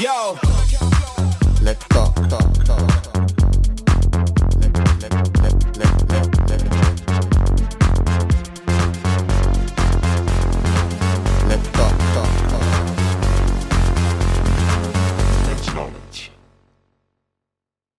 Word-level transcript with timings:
Yo. 0.00 0.34
Let's 1.62 1.86
talk, 1.88 2.14
talk, 2.30 2.64
talk. 2.64 2.80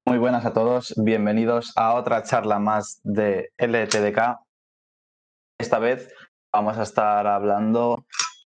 Muy 0.08 0.18
buenas 0.18 0.46
a 0.46 0.54
todos, 0.54 0.96
bienvenidos 0.98 1.72
a 1.76 1.94
otra 1.94 2.24
charla 2.24 2.58
más 2.58 3.00
de 3.04 3.52
LTDK. 3.60 4.40
Esta 5.60 5.78
vez 5.78 6.12
vamos 6.52 6.80
a 6.80 6.82
estar 6.82 7.28
hablando 7.28 8.08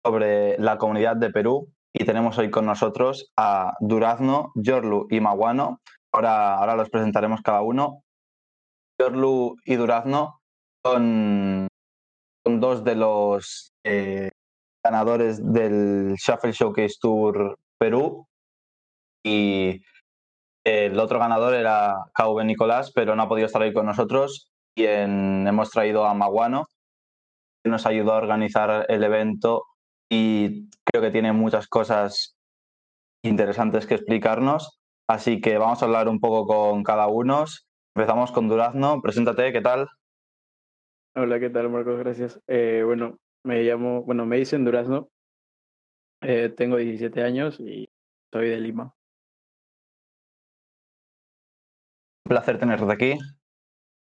sobre 0.04 0.56
la 0.58 0.78
comunidad 0.78 1.16
de 1.16 1.30
Perú 1.30 1.72
y 2.02 2.04
tenemos 2.04 2.36
hoy 2.36 2.50
con 2.50 2.66
nosotros 2.66 3.32
a 3.36 3.74
Durazno, 3.78 4.50
Yorlu 4.56 5.06
y 5.08 5.20
Maguano. 5.20 5.80
Ahora, 6.12 6.56
ahora 6.56 6.74
los 6.74 6.90
presentaremos 6.90 7.42
cada 7.42 7.62
uno. 7.62 8.02
Yorlu 9.00 9.54
y 9.64 9.76
Durazno 9.76 10.40
son, 10.84 11.68
son 12.44 12.60
dos 12.60 12.82
de 12.82 12.96
los 12.96 13.72
eh, 13.84 14.30
ganadores 14.84 15.40
del 15.52 16.14
Shuffle 16.16 16.50
Showcase 16.50 16.96
Tour 17.00 17.56
Perú 17.78 18.26
y 19.24 19.80
el 20.64 20.98
otro 20.98 21.20
ganador 21.20 21.54
era 21.54 21.94
KV 22.14 22.44
Nicolás, 22.44 22.90
pero 22.92 23.14
no 23.14 23.22
ha 23.22 23.28
podido 23.28 23.46
estar 23.46 23.62
hoy 23.62 23.72
con 23.72 23.86
nosotros. 23.86 24.50
Y 24.76 24.86
hemos 24.86 25.70
traído 25.70 26.04
a 26.04 26.14
Maguano, 26.14 26.66
que 27.62 27.70
nos 27.70 27.86
ayudó 27.86 28.14
a 28.14 28.16
organizar 28.16 28.86
el 28.88 29.04
evento 29.04 29.66
y 30.10 30.68
que 31.00 31.10
tiene 31.10 31.32
muchas 31.32 31.68
cosas 31.68 32.36
interesantes 33.24 33.86
que 33.86 33.94
explicarnos. 33.94 34.80
Así 35.08 35.40
que 35.40 35.56
vamos 35.56 35.82
a 35.82 35.86
hablar 35.86 36.08
un 36.08 36.20
poco 36.20 36.46
con 36.46 36.82
cada 36.82 37.06
uno. 37.06 37.44
Empezamos 37.96 38.30
con 38.32 38.48
Durazno. 38.48 39.00
Preséntate, 39.00 39.52
¿qué 39.52 39.62
tal? 39.62 39.88
Hola, 41.16 41.40
¿qué 41.40 41.50
tal, 41.50 41.70
Marcos? 41.70 41.98
Gracias. 41.98 42.40
Eh, 42.46 42.82
bueno, 42.84 43.18
me 43.44 43.62
llamo, 43.62 44.02
bueno, 44.02 44.26
me 44.26 44.36
dicen 44.36 44.64
Durazno. 44.64 45.08
Eh, 46.22 46.50
tengo 46.50 46.76
17 46.76 47.22
años 47.22 47.58
y 47.58 47.88
soy 48.32 48.48
de 48.48 48.60
Lima. 48.60 48.94
Un 52.26 52.28
placer 52.28 52.58
tenerte 52.58 52.92
aquí. 52.92 53.18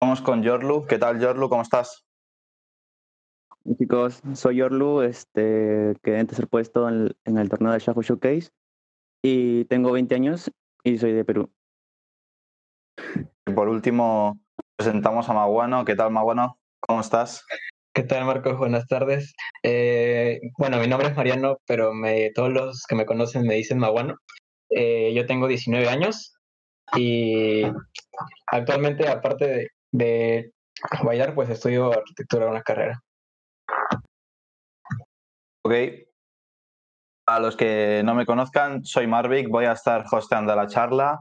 Vamos 0.01 0.21
con 0.23 0.43
Yorlu. 0.43 0.87
¿Qué 0.87 0.99
tal, 0.99 1.21
Yorlu? 1.21 1.49
¿Cómo 1.49 1.63
estás? 1.63 2.10
Chicos, 3.79 4.23
soy 4.35 4.57
Yorlu, 4.57 5.03
este, 5.03 5.95
quedé 6.03 6.21
en 6.21 6.27
tercer 6.27 6.49
puesto 6.49 6.89
en, 6.89 7.15
en 7.25 7.39
el 7.39 7.49
torneo 7.49 7.73
de 7.73 7.79
Shuffle 7.79 8.03
Showcase 8.03 8.51
y 9.23 9.65
tengo 9.67 9.93
20 9.93 10.15
años 10.15 10.51
y 10.83 10.99
soy 10.99 11.13
de 11.13 11.25
Perú. 11.25 11.51
Y 13.47 13.53
por 13.53 13.69
último, 13.69 14.41
presentamos 14.77 15.29
a 15.29 15.35
Maguano. 15.35 15.85
¿Qué 15.85 15.95
tal, 15.95 16.11
Maguano? 16.11 16.59
¿Cómo 16.81 17.01
estás? 17.01 17.45
¿Qué 17.93 18.03
tal, 18.03 18.25
Marcos? 18.25 18.57
Buenas 18.57 18.87
tardes. 18.87 19.35
Eh, 19.63 20.41
bueno, 20.57 20.79
mi 20.79 20.87
nombre 20.87 21.09
es 21.09 21.17
Mariano, 21.17 21.59
pero 21.67 21.93
me, 21.93 22.31
todos 22.31 22.51
los 22.51 22.85
que 22.89 22.95
me 22.95 23.05
conocen 23.05 23.47
me 23.47 23.57
dicen 23.57 23.79
Maguano. 23.79 24.17
Eh, 24.71 25.13
yo 25.15 25.27
tengo 25.27 25.49
19 25.49 25.89
años 25.89 26.35
y 26.97 27.63
actualmente, 28.47 29.09
aparte 29.09 29.47
de, 29.47 29.69
de 29.93 30.53
bailar, 31.05 31.35
pues 31.35 31.51
estudio 31.51 31.93
arquitectura 31.93 32.47
en 32.47 32.53
una 32.53 32.63
carrera. 32.63 33.03
Ok. 35.63 35.75
A 37.27 37.39
los 37.39 37.57
que 37.57 38.03
no 38.05 38.15
me 38.15 38.27
conozcan, 38.27 38.83
soy 38.85 39.07
Marvic, 39.07 39.49
voy 39.49 39.67
a 39.67 39.73
estar 39.73 40.05
hosteando 40.11 40.55
la 40.57 40.67
charla. 40.67 41.21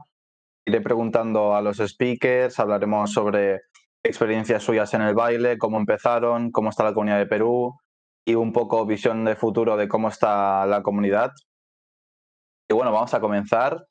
Iré 0.66 0.80
preguntando 0.80 1.54
a 1.54 1.62
los 1.62 1.76
speakers, 1.78 2.58
hablaremos 2.58 3.12
sobre 3.12 3.60
experiencias 4.02 4.62
suyas 4.62 4.92
en 4.94 5.02
el 5.02 5.14
baile, 5.14 5.58
cómo 5.58 5.76
empezaron, 5.78 6.50
cómo 6.52 6.70
está 6.70 6.84
la 6.84 6.94
comunidad 6.94 7.18
de 7.18 7.26
Perú 7.26 7.78
y 8.26 8.34
un 8.34 8.52
poco 8.52 8.86
visión 8.86 9.24
de 9.24 9.36
futuro 9.36 9.76
de 9.76 9.88
cómo 9.88 10.08
está 10.08 10.66
la 10.66 10.82
comunidad. 10.82 11.32
Y 12.68 12.74
bueno, 12.74 12.92
vamos 12.92 13.12
a 13.14 13.20
comenzar. 13.20 13.84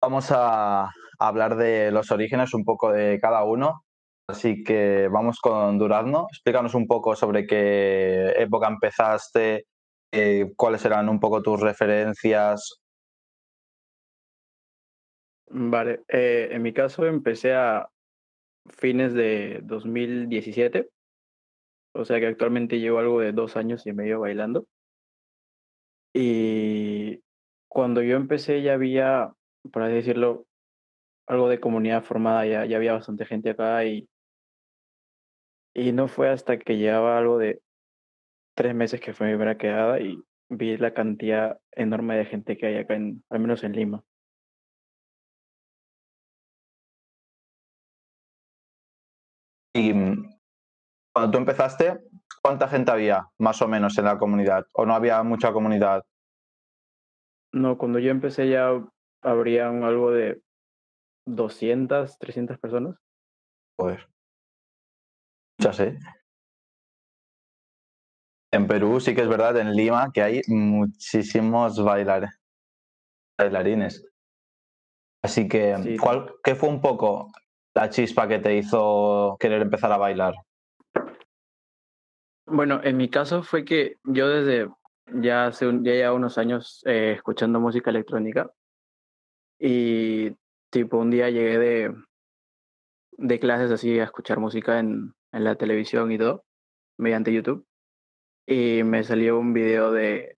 Vamos 0.00 0.30
a 0.30 0.90
hablar 1.18 1.56
de 1.56 1.90
los 1.90 2.10
orígenes, 2.10 2.54
un 2.54 2.64
poco 2.64 2.92
de 2.92 3.18
cada 3.20 3.44
uno. 3.44 3.83
Así 4.26 4.64
que 4.64 5.08
vamos 5.08 5.38
con 5.40 5.78
Durazno. 5.78 6.26
Explícanos 6.30 6.74
un 6.74 6.86
poco 6.86 7.14
sobre 7.14 7.46
qué 7.46 8.32
época 8.38 8.68
empezaste, 8.68 9.66
eh, 10.12 10.52
cuáles 10.56 10.84
eran 10.84 11.08
un 11.08 11.20
poco 11.20 11.42
tus 11.42 11.60
referencias. 11.60 12.80
Vale, 15.48 16.02
eh, 16.08 16.48
en 16.52 16.62
mi 16.62 16.72
caso 16.72 17.06
empecé 17.06 17.54
a 17.54 17.88
fines 18.70 19.12
de 19.12 19.60
2017, 19.62 20.88
o 21.94 22.04
sea 22.04 22.18
que 22.18 22.26
actualmente 22.26 22.80
llevo 22.80 22.98
algo 22.98 23.20
de 23.20 23.32
dos 23.32 23.56
años 23.56 23.86
y 23.86 23.92
medio 23.92 24.20
bailando. 24.20 24.66
Y 26.14 27.20
cuando 27.68 28.02
yo 28.02 28.16
empecé 28.16 28.62
ya 28.62 28.74
había, 28.74 29.32
por 29.72 29.82
así 29.82 29.94
decirlo, 29.94 30.46
algo 31.26 31.48
de 31.48 31.60
comunidad 31.60 32.04
formada, 32.04 32.46
ya, 32.46 32.64
ya 32.66 32.76
había 32.76 32.94
bastante 32.94 33.26
gente 33.26 33.50
acá 33.50 33.84
y, 33.84 34.08
y 35.74 35.92
no 35.92 36.08
fue 36.08 36.30
hasta 36.30 36.58
que 36.58 36.76
llevaba 36.76 37.18
algo 37.18 37.38
de 37.38 37.60
tres 38.54 38.74
meses 38.74 39.00
que 39.00 39.12
fue 39.12 39.26
mi 39.26 39.32
primera 39.32 39.58
quedada 39.58 40.00
y 40.00 40.22
vi 40.48 40.76
la 40.76 40.94
cantidad 40.94 41.58
enorme 41.72 42.16
de 42.16 42.26
gente 42.26 42.56
que 42.56 42.66
hay 42.66 42.76
acá, 42.76 42.94
en, 42.94 43.24
al 43.28 43.40
menos 43.40 43.64
en 43.64 43.72
Lima. 43.72 44.04
Y 49.74 49.92
mm, 49.92 50.30
cuando 51.12 51.30
tú 51.32 51.38
empezaste, 51.38 51.98
¿cuánta 52.40 52.68
gente 52.68 52.92
había 52.92 53.28
más 53.38 53.60
o 53.60 53.66
menos 53.66 53.98
en 53.98 54.04
la 54.04 54.18
comunidad? 54.18 54.66
¿O 54.72 54.86
no 54.86 54.94
había 54.94 55.20
mucha 55.24 55.52
comunidad? 55.52 56.04
No, 57.52 57.76
cuando 57.76 57.98
yo 57.98 58.12
empecé 58.12 58.48
ya 58.48 58.70
habrían 59.22 59.82
algo 59.82 60.12
de 60.12 60.40
200, 61.26 62.18
300 62.18 62.58
personas. 62.58 62.96
Joder. 63.76 64.13
Muchas, 65.58 65.80
¿eh? 65.80 65.98
En 68.52 68.66
Perú 68.66 69.00
sí 69.00 69.14
que 69.14 69.22
es 69.22 69.28
verdad, 69.28 69.56
en 69.56 69.74
Lima, 69.74 70.10
que 70.12 70.22
hay 70.22 70.40
muchísimos 70.46 71.78
bailar- 71.82 72.28
bailarines. 73.38 74.06
Así 75.22 75.48
que, 75.48 75.76
Sí. 75.82 75.96
¿cuál, 75.96 76.32
¿qué 76.42 76.54
fue 76.54 76.68
un 76.68 76.80
poco 76.80 77.32
la 77.74 77.90
chispa 77.90 78.28
que 78.28 78.38
te 78.38 78.56
hizo 78.56 79.36
querer 79.40 79.62
empezar 79.62 79.90
a 79.90 79.96
bailar? 79.96 80.34
Bueno, 82.46 82.80
en 82.84 82.96
mi 82.96 83.08
caso 83.08 83.42
fue 83.42 83.64
que 83.64 83.96
yo 84.04 84.28
desde 84.28 84.68
ya 85.06 85.46
hace 85.46 85.66
un, 85.66 85.82
ya 85.84 85.92
llevaba 85.92 86.14
unos 86.16 86.38
años 86.38 86.82
eh, 86.86 87.14
escuchando 87.16 87.58
música 87.58 87.90
electrónica 87.90 88.50
y 89.58 90.36
tipo 90.70 90.98
un 90.98 91.10
día 91.10 91.30
llegué 91.30 91.58
de, 91.58 91.94
de 93.12 93.40
clases 93.40 93.70
así 93.70 93.98
a 93.98 94.04
escuchar 94.04 94.38
música 94.38 94.78
en, 94.78 95.14
en 95.34 95.44
la 95.44 95.56
televisión 95.56 96.12
y 96.12 96.18
todo, 96.18 96.44
mediante 96.98 97.32
YouTube, 97.32 97.66
y 98.46 98.82
me 98.84 99.04
salió 99.04 99.38
un 99.38 99.52
video 99.52 99.92
de 99.92 100.38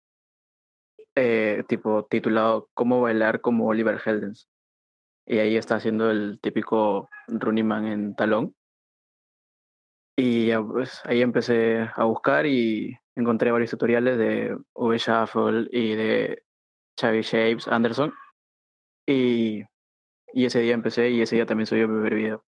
eh, 1.16 1.64
tipo 1.68 2.06
titulado 2.06 2.68
¿Cómo 2.74 3.00
bailar 3.00 3.40
como 3.40 3.66
Oliver 3.66 4.00
Heldens? 4.04 4.48
Y 5.26 5.38
ahí 5.38 5.56
está 5.56 5.76
haciendo 5.76 6.10
el 6.10 6.38
típico 6.40 7.08
Running 7.28 7.70
en 7.86 8.14
talón. 8.14 8.54
Y 10.16 10.46
ya, 10.48 10.62
pues 10.62 11.00
ahí 11.04 11.22
empecé 11.22 11.88
a 11.96 12.04
buscar 12.04 12.46
y 12.46 12.96
encontré 13.16 13.50
varios 13.50 13.70
tutoriales 13.70 14.18
de 14.18 14.56
V 14.74 14.98
Shuffle 14.98 15.68
y 15.72 15.94
de 15.94 16.42
Xavi 17.00 17.22
Shapes 17.22 17.68
Anderson. 17.68 18.12
Y, 19.06 19.64
y 20.32 20.44
ese 20.44 20.60
día 20.60 20.74
empecé 20.74 21.10
y 21.10 21.22
ese 21.22 21.36
día 21.36 21.46
también 21.46 21.66
subí 21.66 21.80
mi 21.80 21.86
primer 21.86 22.14
video. 22.14 22.44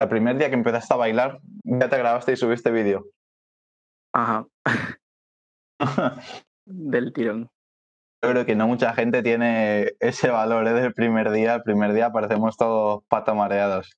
El 0.00 0.08
primer 0.08 0.36
día 0.36 0.48
que 0.48 0.54
empezaste 0.54 0.92
a 0.92 0.98
bailar, 0.98 1.38
ya 1.64 1.88
te 1.88 1.98
grabaste 1.98 2.32
y 2.32 2.36
subiste 2.36 2.70
vídeo. 2.70 3.06
Ajá, 4.14 4.46
del 6.66 7.12
tirón. 7.12 7.50
Yo 8.22 8.30
creo 8.30 8.46
que 8.46 8.56
no 8.56 8.66
mucha 8.66 8.94
gente 8.94 9.22
tiene 9.22 9.92
ese 10.00 10.30
valor 10.30 10.66
¿eh? 10.66 10.72
del 10.72 10.94
primer 10.94 11.30
día. 11.30 11.56
El 11.56 11.62
primer 11.62 11.92
día 11.92 12.10
parecemos 12.10 12.56
todos 12.56 13.04
patamareados. 13.08 13.92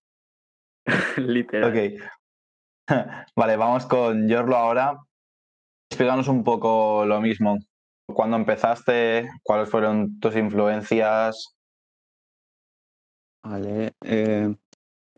Literal. 1.16 1.70
Ok. 1.70 2.02
Vale, 3.36 3.56
vamos 3.56 3.86
con 3.86 4.28
Yorlo 4.28 4.56
ahora. 4.56 4.98
Explícanos 5.90 6.28
un 6.28 6.44
poco 6.44 7.04
lo 7.06 7.20
mismo. 7.20 7.58
¿Cuándo 8.12 8.36
empezaste? 8.36 9.28
¿Cuáles 9.42 9.70
fueron 9.70 10.18
tus 10.18 10.36
influencias? 10.36 11.54
Vale, 13.44 13.92
eh, 14.04 14.54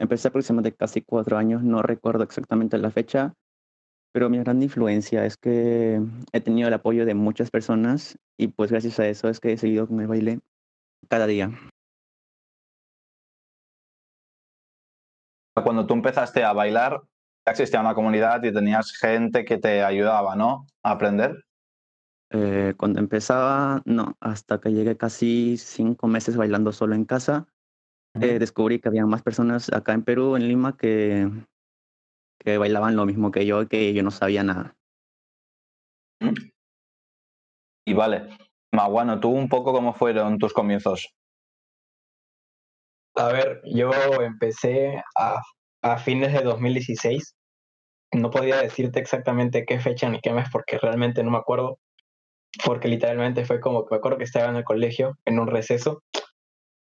empecé 0.01 0.29
aproximadamente 0.29 0.77
casi 0.77 1.03
cuatro 1.03 1.37
años, 1.37 1.63
no 1.63 1.83
recuerdo 1.83 2.25
exactamente 2.25 2.79
la 2.79 2.91
fecha, 2.91 3.35
pero 4.13 4.31
mi 4.31 4.39
gran 4.39 4.63
influencia 4.63 5.25
es 5.27 5.37
que 5.37 6.01
he 6.33 6.41
tenido 6.41 6.69
el 6.69 6.75
apoyo 6.75 7.05
de 7.05 7.15
muchas 7.15 7.51
personas 7.51 8.19
y 8.37 8.49
pues 8.49 8.71
gracias 8.71 8.99
a 8.99 9.07
eso 9.07 9.29
es 9.29 9.39
que 9.39 9.53
he 9.53 9.59
seguido 9.59 9.87
con 9.87 10.01
el 10.01 10.09
baile 10.09 10.41
cada 11.09 11.27
día. 11.27 11.51
Cuando 15.63 15.87
tú 15.87 15.93
empezaste 15.93 16.43
a 16.43 16.55
bailar, 16.55 17.03
ya 17.47 17.53
existía 17.53 17.81
una 17.81 17.95
comunidad 17.95 18.43
y 18.43 18.53
tenías 18.53 18.93
gente 18.93 19.45
que 19.45 19.59
te 19.59 19.85
ayudaba, 19.85 20.35
¿no? 20.35 20.67
A 20.83 20.93
aprender. 20.93 21.45
Eh, 22.31 22.73
cuando 22.79 23.01
empezaba, 23.01 23.83
no, 23.85 24.17
hasta 24.21 24.61
que 24.61 24.73
llegué 24.73 24.97
casi 24.97 25.59
cinco 25.59 26.07
meses 26.07 26.37
bailando 26.37 26.73
solo 26.73 26.95
en 26.95 27.05
casa, 27.05 27.47
eh, 28.15 28.39
descubrí 28.39 28.81
que 28.81 28.89
había 28.89 29.07
más 29.07 29.23
personas 29.23 29.73
acá 29.73 29.93
en 29.93 30.03
Perú, 30.03 30.37
en 30.37 30.49
Lima, 30.49 30.77
que, 30.77 31.29
que 32.39 32.59
bailaban 32.59 32.97
lo 32.97 33.07
mismo 33.07 33.31
que 33.31 33.47
yo 33.47 33.63
y 33.63 33.67
que 33.67 33.93
yo 33.93 34.03
no 34.03 34.11
sabía 34.11 34.43
nada. 34.43 34.75
Y 37.87 37.95
vale, 37.95 38.29
Maguano, 38.73 39.21
¿tú 39.21 39.31
un 39.31 39.49
poco 39.49 39.73
cómo 39.73 39.95
fueron 39.95 40.39
tus 40.39 40.53
comienzos? 40.53 41.15
A 43.17 43.33
ver, 43.33 43.63
yo 43.65 43.91
empecé 44.23 45.03
a, 45.17 45.41
a 45.83 45.99
fines 45.99 46.33
de 46.33 46.43
2016. 46.43 47.35
No 48.13 48.31
podía 48.31 48.61
decirte 48.61 49.01
exactamente 49.01 49.65
qué 49.65 49.79
fecha 49.81 50.09
ni 50.09 50.21
qué 50.21 50.33
mes 50.33 50.49
porque 50.53 50.79
realmente 50.79 51.23
no 51.23 51.31
me 51.31 51.39
acuerdo. 51.39 51.79
Porque 52.65 52.89
literalmente 52.89 53.45
fue 53.45 53.61
como 53.61 53.85
que 53.85 53.95
me 53.95 53.99
acuerdo 53.99 54.19
que 54.19 54.25
estaba 54.25 54.49
en 54.51 54.57
el 54.57 54.65
colegio, 54.65 55.17
en 55.25 55.39
un 55.39 55.47
receso, 55.47 56.03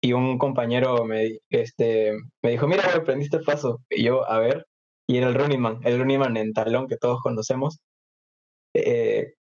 y 0.01 0.13
un 0.13 0.37
compañero 0.37 1.05
me, 1.05 1.39
este, 1.49 2.13
me 2.41 2.51
dijo, 2.51 2.67
mira, 2.67 2.83
aprendiste 2.95 3.37
el 3.37 3.43
paso. 3.43 3.81
Y 3.89 4.03
yo, 4.03 4.29
a 4.29 4.39
ver, 4.39 4.65
y 5.07 5.17
era 5.17 5.27
el 5.27 5.35
Running 5.35 5.61
Man, 5.61 5.79
el 5.83 5.99
Running 5.99 6.19
Man 6.19 6.37
en 6.37 6.53
talón 6.53 6.87
que 6.87 6.97
todos 6.97 7.21
conocemos. 7.21 7.79
Eh, 8.73 9.33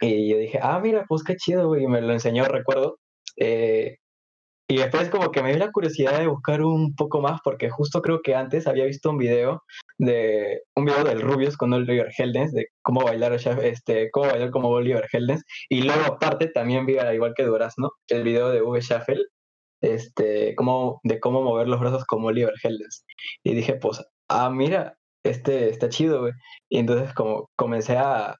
y 0.00 0.30
yo 0.30 0.38
dije, 0.38 0.58
ah, 0.62 0.80
mira, 0.80 1.04
pues 1.08 1.22
qué 1.24 1.36
chido, 1.36 1.68
güey, 1.68 1.84
y 1.84 1.88
me 1.88 2.00
lo 2.02 2.12
enseñó, 2.12 2.44
recuerdo. 2.46 2.98
Eh, 3.36 3.96
y 4.68 4.78
después 4.78 5.10
como 5.10 5.30
que 5.30 5.42
me 5.42 5.50
dio 5.50 5.58
la 5.58 5.70
curiosidad 5.70 6.18
de 6.18 6.28
buscar 6.28 6.62
un 6.62 6.94
poco 6.94 7.20
más 7.20 7.40
porque 7.44 7.68
justo 7.70 8.00
creo 8.00 8.22
que 8.22 8.34
antes 8.34 8.66
había 8.66 8.86
visto 8.86 9.10
un 9.10 9.18
video 9.18 9.62
de 9.98 10.62
un 10.76 10.86
video 10.86 11.04
del 11.04 11.20
Rubius 11.20 11.56
con 11.58 11.72
Oliver 11.74 12.10
Heldens 12.16 12.52
de 12.52 12.68
cómo 12.80 13.04
bailar 13.04 13.34
este 13.34 14.10
cómo 14.12 14.28
bailar 14.28 14.50
como 14.50 14.68
Oliver 14.70 15.06
Heldens 15.12 15.44
y 15.68 15.82
luego 15.82 16.02
aparte 16.06 16.48
también 16.48 16.86
vi 16.86 16.96
igual 17.12 17.34
que 17.36 17.44
Durazno 17.44 17.90
el 18.08 18.22
video 18.22 18.48
de 18.50 18.62
V 18.62 18.80
Shuffle 18.80 19.22
este 19.82 20.54
cómo 20.56 21.00
de 21.04 21.20
cómo 21.20 21.42
mover 21.42 21.68
los 21.68 21.80
brazos 21.80 22.04
como 22.04 22.28
Oliver 22.28 22.54
Heldens 22.62 23.04
y 23.44 23.54
dije 23.54 23.74
pues 23.74 24.04
ah 24.28 24.50
mira 24.50 24.96
este 25.24 25.68
está 25.68 25.88
chido 25.88 26.20
güey. 26.20 26.32
Y 26.68 26.78
entonces 26.78 27.14
como 27.14 27.50
comencé 27.56 27.96
a 27.96 28.36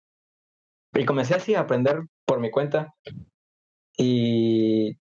y 0.95 1.05
comencé 1.05 1.35
así 1.35 1.55
a 1.55 1.61
aprender 1.61 2.03
por 2.27 2.41
mi 2.41 2.51
cuenta. 2.51 2.95
Y 3.97 4.97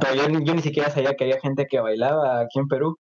pero 0.00 0.14
yo, 0.14 0.40
yo, 0.40 0.54
ni 0.54 0.62
siquiera 0.62 0.90
sabía 0.90 1.14
que 1.14 1.24
había 1.24 1.40
gente 1.40 1.66
que 1.66 1.80
bailaba 1.80 2.40
aquí 2.40 2.58
en 2.58 2.68
Perú, 2.68 2.96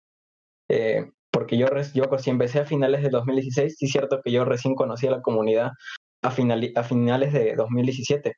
eh, 0.69 1.11
porque 1.31 1.59
yo, 1.59 1.67
yo 1.95 2.05
si 2.19 2.31
empecé 2.31 2.61
a 2.61 2.67
finales 2.67 3.03
de 3.03 3.11
2016, 3.11 3.77
sí 3.77 3.87
es 3.87 3.93
cierto 3.93 4.21
que 4.25 4.33
yo 4.33 4.45
recién 4.45 4.75
conocí 4.75 5.07
a 5.07 5.13
la 5.13 5.23
comunidad 5.23 5.73
a, 6.23 6.31
final, 6.31 6.73
a 6.77 6.83
finales 6.85 7.33
de 7.33 7.55
2017, 7.57 8.35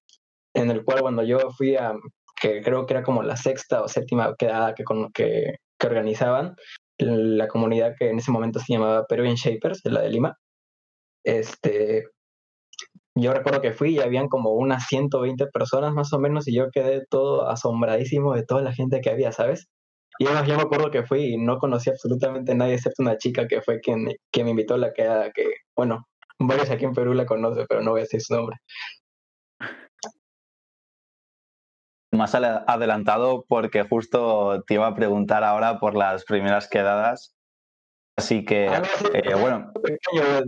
en 0.55 0.71
el 0.71 0.85
cual 0.85 1.03
cuando 1.03 1.23
yo 1.23 1.39
fui 1.57 1.77
a, 1.77 1.95
que 2.44 2.61
creo 2.61 2.85
que 2.85 2.93
era 2.93 3.02
como 3.02 3.23
la 3.23 3.37
sexta 3.37 3.82
o 3.82 3.88
séptima 3.88 4.35
quedada 4.38 4.75
que, 4.75 4.85
que, 5.14 5.56
organizaban, 5.87 6.55
la 6.99 7.49
comunidad 7.49 7.94
que 7.99 8.11
en 8.11 8.19
ese 8.19 8.31
momento 8.31 8.58
se 8.61 8.75
llamaba 8.75 9.06
Peruvian 9.06 9.37
Shapers, 9.37 9.81
la 9.85 10.02
de 10.02 10.11
Lima, 10.11 10.37
este, 11.25 12.05
yo 13.17 13.32
recuerdo 13.32 13.62
que 13.62 13.73
fui 13.73 13.94
y 13.94 14.00
habían 14.00 14.29
como 14.29 14.50
unas 14.52 14.87
120 14.88 15.46
personas 15.46 15.94
más 15.94 16.12
o 16.12 16.19
menos 16.19 16.46
y 16.46 16.55
yo 16.55 16.70
quedé 16.70 17.06
todo 17.08 17.49
asombradísimo 17.49 18.35
de 18.35 18.44
toda 18.44 18.61
la 18.61 18.75
gente 18.75 19.00
que 19.00 19.08
había, 19.08 19.32
¿sabes? 19.32 19.69
Y 20.19 20.26
además 20.26 20.46
yo 20.46 20.56
me 20.56 20.62
acuerdo 20.62 20.91
que 20.91 21.05
fui 21.05 21.35
y 21.35 21.38
no 21.38 21.58
conocí 21.58 21.88
absolutamente 21.88 22.55
nadie 22.55 22.75
excepto 22.75 23.02
una 23.02 23.17
chica 23.17 23.49
que 23.49 23.62
fue 23.62 23.81
quien, 23.81 24.05
me 24.05 24.50
invitó 24.50 24.75
a 24.75 24.79
la 24.79 24.93
quedada, 24.93 25.31
que, 25.32 25.46
bueno, 25.75 26.06
varios 26.38 26.70
aquí 26.70 26.85
en 26.85 26.93
Perú 26.93 27.14
la 27.14 27.25
conocen, 27.25 27.64
pero 27.69 27.81
no 27.81 27.93
voy 27.93 28.00
a 28.00 28.05
decir 28.05 28.20
su 28.20 28.35
nombre. 28.35 28.58
Más 32.15 32.35
adelantado 32.35 33.45
porque 33.49 33.83
justo 33.83 34.63
te 34.67 34.75
iba 34.75 34.87
a 34.87 34.95
preguntar 34.95 35.43
ahora 35.43 35.81
por 35.81 35.97
las 35.97 36.25
primeras 36.25 36.69
quedadas. 36.69 37.35
Así 38.17 38.45
que, 38.45 38.69
ah, 38.69 38.83
eh, 39.13 39.35
bueno. 39.35 39.73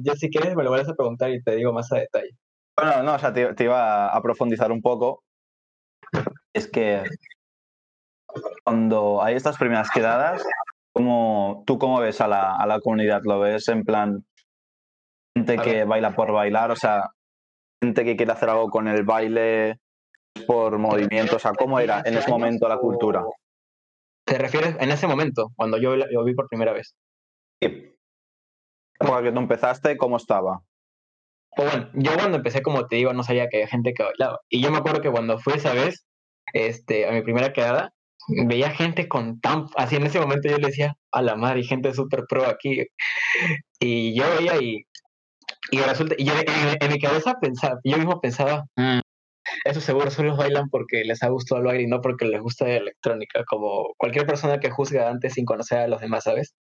Yo, 0.02 0.14
si 0.14 0.30
quieres 0.30 0.54
me 0.54 0.62
lo 0.62 0.70
vas 0.70 0.88
a 0.88 0.94
preguntar 0.94 1.30
y 1.30 1.42
te 1.42 1.56
digo 1.56 1.72
más 1.72 1.90
a 1.92 1.98
detalle. 1.98 2.30
Bueno, 2.76 3.02
no, 3.02 3.14
o 3.14 3.18
sea, 3.18 3.32
te, 3.32 3.64
iba 3.64 4.14
a 4.14 4.22
profundizar 4.22 4.70
un 4.70 4.80
poco. 4.80 5.24
Es 6.54 6.68
que 6.68 7.02
cuando 8.64 9.22
hay 9.22 9.34
estas 9.34 9.58
primeras 9.58 9.90
quedadas, 9.90 10.46
¿cómo, 10.92 11.64
¿tú 11.66 11.78
cómo 11.78 12.00
ves 12.00 12.20
a 12.20 12.28
la, 12.28 12.54
a 12.54 12.66
la 12.66 12.80
comunidad? 12.80 13.22
¿Lo 13.24 13.40
ves 13.40 13.66
en 13.68 13.82
plan 13.82 14.24
gente 15.34 15.56
que 15.58 15.84
baila 15.84 16.14
por 16.14 16.32
bailar? 16.32 16.70
O 16.70 16.76
sea, 16.76 17.10
gente 17.82 18.04
que 18.04 18.16
quiere 18.16 18.32
hacer 18.32 18.50
algo 18.50 18.70
con 18.70 18.86
el 18.86 19.02
baile 19.04 19.80
por 20.46 20.78
movimiento. 20.78 21.36
O 21.36 21.38
sea, 21.38 21.52
¿cómo 21.52 21.78
era 21.80 22.02
en 22.04 22.16
ese 22.16 22.30
momento 22.30 22.68
la 22.68 22.78
cultura? 22.78 23.24
¿Te 24.26 24.38
refieres 24.38 24.76
en 24.80 24.90
ese 24.90 25.06
momento, 25.06 25.52
cuando 25.54 25.78
yo 25.78 25.94
lo 25.96 26.24
vi 26.24 26.34
por 26.34 26.48
primera 26.48 26.72
vez? 26.72 26.94
Sí. 27.62 27.94
Porque 28.98 29.30
tú 29.30 29.38
empezaste, 29.38 29.96
¿cómo 29.96 30.16
estaba? 30.16 30.62
Pues 31.54 31.70
bueno, 31.70 31.90
yo 31.94 32.14
cuando 32.14 32.36
empecé, 32.36 32.60
como 32.62 32.86
te 32.86 32.96
digo, 32.96 33.12
no 33.12 33.22
sabía 33.22 33.48
que 33.48 33.58
había 33.58 33.68
gente 33.68 33.94
que 33.94 34.02
bailaba. 34.02 34.40
Y 34.48 34.62
yo 34.62 34.70
me 34.70 34.78
acuerdo 34.78 35.00
que 35.00 35.10
cuando 35.10 35.38
fui 35.38 35.54
esa 35.54 35.72
vez, 35.72 36.06
este, 36.52 37.06
a 37.06 37.12
mi 37.12 37.22
primera 37.22 37.52
quedada, 37.52 37.92
veía 38.28 38.70
gente 38.70 39.08
con 39.08 39.40
tan... 39.40 39.66
Así 39.76 39.96
en 39.96 40.04
ese 40.04 40.20
momento 40.20 40.48
yo 40.48 40.58
le 40.58 40.68
decía, 40.68 40.96
a 41.12 41.22
la 41.22 41.36
madre, 41.36 41.62
gente 41.62 41.94
súper 41.94 42.24
pro 42.28 42.46
aquí. 42.46 42.84
Y 43.80 44.14
yo 44.14 44.24
veía 44.38 44.60
y... 44.60 44.86
Y 45.70 45.78
resulta... 45.78 46.14
Y 46.18 46.24
yo 46.24 46.32
en, 46.34 46.92
mi 46.92 47.00
cabeza 47.00 47.34
pensaba, 47.40 47.78
yo 47.84 47.96
mismo 47.96 48.20
pensaba, 48.20 48.64
mm, 48.76 49.00
eso 49.64 49.80
seguro 49.80 50.10
solo 50.10 50.36
bailan 50.36 50.68
porque 50.70 51.04
les 51.04 51.22
ha 51.22 51.28
gustado 51.28 51.60
el 51.60 51.66
baile 51.66 51.82
y 51.84 51.86
no 51.86 52.00
porque 52.00 52.26
les 52.26 52.40
gusta 52.40 52.66
la 52.66 52.76
electrónica, 52.76 53.44
como 53.44 53.94
cualquier 53.96 54.26
persona 54.26 54.60
que 54.60 54.70
juzga 54.70 55.08
antes 55.08 55.34
sin 55.34 55.44
conocer 55.44 55.78
a 55.78 55.88
los 55.88 56.00
demás, 56.00 56.24
¿sabes? 56.24 56.54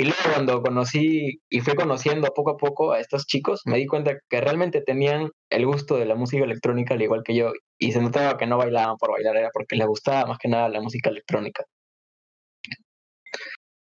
Y 0.00 0.04
luego 0.04 0.22
cuando 0.32 0.62
conocí 0.62 1.42
y 1.50 1.60
fui 1.60 1.74
conociendo 1.74 2.28
poco 2.34 2.52
a 2.52 2.56
poco 2.56 2.92
a 2.92 3.00
estos 3.00 3.26
chicos, 3.26 3.60
me 3.66 3.76
di 3.76 3.86
cuenta 3.86 4.18
que 4.30 4.40
realmente 4.40 4.80
tenían 4.80 5.30
el 5.50 5.66
gusto 5.66 5.98
de 5.98 6.06
la 6.06 6.14
música 6.14 6.42
electrónica 6.44 6.94
al 6.94 7.02
igual 7.02 7.22
que 7.22 7.34
yo. 7.34 7.52
Y 7.78 7.92
se 7.92 8.00
notaba 8.00 8.38
que 8.38 8.46
no 8.46 8.56
bailaban 8.56 8.96
por 8.96 9.10
bailar, 9.12 9.36
era 9.36 9.50
porque 9.52 9.76
les 9.76 9.86
gustaba 9.86 10.24
más 10.26 10.38
que 10.38 10.48
nada 10.48 10.70
la 10.70 10.80
música 10.80 11.10
electrónica. 11.10 11.64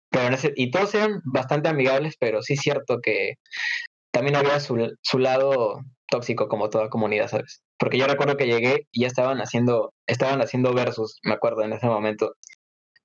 Pero 0.10 0.36
y 0.58 0.70
todos 0.70 0.94
eran 0.96 1.22
bastante 1.24 1.70
amigables, 1.70 2.16
pero 2.20 2.42
sí 2.42 2.54
es 2.54 2.60
cierto 2.60 3.00
que 3.02 3.36
también 4.12 4.36
había 4.36 4.60
su, 4.60 4.96
su 5.02 5.20
lado 5.20 5.80
tóxico 6.10 6.48
como 6.48 6.70
toda 6.70 6.90
comunidad, 6.90 7.30
¿sabes? 7.30 7.64
Porque 7.78 7.98
yo 7.98 8.08
recuerdo 8.08 8.38
que 8.38 8.48
llegué 8.48 8.88
y 8.92 9.02
ya 9.02 9.08
estaban 9.08 9.40
haciendo, 9.40 9.94
estaban 10.08 10.42
haciendo 10.42 10.74
versus, 10.74 11.20
me 11.24 11.34
acuerdo 11.34 11.64
en 11.64 11.74
ese 11.74 11.88
momento, 11.88 12.36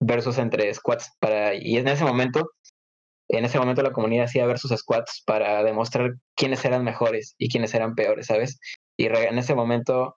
versus 0.01 0.39
entre 0.39 0.73
squads 0.75 1.13
para, 1.21 1.55
y 1.55 1.77
en 1.77 1.89
ese 1.89 2.05
momento 2.05 2.51
en 3.29 3.45
ese 3.45 3.59
momento 3.59 3.83
la 3.83 3.93
comunidad 3.93 4.27
hacía 4.27 4.47
versus 4.47 4.71
squads 4.79 5.23
para 5.27 5.63
demostrar 5.65 6.15
quiénes 6.37 6.65
eran 6.65 6.85
mejores 6.85 7.35
y 7.39 7.49
quiénes 7.49 7.75
eran 7.75 7.95
peores, 7.95 8.27
¿sabes? 8.27 8.61
Y 8.97 9.07
en 9.07 9.39
ese 9.39 9.55
momento, 9.55 10.17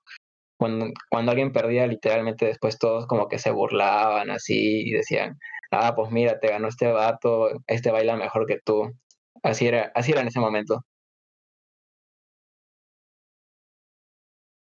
cuando, 0.57 0.87
cuando 1.09 1.31
alguien 1.31 1.51
perdía, 1.51 1.87
literalmente 1.87 2.45
después 2.45 2.77
todos 2.77 3.07
como 3.07 3.27
que 3.27 3.39
se 3.39 3.51
burlaban 3.51 4.29
así 4.31 4.87
y 4.87 4.91
decían, 4.91 5.39
ah, 5.71 5.95
pues 5.95 6.11
mira, 6.11 6.39
te 6.39 6.49
ganó 6.49 6.67
este 6.67 6.87
vato, 6.87 7.49
este 7.67 7.91
baila 7.91 8.15
mejor 8.15 8.45
que 8.45 8.59
tú. 8.63 8.91
Así 9.43 9.67
era, 9.67 9.91
así 9.95 10.11
era 10.11 10.21
en 10.21 10.27
ese 10.27 10.39
momento. 10.39 10.83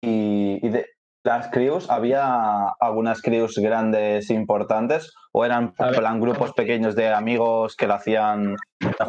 Y, 0.02 0.66
y 0.66 0.70
de, 0.70 0.86
las 1.24 1.50
crews, 1.50 1.90
¿había 1.90 2.70
algunas 2.80 3.22
crews 3.22 3.58
grandes 3.58 4.30
importantes 4.30 5.14
o 5.34 5.46
eran 5.46 5.74
plan 5.74 6.20
grupos 6.22 6.54
pequeños 6.54 6.96
de 6.96 7.10
amigos 7.14 7.76
que 7.76 7.88
lo 7.88 7.96
hacían 7.96 8.56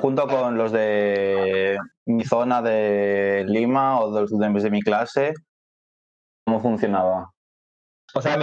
junto 0.01 0.27
con 0.27 0.59
los 0.59 0.73
de 0.73 1.79
mi 2.07 2.25
zona 2.25 2.63
de 2.63 3.45
Lima 3.47 4.01
o 4.01 4.13
de 4.13 4.21
los 4.23 4.63
de 4.63 4.71
mi 4.71 4.83
clase? 4.83 5.35
¿Cómo 6.45 6.61
funcionaba? 6.61 7.31
O 8.15 8.21
sea, 8.21 8.37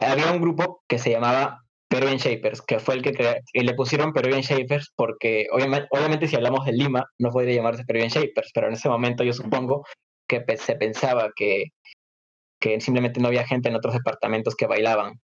había 0.00 0.32
un 0.32 0.40
grupo 0.40 0.82
que 0.88 0.98
se 0.98 1.10
llamaba 1.10 1.65
Peruvian 1.88 2.18
Shapers, 2.18 2.62
que 2.62 2.78
fue 2.78 2.96
el 2.96 3.02
que 3.02 3.40
y 3.52 3.60
le 3.62 3.74
pusieron 3.74 4.12
Peruvian 4.12 4.42
Shapers 4.42 4.92
porque 4.96 5.46
obviamente, 5.52 5.86
obviamente 5.90 6.26
si 6.26 6.36
hablamos 6.36 6.64
de 6.66 6.72
Lima 6.72 7.04
no 7.18 7.30
podría 7.30 7.54
llamarse 7.54 7.84
Peruvian 7.84 8.10
Shapers, 8.10 8.50
pero 8.52 8.66
en 8.66 8.74
ese 8.74 8.88
momento 8.88 9.22
yo 9.24 9.32
supongo 9.32 9.84
que 10.28 10.44
se 10.56 10.74
pensaba 10.74 11.30
que 11.34 11.66
que 12.60 12.80
simplemente 12.80 13.20
no 13.20 13.28
había 13.28 13.46
gente 13.46 13.68
en 13.68 13.76
otros 13.76 13.94
departamentos 13.94 14.54
que 14.54 14.66
bailaban. 14.66 15.20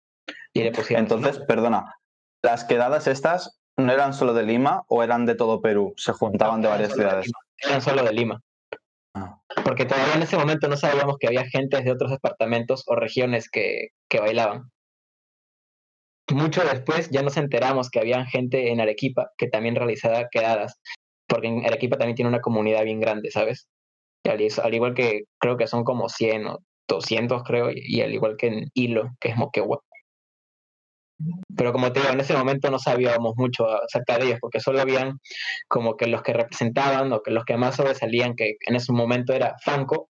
Y 0.54 0.64
le 0.64 0.72
pusieron, 0.72 1.06
Entonces, 1.06 1.40
perdona, 1.48 1.96
¿las 2.44 2.66
quedadas 2.66 3.08
estas 3.08 3.60
no 3.78 3.92
eran 3.92 4.14
solo 4.14 4.34
de 4.34 4.44
Lima 4.44 4.84
o 4.88 5.02
eran 5.04 5.26
de 5.26 5.36
todo 5.36 5.62
Perú? 5.62 5.94
¿Se 5.98 6.12
juntaban 6.12 6.62
de 6.62 6.68
varias 6.68 6.94
ciudades? 6.94 7.32
eran 7.64 7.82
solo 7.82 8.04
de 8.04 8.14
Lima. 8.14 8.42
Ah. 9.14 9.40
Porque 9.64 9.86
todavía 9.86 10.16
en 10.16 10.24
ese 10.24 10.38
momento 10.38 10.68
no 10.68 10.78
sabíamos 10.78 11.18
que 11.20 11.28
había 11.28 11.46
gente 11.46 11.82
de 11.82 11.92
otros 11.92 12.12
departamentos 12.12 12.84
o 12.88 12.96
regiones 12.96 13.50
que, 13.50 13.90
que 14.10 14.20
bailaban. 14.20 14.72
Mucho 16.34 16.64
después 16.64 17.10
ya 17.10 17.22
nos 17.22 17.38
enteramos 17.38 17.90
que 17.90 18.00
había 18.00 18.26
gente 18.26 18.72
en 18.72 18.82
Arequipa 18.82 19.32
que 19.38 19.48
también 19.48 19.76
realizaba 19.76 20.28
quedadas, 20.30 20.80
porque 21.28 21.48
en 21.48 21.66
Arequipa 21.66 21.98
también 21.98 22.16
tiene 22.16 22.30
una 22.30 22.42
comunidad 22.42 22.84
bien 22.84 23.00
grande, 23.00 23.32
¿sabes? 23.32 23.68
Al, 24.26 24.40
al 24.64 24.74
igual 24.74 24.94
que 24.94 25.24
creo 25.40 25.58
que 25.58 25.68
son 25.68 25.84
como 25.84 26.10
100 26.10 26.48
o 26.48 26.60
200 26.88 27.44
creo, 27.44 27.72
y, 27.72 27.82
y 27.86 28.02
al 28.02 28.14
igual 28.14 28.36
que 28.38 28.48
en 28.48 28.66
Hilo, 28.74 29.12
que 29.20 29.30
es 29.30 29.38
Moquegua. 29.38 29.82
Pero 31.56 31.72
como 31.72 31.92
te 31.92 32.00
digo, 32.00 32.12
en 32.12 32.20
ese 32.20 32.36
momento 32.36 32.72
no 32.72 32.80
sabíamos 32.80 33.34
mucho 33.38 33.68
acerca 33.68 34.18
de 34.18 34.26
ellos, 34.26 34.40
porque 34.42 34.60
solo 34.60 34.82
habían 34.82 35.20
como 35.68 35.96
que 35.96 36.08
los 36.08 36.22
que 36.24 36.34
representaban 36.34 37.12
o 37.14 37.22
que 37.22 37.32
los 37.32 37.46
que 37.46 37.58
más 37.58 37.76
sobresalían, 37.76 38.36
que 38.36 38.56
en 38.68 38.76
ese 38.76 38.92
momento 38.92 39.34
era 39.34 39.56
Franco 39.64 40.10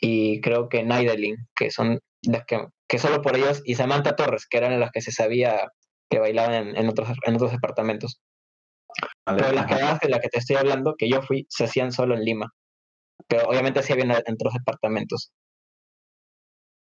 y 0.00 0.40
creo 0.40 0.68
que 0.68 0.82
Naidelin, 0.82 1.36
que 1.54 1.70
son 1.70 2.00
las 2.22 2.44
que, 2.46 2.58
que 2.90 2.98
solo 2.98 3.22
por 3.22 3.36
ellos, 3.36 3.62
y 3.64 3.76
Samantha 3.76 4.16
Torres, 4.16 4.48
que 4.48 4.58
eran 4.58 4.80
las 4.80 4.90
que 4.90 5.00
se 5.00 5.12
sabía 5.12 5.70
que 6.10 6.18
bailaban 6.18 6.54
en, 6.54 6.76
en 6.76 6.88
otros, 6.88 7.08
en 7.24 7.36
otros 7.36 7.52
departamentos. 7.52 8.20
Vale, 9.24 9.40
Pero 9.40 9.52
las 9.52 9.66
quedadas 9.66 10.00
de 10.00 10.08
las 10.08 10.18
que 10.18 10.28
te 10.28 10.38
estoy 10.38 10.56
hablando, 10.56 10.96
que 10.98 11.08
yo 11.08 11.22
fui, 11.22 11.46
se 11.48 11.64
hacían 11.64 11.92
solo 11.92 12.16
en 12.16 12.24
Lima. 12.24 12.50
Pero 13.28 13.48
obviamente 13.48 13.84
sí 13.84 13.92
habían 13.92 14.10
en 14.10 14.34
otros 14.34 14.54
departamentos. 14.54 15.30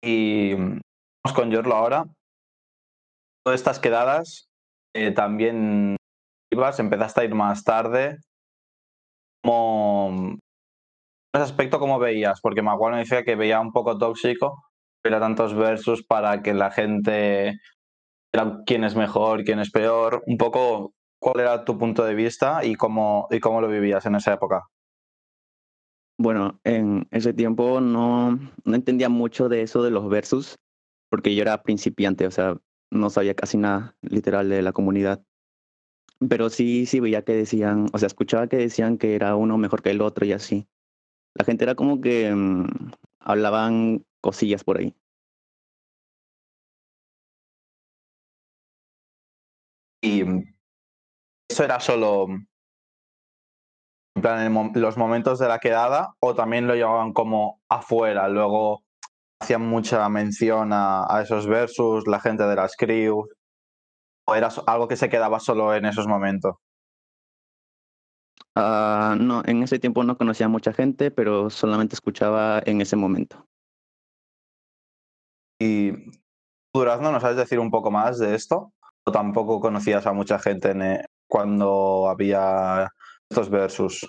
Y 0.04 0.52
vamos 0.52 1.34
con 1.34 1.50
Yorlo 1.50 1.74
ahora. 1.74 2.04
Todas 3.42 3.58
estas 3.58 3.78
quedadas 3.78 4.50
eh, 4.94 5.12
también 5.12 5.96
ibas, 6.52 6.78
empezaste 6.78 7.22
a 7.22 7.24
ir 7.24 7.34
más 7.34 7.64
tarde. 7.64 8.18
Como 9.42 10.36
ese 11.32 11.42
aspecto, 11.42 11.78
¿cómo 11.78 11.98
veías? 11.98 12.42
Porque 12.42 12.60
Maguano 12.60 12.98
decía 12.98 13.24
que 13.24 13.34
veía 13.34 13.60
un 13.60 13.72
poco 13.72 13.96
tóxico, 13.96 14.62
pero 15.06 15.20
tantos 15.20 15.54
versus 15.54 16.02
para 16.02 16.42
que 16.42 16.52
la 16.52 16.72
gente 16.72 17.60
era 18.32 18.60
quién 18.66 18.82
es 18.82 18.96
mejor, 18.96 19.44
quién 19.44 19.60
es 19.60 19.70
peor. 19.70 20.24
Un 20.26 20.36
poco, 20.36 20.94
¿cuál 21.20 21.38
era 21.38 21.64
tu 21.64 21.78
punto 21.78 22.04
de 22.04 22.16
vista 22.16 22.64
y 22.64 22.74
cómo, 22.74 23.28
y 23.30 23.38
cómo 23.38 23.60
lo 23.60 23.68
vivías 23.68 24.04
en 24.06 24.16
esa 24.16 24.34
época? 24.34 24.64
Bueno, 26.18 26.58
en 26.64 27.06
ese 27.12 27.32
tiempo 27.32 27.80
no, 27.80 28.36
no 28.64 28.74
entendía 28.74 29.08
mucho 29.08 29.48
de 29.48 29.62
eso 29.62 29.80
de 29.84 29.92
los 29.92 30.08
versus, 30.08 30.56
porque 31.08 31.36
yo 31.36 31.42
era 31.42 31.62
principiante, 31.62 32.26
o 32.26 32.32
sea, 32.32 32.56
no 32.90 33.08
sabía 33.08 33.34
casi 33.34 33.58
nada, 33.58 33.94
literal, 34.02 34.48
de 34.48 34.60
la 34.60 34.72
comunidad. 34.72 35.22
Pero 36.28 36.50
sí, 36.50 36.84
sí 36.86 36.98
veía 36.98 37.22
que 37.22 37.34
decían, 37.34 37.86
o 37.92 37.98
sea, 37.98 38.08
escuchaba 38.08 38.48
que 38.48 38.56
decían 38.56 38.98
que 38.98 39.14
era 39.14 39.36
uno 39.36 39.56
mejor 39.56 39.82
que 39.82 39.90
el 39.90 40.00
otro 40.00 40.26
y 40.26 40.32
así. 40.32 40.66
La 41.34 41.44
gente 41.44 41.62
era 41.62 41.76
como 41.76 42.00
que 42.00 42.34
mm, 42.34 42.66
hablaban 43.20 44.04
cosillas 44.26 44.64
por 44.64 44.78
ahí. 44.78 44.94
Y 50.00 50.24
mm, 50.24 50.42
eso 51.48 51.64
era 51.64 51.80
solo 51.80 52.26
en 54.14 54.22
plan 54.22 54.40
en 54.46 54.52
mom- 54.52 54.72
los 54.74 54.96
momentos 54.96 55.38
de 55.38 55.48
la 55.48 55.58
quedada 55.58 56.14
o 56.20 56.34
también 56.34 56.66
lo 56.66 56.74
llevaban 56.74 57.12
como 57.12 57.60
afuera, 57.68 58.28
luego 58.28 58.82
hacían 59.40 59.62
mucha 59.62 60.08
mención 60.08 60.72
a, 60.72 61.04
a 61.08 61.22
esos 61.22 61.46
versus, 61.48 62.06
la 62.08 62.20
gente 62.20 62.44
de 62.44 62.56
las 62.56 62.76
crew, 62.76 63.26
o 64.26 64.34
era 64.36 64.48
algo 64.68 64.88
que 64.88 64.96
se 64.96 65.08
quedaba 65.08 65.40
solo 65.40 65.74
en 65.74 65.84
esos 65.86 66.06
momentos. 66.06 66.54
Ah, 68.56 69.16
no, 69.20 69.42
en 69.46 69.62
ese 69.62 69.78
tiempo 69.78 70.02
no 70.04 70.16
conocía 70.18 70.46
a 70.46 70.48
mucha 70.48 70.72
gente, 70.72 71.10
pero 71.12 71.48
solamente 71.50 71.94
escuchaba 71.94 72.60
en 72.66 72.80
ese 72.80 72.96
momento. 72.96 73.46
Y 75.58 75.92
Durazno, 76.74 77.10
¿nos 77.10 77.22
sabes 77.22 77.38
decir 77.38 77.58
un 77.58 77.70
poco 77.70 77.90
más 77.90 78.18
de 78.18 78.34
esto? 78.34 78.72
¿O 79.04 79.12
tampoco 79.12 79.60
conocías 79.60 80.06
a 80.06 80.12
mucha 80.12 80.38
gente 80.38 80.70
en, 80.70 80.82
eh, 80.82 81.04
cuando 81.26 82.08
había 82.08 82.88
estos 83.30 83.48
versus? 83.50 84.06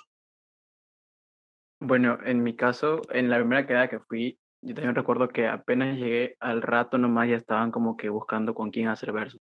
Bueno, 1.80 2.18
en 2.24 2.42
mi 2.42 2.56
caso, 2.56 3.00
en 3.10 3.30
la 3.30 3.38
primera 3.38 3.66
quedada 3.66 3.88
que 3.88 4.00
fui, 4.00 4.38
yo 4.60 4.74
también 4.74 4.94
recuerdo 4.94 5.28
que 5.28 5.46
apenas 5.46 5.96
llegué 5.96 6.36
al 6.40 6.60
rato 6.60 6.98
nomás 6.98 7.28
ya 7.28 7.36
estaban 7.36 7.70
como 7.70 7.96
que 7.96 8.08
buscando 8.08 8.54
con 8.54 8.70
quién 8.70 8.88
hacer 8.88 9.12
versos. 9.12 9.40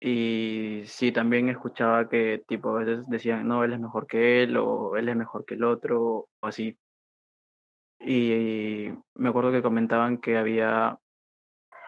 Y 0.00 0.82
sí, 0.86 1.10
también 1.10 1.48
escuchaba 1.48 2.08
que 2.08 2.42
tipo 2.46 2.70
a 2.70 2.84
veces 2.84 3.04
decían, 3.08 3.48
no, 3.48 3.64
él 3.64 3.72
es 3.72 3.80
mejor 3.80 4.06
que 4.06 4.42
él 4.42 4.56
o 4.56 4.96
él 4.96 5.08
es 5.08 5.16
mejor 5.16 5.44
que 5.44 5.54
el 5.54 5.64
otro 5.64 6.28
o 6.40 6.46
así. 6.46 6.78
Y 8.00 8.88
me 9.14 9.28
acuerdo 9.28 9.52
que 9.52 9.62
comentaban 9.62 10.18
que 10.18 10.36
había 10.36 10.98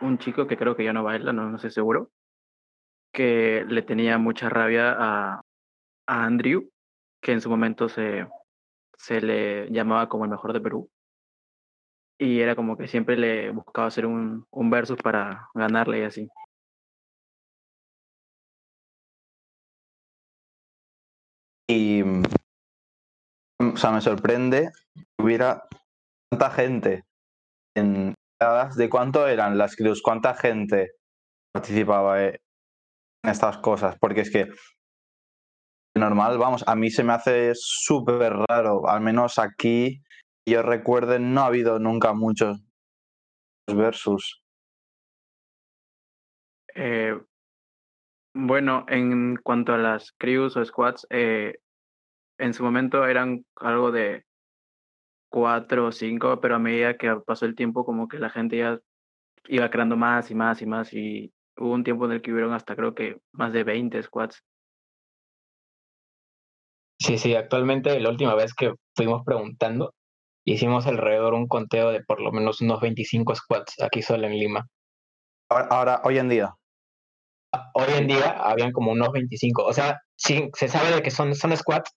un 0.01 0.19
chico 0.19 0.47
que 0.47 0.57
creo 0.57 0.77
que 0.77 0.85
ya 0.85 0.93
no 0.93 1.03
baila, 1.03 1.33
no, 1.33 1.49
no 1.49 1.57
estoy 1.57 1.71
seguro, 1.71 2.11
que 3.13 3.65
le 3.69 3.83
tenía 3.83 4.19
mucha 4.19 4.49
rabia 4.49 4.95
a, 4.97 5.41
a 6.07 6.25
Andrew, 6.25 6.71
que 7.21 7.33
en 7.33 7.41
su 7.41 7.51
momento 7.51 7.89
se, 7.89 8.27
se 8.97 9.21
le 9.21 9.71
llamaba 9.71 10.09
como 10.09 10.25
el 10.25 10.31
mejor 10.31 10.53
de 10.53 10.61
Perú. 10.61 10.91
Y 12.21 12.41
era 12.41 12.57
como 12.57 12.77
que 12.77 12.89
siempre 12.89 13.17
le 13.17 13.51
buscaba 13.51 13.87
hacer 13.87 14.05
un, 14.05 14.47
un 14.51 14.71
versus 14.71 14.99
para 14.99 15.49
ganarle 15.55 16.01
y 16.01 16.03
así. 16.03 16.29
Y, 21.69 22.03
mm, 22.03 22.23
o 23.75 23.77
sea, 23.77 23.93
me 23.93 24.01
sorprende 24.01 24.73
que 24.95 25.23
hubiera 25.23 25.69
tanta 26.31 26.51
gente 26.51 27.05
en. 27.77 28.15
¿De 28.77 28.89
cuánto 28.89 29.27
eran 29.27 29.59
las 29.59 29.75
crews? 29.75 30.01
¿Cuánta 30.01 30.33
gente 30.33 30.93
participaba 31.53 32.23
eh, 32.23 32.41
en 33.25 33.31
estas 33.31 33.59
cosas? 33.59 33.97
Porque 33.99 34.21
es 34.21 34.31
que 34.31 34.47
normal, 35.99 36.39
vamos, 36.39 36.63
a 36.69 36.77
mí 36.77 36.91
se 36.91 37.03
me 37.03 37.15
hace 37.15 37.53
súper 37.55 38.35
raro, 38.49 38.89
al 38.89 39.01
menos 39.01 39.41
aquí, 39.41 40.03
yo 40.49 40.63
recuerde, 40.63 41.19
no 41.19 41.41
ha 41.43 41.47
habido 41.47 41.81
nunca 41.81 42.13
muchos 42.13 42.63
versus. 43.67 44.41
Eh, 46.77 47.19
bueno, 48.35 48.87
en 48.89 49.37
cuanto 49.43 49.75
a 49.75 49.79
las 49.79 50.13
crews 50.13 50.57
o 50.57 50.65
squads, 50.65 51.07
eh, 51.11 51.59
en 52.39 52.55
su 52.55 52.63
momento 52.63 53.05
eran 53.05 53.45
algo 53.57 53.91
de 53.91 54.25
cuatro 55.29 55.87
o 55.87 55.93
cinco, 55.93 56.41
pero 56.41 56.57
a 56.57 56.59
medida 56.59 56.97
que 56.97 57.15
pasó 57.27 57.47
el 57.47 57.55
tiempo, 57.55 57.85
como 57.85 58.09
que 58.09 58.19
la 58.19 58.31
gente 58.31 58.59
ya 58.59 58.81
iba 59.49 59.71
creando 59.71 59.97
más 59.97 60.31
y 60.31 60.35
más 60.35 60.63
y 60.63 60.67
más, 60.67 60.93
y 60.93 61.33
hubo 61.57 61.73
un 61.73 61.85
tiempo 61.85 62.07
en 62.07 62.13
el 62.13 62.23
que 62.23 62.33
hubieron 62.33 62.53
hasta 62.53 62.77
creo 62.77 62.95
que 62.95 63.19
más 63.33 63.53
de 63.53 63.65
20 63.65 64.03
squads. 64.03 64.43
Sí, 67.01 67.17
sí, 67.17 67.35
actualmente 67.35 67.99
la 68.01 68.11
última 68.11 68.35
vez 68.35 68.53
que 68.55 68.73
fuimos 68.97 69.23
preguntando, 69.25 69.95
hicimos 70.45 70.87
alrededor 70.87 71.35
un 71.35 71.47
conteo 71.47 71.91
de 71.91 72.03
por 72.03 72.21
lo 72.21 72.33
menos 72.33 72.61
unos 72.61 72.81
25 72.81 73.35
squads 73.35 73.75
aquí 73.81 74.03
solo 74.03 74.27
en 74.27 74.39
Lima. 74.39 74.67
Ahora, 75.51 75.69
ahora, 75.71 76.01
hoy 76.05 76.19
en 76.19 76.29
día, 76.29 76.55
Hoy 77.73 77.87
en 77.97 78.07
día 78.09 78.31
habían 78.31 78.73
como 78.73 78.93
unos 78.93 79.11
25, 79.13 79.65
o 79.65 79.73
sea, 79.73 80.01
sí, 80.17 80.51
se 80.55 80.69
sabe 80.69 80.95
de 80.97 81.03
que 81.03 81.11
son, 81.11 81.35
son 81.35 81.57
squads, 81.57 81.91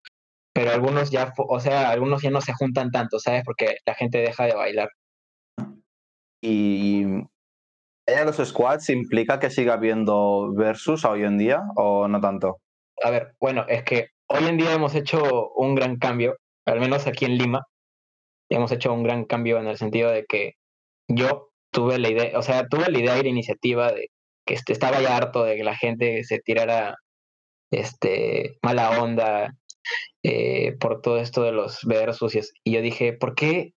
pero 0.54 0.72
algunos 0.72 1.12
ya, 1.12 1.34
o 1.38 1.60
sea, 1.60 1.90
algunos 1.90 2.22
ya 2.22 2.30
no 2.30 2.42
se 2.42 2.54
juntan 2.54 2.92
tanto, 2.92 3.20
¿sabes? 3.20 3.44
Porque 3.46 3.78
la 3.86 3.96
gente 3.96 4.20
deja 4.20 4.46
de 4.46 4.56
bailar. 4.56 4.90
y 6.42 7.06
¿hay 8.08 8.26
los 8.26 8.38
squads 8.38 8.90
implica 8.90 9.40
que 9.40 9.50
siga 9.50 9.74
habiendo 9.74 10.54
versus 10.54 11.06
hoy 11.06 11.24
en 11.24 11.38
día 11.38 11.64
o 11.76 12.08
no 12.08 12.20
tanto? 12.20 12.58
A 13.04 13.10
ver, 13.10 13.36
bueno, 13.40 13.66
es 13.68 13.84
que 13.84 14.10
hoy 14.28 14.46
en 14.46 14.58
día 14.58 14.74
hemos 14.74 14.96
hecho 14.96 15.52
un 15.56 15.76
gran 15.76 15.98
cambio, 15.98 16.38
al 16.66 16.80
menos 16.80 17.08
aquí 17.08 17.26
en 17.26 17.38
Lima, 17.38 17.66
hemos 18.50 18.72
hecho 18.72 18.94
un 18.94 19.04
gran 19.04 19.26
cambio 19.26 19.60
en 19.60 19.68
el 19.68 19.78
sentido 19.78 20.12
de 20.12 20.26
que 20.26 20.54
yo 21.08 21.50
tuve 21.72 22.00
la 22.00 22.10
idea, 22.10 22.38
o 22.38 22.42
sea, 22.42 22.68
tuve 22.68 22.90
la 22.90 23.00
idea 23.00 23.18
y 23.18 23.24
la 23.24 23.30
iniciativa 23.30 23.92
de 23.92 24.10
que 24.46 24.56
estaba 24.56 25.02
ya 25.02 25.16
harto 25.16 25.44
de 25.44 25.56
que 25.56 25.64
la 25.64 25.76
gente 25.76 26.24
se 26.24 26.40
tirara 26.40 26.96
este, 27.72 28.58
mala 28.62 29.02
onda 29.02 29.54
eh, 30.24 30.78
por 30.80 31.02
todo 31.02 31.18
esto 31.18 31.44
de 31.44 31.52
los 31.52 31.80
y, 31.84 32.38
es- 32.38 32.54
y 32.64 32.74
yo 32.74 32.82
dije, 32.82 33.14
¿por 33.14 33.36
qué? 33.36 33.74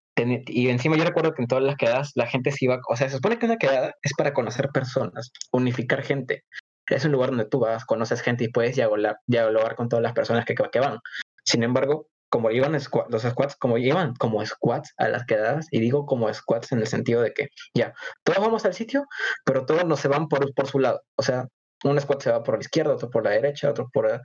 Y 0.46 0.68
encima 0.68 0.96
yo 0.96 1.04
recuerdo 1.04 1.34
que 1.34 1.42
en 1.42 1.48
todas 1.48 1.64
las 1.64 1.76
quedadas 1.76 2.12
la 2.14 2.26
gente 2.26 2.52
se 2.52 2.66
iba, 2.66 2.78
o 2.88 2.96
sea, 2.96 3.08
se 3.08 3.16
supone 3.16 3.38
que 3.38 3.46
una 3.46 3.56
quedada 3.56 3.94
es 4.02 4.12
para 4.16 4.32
conocer 4.32 4.68
personas, 4.68 5.32
unificar 5.50 6.02
gente. 6.02 6.44
Es 6.86 7.04
un 7.04 7.12
lugar 7.12 7.30
donde 7.30 7.46
tú 7.46 7.58
vas, 7.60 7.84
conoces 7.84 8.20
gente 8.20 8.44
y 8.44 8.48
puedes 8.48 8.76
dialogar, 8.76 9.16
dialogar 9.26 9.74
con 9.74 9.88
todas 9.88 10.02
las 10.02 10.12
personas 10.12 10.44
que, 10.44 10.54
que 10.54 10.80
van. 10.80 10.98
Sin 11.44 11.62
embargo, 11.64 12.08
como 12.28 12.50
iban 12.50 12.72
los 12.72 12.82
squads, 13.22 13.56
como 13.56 13.78
iban 13.78 14.14
como 14.14 14.44
squads 14.44 14.92
a 14.98 15.08
las 15.08 15.24
quedadas, 15.24 15.66
y 15.70 15.80
digo 15.80 16.04
como 16.04 16.32
squads 16.32 16.72
en 16.72 16.80
el 16.80 16.86
sentido 16.86 17.22
de 17.22 17.32
que 17.32 17.48
ya, 17.74 17.94
todos 18.24 18.40
vamos 18.40 18.64
al 18.64 18.74
sitio, 18.74 19.06
pero 19.44 19.64
todos 19.66 19.84
no 19.84 19.96
se 19.96 20.08
van 20.08 20.28
por, 20.28 20.52
por 20.54 20.66
su 20.66 20.78
lado. 20.78 21.02
O 21.16 21.22
sea, 21.22 21.46
un 21.84 22.00
squad 22.00 22.18
se 22.18 22.30
va 22.30 22.42
por 22.42 22.56
la 22.56 22.60
izquierda, 22.60 22.94
otro 22.94 23.10
por 23.10 23.24
la 23.24 23.30
derecha, 23.30 23.70
otro 23.70 23.88
por, 23.92 24.20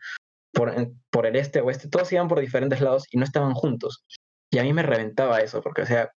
por, 0.54 0.74
por 1.10 1.26
el 1.26 1.36
este, 1.36 1.62
oeste, 1.62 1.90
todos 1.90 2.12
iban 2.12 2.28
por 2.28 2.40
diferentes 2.40 2.82
lados 2.82 3.06
y 3.12 3.18
no 3.18 3.24
estaban 3.24 3.54
juntos. 3.54 4.06
Y 4.52 4.58
a 4.58 4.64
mí 4.64 4.74
me 4.74 4.84
reventaba 4.84 5.40
eso, 5.42 5.62
porque, 5.62 5.84
o 5.84 5.86
sea, 5.86 6.10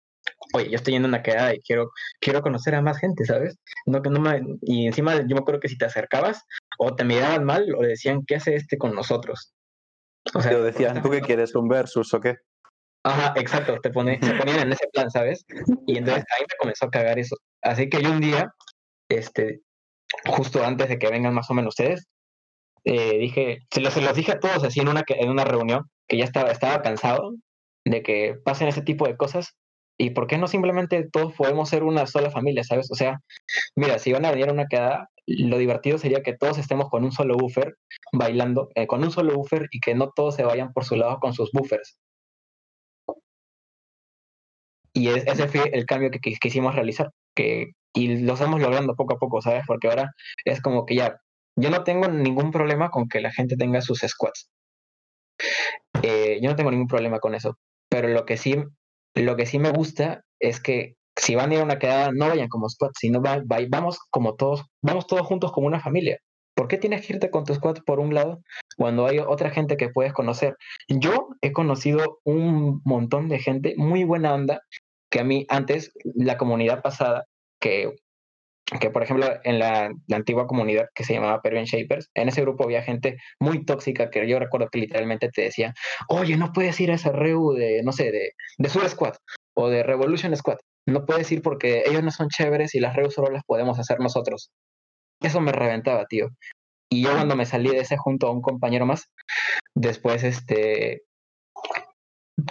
oye, 0.54 0.70
yo 0.70 0.76
estoy 0.76 0.92
yendo 0.92 1.06
a 1.06 1.10
una 1.10 1.22
quedada 1.22 1.54
y 1.54 1.60
quiero, 1.60 1.90
quiero 2.20 2.42
conocer 2.42 2.74
a 2.74 2.82
más 2.82 2.98
gente, 2.98 3.24
¿sabes? 3.24 3.56
No, 3.86 4.02
que 4.02 4.10
no 4.10 4.20
me, 4.20 4.40
y 4.62 4.86
encima 4.86 5.16
yo 5.16 5.34
me 5.34 5.38
acuerdo 5.38 5.60
que 5.60 5.68
si 5.68 5.78
te 5.78 5.84
acercabas 5.84 6.42
o 6.78 6.94
te 6.94 7.04
miraban 7.04 7.44
mal 7.44 7.74
o 7.74 7.82
decían, 7.82 8.22
¿qué 8.26 8.36
hace 8.36 8.54
este 8.54 8.78
con 8.78 8.94
nosotros? 8.94 9.52
O 10.34 10.40
sea, 10.40 10.58
decían, 10.58 11.02
¿tú 11.02 11.10
qué 11.10 11.20
quieres? 11.36 11.54
¿Un 11.54 11.68
versus 11.68 12.12
o 12.14 12.20
qué? 12.20 12.36
Ajá, 13.02 13.32
exacto, 13.36 13.78
te 13.80 13.90
pone, 13.90 14.20
se 14.22 14.34
ponían 14.34 14.60
en 14.60 14.72
ese 14.72 14.86
plan, 14.92 15.10
¿sabes? 15.10 15.44
Y 15.86 15.96
entonces 15.96 16.22
a 16.22 16.40
mí 16.40 16.46
me 16.48 16.56
comenzó 16.58 16.86
a 16.86 16.90
cagar 16.90 17.18
eso. 17.18 17.34
Así 17.62 17.88
que 17.88 18.02
yo 18.02 18.10
un 18.10 18.20
día, 18.20 18.52
este, 19.08 19.62
justo 20.26 20.62
antes 20.62 20.88
de 20.90 20.98
que 20.98 21.08
vengan 21.08 21.32
más 21.32 21.48
o 21.50 21.54
menos 21.54 21.72
ustedes, 21.72 22.06
eh, 22.84 23.18
dije, 23.18 23.60
se 23.70 23.80
los, 23.80 23.92
se 23.92 24.00
los 24.00 24.14
dije 24.14 24.32
a 24.32 24.40
todos 24.40 24.64
así 24.64 24.80
en 24.80 24.88
una, 24.88 25.02
en 25.06 25.30
una 25.30 25.44
reunión, 25.44 25.90
que 26.08 26.16
ya 26.16 26.24
estaba, 26.24 26.50
estaba 26.50 26.82
cansado 26.82 27.34
de 27.84 28.02
que 28.02 28.36
pasen 28.44 28.68
ese 28.68 28.82
tipo 28.82 29.06
de 29.06 29.16
cosas. 29.16 29.56
¿Y 29.98 30.10
por 30.10 30.26
qué 30.26 30.38
no 30.38 30.48
simplemente 30.48 31.06
todos 31.12 31.34
podemos 31.34 31.68
ser 31.68 31.82
una 31.82 32.06
sola 32.06 32.30
familia, 32.30 32.64
sabes? 32.64 32.90
O 32.90 32.94
sea, 32.94 33.20
mira, 33.76 33.98
si 33.98 34.12
van 34.12 34.24
a 34.24 34.30
venir 34.30 34.48
a 34.48 34.52
una 34.52 34.66
quedada, 34.66 35.10
lo 35.26 35.58
divertido 35.58 35.98
sería 35.98 36.22
que 36.22 36.36
todos 36.36 36.58
estemos 36.58 36.88
con 36.88 37.04
un 37.04 37.12
solo 37.12 37.36
buffer 37.36 37.76
bailando, 38.12 38.70
eh, 38.74 38.86
con 38.86 39.04
un 39.04 39.10
solo 39.10 39.34
buffer 39.34 39.68
y 39.70 39.80
que 39.80 39.94
no 39.94 40.10
todos 40.10 40.36
se 40.36 40.44
vayan 40.44 40.72
por 40.72 40.84
su 40.84 40.96
lado 40.96 41.18
con 41.20 41.34
sus 41.34 41.50
buffers. 41.52 41.98
Y 44.92 45.08
ese 45.08 45.48
fue 45.48 45.70
el 45.72 45.86
cambio 45.86 46.10
que, 46.10 46.18
quisimos 46.18 46.74
realizar, 46.74 47.10
que, 47.34 47.72
y 47.94 48.22
lo 48.22 48.34
estamos 48.34 48.60
logrando 48.60 48.96
poco 48.96 49.14
a 49.14 49.18
poco, 49.18 49.40
¿sabes? 49.40 49.62
Porque 49.66 49.88
ahora 49.88 50.12
es 50.44 50.60
como 50.60 50.84
que 50.84 50.96
ya, 50.96 51.20
yo 51.56 51.70
no 51.70 51.84
tengo 51.84 52.08
ningún 52.08 52.50
problema 52.50 52.90
con 52.90 53.08
que 53.08 53.20
la 53.20 53.32
gente 53.32 53.56
tenga 53.56 53.80
sus 53.80 54.00
squads. 54.00 54.50
Eh, 56.02 56.38
yo 56.42 56.50
no 56.50 56.56
tengo 56.56 56.70
ningún 56.70 56.88
problema 56.88 57.18
con 57.18 57.34
eso, 57.34 57.58
pero 57.88 58.08
lo 58.08 58.24
que 58.24 58.36
sí, 58.36 58.56
lo 59.14 59.36
que 59.36 59.46
sí 59.46 59.58
me 59.58 59.70
gusta 59.70 60.22
es 60.38 60.60
que 60.60 60.94
si 61.16 61.34
van 61.34 61.50
a 61.50 61.54
ir 61.54 61.60
a 61.60 61.64
una 61.64 61.78
quedada, 61.78 62.12
no 62.12 62.28
vayan 62.28 62.48
como 62.48 62.68
squads, 62.68 62.98
sino 62.98 63.20
vamos 63.20 63.98
como 64.10 64.36
todos, 64.36 64.64
vamos 64.82 65.06
todos 65.06 65.26
juntos 65.26 65.52
como 65.52 65.66
una 65.66 65.80
familia. 65.80 66.18
¿Por 66.54 66.68
qué 66.68 66.78
tienes 66.78 67.06
que 67.06 67.14
irte 67.14 67.30
con 67.30 67.44
tu 67.44 67.54
squad 67.54 67.78
por 67.86 68.00
un 68.00 68.14
lado 68.14 68.42
cuando 68.76 69.06
hay 69.06 69.18
otra 69.18 69.50
gente 69.50 69.76
que 69.76 69.88
puedes 69.88 70.12
conocer? 70.12 70.56
Yo 70.88 71.28
he 71.40 71.52
conocido 71.52 72.20
un 72.24 72.80
montón 72.84 73.28
de 73.28 73.38
gente 73.38 73.74
muy 73.76 74.04
buena 74.04 74.34
onda 74.34 74.60
que 75.10 75.20
a 75.20 75.24
mí 75.24 75.46
antes, 75.48 75.92
la 76.14 76.36
comunidad 76.36 76.82
pasada, 76.82 77.24
que, 77.60 77.96
que 78.78 78.90
por 78.90 79.02
ejemplo 79.02 79.26
en 79.44 79.58
la, 79.58 79.90
antigua 80.12 80.46
comunidad 80.46 80.88
que 80.94 81.04
se 81.04 81.14
llamaba 81.14 81.40
Peruvian 81.42 81.66
Shapers, 81.66 82.10
en 82.14 82.28
ese 82.28 82.42
grupo 82.42 82.64
había 82.64 82.82
gente 82.82 83.16
muy 83.40 83.64
tóxica 83.64 84.10
que 84.10 84.28
yo 84.28 84.38
recuerdo 84.38 84.68
que 84.70 84.78
literalmente 84.78 85.28
te 85.28 85.42
decía, 85.42 85.74
oye, 86.08 86.36
no 86.36 86.52
puedes 86.52 86.78
ir 86.80 86.90
a 86.90 86.94
ese 86.94 87.10
reu 87.10 87.52
de, 87.52 87.82
no 87.82 87.92
sé, 87.92 88.12
de, 88.12 88.32
de 88.58 88.68
Sur 88.68 88.88
Squad 88.88 89.14
o 89.54 89.68
de 89.68 89.82
Revolution 89.82 90.36
Squad. 90.36 90.58
No 90.86 91.04
puedes 91.04 91.30
ir 91.32 91.42
porque 91.42 91.82
ellos 91.86 92.02
no 92.02 92.10
son 92.10 92.28
chéveres 92.28 92.74
y 92.74 92.80
las 92.80 92.94
reus 92.94 93.14
solo 93.14 93.30
las 93.30 93.44
podemos 93.44 93.78
hacer 93.78 94.00
nosotros. 94.00 94.50
Eso 95.20 95.40
me 95.40 95.52
reventaba, 95.52 96.06
tío. 96.06 96.28
Y 96.92 97.02
yo 97.04 97.12
cuando 97.12 97.36
me 97.36 97.46
salí 97.46 97.70
de 97.70 97.78
ese 97.78 97.96
junto 97.96 98.26
a 98.26 98.32
un 98.32 98.40
compañero 98.40 98.86
más, 98.86 99.10
después 99.74 100.24
este 100.24 101.02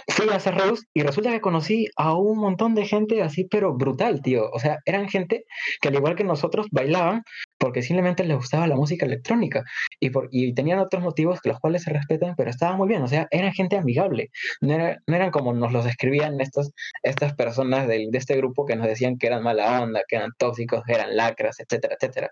fui 0.08 0.28
a 0.28 0.36
hacer 0.36 0.54
reus 0.54 0.86
y 0.94 1.02
resulta 1.02 1.30
que 1.30 1.40
conocí 1.40 1.88
a 1.96 2.14
un 2.14 2.38
montón 2.38 2.74
de 2.74 2.86
gente 2.86 3.22
así, 3.22 3.44
pero 3.44 3.74
brutal, 3.74 4.22
tío. 4.22 4.50
O 4.52 4.58
sea, 4.58 4.78
eran 4.84 5.08
gente 5.08 5.44
que 5.80 5.88
al 5.88 5.94
igual 5.94 6.16
que 6.16 6.24
nosotros 6.24 6.66
bailaban 6.70 7.22
porque 7.58 7.82
simplemente 7.82 8.24
les 8.24 8.36
gustaba 8.36 8.66
la 8.66 8.76
música 8.76 9.06
electrónica 9.06 9.64
y, 10.00 10.10
por, 10.10 10.28
y 10.30 10.54
tenían 10.54 10.78
otros 10.78 11.02
motivos 11.02 11.40
que 11.40 11.50
los 11.50 11.60
cuales 11.60 11.82
se 11.82 11.92
respetan, 11.92 12.34
pero 12.36 12.50
estaban 12.50 12.76
muy 12.76 12.88
bien. 12.88 13.02
O 13.02 13.08
sea, 13.08 13.28
eran 13.30 13.52
gente 13.52 13.76
amigable. 13.76 14.30
No, 14.60 14.74
eran 14.74 15.30
como 15.30 15.52
nos 15.52 15.72
los 15.72 15.84
describían 15.84 16.40
estos, 16.40 16.72
estas 17.02 17.34
personas 17.34 17.86
de, 17.86 18.08
de 18.10 18.18
este 18.18 18.36
grupo 18.36 18.66
que 18.66 18.76
nos 18.76 18.86
decían 18.86 19.18
que 19.18 19.26
eran 19.26 19.42
mala 19.42 19.82
onda, 19.82 20.02
que 20.08 20.16
eran 20.16 20.30
tóxicos, 20.38 20.82
que 20.84 20.94
eran 20.94 21.16
lacras, 21.16 21.60
etcétera, 21.60 21.96
etcétera. 21.98 22.30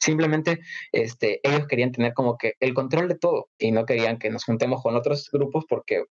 Simplemente 0.00 0.60
este, 0.92 1.40
ellos 1.42 1.66
querían 1.66 1.92
tener 1.92 2.14
como 2.14 2.36
que 2.38 2.54
el 2.60 2.74
control 2.74 3.08
de 3.08 3.18
todo 3.18 3.48
y 3.58 3.72
no 3.72 3.84
querían 3.84 4.18
que 4.18 4.30
nos 4.30 4.44
juntemos 4.44 4.82
con 4.82 4.96
otros 4.96 5.28
grupos 5.32 5.64
porque, 5.68 6.04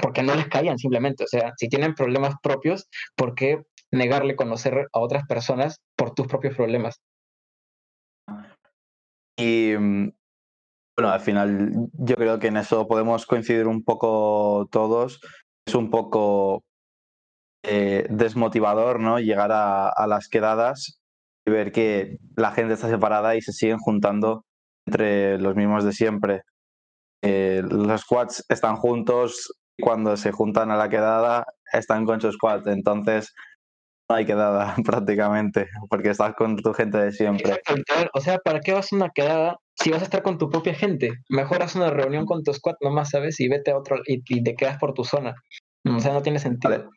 porque 0.00 0.22
no 0.22 0.34
les 0.34 0.48
caían 0.48 0.78
simplemente. 0.78 1.24
O 1.24 1.26
sea, 1.26 1.52
si 1.56 1.68
tienen 1.68 1.94
problemas 1.94 2.34
propios, 2.42 2.88
¿por 3.16 3.34
qué 3.34 3.62
negarle 3.90 4.36
conocer 4.36 4.88
a 4.92 5.00
otras 5.00 5.24
personas 5.26 5.80
por 5.96 6.14
tus 6.14 6.26
propios 6.26 6.54
problemas? 6.54 7.00
Y 9.36 9.74
bueno, 9.74 11.12
al 11.12 11.20
final 11.20 11.72
yo 11.92 12.16
creo 12.16 12.38
que 12.38 12.48
en 12.48 12.56
eso 12.56 12.88
podemos 12.88 13.24
coincidir 13.24 13.66
un 13.66 13.84
poco 13.84 14.68
todos. 14.70 15.20
Es 15.66 15.74
un 15.74 15.90
poco 15.90 16.64
eh, 17.62 18.06
desmotivador, 18.10 19.00
¿no? 19.00 19.20
Llegar 19.20 19.50
a, 19.52 20.06
las 20.06 20.28
quedadas 20.28 21.00
ver 21.46 21.72
que 21.72 22.18
la 22.36 22.52
gente 22.52 22.74
está 22.74 22.88
separada 22.88 23.36
y 23.36 23.40
se 23.40 23.52
siguen 23.52 23.78
juntando 23.78 24.44
entre 24.86 25.38
los 25.38 25.56
mismos 25.56 25.84
de 25.84 25.92
siempre. 25.92 26.42
Eh, 27.22 27.62
los 27.64 28.02
squads 28.02 28.44
están 28.48 28.76
juntos 28.76 29.52
y 29.66 29.67
cuando 29.80 30.16
se 30.16 30.32
juntan 30.32 30.70
a 30.70 30.76
la 30.76 30.88
quedada 30.88 31.46
están 31.72 32.04
con 32.04 32.20
su 32.20 32.32
squad, 32.32 32.66
entonces 32.68 33.34
no 34.10 34.16
hay 34.16 34.24
quedada 34.24 34.74
prácticamente 34.84 35.68
porque 35.88 36.10
estás 36.10 36.34
con 36.34 36.56
tu 36.56 36.72
gente 36.72 36.98
de 36.98 37.12
siempre. 37.12 37.60
O 38.14 38.20
sea, 38.20 38.38
¿para 38.38 38.60
qué 38.60 38.72
vas 38.72 38.92
a 38.92 38.96
una 38.96 39.10
quedada 39.10 39.56
si 39.74 39.90
vas 39.90 40.00
a 40.00 40.04
estar 40.04 40.22
con 40.22 40.38
tu 40.38 40.48
propia 40.48 40.74
gente? 40.74 41.10
Mejor 41.28 41.62
haz 41.62 41.76
una 41.76 41.90
reunión 41.90 42.26
con 42.26 42.42
tu 42.42 42.52
squad 42.52 42.74
nomás, 42.80 43.10
¿sabes? 43.10 43.38
Y 43.40 43.48
vete 43.48 43.70
a 43.70 43.78
otro 43.78 44.00
y, 44.06 44.42
te 44.42 44.54
quedas 44.54 44.78
por 44.78 44.94
tu 44.94 45.04
zona. 45.04 45.34
O 45.86 46.00
sea, 46.00 46.12
no 46.12 46.22
tiene 46.22 46.38
sentido. 46.38 46.90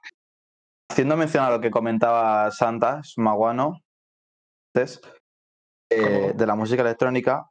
Haciendo 0.89 1.15
mención 1.15 1.45
a 1.45 1.49
lo 1.49 1.61
que 1.61 1.71
comentaba 1.71 2.51
Santas, 2.51 3.13
Maguano, 3.15 3.79
eh, 4.75 6.33
de 6.35 6.45
la 6.45 6.55
música 6.55 6.81
electrónica, 6.81 7.45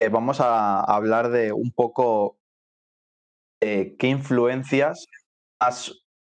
eh, 0.00 0.08
vamos 0.08 0.40
a 0.40 0.80
hablar 0.80 1.30
de 1.30 1.52
un 1.52 1.70
poco 1.72 2.39
qué 3.60 4.08
influencias, 4.08 5.06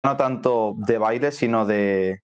no 0.05 0.17
tanto 0.17 0.75
de 0.77 0.97
baile, 0.97 1.31
sino 1.31 1.65
de, 1.65 2.21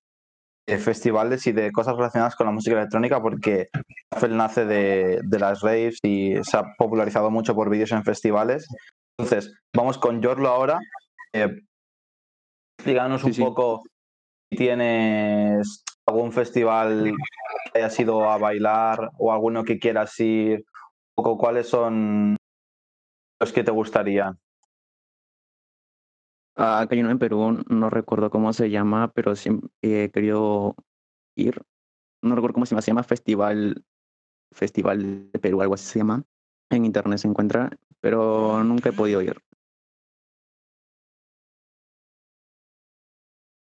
festivales 0.80 1.48
y 1.48 1.52
de 1.52 1.72
cosas 1.72 1.98
relacionadas 1.98 2.36
con 2.36 2.46
la 2.46 2.54
música 2.54 2.78
electrónica, 2.78 3.22
porque 3.22 3.68
Rafael 4.10 4.38
nace 4.38 4.66
de, 4.66 5.22
las 5.30 5.62
raves 5.62 6.00
y 6.04 6.36
se 6.44 6.58
ha 6.58 6.74
popularizado 6.78 7.30
mucho 7.30 7.54
por 7.54 7.70
vídeos 7.70 7.92
en 7.92 8.04
festivales. 8.04 8.68
Entonces, 9.18 9.54
vamos 9.76 9.98
con 9.98 10.24
Jorlo 10.24 10.48
ahora. 10.48 10.80
Eh, 11.34 11.60
díganos 12.86 13.24
un 13.24 13.34
poco 13.34 13.84
si 14.50 14.58
tienes 14.58 15.84
algún 16.06 16.32
festival 16.32 17.12
que 17.74 17.80
hayas 17.80 18.00
ido 18.00 18.30
a 18.30 18.38
bailar 18.38 19.10
o 19.18 19.34
alguno 19.34 19.64
que 19.64 19.80
quieras 19.80 20.18
ir, 20.20 20.64
cuáles 21.16 21.68
son 21.68 22.38
los 23.40 23.52
que 23.52 23.64
te 23.64 23.72
gustarían. 23.72 24.38
Ah, 26.56 26.82
acá 26.82 26.96
hay 26.96 27.02
uno 27.02 27.12
en 27.12 27.20
Perú, 27.20 27.64
no 27.70 27.90
recuerdo 27.90 28.30
cómo 28.30 28.52
se 28.54 28.70
llama, 28.70 29.12
pero 29.14 29.36
sí 29.36 29.50
he 29.82 30.12
querido 30.12 30.76
ir. 31.36 31.62
No 32.22 32.36
recuerdo 32.36 32.56
cómo 32.56 32.66
se 32.66 32.72
llama, 32.72 32.82
se 32.82 32.92
llama 32.92 33.04
Festival, 33.04 33.84
Festival 34.52 35.32
de 35.32 35.40
Perú, 35.40 35.62
algo 35.62 35.76
así 35.76 35.86
se 35.86 36.00
llama. 36.00 36.24
En 36.70 36.86
internet 36.86 37.20
se 37.20 37.28
encuentra, 37.28 37.72
pero 38.00 38.64
nunca 38.64 38.90
he 38.90 38.94
podido 38.94 39.22
ir. 39.22 39.42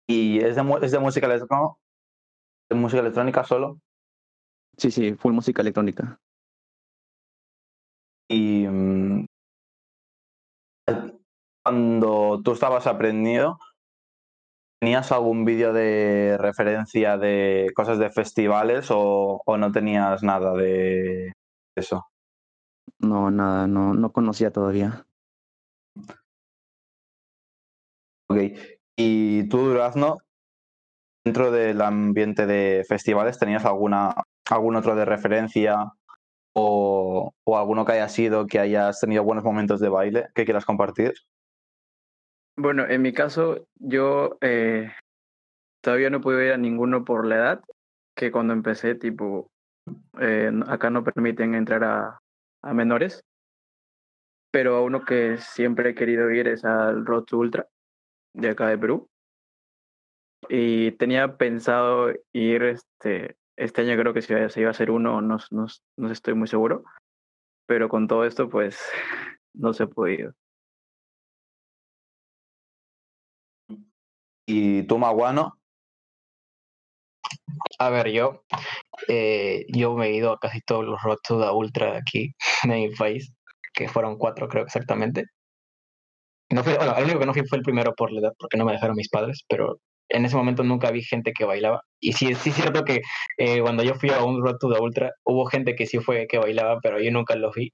¿Y 0.08 0.40
es 0.40 0.56
de, 0.56 0.80
es 0.82 0.92
de 0.92 1.00
música 1.00 1.26
electrónica? 1.28 1.78
música 2.70 3.02
electrónica 3.02 3.44
solo? 3.44 3.80
Sí, 4.78 4.92
sí, 4.92 5.14
full 5.16 5.34
música 5.34 5.62
electrónica. 5.62 6.20
Y 8.28 8.68
mm, 8.68 9.26
cuando 11.64 12.42
tú 12.44 12.52
estabas 12.52 12.88
aprendiendo, 12.88 13.58
¿tenías 14.80 15.12
algún 15.12 15.46
vídeo 15.46 15.74
de 15.74 16.38
referencia 16.38 17.18
de 17.18 17.72
cosas 17.76 18.00
de 18.00 18.10
festivales 18.12 18.92
o, 18.92 19.42
o, 19.46 19.58
no 19.58 19.72
tenías 19.72 20.24
nada 20.24 20.54
de 20.54 21.32
eso? 21.76 22.06
No, 23.00 23.32
nada, 23.32 23.68
no, 23.68 23.94
no 23.94 24.12
conocía 24.12 24.52
todavía. 24.52 25.06
Ok. 28.30 28.38
¿Y 28.98 29.48
tú, 29.50 29.58
Durazno, 29.60 30.18
dentro 31.26 31.52
del 31.52 31.82
ambiente 31.82 32.46
de 32.46 32.84
festivales, 32.88 33.40
tenías 33.40 33.66
alguna 33.66 34.14
algún 34.50 34.76
otro 34.76 34.96
de 34.96 35.06
referencia 35.06 35.94
o, 36.54 37.32
o, 37.46 37.58
alguno 37.58 37.86
que 37.86 37.94
haya 37.94 38.10
sido 38.10 38.46
que 38.46 38.60
hayas 38.60 39.00
tenido 39.00 39.24
buenos 39.24 39.44
momentos 39.44 39.80
de 39.80 39.90
baile 39.90 40.28
que 40.36 40.46
quieras 40.46 40.66
compartir? 40.66 41.14
Bueno, 42.56 42.86
en 42.88 43.02
mi 43.02 43.14
caso, 43.14 43.68
yo 43.76 44.38
eh, 44.42 44.92
todavía 45.82 46.10
no 46.10 46.22
pude 46.22 46.48
ir 46.48 46.54
a 46.54 46.58
ninguno 46.58 47.04
por 47.04 47.26
la 47.26 47.36
edad, 47.36 47.64
que 48.16 48.32
cuando 48.32 48.54
empecé, 48.54 48.96
tipo, 48.96 49.50
eh, 50.20 50.52
acá 50.68 50.90
no 50.90 51.04
permiten 51.04 51.56
entrar 51.56 51.84
a, 51.84 52.20
a 52.62 52.74
menores. 52.74 53.24
pero 54.54 54.76
a 54.76 54.84
uno 54.84 55.04
que 55.04 55.38
siempre 55.38 55.90
he 55.90 55.96
querido 55.96 56.30
ir 56.30 56.48
es 56.48 56.64
al 56.64 57.08
Road 57.08 57.24
to 57.24 57.40
Ultra 57.40 57.68
de 58.36 58.50
acá 58.50 58.68
de 58.68 58.78
Perú. 58.78 59.10
Y 60.48 60.92
tenía 60.92 61.38
pensado 61.38 62.14
ir 62.34 62.62
este, 62.62 63.36
este 63.58 63.82
año, 63.82 63.98
creo 63.98 64.14
que 64.14 64.22
se, 64.22 64.34
iba 64.60 64.68
a 64.68 64.72
hacer 64.72 64.92
uno, 64.92 65.22
no, 65.22 65.38
no, 65.50 65.66
no 65.98 66.12
estoy 66.12 66.36
muy 66.36 66.48
seguro, 66.48 66.84
pero 67.66 67.90
con 67.90 68.08
todo 68.08 68.26
esto, 68.26 68.48
pues 68.48 68.80
no 69.56 69.74
se 69.74 69.84
ha 69.84 69.88
podido. 69.88 70.36
¿Y 74.46 74.84
tú, 74.84 74.98
Maguano? 74.98 75.54
A 77.80 77.90
ver, 77.90 78.10
yo, 78.12 78.44
eh, 79.08 79.66
yo 79.70 79.96
me 79.96 80.08
he 80.08 80.16
ido 80.16 80.32
a 80.32 80.40
casi 80.40 80.62
todos 80.62 80.86
los 80.86 81.02
Road 81.02 81.18
to 81.28 81.40
the 81.40 81.50
Ultra 81.52 81.98
aquí, 81.98 82.34
de 82.64 82.76
mi 82.76 82.90
país, 82.96 83.34
que 83.74 83.88
fueron 83.90 84.18
cuatro, 84.18 84.48
creo 84.48 84.64
exactamente. 84.64 85.26
No 86.50 86.64
fui, 86.64 86.74
bueno, 86.76 86.96
el 86.98 87.06
único 87.06 87.20
que 87.20 87.26
no 87.26 87.34
fui 87.34 87.46
fue 87.48 87.58
el 87.58 87.64
primero 87.64 87.94
por 87.96 88.12
la 88.12 88.20
edad, 88.22 88.34
porque 88.38 88.58
no 88.58 88.66
me 88.66 88.74
dejaron 88.74 88.96
mis 88.96 89.10
padres, 89.10 89.44
pero 89.48 89.80
en 90.10 90.26
ese 90.26 90.36
momento 90.36 90.64
nunca 90.64 90.92
vi 90.92 91.02
gente 91.04 91.34
que 91.34 91.46
bailaba. 91.46 91.82
Y 92.00 92.14
sí, 92.14 92.34
sí 92.36 92.50
es 92.50 92.56
cierto 92.56 92.84
que 92.84 93.02
eh, 93.38 93.62
cuando 93.62 93.84
yo 93.84 93.96
fui 93.96 94.10
a 94.12 94.24
un 94.24 94.42
Road 94.44 94.58
to 94.60 94.72
the 94.72 94.80
Ultra, 94.80 95.12
hubo 95.24 95.46
gente 95.46 95.76
que 95.76 95.88
sí 95.88 96.00
fue 96.00 96.28
que 96.28 96.38
bailaba, 96.38 96.80
pero 96.82 97.00
yo 97.02 97.12
nunca 97.12 97.36
lo 97.36 97.52
vi. 97.52 97.72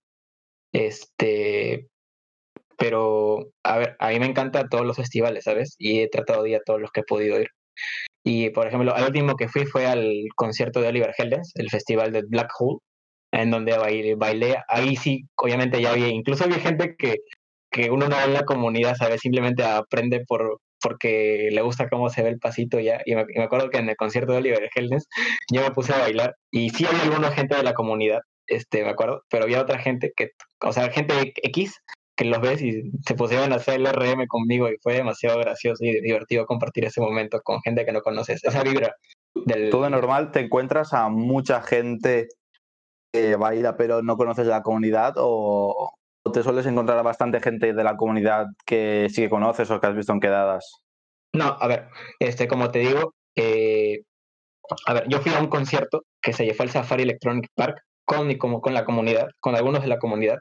Este, 0.73 1.87
pero, 2.79 3.51
a 3.63 3.77
ver, 3.77 3.95
a 3.99 4.09
mí 4.09 4.19
me 4.19 4.25
encantan 4.25 4.69
todos 4.69 4.85
los 4.85 4.95
festivales, 4.95 5.43
¿sabes? 5.43 5.75
Y 5.77 5.99
he 6.01 6.09
tratado 6.09 6.43
de 6.43 6.51
ir 6.51 6.55
a 6.55 6.61
todos 6.65 6.79
los 6.81 6.91
que 6.91 7.01
he 7.01 7.03
podido 7.03 7.39
ir. 7.39 7.49
Y, 8.23 8.49
por 8.51 8.67
ejemplo, 8.67 8.95
el 8.95 9.03
último 9.05 9.35
que 9.35 9.49
fui 9.49 9.65
fue 9.65 9.85
al 9.85 10.09
concierto 10.35 10.81
de 10.81 10.87
Oliver 10.87 11.13
Heldens, 11.17 11.51
el 11.55 11.69
festival 11.69 12.11
de 12.13 12.23
Black 12.27 12.49
Hole, 12.59 12.79
en 13.31 13.51
donde 13.51 13.77
bailé, 13.77 14.15
bailé. 14.15 14.57
Ahí 14.69 14.95
sí, 14.95 15.23
obviamente 15.35 15.81
ya 15.81 15.91
había, 15.91 16.07
incluso 16.09 16.45
había 16.45 16.59
gente 16.59 16.95
que, 16.97 17.17
que 17.71 17.91
uno 17.91 18.07
no 18.07 18.17
ve 18.17 18.23
en 18.25 18.33
la 18.33 18.45
comunidad, 18.45 18.95
¿sabes? 18.95 19.21
Simplemente 19.21 19.63
aprende 19.63 20.23
por, 20.27 20.59
porque 20.81 21.49
le 21.51 21.61
gusta 21.61 21.89
cómo 21.89 22.09
se 22.09 22.23
ve 22.23 22.29
el 22.29 22.39
pasito 22.39 22.79
ya. 22.79 23.01
Y 23.05 23.15
me, 23.15 23.25
acuerdo 23.43 23.69
que 23.69 23.79
en 23.79 23.89
el 23.89 23.97
concierto 23.97 24.31
de 24.33 24.39
Oliver 24.39 24.69
Heldens 24.73 25.07
yo 25.51 25.63
me 25.63 25.71
puse 25.71 25.93
a 25.93 25.99
bailar 25.99 26.35
y 26.51 26.69
sí 26.69 26.85
había 26.85 27.03
alguna 27.03 27.31
gente 27.31 27.55
de 27.55 27.63
la 27.63 27.73
comunidad, 27.73 28.21
este, 28.47 28.83
me 28.83 28.91
acuerdo, 28.91 29.23
pero 29.29 29.43
había 29.43 29.61
otra 29.61 29.79
gente 29.79 30.11
que, 30.15 30.29
o 30.61 30.73
sea, 30.73 30.89
gente 30.91 31.33
X 31.43 31.75
que 32.19 32.25
los 32.25 32.41
ves 32.41 32.61
y 32.61 32.91
se 33.05 33.15
pusieron 33.15 33.53
a 33.53 33.55
hacer 33.55 33.75
el 33.75 33.87
RM 33.87 34.27
conmigo 34.27 34.67
y 34.67 34.75
fue 34.83 34.95
demasiado 34.95 35.39
gracioso 35.39 35.85
y 35.85 36.01
divertido 36.01 36.45
compartir 36.45 36.83
ese 36.83 36.99
momento 36.99 37.39
con 37.41 37.61
gente 37.61 37.85
que 37.85 37.93
no 37.93 38.01
conoces. 38.01 38.43
Esa 38.43 38.61
vibra 38.61 38.93
del... 39.45 39.69
Tú 39.69 39.81
de 39.81 39.89
normal 39.89 40.31
te 40.31 40.41
encuentras 40.41 40.91
a 40.91 41.07
mucha 41.07 41.61
gente 41.61 42.27
que 43.13 43.37
baila 43.37 43.77
pero 43.77 44.01
no 44.03 44.17
conoces 44.17 44.47
la 44.47 44.63
comunidad 44.63 45.13
o, 45.15 45.93
te 46.33 46.43
sueles 46.43 46.65
encontrar 46.65 46.97
a 46.97 47.03
bastante 47.03 47.39
gente 47.39 47.73
de 47.73 47.83
la 47.85 47.95
comunidad 47.95 48.47
que 48.65 49.07
sí 49.09 49.21
que 49.21 49.29
conoces 49.29 49.71
o 49.71 49.79
que 49.79 49.87
has 49.87 49.95
visto 49.95 50.11
en 50.11 50.19
quedadas? 50.19 50.81
No, 51.33 51.55
a 51.57 51.67
ver, 51.67 51.87
este, 52.19 52.49
como 52.49 52.69
te 52.69 52.79
digo, 52.79 53.13
eh, 53.37 54.01
a 54.85 54.93
ver, 54.93 55.07
yo 55.07 55.21
fui 55.21 55.33
a 55.33 55.39
un 55.39 55.47
concierto 55.47 56.03
que 56.21 56.33
se 56.33 56.43
llevó 56.43 56.63
al 56.63 56.69
Safari 56.69 57.03
Electronic 57.03 57.47
Park 57.55 57.81
con, 58.03 58.35
como, 58.35 58.59
con 58.59 58.73
la 58.73 58.83
comunidad, 58.83 59.29
con 59.39 59.55
algunos 59.55 59.81
de 59.81 59.87
la 59.87 59.99
comunidad, 59.99 60.39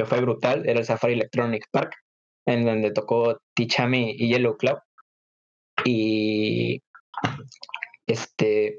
que 0.00 0.06
fue 0.06 0.20
brutal, 0.22 0.66
era 0.66 0.80
el 0.80 0.86
Safari 0.86 1.12
Electronic 1.12 1.66
Park, 1.70 1.94
en 2.46 2.64
donde 2.64 2.90
tocó 2.90 3.38
Tichami 3.54 4.12
y 4.16 4.28
Yellow 4.28 4.56
Cloud. 4.56 4.78
Y 5.84 6.82
este, 8.06 8.78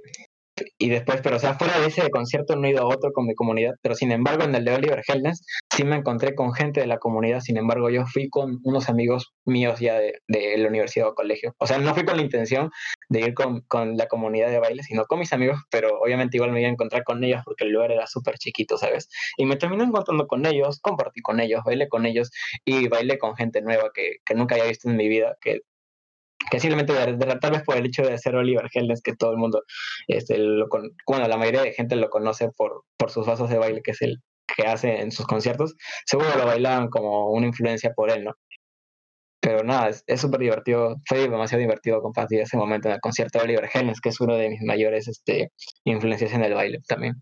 y 0.80 0.90
después, 0.90 1.22
pero 1.22 1.36
o 1.36 1.40
sea, 1.40 1.54
fuera 1.54 1.80
de 1.80 1.88
ese 1.88 2.10
concierto 2.10 2.56
no 2.56 2.68
he 2.68 2.72
ido 2.72 2.82
a 2.82 2.88
otro 2.88 3.12
con 3.14 3.28
mi 3.28 3.36
comunidad, 3.36 3.74
pero 3.84 3.94
sin 3.94 4.12
embargo 4.12 4.44
en 4.44 4.56
el 4.56 4.66
de 4.66 4.74
Oliver 4.74 5.04
Helnes 5.08 5.46
sí 5.76 5.84
me 5.84 5.96
encontré 5.96 6.36
con 6.36 6.54
gente 6.54 6.82
de 6.82 6.88
la 6.88 6.98
comunidad, 6.98 7.40
sin 7.40 7.58
embargo 7.58 7.90
yo 7.90 8.06
fui 8.06 8.30
con 8.30 8.60
unos 8.64 8.90
amigos 8.90 9.34
míos 9.46 9.80
ya 9.80 10.00
de, 10.00 10.22
de 10.28 10.58
la 10.58 10.68
universidad 10.68 11.08
o 11.08 11.16
colegio, 11.16 11.56
o 11.58 11.68
sea, 11.68 11.78
no 11.78 11.94
fui 11.94 12.04
con 12.06 12.18
la 12.18 12.24
intención 12.24 12.72
de 13.10 13.22
ir 13.22 13.34
con, 13.34 13.62
con, 13.62 13.98
la 13.98 14.08
comunidad 14.08 14.50
de 14.50 14.60
baile, 14.60 14.84
sino 14.84 15.06
con 15.06 15.20
mis 15.20 15.34
amigos, 15.34 15.60
pero 15.70 16.00
obviamente 16.00 16.38
igual 16.38 16.52
me 16.52 16.60
iba 16.62 16.70
a 16.70 16.74
encontrar 16.74 17.04
con 17.04 17.24
ellos 17.24 17.42
porque 17.46 17.66
el 17.66 17.72
lugar 17.72 17.92
era 17.92 18.08
súper 18.08 18.38
chiquito, 18.38 18.78
¿sabes? 18.78 19.10
Y 19.38 19.46
me 19.46 19.56
terminé 19.56 19.84
encontrando 19.84 20.28
con 20.28 20.46
ellos, 20.46 20.80
compartí 20.82 21.22
con 21.22 21.40
ellos, 21.40 21.62
bailé 21.66 21.88
con 21.90 22.06
ellos 22.06 22.32
y 22.66 22.88
bailé 22.88 23.18
con 23.18 23.36
gente 23.36 23.62
nueva 23.62 23.92
que, 23.94 24.18
que 24.26 24.36
nunca 24.36 24.56
había 24.56 24.68
visto 24.68 24.90
en 24.90 24.98
mi 24.98 25.08
vida, 25.08 25.38
que 25.42 25.62
que 26.50 26.60
simplemente 26.60 26.94
de, 26.94 27.36
tal 27.40 27.52
vez 27.52 27.64
por 27.64 27.78
el 27.78 27.86
hecho 27.86 28.02
de 28.02 28.18
ser 28.18 28.36
Oliver 28.36 28.68
Heldens 28.74 29.02
que 29.04 29.16
todo 29.16 29.32
el 29.32 29.38
mundo, 29.38 29.62
este, 30.08 30.38
lo 30.40 30.68
bueno, 31.06 31.28
la 31.28 31.38
mayoría 31.38 31.62
de 31.62 31.72
gente 31.72 31.96
lo 31.96 32.10
conoce 32.10 32.50
por, 32.58 32.84
por 32.98 33.12
sus 33.12 33.28
vasos 33.28 33.50
de 33.50 33.60
baile, 33.60 33.82
que 33.84 33.92
es 33.92 34.02
el 34.02 34.22
que 34.56 34.68
hace 34.68 35.02
en 35.02 35.12
sus 35.12 35.26
conciertos, 35.26 35.76
seguro 36.06 36.30
lo 36.38 36.46
bailaban 36.46 36.90
como 36.90 37.32
una 37.32 37.48
influencia 37.48 37.94
por 37.94 38.12
él, 38.12 38.24
¿no? 38.26 38.34
Pero 39.42 39.64
nada, 39.64 39.90
es 39.90 40.22
súper 40.22 40.40
divertido, 40.40 40.98
fue 41.08 41.28
demasiado 41.28 41.62
divertido 41.62 42.02
compartir 42.02 42.42
ese 42.42 42.58
momento 42.58 42.88
en 42.88 42.96
el 42.96 43.02
concierto 43.02 43.40
de 43.40 43.46
Oliver 43.46 43.70
Heldens, 43.74 44.00
que 44.00 44.10
es 44.10 44.22
uno 44.22 44.36
de 44.36 44.50
mis 44.50 44.62
mayores 44.62 45.08
este, 45.08 45.52
influencias 45.84 46.34
en 46.34 46.44
el 46.44 46.54
baile 46.54 46.80
también. 46.88 47.16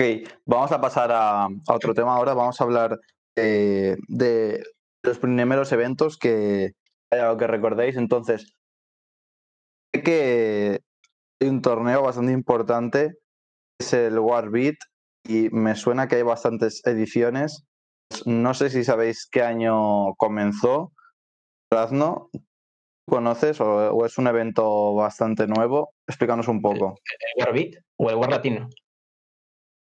Ok, 0.00 0.28
vamos 0.44 0.70
a 0.70 0.80
pasar 0.80 1.10
a, 1.12 1.44
a 1.44 1.74
otro 1.74 1.94
tema 1.94 2.14
ahora, 2.14 2.34
vamos 2.34 2.60
a 2.60 2.64
hablar 2.64 2.98
eh, 3.36 3.96
de 4.08 4.62
los 5.02 5.18
primeros 5.18 5.72
eventos 5.72 6.18
que, 6.18 6.72
algo 7.10 7.36
que 7.36 7.46
recordéis. 7.46 7.96
Entonces, 7.96 8.52
sé 9.94 10.02
que 10.02 10.80
hay 11.40 11.48
un 11.48 11.62
torneo 11.62 12.02
bastante 12.02 12.32
importante, 12.32 13.14
es 13.80 13.92
el 13.92 14.18
Warbeat, 14.18 14.76
y 15.28 15.50
me 15.50 15.76
suena 15.76 16.08
que 16.08 16.16
hay 16.16 16.22
bastantes 16.22 16.84
ediciones. 16.84 17.64
No 18.24 18.54
sé 18.54 18.70
si 18.70 18.82
sabéis 18.82 19.28
qué 19.30 19.42
año 19.42 20.14
comenzó. 20.14 20.92
Razno, 21.70 22.30
¿conoces 23.06 23.60
o, 23.60 24.06
es 24.06 24.16
un 24.16 24.26
evento 24.26 24.94
bastante 24.94 25.46
nuevo? 25.46 25.92
Explícanos 26.06 26.48
un 26.48 26.62
poco. 26.62 26.98
¿El, 27.36 27.44
Warbeat 27.44 27.74
o 27.98 28.10
el 28.10 28.16
War 28.16 28.30
Latino? 28.30 28.70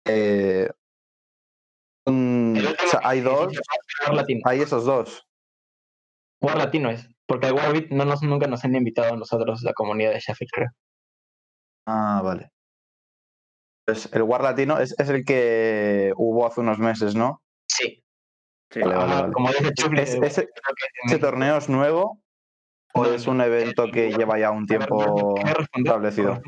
Eh, 0.06 0.68
hay 3.02 3.20
dos. 3.20 3.54
Hay 4.44 4.60
esos 4.60 4.84
dos. 4.84 5.26
War 6.42 6.58
Latino 6.58 6.90
es, 6.90 7.08
porque 7.26 7.46
el 7.46 7.54
Warbit 7.54 7.90
no 7.90 8.04
nos, 8.04 8.22
nunca 8.22 8.46
nos 8.48 8.64
han 8.64 8.74
invitado 8.74 9.14
a 9.14 9.16
nosotros, 9.16 9.62
la 9.62 9.72
comunidad 9.72 10.12
de 10.12 10.20
Sheffield, 10.20 10.50
creo. 10.52 10.68
Ah, 11.86 12.20
vale. 12.22 12.50
Pues 13.84 14.08
el 14.12 14.22
War 14.22 14.42
Latino 14.42 14.78
es, 14.78 14.94
es, 14.98 15.08
el 15.08 15.24
que 15.24 16.12
hubo 16.16 16.46
hace 16.46 16.60
unos 16.60 16.78
meses, 16.78 17.14
¿no? 17.14 17.42
Sí. 17.66 18.02
sí 18.70 18.80
vale, 18.80 18.94
vale, 18.94 19.14
vale. 19.14 19.32
Como 19.32 19.48
dice 19.48 19.72
Chufle, 19.74 20.02
¿Es, 20.02 20.14
ese, 20.14 20.48
ese 21.06 21.18
torneo 21.18 21.56
es 21.56 21.68
nuevo 21.68 22.20
o 22.94 23.06
es 23.06 23.26
un 23.26 23.40
evento 23.40 23.86
que 23.92 24.12
lleva 24.12 24.38
ya 24.38 24.50
un 24.52 24.66
tiempo 24.66 25.34
establecido? 25.74 26.40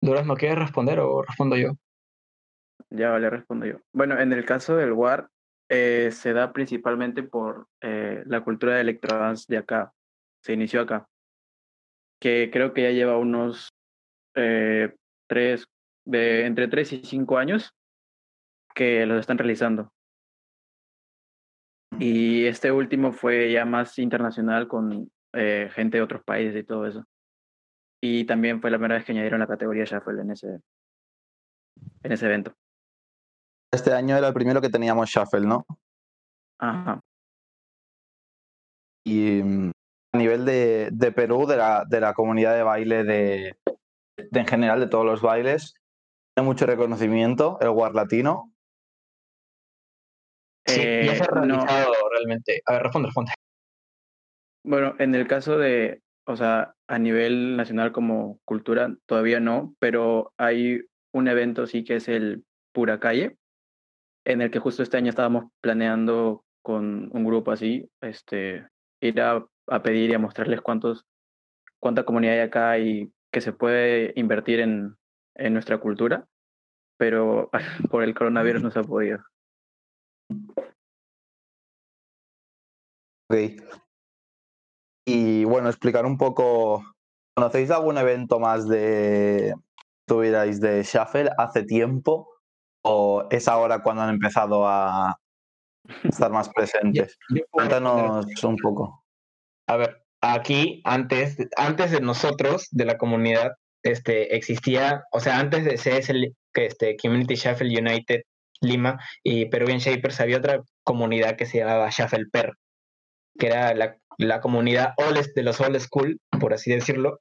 Durazno, 0.00 0.36
¿quieres 0.36 0.58
responder 0.58 1.00
o 1.00 1.22
respondo 1.22 1.56
yo? 1.56 1.72
Ya 2.90 3.10
vale, 3.10 3.30
respondo 3.30 3.66
yo. 3.66 3.78
Bueno, 3.92 4.20
en 4.20 4.32
el 4.32 4.44
caso 4.44 4.76
del 4.76 4.92
War, 4.92 5.28
eh, 5.68 6.10
se 6.12 6.32
da 6.32 6.52
principalmente 6.52 7.22
por 7.22 7.66
eh, 7.80 8.22
la 8.26 8.44
cultura 8.44 8.74
de 8.74 8.82
electrodance 8.82 9.46
de 9.48 9.58
acá. 9.58 9.92
Se 10.42 10.52
inició 10.52 10.82
acá. 10.82 11.08
Que 12.20 12.50
creo 12.52 12.74
que 12.74 12.82
ya 12.82 12.90
lleva 12.90 13.16
unos 13.16 13.74
eh, 14.34 14.94
tres, 15.28 15.66
de, 16.04 16.46
entre 16.46 16.68
tres 16.68 16.92
y 16.92 17.04
cinco 17.04 17.38
años 17.38 17.74
que 18.74 19.06
los 19.06 19.20
están 19.20 19.38
realizando. 19.38 19.92
Y 21.98 22.46
este 22.46 22.72
último 22.72 23.12
fue 23.12 23.52
ya 23.52 23.64
más 23.64 23.98
internacional 23.98 24.66
con 24.66 25.10
gente 25.32 25.96
de 25.96 26.02
otros 26.02 26.22
países 26.24 26.56
y 26.56 26.64
todo 26.64 26.86
eso. 26.86 27.04
Y 28.06 28.24
también 28.26 28.60
fue 28.60 28.70
la 28.70 28.76
primera 28.76 28.96
vez 28.96 29.04
que 29.06 29.12
añadieron 29.12 29.40
la 29.40 29.46
categoría 29.46 29.84
Shuffle 29.84 30.20
en 30.20 30.30
ese, 30.30 30.60
en 32.02 32.12
ese 32.12 32.26
evento. 32.26 32.52
Este 33.72 33.92
año 33.92 34.16
era 34.16 34.28
el 34.28 34.34
primero 34.34 34.60
que 34.60 34.68
teníamos 34.68 35.08
Shuffle, 35.08 35.46
¿no? 35.46 35.64
Ajá. 36.58 37.00
Y 39.06 39.42
mm, 39.42 39.70
a 40.12 40.18
nivel 40.18 40.44
de, 40.44 40.90
de 40.92 41.12
Perú, 41.12 41.46
de 41.46 41.56
la, 41.56 41.84
de 41.88 42.00
la, 42.00 42.14
comunidad 42.14 42.54
de 42.54 42.62
baile 42.62 43.04
de, 43.04 43.56
en 44.16 44.46
general, 44.46 44.80
de 44.80 44.88
todos 44.88 45.04
los 45.04 45.22
bailes, 45.22 45.74
tiene 46.34 46.48
mucho 46.48 46.66
reconocimiento 46.66 47.58
el 47.60 47.68
War 47.70 47.94
Latino. 47.94 48.52
Sí, 50.66 50.80
eh, 50.80 51.02
ya 51.06 51.14
se 51.16 51.24
ha 51.24 51.26
realizado 51.26 51.92
no. 51.92 52.08
realmente. 52.10 52.60
A 52.66 52.72
ver, 52.72 52.82
responde, 52.84 53.08
responde. 53.08 53.32
Bueno, 54.64 54.94
en 54.98 55.14
el 55.14 55.26
caso 55.26 55.58
de, 55.58 56.02
o 56.26 56.36
sea, 56.36 56.74
a 56.88 56.98
nivel 56.98 57.56
nacional 57.56 57.92
como 57.92 58.40
cultura, 58.44 58.94
todavía 59.06 59.40
no, 59.40 59.74
pero 59.78 60.32
hay 60.38 60.80
un 61.12 61.28
evento 61.28 61.66
sí 61.66 61.84
que 61.84 61.96
es 61.96 62.08
el 62.08 62.44
Pura 62.72 62.98
Calle, 62.98 63.36
en 64.24 64.40
el 64.40 64.50
que 64.50 64.58
justo 64.58 64.82
este 64.82 64.96
año 64.96 65.10
estábamos 65.10 65.44
planeando 65.60 66.44
con 66.62 67.10
un 67.12 67.24
grupo 67.24 67.52
así, 67.52 67.90
este, 68.00 68.66
ir 69.00 69.20
a, 69.20 69.46
a 69.68 69.82
pedir 69.82 70.10
y 70.10 70.14
a 70.14 70.18
mostrarles 70.18 70.62
cuántos, 70.62 71.04
cuánta 71.78 72.04
comunidad 72.04 72.34
hay 72.34 72.40
acá 72.40 72.78
y 72.78 73.12
que 73.34 73.40
se 73.40 73.52
puede 73.52 74.12
invertir 74.14 74.60
en, 74.60 74.96
en 75.34 75.52
nuestra 75.52 75.78
cultura. 75.78 76.26
pero 76.96 77.50
por 77.90 78.04
el 78.04 78.14
coronavirus 78.14 78.62
no 78.62 78.70
se 78.70 78.78
ha 78.78 78.84
podido. 78.84 79.18
Ok. 83.28 83.60
Y 85.06 85.44
bueno, 85.44 85.68
explicar 85.68 86.06
un 86.06 86.16
poco. 86.16 86.84
¿Conocéis 87.36 87.72
algún 87.72 87.98
evento 87.98 88.38
más 88.38 88.68
de 88.68 89.54
tuvierais 90.06 90.60
de 90.60 90.84
Shuffle 90.84 91.30
hace 91.36 91.64
tiempo? 91.64 92.30
¿O 92.84 93.26
es 93.30 93.48
ahora 93.48 93.82
cuando 93.82 94.02
han 94.02 94.10
empezado 94.10 94.68
a 94.68 95.18
estar 96.04 96.30
más 96.30 96.48
presentes? 96.50 97.18
Cuéntanos 97.50 98.44
un 98.44 98.56
poco. 98.58 99.04
A 99.66 99.76
ver, 99.76 100.03
aquí 100.32 100.80
antes, 100.84 101.36
antes 101.56 101.90
de 101.90 102.00
nosotros, 102.00 102.68
de 102.70 102.84
la 102.84 102.96
comunidad, 102.96 103.52
este, 103.82 104.34
existía, 104.36 105.04
o 105.12 105.20
sea, 105.20 105.38
antes 105.38 105.64
de 105.64 105.76
CS, 105.76 106.14
este, 106.54 106.96
Community 106.96 107.34
Shuffle 107.34 107.78
United 107.78 108.22
Lima 108.60 108.98
y 109.22 109.46
Peruvian 109.46 109.78
Shapers, 109.78 110.20
había 110.20 110.38
otra 110.38 110.62
comunidad 110.84 111.36
que 111.36 111.46
se 111.46 111.58
llamaba 111.58 111.90
Shuffle 111.90 112.26
Per, 112.32 112.52
que 113.38 113.46
era 113.46 113.74
la, 113.74 113.96
la 114.18 114.40
comunidad 114.40 114.94
old, 114.96 115.32
de 115.34 115.42
los 115.42 115.60
old 115.60 115.78
school, 115.80 116.18
por 116.40 116.54
así 116.54 116.70
decirlo. 116.70 117.20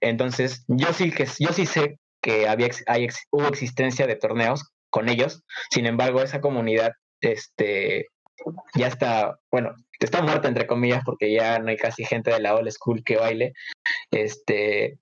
Entonces, 0.00 0.64
yo 0.68 0.92
sí 0.92 1.10
que 1.10 1.26
yo 1.38 1.52
sí 1.52 1.66
sé 1.66 1.98
que 2.22 2.48
había 2.48 2.68
hay 2.86 3.08
hubo 3.30 3.48
existencia 3.48 4.06
de 4.06 4.16
torneos 4.16 4.70
con 4.90 5.08
ellos. 5.08 5.42
Sin 5.70 5.86
embargo, 5.86 6.22
esa 6.22 6.40
comunidad, 6.40 6.92
este, 7.20 8.06
ya 8.74 8.86
está, 8.88 9.38
bueno, 9.50 9.74
está 9.98 10.22
muerta 10.22 10.48
entre 10.48 10.66
comillas 10.66 11.02
porque 11.04 11.32
ya 11.32 11.58
no 11.58 11.68
hay 11.68 11.76
casi 11.76 12.04
gente 12.04 12.30
de 12.30 12.40
la 12.40 12.54
old 12.54 12.70
school 12.70 13.02
que 13.04 13.16
baile. 13.16 13.52
Este, 14.10 14.98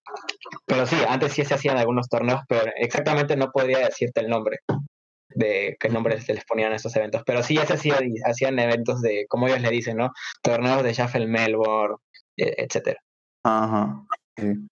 pero 0.66 0.86
sí, 0.86 0.96
antes 1.08 1.32
sí 1.32 1.44
se 1.44 1.54
hacían 1.54 1.78
algunos 1.78 2.08
torneos, 2.08 2.40
pero 2.48 2.70
exactamente 2.76 3.36
no 3.36 3.50
podría 3.50 3.78
decirte 3.80 4.20
el 4.20 4.28
nombre 4.28 4.58
de 5.30 5.76
qué 5.78 5.88
nombre 5.88 6.20
se 6.20 6.34
les 6.34 6.44
ponían 6.44 6.72
a 6.72 6.76
estos 6.76 6.96
eventos. 6.96 7.22
Pero 7.24 7.42
sí 7.42 7.54
ya 7.54 7.66
se 7.66 7.74
hacía- 7.74 8.00
hacían 8.24 8.58
eventos 8.58 9.00
de, 9.02 9.26
como 9.28 9.46
ellos 9.46 9.60
le 9.60 9.70
dicen, 9.70 9.96
¿no? 9.98 10.10
Torneos 10.42 10.82
de 10.82 10.92
Shuffle 10.94 11.26
Melbourne, 11.26 11.96
e- 12.36 12.54
etcétera. 12.58 13.00
Ajá. 13.44 14.04
sí. 14.36 14.68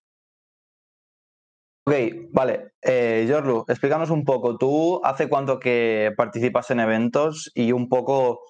Ok, 1.88 1.94
vale. 2.32 2.72
Eh, 2.82 3.26
Yorlu, 3.28 3.64
explícanos 3.68 4.10
un 4.10 4.24
poco. 4.24 4.58
¿Tú 4.58 5.00
hace 5.04 5.28
cuánto 5.28 5.60
que 5.60 6.12
participas 6.16 6.68
en 6.72 6.80
eventos 6.80 7.52
y 7.54 7.70
un 7.70 7.88
poco 7.88 8.40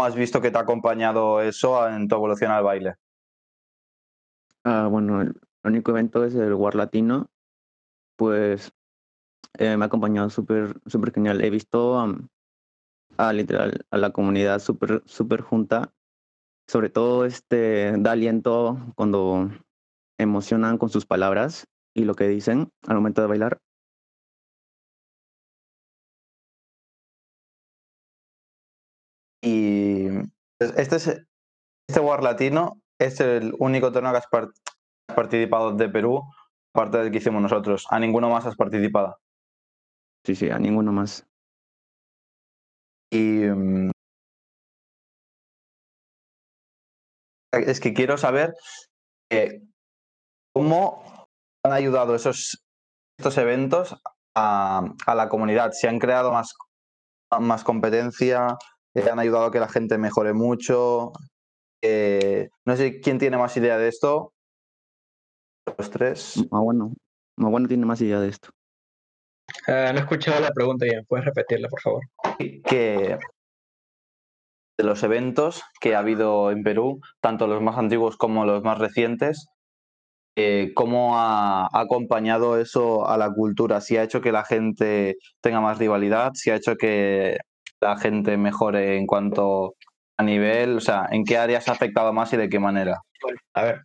has 0.00 0.14
visto 0.14 0.40
que 0.40 0.50
te 0.50 0.58
ha 0.58 0.62
acompañado 0.62 1.40
eso 1.40 1.88
en 1.88 2.08
tu 2.08 2.14
evolución 2.14 2.50
al 2.50 2.64
baile? 2.64 2.94
Ah, 4.64 4.88
bueno, 4.90 5.22
el 5.22 5.34
único 5.64 5.90
evento 5.90 6.24
es 6.24 6.34
el 6.34 6.54
War 6.54 6.74
Latino. 6.74 7.30
Pues 8.16 8.72
eh, 9.58 9.76
me 9.76 9.84
ha 9.84 9.86
acompañado 9.86 10.30
súper 10.30 10.80
súper 10.86 11.12
genial. 11.12 11.42
He 11.42 11.50
visto 11.50 11.98
am, 11.98 12.28
a 13.16 13.32
literal 13.32 13.84
a 13.90 13.98
la 13.98 14.10
comunidad 14.10 14.60
súper 14.60 15.02
súper 15.06 15.40
junta. 15.40 15.92
Sobre 16.68 16.90
todo 16.90 17.24
este 17.24 17.94
da 17.98 18.12
aliento 18.12 18.78
cuando 18.94 19.50
emocionan 20.18 20.78
con 20.78 20.88
sus 20.88 21.06
palabras 21.06 21.66
y 21.94 22.04
lo 22.04 22.14
que 22.14 22.28
dicen 22.28 22.70
al 22.86 22.96
momento 22.96 23.20
de 23.20 23.28
bailar. 23.28 23.60
Y 29.42 30.06
este 30.60 30.96
es 30.96 31.06
este 31.88 32.00
War 32.00 32.22
Latino 32.22 32.80
es 33.00 33.20
el 33.20 33.54
único 33.58 33.90
torneo 33.92 34.12
que 34.12 34.18
has 34.18 34.26
par- 34.28 34.48
has 35.08 35.16
participado 35.16 35.72
de 35.72 35.88
Perú, 35.88 36.22
aparte 36.74 36.98
del 36.98 37.10
que 37.10 37.18
hicimos 37.18 37.42
nosotros. 37.42 37.86
A 37.90 37.98
ninguno 37.98 38.30
más 38.30 38.46
has 38.46 38.56
participado. 38.56 39.18
Sí, 40.24 40.36
sí, 40.36 40.50
a 40.50 40.58
ninguno 40.58 40.92
más. 40.92 41.26
Y 43.12 43.44
mm, 43.44 43.90
es 47.52 47.80
que 47.80 47.92
quiero 47.92 48.16
saber 48.16 48.54
eh, 49.30 49.60
cómo 50.54 51.26
han 51.64 51.72
ayudado 51.72 52.14
esos 52.14 52.62
estos 53.18 53.38
eventos 53.38 53.96
a, 54.36 54.82
a 55.06 55.14
la 55.14 55.28
comunidad. 55.28 55.72
Si 55.72 55.86
han 55.86 55.98
creado 55.98 56.32
más, 56.32 56.54
más 57.40 57.62
competencia, 57.64 58.56
eh, 58.94 59.10
han 59.10 59.18
ayudado 59.18 59.46
a 59.46 59.50
que 59.50 59.60
la 59.60 59.68
gente 59.68 59.98
mejore 59.98 60.32
mucho. 60.32 61.12
Eh, 61.82 62.48
no 62.64 62.76
sé 62.76 63.00
quién 63.00 63.18
tiene 63.18 63.36
más 63.36 63.56
idea 63.56 63.78
de 63.78 63.88
esto. 63.88 64.32
Los 65.78 65.90
tres. 65.90 66.44
Ah, 66.50 66.60
bueno, 66.60 66.92
ah, 67.38 67.48
bueno 67.48 67.68
tiene 67.68 67.86
más 67.86 68.00
idea 68.00 68.20
de 68.20 68.28
esto. 68.28 68.50
Ah, 69.66 69.90
no 69.92 69.98
he 69.98 70.02
escuchado 70.02 70.40
la 70.40 70.50
pregunta 70.50 70.84
bien, 70.84 71.04
¿puedes 71.06 71.24
repetirla, 71.24 71.68
por 71.68 71.80
favor? 71.80 72.02
que 72.64 73.18
de 74.78 74.84
los 74.84 75.02
eventos 75.02 75.62
que 75.80 75.94
ha 75.94 75.98
habido 75.98 76.50
en 76.50 76.62
Perú, 76.62 77.00
tanto 77.20 77.46
los 77.46 77.60
más 77.62 77.76
antiguos 77.76 78.16
como 78.16 78.44
los 78.44 78.62
más 78.62 78.78
recientes, 78.78 79.46
eh, 80.36 80.72
cómo 80.74 81.18
ha, 81.18 81.66
ha 81.66 81.80
acompañado 81.80 82.58
eso 82.58 83.06
a 83.06 83.18
la 83.18 83.32
cultura, 83.32 83.80
si 83.80 83.96
ha 83.96 84.02
hecho 84.02 84.22
que 84.22 84.32
la 84.32 84.44
gente 84.44 85.16
tenga 85.42 85.60
más 85.60 85.78
rivalidad, 85.78 86.32
si 86.34 86.50
ha 86.50 86.56
hecho 86.56 86.76
que 86.76 87.36
la 87.82 87.96
gente 87.96 88.36
mejore 88.36 88.96
en 88.96 89.06
cuanto 89.06 89.74
a 90.16 90.22
nivel, 90.22 90.76
o 90.76 90.80
sea, 90.80 91.08
en 91.10 91.24
qué 91.24 91.36
áreas 91.36 91.68
ha 91.68 91.72
afectado 91.72 92.12
más 92.12 92.32
y 92.32 92.36
de 92.36 92.48
qué 92.48 92.60
manera. 92.60 93.00
A 93.54 93.62
ver, 93.64 93.82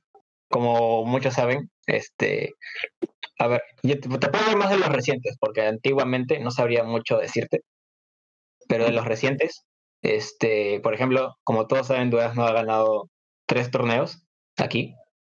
como 0.49 1.03
muchos 1.05 1.33
saben, 1.33 1.69
este, 1.87 2.53
a 3.39 3.47
ver, 3.47 3.63
yo 3.83 3.99
te, 3.99 4.07
te 4.07 4.29
puedo 4.29 4.43
hablar 4.43 4.57
más 4.57 4.69
de 4.69 4.77
los 4.77 4.89
recientes, 4.89 5.35
porque 5.39 5.61
antiguamente 5.65 6.39
no 6.39 6.51
sabría 6.51 6.83
mucho 6.83 7.17
decirte, 7.17 7.61
pero 8.67 8.85
de 8.85 8.91
los 8.91 9.05
recientes, 9.05 9.65
este, 10.03 10.79
por 10.81 10.93
ejemplo, 10.93 11.35
como 11.43 11.67
todos 11.67 11.87
saben, 11.87 12.11
Durazno 12.11 12.45
ha 12.45 12.53
ganado 12.53 13.09
tres 13.47 13.71
torneos 13.71 14.23
aquí, 14.57 14.93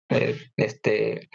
eh, 0.10 0.38
este, 0.56 1.28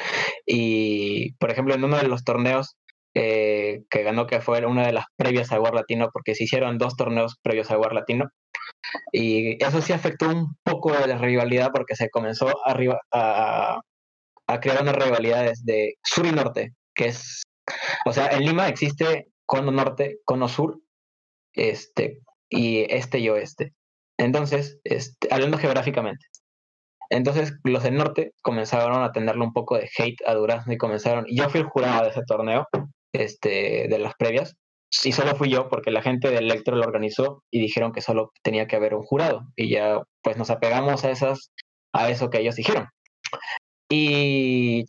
y 0.47 1.33
por 1.35 1.51
ejemplo, 1.51 1.75
en 1.75 1.85
uno 1.85 1.99
de 1.99 2.09
los 2.09 2.25
torneos 2.25 2.77
eh, 3.15 3.85
que 3.91 4.03
ganó, 4.03 4.27
que 4.27 4.41
fue 4.41 4.65
una 4.67 4.87
de 4.87 4.93
las 4.93 5.07
previas 5.17 5.53
a 5.53 5.61
War 5.61 5.75
Latino, 5.75 6.11
porque 6.13 6.35
se 6.35 6.45
hicieron 6.45 6.79
dos 6.79 6.97
torneos 6.97 7.37
previos 7.43 7.71
a 7.71 7.79
War 7.79 7.93
Latino, 7.93 8.31
y 9.13 9.63
eso 9.63 9.81
sí 9.83 9.93
afectó 9.93 10.29
un 10.29 10.57
poco 10.63 10.93
de 10.93 11.07
la 11.07 11.19
rivalidad 11.19 11.71
porque 11.73 11.97
se 11.97 12.11
comenzó 12.11 12.49
a, 12.65 13.81
a, 14.47 14.61
crear 14.61 14.83
una 14.83 14.93
rivalidad 14.93 15.45
desde 15.45 15.95
sur 16.03 16.27
y 16.27 16.33
norte, 16.33 16.75
que 16.95 17.07
es, 17.07 17.43
o 18.05 18.13
sea, 18.13 18.29
en 18.29 18.45
Lima 18.45 18.69
existe 18.69 19.29
cono 19.47 19.71
norte, 19.71 20.19
cono 20.25 20.49
sur, 20.49 20.81
este, 21.55 22.21
y 22.49 22.87
este 22.93 23.19
y 23.19 23.29
oeste. 23.29 23.75
Entonces, 24.19 24.81
este, 24.85 25.29
hablando 25.31 25.59
geográficamente. 25.59 26.27
Entonces, 27.11 27.55
los 27.65 27.83
del 27.83 27.97
norte 27.97 28.33
comenzaron 28.43 29.03
a 29.03 29.13
tenerle 29.13 29.43
un 29.45 29.53
poco 29.53 29.77
de 29.77 29.89
hate 29.97 30.21
a 30.27 30.35
Durazno 30.35 30.73
y 30.73 30.79
comenzaron, 30.79 31.25
yo 31.31 31.49
fui 31.49 31.61
el 31.61 31.67
jurado 31.67 32.05
de 32.05 32.11
ese 32.11 32.23
torneo, 32.27 32.67
este, 33.13 33.89
de 33.89 33.99
las 33.99 34.15
previas, 34.15 34.57
y 35.05 35.13
solo 35.13 35.37
fui 35.37 35.51
yo 35.51 35.69
porque 35.69 35.91
la 35.91 36.03
gente 36.03 36.31
de 36.31 36.39
Electro 36.39 36.75
lo 36.77 36.85
organizó 36.85 37.45
y 37.51 37.61
dijeron 37.61 37.93
que 37.93 38.01
solo 38.01 38.33
tenía 38.43 38.67
que 38.67 38.77
haber 38.77 38.95
un 38.95 39.03
jurado, 39.03 39.43
y 39.57 39.71
ya 39.71 40.01
pues 40.23 40.37
nos 40.37 40.51
apegamos 40.51 41.05
a 41.05 41.11
esas, 41.11 41.53
a 41.93 42.11
eso 42.11 42.31
que 42.31 42.41
ellos 42.41 42.57
dijeron. 42.57 42.87
Y, 43.91 44.85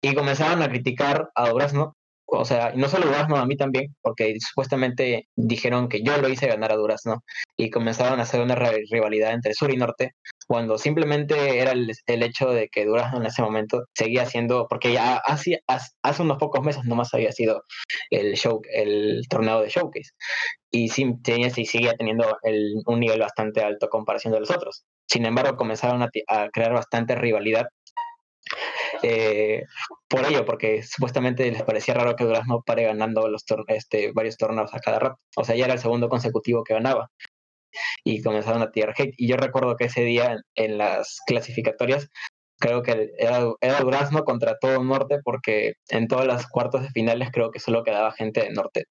y 0.00 0.14
comenzaron 0.14 0.62
a 0.62 0.68
criticar 0.68 1.30
a 1.34 1.48
Durazno, 1.48 1.96
o 2.38 2.44
sea, 2.44 2.72
no 2.74 2.88
solo 2.88 3.06
Durazno, 3.06 3.36
a 3.36 3.46
mí 3.46 3.56
también, 3.56 3.94
porque 4.02 4.36
supuestamente 4.40 5.28
dijeron 5.36 5.88
que 5.88 6.02
yo 6.02 6.16
lo 6.18 6.28
hice 6.28 6.46
ganar 6.46 6.72
a 6.72 6.76
Durazno, 6.76 7.22
y 7.56 7.70
comenzaron 7.70 8.20
a 8.20 8.24
hacer 8.24 8.40
una 8.40 8.54
ri- 8.54 8.86
rivalidad 8.90 9.32
entre 9.32 9.54
sur 9.54 9.72
y 9.72 9.76
norte, 9.76 10.12
cuando 10.46 10.78
simplemente 10.78 11.58
era 11.58 11.72
el, 11.72 11.90
hecho 12.06 12.50
de 12.50 12.68
que 12.68 12.84
Durazno 12.84 13.20
en 13.20 13.26
ese 13.26 13.42
momento 13.42 13.84
seguía 13.94 14.26
siendo, 14.26 14.66
porque 14.68 14.92
ya 14.92 15.16
hace, 15.16 15.60
hace 16.02 16.22
unos 16.22 16.38
pocos 16.38 16.64
meses 16.64 16.84
nomás 16.84 17.12
había 17.14 17.32
sido 17.32 17.62
el 18.10 18.34
show, 18.34 18.60
el 18.72 19.22
torneo 19.28 19.60
de 19.60 19.68
showcase, 19.68 20.10
y 20.70 20.88
sí, 20.88 21.14
tenía, 21.22 21.50
sí 21.50 21.64
seguía 21.66 21.94
teniendo 21.94 22.38
el, 22.42 22.74
un 22.86 23.00
nivel 23.00 23.20
bastante 23.20 23.62
alto 23.62 23.88
comparación 23.88 24.32
de 24.32 24.40
los 24.40 24.50
otros. 24.50 24.84
Sin 25.08 25.24
embargo, 25.24 25.56
comenzaron 25.56 26.02
a 26.02 26.48
crear 26.50 26.72
bastante 26.72 27.14
rivalidad 27.14 27.66
eh, 29.02 29.64
por 30.08 30.24
ello, 30.26 30.44
porque 30.44 30.82
supuestamente 30.82 31.50
les 31.50 31.62
parecía 31.62 31.94
raro 31.94 32.16
que 32.16 32.24
Durazno 32.24 32.62
pare 32.64 32.84
ganando 32.84 33.28
los 33.28 33.44
tor- 33.46 33.64
este, 33.68 34.12
varios 34.12 34.36
torneos 34.36 34.74
a 34.74 34.80
cada 34.80 34.98
rato. 34.98 35.20
O 35.36 35.44
sea, 35.44 35.56
ya 35.56 35.64
era 35.66 35.74
el 35.74 35.80
segundo 35.80 36.08
consecutivo 36.08 36.64
que 36.64 36.74
ganaba. 36.74 37.10
Y 38.04 38.22
comenzaron 38.22 38.62
a 38.62 38.70
tirar 38.72 38.94
hate. 38.96 39.14
Y 39.16 39.28
yo 39.28 39.36
recuerdo 39.36 39.76
que 39.76 39.84
ese 39.86 40.02
día 40.02 40.38
en, 40.54 40.78
las 40.78 41.20
clasificatorias, 41.26 42.08
creo 42.58 42.82
que 42.82 43.10
era, 43.18 43.40
era 43.60 43.80
Durazno 43.80 44.24
contra 44.24 44.58
todo 44.58 44.82
Norte, 44.84 45.18
porque 45.24 45.74
en 45.88 46.08
todas 46.08 46.26
las 46.26 46.46
cuartos 46.48 46.82
de 46.82 46.90
finales 46.90 47.30
creo 47.32 47.50
que 47.50 47.60
solo 47.60 47.84
quedaba 47.84 48.12
gente 48.12 48.42
de 48.42 48.50
Norte. 48.52 48.84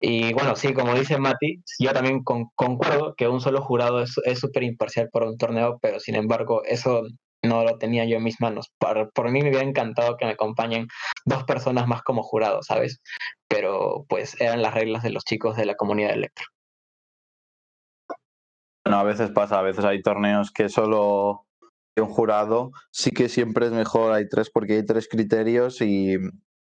Y 0.00 0.32
bueno, 0.34 0.54
sí, 0.56 0.74
como 0.74 0.94
dice 0.94 1.18
Mati, 1.18 1.62
yo 1.78 1.92
también 1.92 2.22
con- 2.22 2.46
concuerdo 2.54 3.14
que 3.16 3.26
un 3.28 3.40
solo 3.40 3.62
jurado 3.62 4.02
es 4.02 4.38
súper 4.38 4.62
imparcial 4.64 5.08
para 5.10 5.26
un 5.28 5.38
torneo, 5.38 5.78
pero 5.80 5.98
sin 5.98 6.14
embargo, 6.16 6.62
eso 6.64 7.02
no 7.44 7.64
lo 7.64 7.78
tenía 7.78 8.04
yo 8.04 8.16
en 8.16 8.24
mis 8.24 8.40
manos. 8.40 8.72
Por, 8.78 9.12
por 9.12 9.30
mí 9.30 9.42
me 9.42 9.50
hubiera 9.50 9.66
encantado 9.66 10.16
que 10.16 10.26
me 10.26 10.32
acompañen 10.32 10.88
dos 11.24 11.44
personas 11.44 11.86
más 11.86 12.02
como 12.02 12.22
jurado, 12.22 12.62
¿sabes? 12.62 13.00
Pero 13.48 14.04
pues 14.08 14.40
eran 14.40 14.62
las 14.62 14.74
reglas 14.74 15.02
de 15.02 15.10
los 15.10 15.24
chicos 15.24 15.56
de 15.56 15.66
la 15.66 15.74
comunidad 15.74 16.12
Electro. 16.12 16.46
Bueno, 18.84 18.98
a 18.98 19.04
veces 19.04 19.30
pasa, 19.30 19.58
a 19.58 19.62
veces 19.62 19.84
hay 19.84 20.02
torneos 20.02 20.50
que 20.50 20.68
solo 20.68 21.46
un 21.96 22.08
jurado, 22.08 22.72
sí 22.90 23.10
que 23.12 23.28
siempre 23.28 23.66
es 23.66 23.72
mejor, 23.72 24.12
hay 24.12 24.28
tres 24.28 24.50
porque 24.50 24.74
hay 24.74 24.84
tres 24.84 25.08
criterios 25.08 25.80
y 25.80 26.16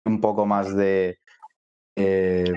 un 0.05 0.21
poco 0.21 0.45
más 0.45 0.75
de 0.75 1.19
eh, 1.95 2.53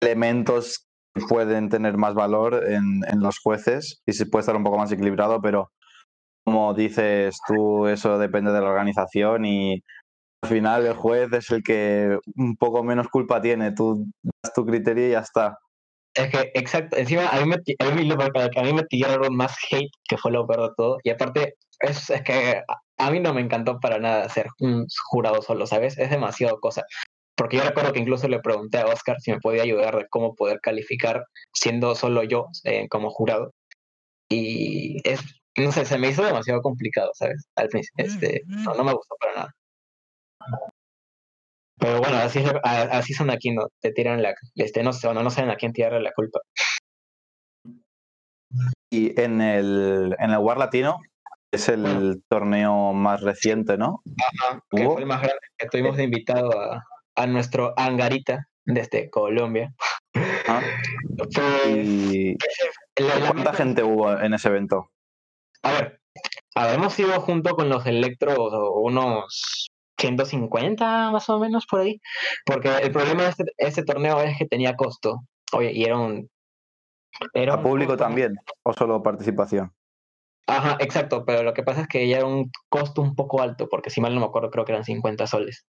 elementos 0.00 0.86
que 1.14 1.22
pueden 1.26 1.68
tener 1.68 1.96
más 1.96 2.14
valor 2.14 2.62
en, 2.68 3.00
en, 3.08 3.20
los 3.20 3.38
jueces 3.38 4.02
y 4.06 4.12
se 4.12 4.26
puede 4.26 4.40
estar 4.42 4.56
un 4.56 4.64
poco 4.64 4.78
más 4.78 4.92
equilibrado, 4.92 5.40
pero 5.40 5.72
como 6.46 6.74
dices 6.74 7.38
tú, 7.46 7.88
eso 7.88 8.18
depende 8.18 8.52
de 8.52 8.60
la 8.60 8.68
organización 8.68 9.44
y 9.44 9.82
al 10.42 10.50
final 10.50 10.86
el 10.86 10.94
juez 10.94 11.32
es 11.32 11.50
el 11.50 11.62
que 11.64 12.18
un 12.36 12.56
poco 12.56 12.84
menos 12.84 13.08
culpa 13.08 13.42
tiene, 13.42 13.72
tú 13.72 14.06
das 14.22 14.54
tu 14.54 14.64
criterio 14.64 15.08
y 15.08 15.10
ya 15.10 15.20
está. 15.20 15.58
Es 16.14 16.30
que, 16.30 16.52
exacto, 16.54 16.96
encima 16.96 17.28
a 17.28 17.40
mí 17.40 17.48
me, 17.48 17.56
a 17.56 17.90
mí, 17.90 18.10
a 18.10 18.62
mí 18.62 18.72
me 18.72 18.84
tiraron 18.84 19.34
más 19.36 19.56
hate, 19.70 19.90
que 20.08 20.16
fue 20.16 20.30
lo 20.30 20.46
peor 20.46 20.68
de 20.68 20.74
todo, 20.76 20.98
y 21.02 21.10
aparte, 21.10 21.56
es, 21.80 22.08
es 22.10 22.22
que 22.22 22.62
a 22.98 23.10
mí 23.10 23.18
no 23.18 23.34
me 23.34 23.40
encantó 23.40 23.80
para 23.80 23.98
nada 23.98 24.28
ser 24.28 24.46
un 24.60 24.86
jurado 25.10 25.42
solo, 25.42 25.66
¿sabes? 25.66 25.98
Es 25.98 26.10
demasiado 26.10 26.60
cosa. 26.60 26.84
Porque 27.36 27.56
yo 27.58 27.64
recuerdo 27.64 27.92
que 27.92 28.00
incluso 28.00 28.28
le 28.28 28.40
pregunté 28.40 28.78
a 28.78 28.86
Oscar 28.86 29.20
si 29.20 29.32
me 29.32 29.40
podía 29.40 29.62
ayudar 29.62 29.96
de 29.96 30.06
cómo 30.08 30.34
poder 30.34 30.60
calificar 30.60 31.24
siendo 31.52 31.94
solo 31.94 32.22
yo 32.22 32.46
eh, 32.64 32.88
como 32.88 33.10
jurado. 33.10 33.52
Y 34.30 35.06
es, 35.06 35.20
no 35.56 35.72
sé, 35.72 35.84
se 35.84 35.98
me 35.98 36.08
hizo 36.08 36.24
demasiado 36.24 36.60
complicado, 36.62 37.10
¿sabes? 37.14 37.48
Al 37.56 37.68
principio, 37.68 38.04
este, 38.04 38.42
no, 38.46 38.74
no 38.74 38.84
me 38.84 38.92
gustó 38.92 39.16
para 39.18 39.34
nada. 39.34 39.54
Pero 41.78 41.98
bueno, 42.00 42.16
así, 42.16 42.42
así 42.64 43.12
son 43.12 43.30
aquí, 43.30 43.50
¿no? 43.50 43.68
Te 43.80 43.92
tiran 43.92 44.22
la... 44.22 44.34
Este, 44.54 44.82
no, 44.82 44.90
no, 44.92 45.22
no 45.22 45.30
saben 45.30 45.50
a 45.50 45.56
quién 45.56 45.72
tirarle 45.72 46.00
la 46.00 46.12
culpa. 46.12 46.40
Y 48.90 49.18
en 49.20 49.40
el, 49.40 50.16
en 50.18 50.30
el 50.30 50.38
War 50.38 50.58
Latino 50.58 50.98
es 51.52 51.68
el 51.68 52.22
torneo 52.28 52.92
más 52.92 53.20
reciente, 53.20 53.76
¿no? 53.76 54.02
Ajá, 54.40 54.60
que 54.70 54.84
fue 54.84 55.00
el 55.00 55.06
más 55.06 55.20
grande 55.20 55.40
que 55.58 55.68
tuvimos 55.68 55.96
de 55.96 56.04
invitado 56.04 56.58
a, 56.58 56.82
a 57.16 57.26
nuestro 57.26 57.74
Angarita 57.76 58.46
desde 58.64 59.10
Colombia. 59.10 59.74
Ah. 60.48 60.60
Pues, 61.16 61.30
¿Y 61.78 62.36
cuánta 63.26 63.54
gente 63.54 63.82
hubo 63.82 64.12
en 64.20 64.34
ese 64.34 64.48
evento? 64.48 64.90
A 65.66 65.72
ver, 65.72 66.00
habíamos 66.54 66.96
ido 66.96 67.20
junto 67.20 67.56
con 67.56 67.68
los 67.68 67.84
Electros 67.86 68.38
unos 68.76 69.68
150 69.98 71.10
más 71.10 71.28
o 71.28 71.40
menos 71.40 71.66
por 71.66 71.80
ahí, 71.80 72.00
porque 72.44 72.68
el 72.68 72.92
problema 72.92 73.24
de 73.24 73.30
este, 73.30 73.44
este 73.56 73.82
torneo 73.82 74.20
es 74.20 74.38
que 74.38 74.46
tenía 74.46 74.76
costo. 74.76 75.22
Oye, 75.52 75.72
y 75.72 75.82
era 75.82 75.98
un... 75.98 76.30
Era 77.34 77.54
¿A 77.54 77.62
público 77.62 77.96
también 77.96 78.36
o 78.62 78.72
solo 78.74 79.02
participación? 79.02 79.72
Ajá, 80.46 80.76
exacto, 80.78 81.24
pero 81.24 81.42
lo 81.42 81.52
que 81.52 81.64
pasa 81.64 81.80
es 81.80 81.88
que 81.88 82.06
ya 82.06 82.18
era 82.18 82.26
un 82.26 82.48
costo 82.68 83.02
un 83.02 83.16
poco 83.16 83.42
alto, 83.42 83.68
porque 83.68 83.90
si 83.90 84.00
mal 84.00 84.14
no 84.14 84.20
me 84.20 84.26
acuerdo 84.26 84.50
creo 84.50 84.64
que 84.64 84.72
eran 84.72 84.84
50 84.84 85.26
soles. 85.26 85.66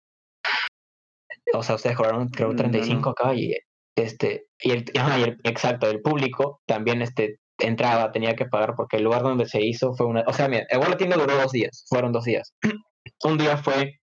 O 1.54 1.64
sea, 1.64 1.76
ustedes 1.76 1.98
cobraron 1.98 2.30
creo 2.30 2.56
35 2.56 3.10
mm, 3.10 3.12
acá 3.12 3.34
y 3.34 3.54
este 3.98 4.46
y 4.58 4.72
el, 4.72 4.86
ajá, 4.98 5.20
y 5.20 5.24
el 5.24 5.42
exacto, 5.44 5.90
el 5.90 6.02
público 6.02 6.62
también 6.66 7.02
este 7.02 7.41
entraba, 7.62 8.12
tenía 8.12 8.36
que 8.36 8.46
pagar 8.46 8.76
porque 8.76 8.98
el 8.98 9.04
lugar 9.04 9.24
donde 9.24 9.48
se 9.48 9.62
hizo 9.62 9.94
fue 9.94 10.08
una, 10.08 10.24
o 10.28 10.34
sea, 10.34 10.48
mira, 10.48 10.66
el 10.70 10.78
World 10.78 10.94
Latino 10.94 11.18
duró 11.18 11.36
dos 11.36 11.52
días, 11.52 11.86
fueron 11.90 12.12
dos 12.12 12.26
días. 12.26 12.54
un 13.24 13.38
día 13.38 13.58
fue 13.58 14.00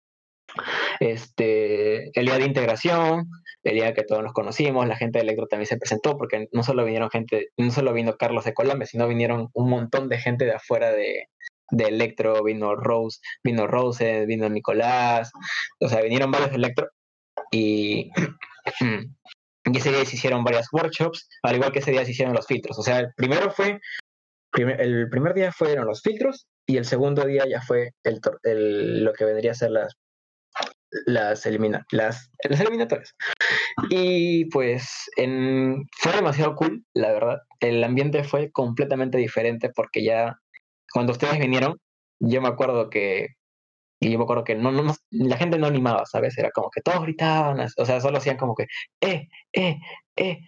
este, 1.00 2.18
el 2.18 2.26
día 2.26 2.38
de 2.38 2.46
integración, 2.46 3.26
el 3.64 3.76
día 3.76 3.94
que 3.94 4.04
todos 4.04 4.24
nos 4.24 4.34
conocimos, 4.34 4.88
la 4.88 4.98
gente 4.98 5.20
de 5.20 5.24
Electro 5.24 5.48
también 5.48 5.68
se 5.68 5.78
presentó, 5.78 6.18
porque 6.18 6.48
no 6.52 6.64
solo 6.64 6.86
vinieron 6.86 7.10
gente, 7.10 7.48
no 7.58 7.72
solo 7.72 7.94
vino 7.94 8.18
Carlos 8.18 8.46
de 8.46 8.54
Colombia, 8.54 8.86
sino 8.86 9.08
vinieron 9.08 9.50
un 9.54 9.70
montón 9.70 10.10
de 10.10 10.20
gente 10.20 10.46
de 10.46 10.54
afuera 10.54 10.92
de, 10.92 11.28
de 11.72 11.86
Electro, 11.86 12.44
vino 12.44 12.76
Rose, 12.76 13.20
vino 13.44 13.68
Rose, 13.68 14.26
vino 14.26 14.50
Nicolás, 14.50 15.32
o 15.80 15.90
sea, 15.90 16.02
vinieron 16.02 16.32
varios 16.32 16.52
Electro 16.52 16.90
y, 17.52 18.12
y 19.66 19.78
ese 19.78 19.92
día 19.92 20.06
se 20.06 20.16
hicieron 20.16 20.44
varias 20.44 20.68
workshops, 20.72 21.28
al 21.44 21.56
igual 21.56 21.72
que 21.72 21.80
ese 21.80 21.92
día 21.92 22.06
se 22.06 22.12
hicieron 22.12 22.36
los 22.36 22.48
filtros, 22.48 22.78
o 22.78 22.84
sea, 22.84 23.00
el 23.00 23.14
primero 23.16 23.52
fue, 23.52 23.80
el 24.56 25.10
primer 25.10 25.34
día 25.34 25.52
fueron 25.52 25.86
los 25.88 26.02
filtros 26.02 26.48
y 26.68 26.78
el 26.78 26.86
segundo 26.86 27.26
día 27.26 27.46
ya 27.50 27.62
fue 27.62 27.92
el, 28.04 29.04
lo 29.04 29.14
que 29.14 29.26
vendría 29.26 29.52
a 29.52 29.56
ser 29.56 29.72
las 29.72 29.96
las, 31.06 31.46
elimina, 31.46 31.86
las 31.92 32.30
eliminatorias. 32.44 33.16
Y 33.90 34.46
pues 34.46 35.10
en, 35.18 35.88
fue 35.98 36.12
demasiado 36.14 36.56
cool, 36.56 36.86
la 36.94 37.12
verdad. 37.12 37.40
El 37.60 37.84
ambiente 37.84 38.24
fue 38.24 38.52
completamente 38.52 39.18
diferente 39.18 39.72
porque 39.76 40.04
ya 40.04 40.38
cuando 40.94 41.14
ustedes 41.14 41.40
vinieron, 41.40 41.80
yo 42.20 42.42
me 42.42 42.48
acuerdo 42.48 42.90
que 42.90 43.30
y 44.04 44.12
yo 44.12 44.18
me 44.18 44.26
acuerdo 44.26 44.44
que 44.44 44.56
no, 44.56 44.72
no, 44.72 44.94
la 45.12 45.38
gente 45.38 45.58
no 45.58 45.68
animaba, 45.68 46.06
¿sabes? 46.06 46.38
Era 46.38 46.52
como 46.52 46.70
que 46.70 46.82
todos 46.82 47.02
gritaban, 47.04 47.60
o 47.78 47.86
sea, 47.86 48.02
solo 48.02 48.18
hacían 48.18 48.38
como 48.38 48.54
que, 48.56 48.66
eh, 49.02 49.28
eh, 49.54 49.78
eh. 50.18 50.40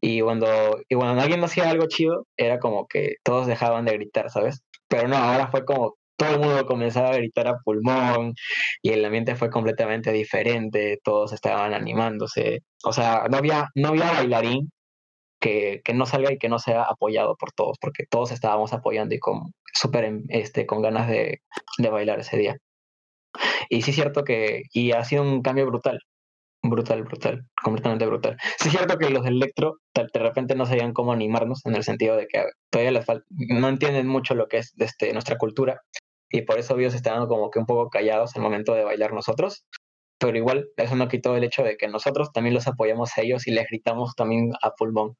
Y 0.00 0.20
cuando, 0.20 0.46
y 0.88 0.94
cuando 0.94 1.22
alguien 1.22 1.42
hacía 1.42 1.70
algo 1.70 1.86
chido, 1.88 2.26
era 2.36 2.58
como 2.58 2.86
que 2.86 3.16
todos 3.24 3.46
dejaban 3.46 3.86
de 3.86 3.94
gritar, 3.94 4.30
¿sabes? 4.30 4.62
Pero 4.88 5.08
no, 5.08 5.16
ahora 5.16 5.48
fue 5.48 5.64
como 5.64 5.96
todo 6.16 6.34
el 6.34 6.40
mundo 6.40 6.66
comenzaba 6.66 7.10
a 7.10 7.16
gritar 7.16 7.48
a 7.48 7.58
pulmón 7.64 8.34
y 8.82 8.90
el 8.90 9.04
ambiente 9.04 9.36
fue 9.36 9.50
completamente 9.50 10.12
diferente, 10.12 10.98
todos 11.04 11.32
estaban 11.32 11.74
animándose, 11.74 12.60
o 12.84 12.92
sea, 12.92 13.26
no 13.30 13.38
había, 13.38 13.68
no 13.74 13.88
había 13.88 14.12
bailarín 14.12 14.70
que, 15.40 15.80
que 15.84 15.94
no 15.94 16.06
salga 16.06 16.32
y 16.32 16.38
que 16.38 16.48
no 16.48 16.58
sea 16.58 16.82
apoyado 16.84 17.36
por 17.36 17.52
todos, 17.52 17.78
porque 17.80 18.04
todos 18.10 18.32
estábamos 18.32 18.72
apoyando 18.72 19.14
y 19.14 19.20
con 19.20 19.52
súper 19.74 20.22
este, 20.30 20.66
con 20.66 20.82
ganas 20.82 21.08
de, 21.08 21.42
de 21.78 21.90
bailar 21.90 22.20
ese 22.20 22.36
día. 22.38 22.58
Y 23.68 23.82
sí 23.82 23.90
es 23.90 23.96
cierto 23.96 24.24
que, 24.24 24.62
y 24.72 24.92
ha 24.92 25.04
sido 25.04 25.22
un 25.22 25.42
cambio 25.42 25.66
brutal, 25.66 26.00
brutal, 26.62 27.02
brutal, 27.04 27.46
completamente 27.62 28.06
brutal. 28.06 28.36
Sí 28.58 28.68
es 28.68 28.74
cierto 28.74 28.98
que 28.98 29.10
los 29.10 29.24
de 29.24 29.30
Electro 29.30 29.76
de 29.94 30.20
repente 30.20 30.54
no 30.54 30.66
sabían 30.66 30.92
cómo 30.92 31.12
animarnos 31.12 31.64
en 31.66 31.74
el 31.74 31.82
sentido 31.84 32.16
de 32.16 32.26
que 32.28 32.44
todavía 32.70 32.92
les 32.92 33.04
falta, 33.04 33.24
no 33.30 33.68
entienden 33.68 34.06
mucho 34.06 34.34
lo 34.34 34.46
que 34.46 34.58
es 34.58 34.72
este, 34.78 35.12
nuestra 35.12 35.38
cultura 35.38 35.80
y 36.30 36.42
por 36.42 36.58
eso 36.58 36.78
ellos 36.78 36.94
estaban 36.94 37.26
como 37.26 37.50
que 37.50 37.58
un 37.58 37.66
poco 37.66 37.88
callados 37.88 38.36
al 38.36 38.42
momento 38.42 38.74
de 38.74 38.84
bailar 38.84 39.12
nosotros. 39.12 39.64
Pero 40.18 40.36
igual, 40.36 40.68
eso 40.76 40.96
no 40.96 41.08
quitó 41.08 41.36
el 41.36 41.44
hecho 41.44 41.62
de 41.62 41.76
que 41.76 41.88
nosotros 41.88 42.32
también 42.32 42.54
los 42.54 42.66
apoyamos 42.66 43.16
a 43.16 43.22
ellos 43.22 43.46
y 43.46 43.52
les 43.52 43.66
gritamos 43.68 44.14
también 44.16 44.52
a 44.62 44.74
pulmón. 44.74 45.16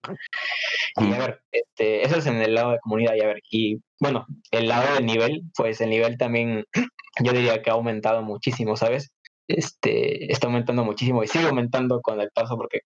Y 0.97 1.13
a 1.13 1.19
ver, 1.19 1.43
este, 1.53 2.05
eso 2.05 2.17
es 2.17 2.27
en 2.27 2.43
el 2.43 2.55
lado 2.55 2.73
de 2.73 2.81
comunidad. 2.81 3.15
Y 3.15 3.21
a 3.21 3.27
ver, 3.29 3.41
y 3.51 3.81
bueno, 4.01 4.27
el 4.51 4.69
lado 4.69 4.95
del 4.95 5.07
nivel, 5.07 5.43
pues 5.57 5.81
el 5.81 5.91
nivel 5.91 6.19
también, 6.19 6.65
yo 7.23 7.33
diría 7.33 7.63
que 7.63 7.71
ha 7.71 7.75
aumentado 7.75 8.23
muchísimo, 8.23 8.77
¿sabes? 8.77 9.13
Este, 9.49 10.31
está 10.33 10.49
aumentando 10.49 10.85
muchísimo 10.85 11.23
y 11.23 11.29
sigue 11.29 11.47
aumentando 11.47 12.03
con 12.03 12.21
el 12.21 12.31
paso 12.31 12.57
porque 12.57 12.81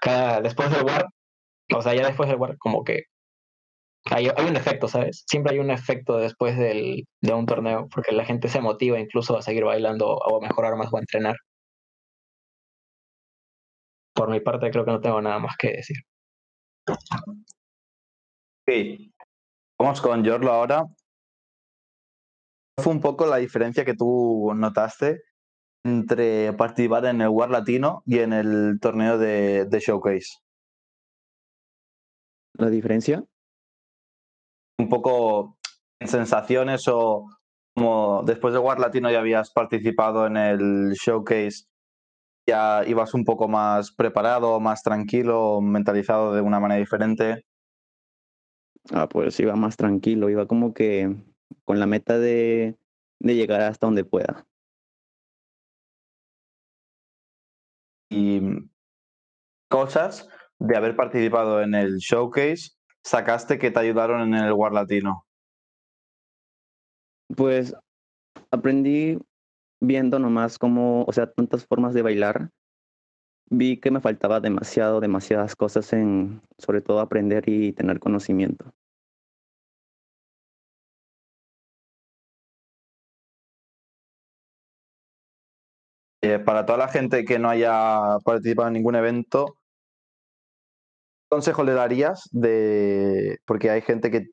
cada, 0.00 0.40
después 0.40 0.70
del 0.70 0.84
War, 0.84 1.06
o 1.74 1.82
sea, 1.82 1.94
ya 1.94 2.06
después 2.06 2.28
del 2.28 2.38
War, 2.38 2.56
como 2.58 2.84
que 2.84 3.04
hay, 4.10 4.28
un 4.28 4.56
efecto, 4.56 4.88
¿sabes? 4.88 5.24
Siempre 5.26 5.54
hay 5.54 5.58
un 5.60 5.70
efecto 5.70 6.16
después 6.18 6.58
del, 6.58 7.06
de 7.22 7.32
un 7.32 7.46
torneo, 7.46 7.88
porque 7.92 8.12
la 8.12 8.24
gente 8.24 8.48
se 8.48 8.60
motiva 8.60 8.98
incluso 9.00 9.36
a 9.36 9.42
seguir 9.42 9.64
bailando 9.64 10.08
o 10.08 10.36
a 10.38 10.46
mejorar 10.46 10.76
más 10.76 10.92
o 10.92 10.96
a 10.96 11.00
entrenar. 11.00 11.36
Por 14.14 14.30
mi 14.30 14.40
parte, 14.40 14.70
creo 14.70 14.84
que 14.84 14.92
no 14.92 15.00
tengo 15.00 15.20
nada 15.20 15.38
más 15.38 15.56
que 15.58 15.68
decir. 15.72 15.96
Sí. 18.66 19.12
Vamos 19.78 20.00
con 20.00 20.24
Jorlo 20.24 20.52
ahora. 20.52 20.84
Fue 22.80 22.92
un 22.92 23.00
poco 23.00 23.26
la 23.26 23.38
diferencia 23.38 23.84
que 23.84 23.94
tú 23.94 24.52
notaste 24.54 25.22
entre 25.84 26.52
participar 26.54 27.04
en 27.06 27.20
el 27.20 27.28
War 27.28 27.50
Latino 27.50 28.02
y 28.06 28.20
en 28.20 28.32
el 28.32 28.78
torneo 28.80 29.18
de, 29.18 29.66
de 29.66 29.80
Showcase. 29.80 30.38
¿La 32.54 32.70
diferencia? 32.70 33.24
Un 34.78 34.88
poco 34.88 35.56
en 36.00 36.08
sensaciones 36.08 36.88
o 36.88 37.26
como 37.74 38.22
después 38.24 38.54
de 38.54 38.60
War 38.60 38.78
Latino 38.78 39.10
ya 39.10 39.18
habías 39.20 39.50
participado 39.50 40.26
en 40.26 40.36
el 40.36 40.92
showcase, 40.92 41.66
ya 42.46 42.84
ibas 42.86 43.14
un 43.14 43.24
poco 43.24 43.48
más 43.48 43.92
preparado, 43.92 44.60
más 44.60 44.82
tranquilo, 44.82 45.60
mentalizado 45.60 46.34
de 46.34 46.40
una 46.40 46.60
manera 46.60 46.78
diferente. 46.78 47.44
Ah, 48.92 49.08
pues 49.08 49.40
iba 49.40 49.56
más 49.56 49.76
tranquilo, 49.76 50.30
iba 50.30 50.46
como 50.46 50.74
que 50.74 51.16
con 51.64 51.80
la 51.80 51.86
meta 51.86 52.18
de, 52.18 52.76
de 53.18 53.34
llegar 53.34 53.62
hasta 53.62 53.86
donde 53.86 54.04
pueda. 54.04 54.46
Y 58.10 58.40
cosas 59.68 60.28
de 60.58 60.76
haber 60.76 60.94
participado 60.94 61.62
en 61.62 61.74
el 61.74 61.96
showcase 61.98 62.73
sacaste 63.04 63.58
que 63.58 63.70
te 63.70 63.80
ayudaron 63.80 64.22
en 64.22 64.34
el 64.34 64.52
War 64.52 64.72
Latino? 64.72 65.24
Pues 67.36 67.74
aprendí 68.50 69.18
viendo 69.80 70.18
nomás 70.18 70.58
cómo, 70.58 71.04
o 71.04 71.12
sea, 71.12 71.30
tantas 71.32 71.66
formas 71.66 71.94
de 71.94 72.02
bailar. 72.02 72.50
Vi 73.50 73.78
que 73.80 73.90
me 73.90 74.00
faltaba 74.00 74.40
demasiado, 74.40 75.00
demasiadas 75.00 75.56
cosas 75.56 75.92
en, 75.92 76.42
sobre 76.58 76.80
todo 76.82 77.00
aprender 77.00 77.44
y 77.46 77.72
tener 77.72 78.00
conocimiento. 78.00 78.72
Eh, 86.22 86.38
para 86.38 86.64
toda 86.64 86.78
la 86.78 86.88
gente 86.88 87.24
que 87.24 87.38
no 87.38 87.50
haya 87.50 88.18
participado 88.24 88.68
en 88.68 88.74
ningún 88.74 88.94
evento, 88.94 89.58
¿qué 89.60 89.63
consejo 91.34 91.64
le 91.64 91.72
darías 91.72 92.28
de 92.32 93.38
porque 93.46 93.70
hay 93.70 93.82
gente 93.82 94.10
que 94.10 94.28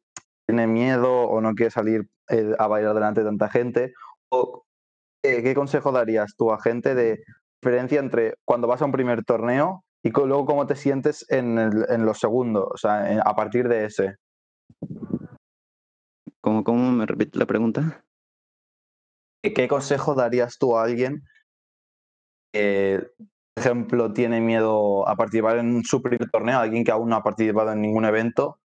tiene 0.47 0.68
miedo 0.68 1.24
o 1.24 1.41
no 1.41 1.54
quiere 1.56 1.72
salir 1.72 2.08
eh, 2.30 2.54
a 2.58 2.68
bailar 2.68 2.93
delante 2.93 3.22
de 3.22 3.26
tanta 3.28 3.49
gente? 3.49 3.93
O, 4.32 4.64
eh, 5.24 5.41
¿Qué 5.43 5.54
consejo 5.56 5.91
darías 5.91 6.36
tú 6.38 6.52
a 6.52 6.62
gente 6.62 6.95
de 6.95 7.24
diferencia 7.62 7.99
entre 7.99 8.36
cuando 8.45 8.68
vas 8.68 8.82
a 8.82 8.86
un 8.86 8.91
primer 8.91 9.24
torneo 9.24 9.84
y 10.04 10.12
luego 10.12 10.45
cómo 10.45 10.66
te 10.68 10.76
sientes 10.76 11.26
en, 11.30 11.58
el- 11.58 11.86
en 11.89 12.06
los 12.06 12.20
segundos, 12.20 12.68
o 12.72 12.78
sea, 12.78 13.12
en- 13.12 13.20
a 13.20 13.36
partir 13.36 13.68
de 13.68 13.86
ese? 13.86 14.16
¿Cómo, 16.41 16.64
cómo 16.64 16.91
me 16.91 17.06
repite 17.06 17.38
la 17.38 17.45
pregunta? 17.45 18.04
¿Qué- 19.43 19.54
¿Qué 19.54 19.68
consejo 19.68 20.16
darías 20.16 20.58
tú 20.58 20.78
a 20.78 20.84
alguien 20.84 21.24
ejemplo, 23.62 24.14
tiene 24.14 24.41
miedo 24.41 25.07
a 25.07 25.16
participar 25.16 25.57
en 25.57 25.84
su 25.84 26.01
primer 26.01 26.30
torneo, 26.30 26.59
alguien 26.59 26.84
que 26.84 26.91
aún 26.91 27.09
no 27.09 27.16
ha 27.16 27.24
participado 27.24 27.72
en 27.72 27.82
ningún 27.82 28.05
evento, 28.05 28.59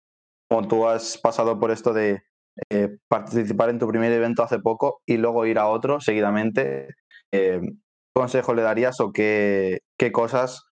como 0.49 0.68
tú 0.68 0.86
has 0.88 1.18
pasado 1.18 1.59
por 1.61 1.70
esto 1.70 1.92
de 1.92 2.22
eh, 2.70 2.99
participar 3.09 3.70
en 3.70 3.78
tu 3.78 3.88
primer 3.88 4.12
evento 4.12 4.42
hace 4.42 4.59
poco 4.61 5.03
y 5.07 5.16
luego 5.16 5.47
ir 5.47 5.59
a 5.59 5.68
otro 5.68 6.01
seguidamente, 6.01 6.88
eh, 7.32 7.61
¿qué 7.61 7.72
consejo 8.14 8.55
le 8.55 8.62
darías 8.62 9.01
o 9.01 9.12
qué, 9.12 9.80
qué 9.99 10.12
cosas 10.12 10.64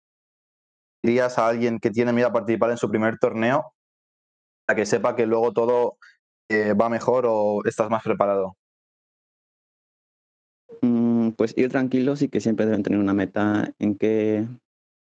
dirías 1.03 1.38
a 1.39 1.47
alguien 1.47 1.80
que 1.80 1.89
tiene 1.91 2.13
miedo 2.13 2.30
a 2.30 2.34
participar 2.34 2.72
en 2.72 2.78
su 2.78 2.89
primer 2.89 3.17
torneo 3.17 3.74
para 4.67 4.78
que 4.78 4.86
sepa 4.86 5.15
que 5.15 5.26
luego 5.26 5.51
todo 5.53 5.97
eh, 6.49 6.74
va 6.74 6.89
mejor 6.89 7.26
o 7.28 7.61
estás 7.65 7.89
más 7.89 8.03
preparado? 8.03 8.55
Pues 11.38 11.57
ir 11.57 11.69
tranquilos 11.69 12.21
y 12.21 12.29
que 12.29 12.41
siempre 12.41 12.65
deben 12.65 12.84
tener 12.84 12.99
una 12.99 13.13
meta 13.13 13.73
en 13.79 13.97
qué, 13.97 14.47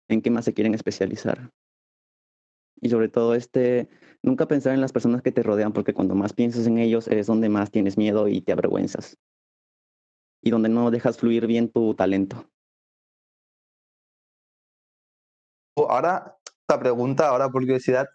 en 0.07 0.22
qué 0.22 0.30
más 0.30 0.45
se 0.45 0.53
quieren 0.53 0.74
especializar. 0.74 1.51
Y 2.82 2.89
sobre 2.89 3.09
todo, 3.09 3.36
este, 3.36 3.89
nunca 4.22 4.47
pensar 4.47 4.74
en 4.74 4.82
las 4.82 4.91
personas 4.91 5.22
que 5.22 5.32
te 5.32 5.43
rodean, 5.43 5.74
porque 5.74 5.93
cuando 5.93 6.16
más 6.16 6.34
piensas 6.34 6.68
en 6.68 6.78
ellos 6.78 7.07
es 7.07 7.28
donde 7.28 7.49
más 7.49 7.72
tienes 7.72 7.97
miedo 7.97 8.28
y 8.28 8.41
te 8.41 8.51
avergüenzas. 8.51 9.18
Y 10.41 10.49
donde 10.49 10.70
no 10.70 10.91
dejas 10.91 11.18
fluir 11.18 11.47
bien 11.47 11.72
tu 11.72 11.93
talento. 11.95 12.45
Tú, 15.76 15.86
Ahora, 15.89 16.38
esta 16.45 16.80
pregunta, 16.80 17.30
ahora 17.30 17.49
por 17.49 17.61
curiosidad, 17.61 18.07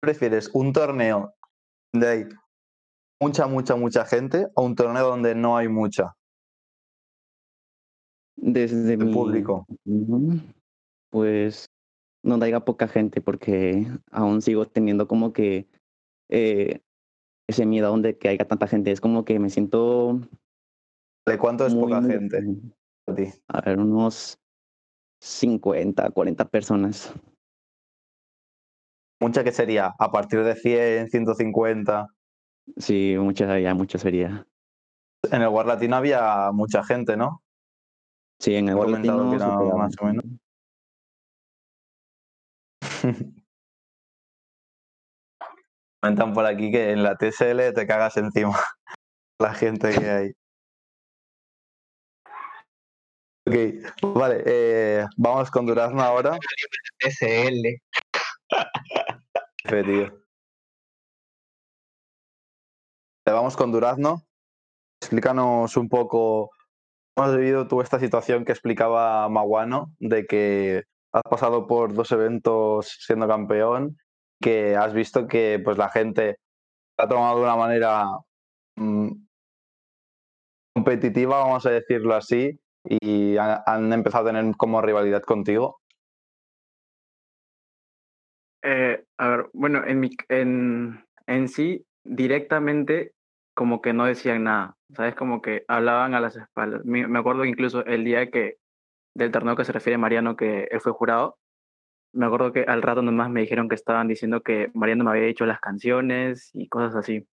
¿prefieres 0.00 0.50
un 0.52 0.72
torneo 0.72 1.36
hay 2.04 2.26
mucha, 3.20 3.46
mucha, 3.46 3.76
mucha 3.76 4.04
gente 4.04 4.48
o 4.54 4.62
un 4.62 4.74
torneo 4.74 5.06
donde 5.08 5.34
no 5.34 5.56
hay 5.56 5.68
mucha 5.68 6.14
Desde 8.36 8.82
de 8.82 8.96
mi 8.96 9.12
público? 9.12 9.66
Pues 11.10 11.70
no 12.22 12.34
haya 12.42 12.60
poca 12.60 12.88
gente 12.88 13.20
porque 13.20 13.86
aún 14.10 14.42
sigo 14.42 14.66
teniendo 14.66 15.08
como 15.08 15.32
que 15.32 15.66
eh, 16.28 16.80
ese 17.48 17.66
miedo 17.66 17.86
aún 17.88 18.02
de 18.02 18.18
que 18.18 18.28
haya 18.28 18.46
tanta 18.46 18.66
gente. 18.66 18.90
Es 18.90 19.00
como 19.00 19.24
que 19.24 19.38
me 19.38 19.50
siento 19.50 20.20
¿De 21.26 21.38
cuánto 21.38 21.66
es 21.66 21.74
muy, 21.74 21.84
poca 21.84 22.00
muy- 22.00 22.10
gente 22.12 22.38
a 23.08 23.14
ti? 23.14 23.24
A 23.48 23.60
ver, 23.60 23.78
unos 23.78 24.38
50, 25.20 26.10
40 26.10 26.48
personas. 26.48 27.14
Mucha 29.20 29.42
que 29.42 29.52
sería 29.52 29.94
a 29.98 30.12
partir 30.12 30.44
de 30.44 30.54
100, 30.54 31.08
150. 31.08 32.08
Sí, 32.76 33.14
muchas, 33.18 33.62
ya 33.62 33.74
mucho 33.74 33.98
sería. 33.98 34.46
En 35.30 35.42
el 35.42 35.48
War 35.48 35.66
Latino 35.66 35.96
había 35.96 36.50
mucha 36.52 36.84
gente, 36.84 37.16
¿no? 37.16 37.42
Sí, 38.38 38.54
en 38.54 38.68
el 38.68 38.76
Latino 38.76 39.30
que 39.30 39.36
era 39.36 39.46
superaba. 39.52 39.76
más 39.76 39.94
o 40.00 40.04
menos. 40.04 40.24
Comentan 46.02 46.32
por 46.34 46.46
aquí 46.46 46.70
que 46.70 46.92
en 46.92 47.02
la 47.02 47.16
TSL 47.16 47.72
te 47.74 47.86
cagas 47.86 48.16
encima 48.16 48.56
la 49.40 49.54
gente 49.54 49.90
que 49.90 50.10
hay. 50.10 50.32
Ok, 53.48 53.54
vale, 54.14 54.42
eh, 54.44 55.06
vamos 55.16 55.50
con 55.50 55.66
Durazno 55.66 56.02
ahora. 56.02 56.36
SL. 57.00 57.80
F, 59.64 59.84
tío. 59.84 60.26
Vamos 63.24 63.56
con 63.56 63.72
Durazno. 63.72 64.22
Explícanos 65.00 65.76
un 65.76 65.88
poco 65.88 66.50
has 67.16 67.36
vivido 67.36 67.66
tú 67.66 67.80
esta 67.80 67.98
situación 67.98 68.44
que 68.44 68.52
explicaba 68.52 69.28
Maguano, 69.28 69.92
de 69.98 70.26
que 70.26 70.84
has 71.12 71.22
pasado 71.22 71.66
por 71.66 71.94
dos 71.94 72.12
eventos 72.12 72.88
siendo 73.00 73.26
campeón, 73.26 73.96
que 74.40 74.76
has 74.76 74.92
visto 74.92 75.26
que 75.26 75.60
pues 75.64 75.78
la 75.78 75.88
gente 75.88 76.36
ha 76.98 77.08
tomado 77.08 77.38
de 77.38 77.42
una 77.44 77.56
manera 77.56 78.04
mm, 78.76 79.10
competitiva, 80.74 81.38
vamos 81.38 81.64
a 81.66 81.70
decirlo 81.70 82.14
así, 82.14 82.58
y 82.84 83.36
ha- 83.38 83.62
han 83.66 83.92
empezado 83.92 84.28
a 84.28 84.32
tener 84.32 84.56
como 84.56 84.82
rivalidad 84.82 85.22
contigo. 85.22 85.80
Eh, 88.62 89.04
a 89.18 89.28
ver, 89.28 89.50
bueno, 89.52 89.84
en, 89.86 90.00
mi, 90.00 90.10
en 90.28 91.48
sí, 91.48 91.86
directamente, 92.04 93.12
como 93.56 93.80
que 93.80 93.94
no 93.94 94.04
decían 94.04 94.44
nada, 94.44 94.76
¿sabes? 94.94 95.14
Como 95.16 95.40
que 95.42 95.64
hablaban 95.68 96.14
a 96.14 96.20
las 96.20 96.36
espaldas. 96.36 96.84
Me, 96.84 97.04
acuerdo 97.18 97.44
incluso 97.46 97.84
el 97.86 98.04
día 98.04 98.30
que 98.30 98.58
del 99.14 99.32
torneo 99.32 99.56
que 99.56 99.64
se 99.64 99.72
refiere 99.72 99.98
Mariano, 99.98 100.36
que 100.36 100.68
él 100.70 100.80
fue 100.80 100.92
jurado, 100.92 101.38
me 102.12 102.26
acuerdo 102.26 102.52
que 102.52 102.62
al 102.64 102.82
rato 102.82 103.02
nomás 103.02 103.30
me 103.30 103.40
dijeron 103.40 103.68
que 103.68 103.74
estaban 103.74 104.08
diciendo 104.08 104.42
que 104.42 104.70
Mariano 104.74 105.04
me 105.04 105.10
había 105.10 105.26
hecho 105.28 105.46
las 105.46 105.60
canciones 105.60 106.50
y 106.54 106.68
cosas 106.68 106.96
así. 106.96 107.26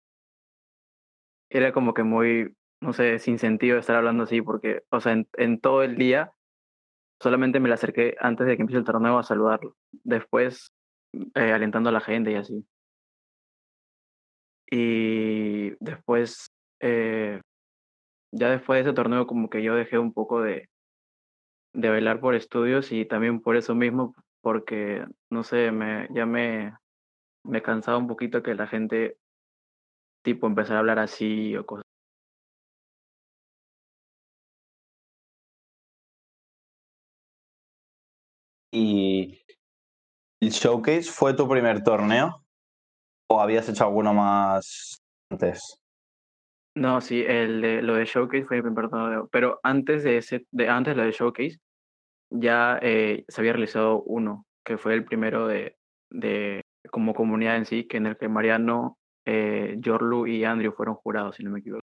Era 1.50 1.72
como 1.72 1.92
que 1.92 2.04
muy, 2.04 2.54
no 2.80 2.92
sé, 2.92 3.18
sin 3.18 3.38
sentido 3.38 3.78
estar 3.78 3.96
hablando 3.96 4.24
así, 4.24 4.42
porque, 4.42 4.84
o 4.90 5.00
sea, 5.00 5.12
en, 5.12 5.28
en 5.34 5.60
todo 5.60 5.82
el 5.82 5.96
día 5.96 6.32
solamente 7.20 7.60
me 7.60 7.68
le 7.68 7.74
acerqué 7.74 8.16
antes 8.20 8.46
de 8.46 8.56
que 8.56 8.62
empiece 8.62 8.78
el 8.78 8.84
torneo 8.84 9.18
a 9.18 9.24
saludarlo. 9.24 9.76
Después 10.04 10.72
eh, 11.34 11.52
alentando 11.52 11.90
a 11.90 11.92
la 11.92 12.00
gente 12.00 12.32
y 12.32 12.36
así. 12.36 12.64
Y 14.74 15.74
después, 15.80 16.46
eh, 16.80 17.42
ya 18.32 18.48
después 18.48 18.78
de 18.82 18.88
ese 18.88 18.96
torneo, 18.96 19.26
como 19.26 19.50
que 19.50 19.62
yo 19.62 19.74
dejé 19.74 19.98
un 19.98 20.14
poco 20.14 20.40
de, 20.40 20.70
de 21.74 21.90
bailar 21.90 22.20
por 22.20 22.34
estudios 22.34 22.90
y 22.90 23.04
también 23.04 23.42
por 23.42 23.56
eso 23.56 23.74
mismo, 23.74 24.14
porque, 24.40 25.04
no 25.28 25.42
sé, 25.42 25.72
me, 25.72 26.08
ya 26.14 26.24
me, 26.24 26.74
me 27.44 27.60
cansaba 27.60 27.98
un 27.98 28.06
poquito 28.06 28.42
que 28.42 28.54
la 28.54 28.66
gente, 28.66 29.18
tipo, 30.24 30.46
empezara 30.46 30.76
a 30.76 30.80
hablar 30.80 31.00
así 31.00 31.54
o 31.54 31.66
cosas. 31.66 31.84
¿Y 38.72 39.44
el 40.40 40.48
Showcase 40.48 41.10
fue 41.10 41.34
tu 41.34 41.46
primer 41.46 41.82
torneo? 41.84 42.41
¿O 43.32 43.40
habías 43.40 43.66
hecho 43.66 43.84
alguno 43.84 44.12
más 44.12 44.98
antes? 45.30 45.78
No, 46.74 47.00
sí, 47.00 47.24
el 47.26 47.62
de, 47.62 47.80
lo 47.80 47.94
de 47.94 48.04
Showcase 48.04 48.44
fue 48.44 48.58
mi 48.58 48.62
primer 48.62 48.90
torneo, 48.90 49.26
pero 49.32 49.58
antes 49.62 50.04
de 50.04 50.18
ese, 50.18 50.46
de 50.50 50.68
antes 50.68 50.94
de 50.96 51.04
de 51.04 51.12
Showcase, 51.12 51.58
ya 52.30 52.78
eh, 52.82 53.24
se 53.28 53.40
había 53.40 53.54
realizado 53.54 54.02
uno, 54.02 54.44
que 54.64 54.76
fue 54.76 54.92
el 54.92 55.06
primero 55.06 55.46
de, 55.46 55.76
de 56.10 56.60
como 56.90 57.14
comunidad 57.14 57.56
en 57.56 57.64
sí, 57.64 57.84
que 57.84 57.96
en 57.96 58.06
el 58.06 58.18
que 58.18 58.28
Mariano, 58.28 58.98
eh, 59.24 59.80
Jorlu 59.82 60.26
y 60.26 60.44
Andrew 60.44 60.72
fueron 60.72 60.96
jurados, 60.96 61.36
si 61.36 61.42
no 61.42 61.50
me 61.52 61.60
equivoco. 61.60 61.86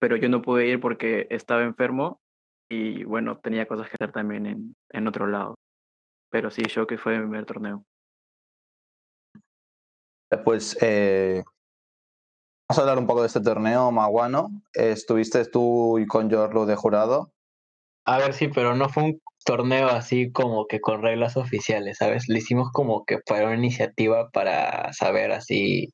Pero 0.00 0.16
yo 0.16 0.28
no 0.28 0.42
pude 0.42 0.66
ir 0.66 0.80
porque 0.80 1.28
estaba 1.30 1.62
enfermo 1.62 2.20
y 2.68 3.04
bueno, 3.04 3.38
tenía 3.38 3.66
cosas 3.66 3.88
que 3.88 3.94
hacer 4.00 4.10
también 4.10 4.46
en, 4.46 4.74
en 4.90 5.06
otro 5.06 5.28
lado. 5.28 5.54
Pero 6.28 6.50
sí, 6.50 6.62
Showcase 6.62 7.00
fue 7.00 7.12
mi 7.12 7.20
primer 7.20 7.44
torneo. 7.46 7.84
Pues 10.44 10.78
eh, 10.80 11.42
vamos 12.68 12.78
a 12.78 12.80
hablar 12.82 12.98
un 12.98 13.06
poco 13.06 13.22
de 13.22 13.26
este 13.26 13.40
torneo, 13.40 13.90
Maguano. 13.90 14.50
Estuviste 14.72 15.44
tú 15.46 15.98
y 15.98 16.06
con 16.06 16.30
Jorlo 16.30 16.66
de 16.66 16.76
jurado. 16.76 17.32
A 18.06 18.18
ver, 18.18 18.32
sí, 18.32 18.48
pero 18.48 18.74
no 18.74 18.88
fue 18.88 19.02
un 19.04 19.20
torneo 19.44 19.88
así 19.88 20.30
como 20.32 20.66
que 20.66 20.80
con 20.80 21.02
reglas 21.02 21.36
oficiales, 21.36 21.98
¿sabes? 21.98 22.28
Le 22.28 22.38
hicimos 22.38 22.70
como 22.72 23.04
que 23.04 23.18
para 23.18 23.46
una 23.46 23.56
iniciativa 23.56 24.30
para 24.30 24.92
saber 24.92 25.32
así 25.32 25.92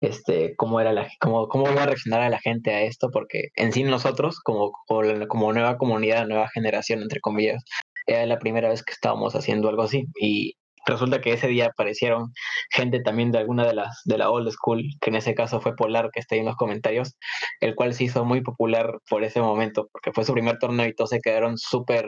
este, 0.00 0.54
cómo, 0.56 0.80
era 0.80 0.92
la, 0.92 1.08
cómo, 1.20 1.48
cómo 1.48 1.70
iba 1.70 1.82
a 1.82 1.86
reaccionar 1.86 2.22
a 2.22 2.30
la 2.30 2.38
gente 2.38 2.72
a 2.72 2.82
esto, 2.82 3.10
porque 3.12 3.48
en 3.54 3.72
sí 3.72 3.82
nosotros, 3.82 4.40
como, 4.40 4.72
como 4.86 5.52
nueva 5.52 5.76
comunidad, 5.76 6.26
nueva 6.26 6.48
generación, 6.48 7.02
entre 7.02 7.20
comillas, 7.20 7.62
era 8.06 8.26
la 8.26 8.38
primera 8.38 8.68
vez 8.68 8.82
que 8.82 8.92
estábamos 8.92 9.34
haciendo 9.34 9.68
algo 9.68 9.82
así. 9.82 10.06
Y 10.20 10.54
resulta 10.90 11.20
que 11.20 11.32
ese 11.32 11.48
día 11.48 11.66
aparecieron 11.66 12.32
gente 12.70 13.00
también 13.00 13.32
de 13.32 13.38
alguna 13.38 13.66
de 13.66 13.74
las 13.74 14.02
de 14.04 14.18
la 14.18 14.30
old 14.30 14.50
school, 14.50 14.82
que 15.00 15.10
en 15.10 15.16
ese 15.16 15.34
caso 15.34 15.60
fue 15.60 15.76
Polar, 15.76 16.10
que 16.12 16.20
está 16.20 16.34
ahí 16.34 16.40
en 16.40 16.46
los 16.46 16.56
comentarios, 16.56 17.16
el 17.60 17.74
cual 17.74 17.94
se 17.94 18.04
hizo 18.04 18.24
muy 18.24 18.42
popular 18.42 18.98
por 19.08 19.24
ese 19.24 19.40
momento, 19.40 19.88
porque 19.92 20.12
fue 20.12 20.24
su 20.24 20.32
primer 20.32 20.58
torneo 20.58 20.86
y 20.86 20.94
todos 20.94 21.10
se 21.10 21.20
quedaron 21.20 21.56
súper 21.58 22.06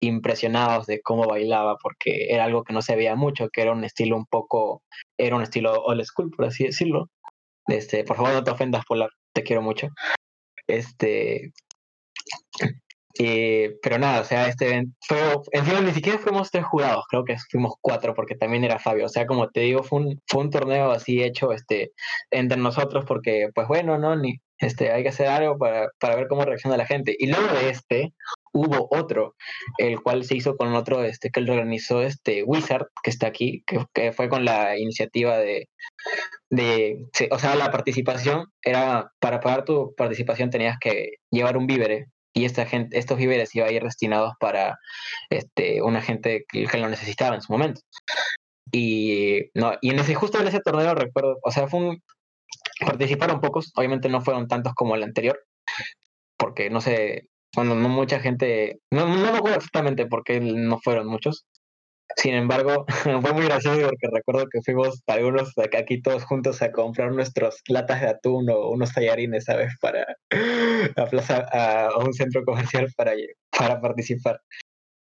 impresionados 0.00 0.86
de 0.86 1.00
cómo 1.02 1.26
bailaba, 1.26 1.76
porque 1.82 2.28
era 2.30 2.44
algo 2.44 2.64
que 2.64 2.72
no 2.72 2.82
se 2.82 2.96
veía 2.96 3.16
mucho, 3.16 3.48
que 3.52 3.62
era 3.62 3.72
un 3.72 3.84
estilo 3.84 4.16
un 4.16 4.26
poco, 4.26 4.82
era 5.18 5.36
un 5.36 5.42
estilo 5.42 5.72
old 5.84 6.04
school, 6.04 6.30
por 6.30 6.46
así 6.46 6.64
decirlo. 6.64 7.10
Este, 7.66 8.04
por 8.04 8.16
favor, 8.16 8.32
no 8.32 8.44
te 8.44 8.50
ofendas, 8.50 8.84
Polar, 8.86 9.10
te 9.32 9.42
quiero 9.42 9.62
mucho. 9.62 9.88
Este, 10.66 11.52
eh, 13.18 13.76
pero 13.82 13.98
nada, 13.98 14.20
o 14.20 14.24
sea, 14.24 14.48
este 14.48 14.84
fue, 15.00 15.18
encima 15.52 15.80
ni 15.80 15.92
siquiera 15.92 16.18
fuimos 16.18 16.50
tres 16.50 16.64
jurados, 16.64 17.04
creo 17.08 17.24
que 17.24 17.36
fuimos 17.50 17.74
cuatro, 17.80 18.14
porque 18.14 18.36
también 18.36 18.64
era 18.64 18.78
Fabio. 18.78 19.06
O 19.06 19.08
sea, 19.08 19.26
como 19.26 19.48
te 19.50 19.60
digo, 19.60 19.82
fue 19.82 20.00
un, 20.00 20.20
fue 20.26 20.42
un 20.42 20.50
torneo 20.50 20.92
así 20.92 21.22
hecho 21.22 21.52
este, 21.52 21.92
entre 22.30 22.58
nosotros, 22.58 23.04
porque, 23.06 23.48
pues 23.54 23.66
bueno, 23.68 23.98
¿no? 23.98 24.14
Ni, 24.16 24.40
este, 24.58 24.92
hay 24.92 25.02
que 25.02 25.08
hacer 25.10 25.28
algo 25.28 25.58
para, 25.58 25.88
para 25.98 26.16
ver 26.16 26.28
cómo 26.28 26.44
reacciona 26.44 26.76
la 26.76 26.86
gente. 26.86 27.16
Y 27.18 27.26
luego 27.26 27.46
de 27.54 27.70
este, 27.70 28.14
hubo 28.52 28.88
otro, 28.90 29.34
el 29.78 30.00
cual 30.00 30.24
se 30.24 30.36
hizo 30.36 30.56
con 30.56 30.74
otro, 30.74 31.02
este, 31.04 31.30
que 31.30 31.40
lo 31.40 31.54
organizó 31.54 32.02
este 32.02 32.44
Wizard, 32.44 32.86
que 33.02 33.10
está 33.10 33.26
aquí, 33.26 33.64
que, 33.66 34.12
fue 34.12 34.28
con 34.28 34.44
la 34.44 34.78
iniciativa 34.78 35.38
de, 35.38 35.68
de, 36.50 37.06
o 37.30 37.38
sea, 37.38 37.56
la 37.56 37.70
participación 37.70 38.46
era, 38.62 39.10
para 39.20 39.40
pagar 39.40 39.64
tu 39.64 39.94
participación 39.96 40.50
tenías 40.50 40.76
que 40.80 41.14
llevar 41.30 41.56
un 41.56 41.66
vívere 41.66 42.06
y 42.32 42.44
esta 42.44 42.66
gente, 42.66 42.98
estos 42.98 43.18
víveres 43.18 43.54
iban 43.54 43.68
a 43.68 43.72
ir 43.72 43.82
destinados 43.82 44.34
para 44.38 44.78
este, 45.30 45.82
una 45.82 46.00
gente 46.02 46.44
que, 46.48 46.66
lo 46.78 46.88
necesitaba 46.88 47.34
en 47.34 47.42
su 47.42 47.52
momento. 47.52 47.80
Y, 48.70 49.50
no, 49.54 49.72
y 49.80 49.90
en 49.90 49.98
ese, 49.98 50.14
justo 50.14 50.38
en 50.40 50.48
ese 50.48 50.60
torneo 50.60 50.94
recuerdo, 50.94 51.38
o 51.42 51.50
sea, 51.50 51.66
participaron 52.80 53.40
pocos, 53.40 53.72
obviamente 53.74 54.08
no 54.08 54.20
fueron 54.20 54.46
tantos 54.46 54.74
como 54.74 54.94
el 54.94 55.02
anterior, 55.02 55.40
porque 56.36 56.70
no 56.70 56.80
sé, 56.80 57.28
cuando 57.54 57.74
no 57.74 57.88
mucha 57.88 58.20
gente, 58.20 58.80
no, 58.90 59.06
no 59.06 59.32
me 59.32 59.38
acuerdo 59.38 59.56
exactamente 59.56 60.06
por 60.06 60.22
qué 60.22 60.40
no 60.40 60.78
fueron 60.78 61.06
muchos, 61.06 61.46
sin 62.18 62.34
embargo, 62.34 62.84
fue 63.22 63.32
muy 63.32 63.44
gracioso 63.44 63.80
porque 63.80 64.08
recuerdo 64.12 64.48
que 64.50 64.60
fuimos 64.62 65.02
algunos 65.06 65.54
de 65.54 65.78
aquí 65.78 66.02
todos 66.02 66.24
juntos 66.24 66.60
a 66.62 66.72
comprar 66.72 67.12
nuestras 67.12 67.62
latas 67.68 68.00
de 68.00 68.08
atún 68.08 68.50
o 68.50 68.70
unos 68.70 68.92
tallarines, 68.92 69.44
¿sabes? 69.44 69.72
Para 69.80 70.04
a, 70.96 71.06
plaza, 71.06 71.46
a, 71.52 71.96
un 71.98 72.12
centro 72.12 72.44
comercial 72.44 72.92
para, 72.96 73.12
para 73.56 73.80
participar. 73.80 74.40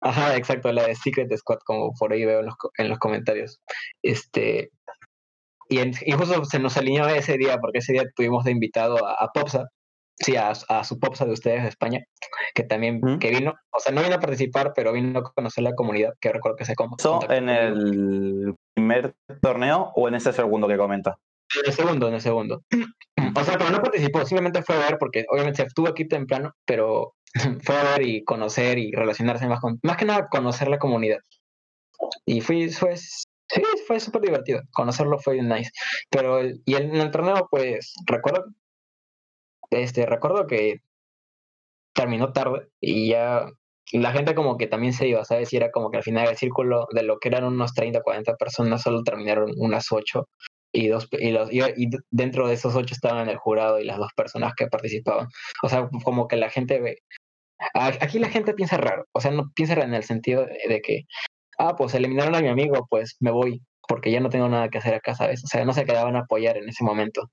Ajá, 0.01 0.37
exacto, 0.37 0.73
la 0.73 0.87
de 0.87 0.95
Secret 0.95 1.31
Squad, 1.37 1.59
como 1.67 1.93
por 1.99 2.13
ahí 2.13 2.25
veo 2.25 2.41
en 2.41 2.47
los, 2.47 2.55
en 2.79 2.89
los 2.89 2.99
comentarios. 2.99 3.61
Este, 4.03 4.71
y, 5.69 5.79
en, 5.79 5.93
y, 6.07 6.13
justo 6.13 6.45
se 6.47 6.59
nos 6.59 6.77
alineó 6.79 7.07
ese 7.09 7.37
día, 7.37 7.59
porque 7.59 7.79
ese 7.81 7.93
día 7.93 8.05
tuvimos 8.17 8.45
de 8.45 8.53
invitado 8.53 9.07
a, 9.07 9.15
a 9.23 9.29
Popsa, 9.35 9.69
sí, 10.17 10.37
a, 10.37 10.53
a, 10.69 10.85
su 10.85 10.99
Popsa 10.99 11.25
de 11.25 11.33
ustedes 11.33 11.63
de 11.63 11.69
España, 11.69 12.01
que 12.55 12.63
también 12.65 13.01
que 13.19 13.31
vino, 13.31 13.55
o 13.71 13.81
sea, 13.81 13.93
no 13.93 14.03
vino 14.03 14.15
a 14.15 14.21
participar, 14.21 14.73
pero 14.75 14.93
vino 14.93 15.19
a 15.19 15.33
conocer 15.33 15.65
la 15.65 15.75
comunidad, 15.75 16.13
que 16.21 16.33
recuerdo 16.33 16.57
que 16.57 16.65
se. 16.65 16.75
¿Eso 16.99 17.21
en 17.31 17.49
el 17.49 18.55
primer 18.75 19.15
torneo 19.41 19.93
o 19.95 20.09
en 20.09 20.15
ese 20.15 20.33
segundo 20.33 20.69
que 20.69 20.77
comenta? 20.77 21.17
En 21.61 21.67
el 21.67 21.73
segundo, 21.73 22.09
en 22.09 22.15
el 22.15 22.21
segundo. 22.21 22.63
O 23.35 23.45
sea, 23.45 23.57
pero 23.57 23.71
no 23.71 23.81
participó, 23.81 24.27
simplemente 24.27 24.63
fue 24.63 24.75
a 24.75 24.91
ver, 24.91 24.99
porque 24.99 25.25
obviamente 25.31 25.63
estuvo 25.63 25.89
aquí 25.89 26.07
temprano, 26.07 26.53
pero 26.67 27.15
fue 27.65 27.77
a 27.77 27.83
ver 27.85 28.07
y 28.07 28.25
conocer 28.25 28.79
y 28.79 28.93
relacionarse 28.93 29.47
más 29.47 29.61
con, 29.61 29.79
más 29.83 29.97
que 29.97 30.05
nada 30.05 30.29
conocer 30.29 30.69
la 30.69 30.79
comunidad. 30.79 31.19
Y 32.27 32.41
fui, 32.41 32.69
fue, 32.71 32.97
sí, 32.97 33.63
fue 33.87 34.01
súper 34.01 34.23
divertido, 34.23 34.61
conocerlo 34.73 35.19
fue 35.19 35.41
nice. 35.41 35.71
Pero, 36.11 36.43
y 36.45 36.75
en 36.75 36.95
el 36.97 37.11
torneo, 37.11 37.49
pues, 37.51 37.95
recuerdo 38.07 38.45
este, 39.73 40.07
recuerdo 40.07 40.47
que 40.47 40.81
terminó 41.95 42.33
tarde 42.33 42.68
y 42.81 43.11
ya 43.11 43.47
la 43.93 44.12
gente 44.12 44.35
como 44.35 44.57
que 44.57 44.66
también 44.66 44.93
se 44.93 45.09
iba, 45.09 45.25
¿sabes? 45.25 45.53
Y 45.53 45.57
era 45.57 45.70
como 45.70 45.91
que 45.91 45.99
al 45.99 46.03
final 46.03 46.27
del 46.27 46.37
círculo 46.37 46.87
de 46.93 47.03
lo 47.03 47.18
que 47.18 47.29
eran 47.29 47.45
unos 47.45 47.75
30, 47.75 48.03
40 48.03 48.37
personas, 48.37 48.83
solo 48.83 49.03
terminaron 49.03 49.53
unas 49.57 49.91
8 49.91 50.29
y 50.75 50.89
dos 50.89 51.09
y, 51.12 51.31
los, 51.33 51.53
y, 51.53 51.91
dentro 52.11 52.49
de 52.49 52.55
esos 52.55 52.75
8 52.75 52.95
estaban 52.95 53.29
el 53.29 53.37
jurado 53.37 53.79
y 53.79 53.85
las 53.85 53.99
dos 53.99 54.11
personas 54.16 54.55
que 54.57 54.66
participaban. 54.68 55.29
O 55.62 55.68
sea, 55.68 55.89
como 56.05 56.29
que 56.29 56.37
la 56.37 56.51
gente 56.51 56.81
ve... 56.81 56.99
Aquí 57.75 58.18
la 58.18 58.29
gente 58.29 58.55
piensa 58.55 58.77
raro, 58.77 59.05
o 59.12 59.20
sea, 59.20 59.31
no 59.31 59.53
piensa 59.55 59.75
en 59.75 59.95
el 59.95 60.03
sentido 60.03 60.45
de, 60.47 60.59
de 60.68 60.81
que, 60.81 61.03
ah, 61.59 61.77
pues 61.77 61.95
eliminaron 61.95 62.35
a 62.35 62.41
mi 62.41 62.49
amigo, 62.49 62.87
pues 62.91 63.16
me 63.20 63.31
voy, 63.31 63.62
porque 63.87 64.11
ya 64.11 64.20
no 64.20 64.31
tengo 64.31 64.49
nada 64.49 64.68
que 64.68 64.79
hacer 64.79 64.95
acá, 64.95 65.14
¿sabes? 65.14 65.45
O 65.45 65.47
sea, 65.47 65.64
no 65.64 65.73
se 65.73 65.85
quedaban 65.85 66.16
a 66.16 66.20
apoyar 66.20 66.57
en 66.57 66.68
ese 66.68 66.83
momento 66.83 67.31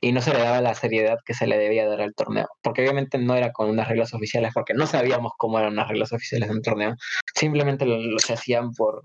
y 0.00 0.12
no 0.12 0.20
se 0.20 0.32
le 0.32 0.40
daba 0.40 0.60
la 0.60 0.74
seriedad 0.74 1.18
que 1.24 1.34
se 1.34 1.46
le 1.46 1.58
debía 1.58 1.86
dar 1.86 2.00
al 2.00 2.14
torneo, 2.14 2.48
porque 2.62 2.82
obviamente 2.82 3.18
no 3.18 3.34
era 3.34 3.52
con 3.52 3.68
unas 3.68 3.88
reglas 3.88 4.14
oficiales, 4.14 4.52
porque 4.54 4.74
no 4.74 4.86
sabíamos 4.86 5.32
cómo 5.36 5.58
eran 5.58 5.76
las 5.76 5.88
reglas 5.88 6.12
oficiales 6.12 6.48
de 6.48 6.54
un 6.54 6.62
torneo, 6.62 6.94
simplemente 7.34 7.84
lo, 7.86 8.18
se 8.18 8.34
hacían 8.34 8.72
por 8.72 9.02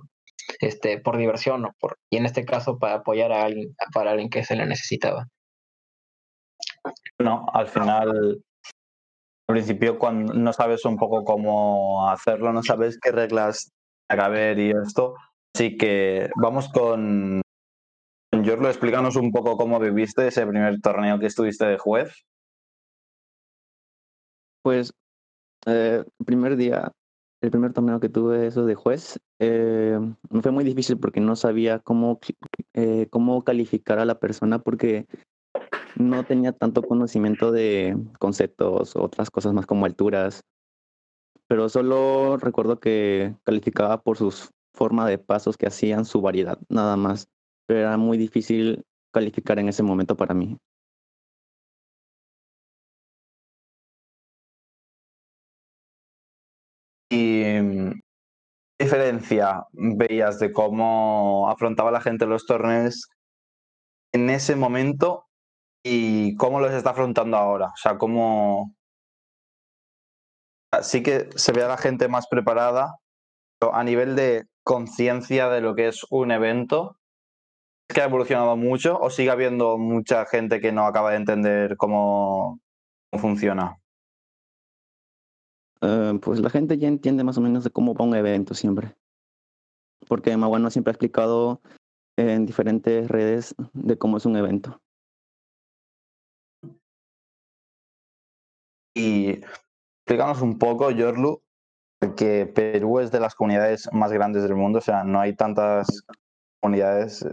este 0.60 1.00
por 1.00 1.18
diversión 1.18 1.66
o 1.66 1.72
por 1.80 1.98
y 2.10 2.18
en 2.18 2.26
este 2.26 2.46
caso 2.46 2.78
para 2.78 2.96
apoyar 2.96 3.32
a 3.32 3.44
alguien 3.44 3.76
para 3.94 4.12
alguien 4.12 4.30
que 4.30 4.44
se 4.44 4.56
le 4.56 4.66
necesitaba. 4.66 5.28
No, 7.20 7.46
al 7.54 7.68
final 7.68 8.44
al 9.48 9.54
principio 9.56 9.98
cuando 9.98 10.34
no 10.34 10.54
sabes 10.54 10.86
un 10.86 10.98
poco 10.98 11.24
cómo 11.24 12.10
hacerlo, 12.10 12.54
no 12.54 12.64
sabes 12.64 13.00
qué 13.02 13.12
reglas 13.12 13.72
haber 14.08 14.60
y 14.60 14.72
esto, 14.72 15.16
así 15.56 15.78
que 15.78 16.30
vamos 16.36 16.70
con 16.70 17.42
Explícanos 18.64 19.16
un 19.16 19.32
poco 19.32 19.58
cómo 19.58 19.80
viviste 19.80 20.28
ese 20.28 20.46
primer 20.46 20.80
torneo 20.82 21.20
que 21.20 21.26
estuviste 21.26 21.66
de 21.66 21.78
juez. 21.78 22.26
Pues 24.64 24.94
eh, 25.66 26.04
el 26.20 26.26
primer 26.26 26.56
día, 26.56 26.92
el 27.42 27.52
primer 27.52 27.74
torneo 27.74 28.00
que 28.00 28.10
tuve 28.10 28.48
eso 28.48 28.66
de 28.66 28.76
juez, 28.76 29.20
eh, 29.40 30.00
me 30.30 30.42
fue 30.42 30.52
muy 30.52 30.64
difícil 30.64 30.98
porque 30.98 31.20
no 31.20 31.36
sabía 31.36 31.80
cómo, 31.80 32.20
eh, 32.74 33.08
cómo 33.10 33.44
calificar 33.44 34.00
a 34.00 34.06
la 34.06 34.20
persona 34.20 34.60
porque 34.60 35.06
no 35.98 36.24
tenía 36.26 36.52
tanto 36.52 36.82
conocimiento 36.82 37.52
de 37.52 37.98
conceptos 38.20 38.96
otras 38.96 39.30
cosas 39.30 39.54
más 39.54 39.66
como 39.66 39.86
alturas, 39.86 40.42
pero 41.48 41.70
solo 41.70 42.38
recuerdo 42.38 42.80
que 42.80 43.36
calificaba 43.44 44.02
por 44.02 44.18
sus 44.18 44.50
forma 44.74 45.08
de 45.08 45.18
pasos 45.18 45.58
que 45.58 45.68
hacían, 45.68 46.06
su 46.06 46.22
variedad, 46.22 46.60
nada 46.70 46.98
más 46.98 47.30
pero 47.68 47.80
era 47.82 47.98
muy 47.98 48.18
difícil 48.18 48.84
calificar 49.14 49.60
en 49.60 49.70
ese 49.70 49.84
momento 49.84 50.16
para 50.16 50.34
mí. 50.34 50.58
¿Y 57.10 57.44
qué 57.44 57.94
diferencia 58.80 59.66
veías 59.72 60.40
de 60.40 60.52
cómo 60.52 61.50
afrontaba 61.50 61.92
la 61.92 62.02
gente 62.02 62.26
los 62.26 62.46
torneos 62.46 63.10
en 64.14 64.30
ese 64.30 64.56
momento 64.56 65.26
y 65.84 66.36
cómo 66.36 66.60
los 66.60 66.72
está 66.72 66.92
afrontando 66.92 67.38
ahora? 67.38 67.68
O 67.68 67.78
sea, 67.78 67.98
cómo... 67.98 68.76
Sí 70.82 71.04
que 71.04 71.30
se 71.36 71.54
ve 71.54 71.64
a 71.64 71.70
la 71.70 71.78
gente 71.78 72.10
más 72.10 72.28
preparada, 72.28 72.98
pero 73.60 73.74
a 73.74 73.84
nivel 73.84 74.16
de 74.18 74.46
conciencia 74.64 75.48
de 75.48 75.62
lo 75.62 75.76
que 75.76 75.88
es 75.88 76.06
un 76.10 76.32
evento, 76.32 76.98
que 77.88 78.02
ha 78.02 78.06
evolucionado 78.06 78.56
mucho 78.56 79.00
o 79.00 79.10
sigue 79.10 79.30
habiendo 79.30 79.78
mucha 79.78 80.26
gente 80.26 80.60
que 80.60 80.72
no 80.72 80.86
acaba 80.86 81.12
de 81.12 81.18
entender 81.18 81.78
cómo, 81.78 82.60
cómo 83.10 83.22
funciona? 83.22 83.78
Uh, 85.82 86.20
pues 86.20 86.40
la 86.40 86.50
gente 86.50 86.78
ya 86.78 86.88
entiende 86.88 87.24
más 87.24 87.38
o 87.38 87.42
menos 87.42 87.64
de 87.64 87.70
cómo 87.70 87.94
va 87.94 88.06
un 88.06 88.16
evento 88.16 88.54
siempre. 88.54 88.96
Porque 90.08 90.36
Maguano 90.36 90.70
siempre 90.72 90.92
ha 90.92 90.94
explicado 90.94 91.62
en 92.18 92.46
diferentes 92.46 93.08
redes 93.08 93.56
de 93.74 93.98
cómo 93.98 94.18
es 94.18 94.26
un 94.26 94.38
evento. 94.38 94.82
Y 98.96 99.42
explicamos 100.06 100.42
un 100.42 100.58
poco, 100.58 100.90
Yorlu, 100.90 101.44
que 102.16 102.46
Perú 102.46 103.00
es 103.00 103.12
de 103.12 103.20
las 103.20 103.36
comunidades 103.36 103.90
más 103.92 104.12
grandes 104.12 104.44
del 104.44 104.56
mundo, 104.56 104.80
o 104.80 104.82
sea, 104.82 105.04
no 105.04 105.20
hay 105.20 105.36
tantas 105.36 106.06
comunidades 106.62 107.26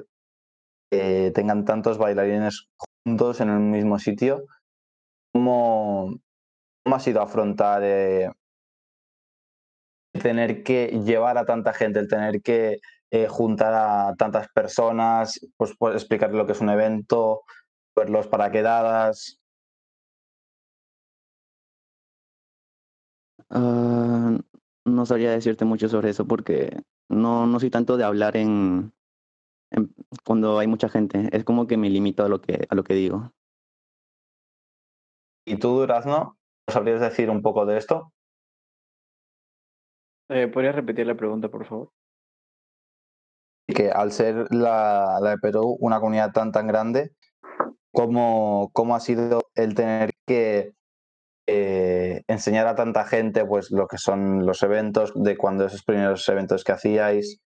tengan 1.35 1.65
tantos 1.65 1.99
bailarines 1.99 2.69
juntos 3.05 3.41
en 3.41 3.51
un 3.51 3.71
mismo 3.71 3.99
sitio. 3.99 4.45
¿Cómo, 5.33 6.15
cómo 6.85 6.97
ha 6.97 7.01
sido 7.01 7.23
afrontar 7.23 7.83
eh, 7.85 8.31
tener 10.13 10.63
que 10.63 10.89
llevar 11.05 11.39
a 11.39 11.45
tanta 11.47 11.73
gente, 11.73 11.99
el 12.01 12.09
tener 12.09 12.43
que 12.43 12.79
eh, 13.11 13.27
juntar 13.29 13.73
a 13.75 14.15
tantas 14.17 14.49
personas, 14.53 15.41
pues, 15.57 15.73
pues 15.79 16.07
lo 16.33 16.47
que 16.47 16.53
es 16.53 16.61
un 16.61 16.71
evento? 16.71 17.43
verlos 17.97 18.27
para 18.27 18.51
quedadas. 18.51 19.39
Ah, 23.51 24.39
no 24.85 25.07
sabría 25.07 25.31
decirte 25.33 25.65
mucho 25.65 25.89
sobre 25.89 26.11
eso 26.11 26.27
porque 26.27 26.83
no, 27.09 27.47
no 27.47 27.61
soy 27.61 27.71
tanto 27.71 27.97
de 27.97 28.05
hablar 28.05 28.37
en- 28.37 28.93
cuando 30.25 30.59
hay 30.59 30.67
mucha 30.67 30.89
gente. 30.89 31.29
Es 31.33 31.45
como 31.45 31.67
que 31.67 31.77
me 31.77 31.91
limito 31.91 32.25
a 32.25 32.29
lo 32.29 32.41
que, 32.41 32.67
a 32.69 32.75
lo 32.75 32.85
que 32.85 32.95
digo. 32.95 33.33
¿Y 35.47 35.59
tú, 35.59 35.71
Durazno, 35.71 36.39
sabrías 36.69 37.01
decir 37.01 37.31
un 37.31 37.43
poco 37.43 37.67
de 37.67 37.79
esto? 37.79 38.13
Eh, 40.29 40.49
¿Podrías 40.49 40.75
repetir 40.75 41.07
la 41.07 41.17
pregunta, 41.17 41.49
por 41.49 41.67
favor? 41.67 41.91
Que 43.67 43.91
al 43.91 44.13
ser 44.13 44.47
la, 44.53 45.19
la 45.21 45.31
de 45.31 45.39
Perú 45.39 45.77
una 45.81 46.01
comunidad 46.01 46.33
tan 46.33 46.53
tan 46.53 46.67
grande, 46.67 47.13
¿cómo, 47.93 48.71
cómo 48.73 48.95
ha 48.95 49.01
sido 49.01 49.43
el 49.55 49.75
tener 49.75 50.11
que 50.27 50.75
eh, 51.47 52.23
enseñar 52.29 52.67
a 52.67 52.75
tanta 52.75 53.05
gente 53.05 53.45
pues 53.45 53.71
lo 53.71 53.89
que 53.89 53.99
son 53.99 54.47
los 54.47 54.63
eventos, 54.63 55.13
de 55.15 55.37
cuando 55.37 55.67
esos 55.67 55.83
primeros 55.83 56.29
eventos 56.29 56.65
que 56.65 56.73
hacíais, 56.73 57.41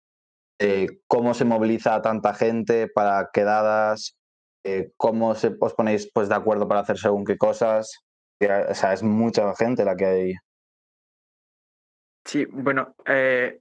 eh, 0.58 1.00
cómo 1.06 1.34
se 1.34 1.44
moviliza 1.44 1.94
a 1.94 2.02
tanta 2.02 2.34
gente 2.34 2.88
para 2.88 3.30
quedadas, 3.32 4.16
eh, 4.64 4.92
cómo 4.96 5.34
se, 5.34 5.54
os 5.60 5.74
ponéis 5.74 6.10
pues 6.12 6.28
de 6.28 6.34
acuerdo 6.34 6.66
para 6.66 6.80
hacer 6.80 6.98
según 6.98 7.24
qué 7.24 7.36
cosas? 7.36 8.00
O 8.40 8.74
sea, 8.74 8.92
es 8.92 9.02
mucha 9.02 9.54
gente 9.54 9.84
la 9.84 9.96
que 9.96 10.06
hay. 10.06 10.34
Sí, 12.24 12.44
bueno, 12.46 12.94
eh, 13.06 13.60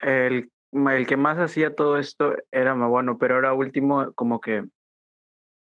el, 0.00 0.50
el 0.72 1.06
que 1.06 1.16
más 1.16 1.38
hacía 1.38 1.74
todo 1.74 1.98
esto 1.98 2.36
era 2.50 2.74
Maguano, 2.74 3.18
pero 3.18 3.36
ahora 3.36 3.54
último 3.54 4.12
como 4.14 4.40
que 4.40 4.64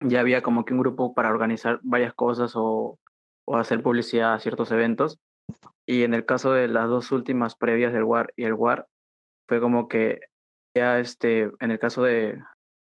ya 0.01 0.19
había 0.19 0.41
como 0.41 0.65
que 0.65 0.73
un 0.73 0.81
grupo 0.81 1.13
para 1.13 1.29
organizar 1.29 1.79
varias 1.81 2.13
cosas 2.13 2.53
o, 2.55 2.99
o 3.45 3.57
hacer 3.57 3.81
publicidad 3.81 4.33
a 4.33 4.39
ciertos 4.39 4.71
eventos. 4.71 5.19
Y 5.87 6.03
en 6.03 6.13
el 6.13 6.25
caso 6.25 6.51
de 6.51 6.67
las 6.67 6.89
dos 6.89 7.11
últimas 7.11 7.55
previas 7.55 7.93
del 7.93 8.03
WAR 8.03 8.33
y 8.35 8.43
el 8.43 8.53
WAR, 8.53 8.87
fue 9.47 9.59
como 9.59 9.87
que 9.87 10.19
ya 10.75 10.99
este, 10.99 11.49
en 11.59 11.71
el 11.71 11.79
caso 11.79 12.03
de, 12.03 12.37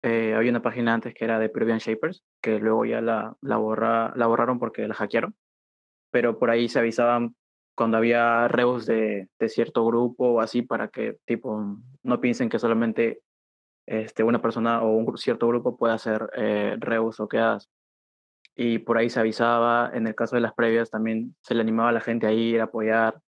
eh, 0.01 0.34
había 0.34 0.51
una 0.51 0.61
página 0.61 0.93
antes 0.93 1.13
que 1.13 1.25
era 1.25 1.38
de 1.38 1.49
Peruvian 1.49 1.79
Shapers, 1.79 2.23
que 2.41 2.59
luego 2.59 2.86
ya 2.86 3.01
la, 3.01 3.36
la, 3.41 3.57
borra, 3.57 4.13
la 4.15 4.27
borraron 4.27 4.57
porque 4.59 4.88
la 4.88 4.95
hackearon, 4.95 5.36
pero 6.11 6.39
por 6.39 6.49
ahí 6.49 6.69
se 6.69 6.79
avisaban 6.79 7.36
cuando 7.75 7.97
había 7.97 8.47
reus 8.47 8.86
de, 8.86 9.29
de 9.39 9.49
cierto 9.49 9.86
grupo 9.86 10.34
o 10.34 10.41
así 10.41 10.61
para 10.61 10.89
que 10.89 11.17
tipo 11.25 11.77
no 12.03 12.21
piensen 12.21 12.49
que 12.49 12.59
solamente 12.59 13.21
este, 13.88 14.23
una 14.23 14.41
persona 14.41 14.81
o 14.84 14.91
un 14.91 15.17
cierto 15.17 15.47
grupo 15.47 15.77
puede 15.77 15.93
hacer 15.93 16.29
eh, 16.36 16.75
reus 16.79 17.19
o 17.19 17.27
quedadas. 17.27 17.69
Y 18.55 18.79
por 18.79 18.97
ahí 18.97 19.09
se 19.09 19.19
avisaba, 19.19 19.89
en 19.93 20.05
el 20.07 20.15
caso 20.15 20.36
de 20.36 20.41
las 20.41 20.53
previas 20.53 20.91
también 20.91 21.36
se 21.41 21.55
le 21.55 21.61
animaba 21.61 21.89
a 21.89 21.93
la 21.93 22.01
gente 22.01 22.27
a 22.27 22.31
ir 22.31 22.61
a 22.61 22.65
apoyar. 22.65 23.19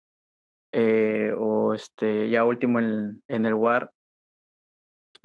Eh, 0.71 1.33
o 1.37 1.73
este, 1.73 2.29
ya 2.29 2.43
último 2.43 2.79
en, 2.79 3.23
en 3.29 3.45
el 3.45 3.53
WAR, 3.53 3.91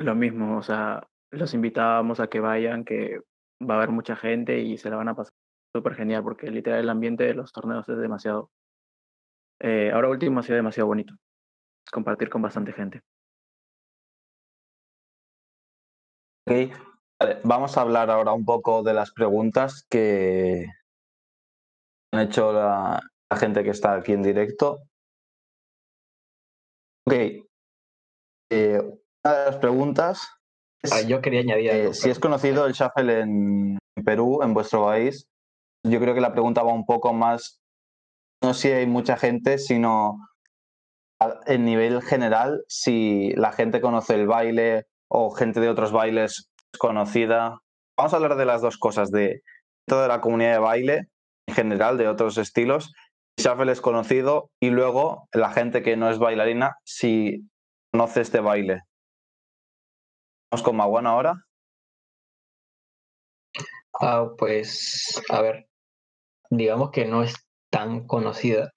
lo 0.05 0.15
mismo, 0.15 0.59
o 0.59 0.63
sea, 0.63 1.07
los 1.31 1.55
invitábamos 1.55 2.21
a 2.21 2.29
que 2.29 2.41
vayan, 2.41 2.85
que 2.85 3.21
va 3.63 3.75
a 3.75 3.77
haber 3.79 3.91
mucha 3.91 4.17
gente 4.17 4.59
y 4.61 4.79
se 4.79 4.91
la 4.91 4.97
van 4.97 5.09
a 5.09 5.15
pasar 5.15 5.35
súper 5.75 5.95
genial, 5.95 6.23
porque 6.23 6.51
literal 6.51 6.81
el 6.81 6.89
ambiente 6.89 7.25
de 7.25 7.35
los 7.35 7.53
torneos 7.53 7.89
es 7.89 7.99
demasiado. 7.99 8.51
Eh, 9.61 9.91
ahora 9.93 10.09
último 10.09 10.41
ha 10.41 10.43
sido 10.43 10.57
demasiado 10.57 10.87
bonito, 10.87 11.15
compartir 11.93 12.31
con 12.31 12.43
bastante 12.43 12.73
gente. 12.73 13.03
Ok, 16.49 16.75
vamos 17.45 17.77
a 17.77 17.83
hablar 17.83 18.11
ahora 18.11 18.33
un 18.33 18.45
poco 18.45 18.83
de 18.83 18.95
las 18.95 19.13
preguntas 19.13 19.87
que 19.89 20.67
han 22.13 22.21
hecho 22.23 22.53
la, 22.53 23.01
la 23.31 23.37
gente 23.37 23.63
que 23.63 23.71
está 23.71 23.95
aquí 23.95 24.13
en 24.13 24.23
directo. 24.23 24.81
Ok, 27.07 27.15
eh, 28.51 29.00
una 29.25 29.35
de 29.35 29.45
las 29.47 29.57
preguntas 29.57 30.29
es 30.83 30.93
Ah, 30.93 31.03
yo 31.03 31.21
quería 31.21 31.41
añadir 31.41 31.71
eh, 31.71 31.95
si 31.95 32.09
es 32.09 32.19
conocido 32.19 32.67
el 32.67 32.73
shuffle 32.73 33.21
en 33.21 33.79
Perú, 34.05 34.43
en 34.43 34.55
vuestro 34.55 34.85
país. 34.85 35.27
Yo 35.85 36.01
creo 36.01 36.15
que 36.15 36.21
la 36.21 36.33
pregunta 36.33 36.63
va 36.63 36.73
un 36.73 36.87
poco 36.87 37.13
más, 37.13 37.61
no 38.43 38.55
si 38.55 38.69
hay 38.69 38.87
mucha 38.87 39.17
gente, 39.17 39.59
sino 39.59 40.19
en 41.47 41.65
nivel 41.65 42.01
general, 42.03 42.65
si 42.69 43.33
la 43.35 43.53
gente 43.53 43.81
conoce 43.81 44.15
el 44.15 44.27
baile 44.27 44.87
o 45.11 45.31
gente 45.31 45.61
de 45.61 45.69
otros 45.69 45.93
bailes 45.93 46.49
es 46.73 46.79
conocida. 46.79 47.59
Vamos 47.99 48.13
a 48.13 48.17
hablar 48.17 48.37
de 48.37 48.47
las 48.47 48.63
dos 48.63 48.79
cosas, 48.79 49.11
de 49.11 49.43
toda 49.87 50.09
la 50.09 50.21
comunidad 50.21 50.53
de 50.53 50.59
baile 50.59 51.09
en 51.47 51.55
general, 51.55 51.99
de 51.99 52.09
otros 52.09 52.39
estilos. 52.39 52.93
Shuffle 53.39 53.73
es 53.73 53.81
conocido 53.81 54.51
y 54.61 54.71
luego 54.71 55.29
la 55.33 55.51
gente 55.51 55.83
que 55.83 55.97
no 55.97 56.11
es 56.11 56.19
bailarina, 56.19 56.77
si 56.85 57.49
conoce 57.93 58.23
este 58.23 58.41
baile. 58.41 58.83
Con 60.59 60.77
Maguana 60.77 61.11
ahora. 61.11 61.47
Ah, 64.01 64.29
pues, 64.37 65.23
a 65.31 65.41
ver, 65.41 65.69
digamos 66.51 66.91
que 66.91 67.07
no 67.07 67.23
es 67.23 67.35
tan 67.71 68.07
conocida. 68.07 68.73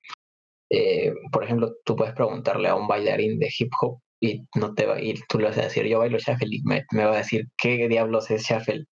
Eh, 0.69 1.13
por 1.31 1.43
ejemplo, 1.43 1.73
tú 1.85 1.95
puedes 1.95 2.13
preguntarle 2.13 2.69
a 2.69 2.75
un 2.75 2.87
bailarín 2.87 3.39
de 3.39 3.49
hip 3.57 3.71
hop 3.81 3.99
y 4.21 4.45
no 4.55 4.73
te 4.75 4.85
va 4.85 5.01
ir, 5.01 5.21
tú 5.27 5.39
le 5.39 5.45
vas 5.45 5.57
a 5.57 5.63
decir, 5.63 5.85
yo 5.87 5.99
bailo 5.99 6.17
shuffle 6.19 6.47
y 6.49 6.61
me, 6.63 6.85
va 7.05 7.13
a 7.13 7.17
decir, 7.17 7.45
¿qué 7.57 7.87
diablos 7.89 8.31
es 8.31 8.43
shuffle? 8.43 8.85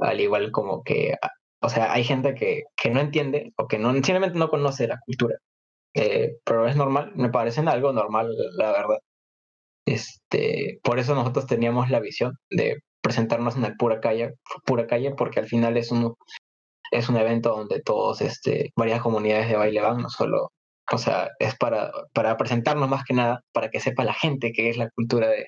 Al 0.00 0.20
igual 0.20 0.52
como 0.52 0.82
que, 0.84 1.14
o 1.62 1.68
sea, 1.70 1.92
hay 1.92 2.04
gente 2.04 2.34
que, 2.34 2.64
que 2.76 2.90
no 2.90 3.00
entiende 3.00 3.52
o 3.56 3.68
que 3.68 3.78
no, 3.78 3.92
simplemente 3.94 4.38
no 4.38 4.50
conoce 4.50 4.88
la 4.88 4.98
cultura. 5.04 5.36
Eh, 5.94 6.38
pero 6.44 6.68
es 6.68 6.76
normal, 6.76 7.12
me 7.16 7.30
parece 7.30 7.60
algo 7.62 7.92
normal, 7.92 8.30
la 8.56 8.72
verdad. 8.72 8.98
Este, 9.86 10.80
por 10.82 10.98
eso 10.98 11.14
nosotros 11.14 11.46
teníamos 11.46 11.90
la 11.90 12.00
visión 12.00 12.36
de 12.50 12.78
presentarnos 13.00 13.56
en 13.56 13.64
el 13.64 13.76
pura 13.76 14.00
calle, 14.00 14.34
pura 14.64 14.86
calle, 14.86 15.12
porque 15.16 15.40
al 15.40 15.46
final 15.46 15.76
es 15.76 15.92
un, 15.92 16.14
es 16.90 17.08
un 17.08 17.16
evento 17.16 17.50
donde 17.50 17.80
todos, 17.80 18.20
este, 18.20 18.72
varias 18.76 19.00
comunidades 19.00 19.48
de 19.48 19.56
baile 19.56 19.80
van, 19.80 19.98
no 19.98 20.08
solo, 20.10 20.50
o 20.92 20.98
sea, 20.98 21.30
es 21.38 21.56
para, 21.56 21.92
para 22.12 22.36
presentarnos 22.36 22.88
más 22.88 23.04
que 23.04 23.14
nada, 23.14 23.42
para 23.52 23.70
que 23.70 23.80
sepa 23.80 24.04
la 24.04 24.14
gente 24.14 24.52
qué 24.52 24.70
es 24.70 24.76
la 24.76 24.90
cultura 24.90 25.28
de, 25.28 25.46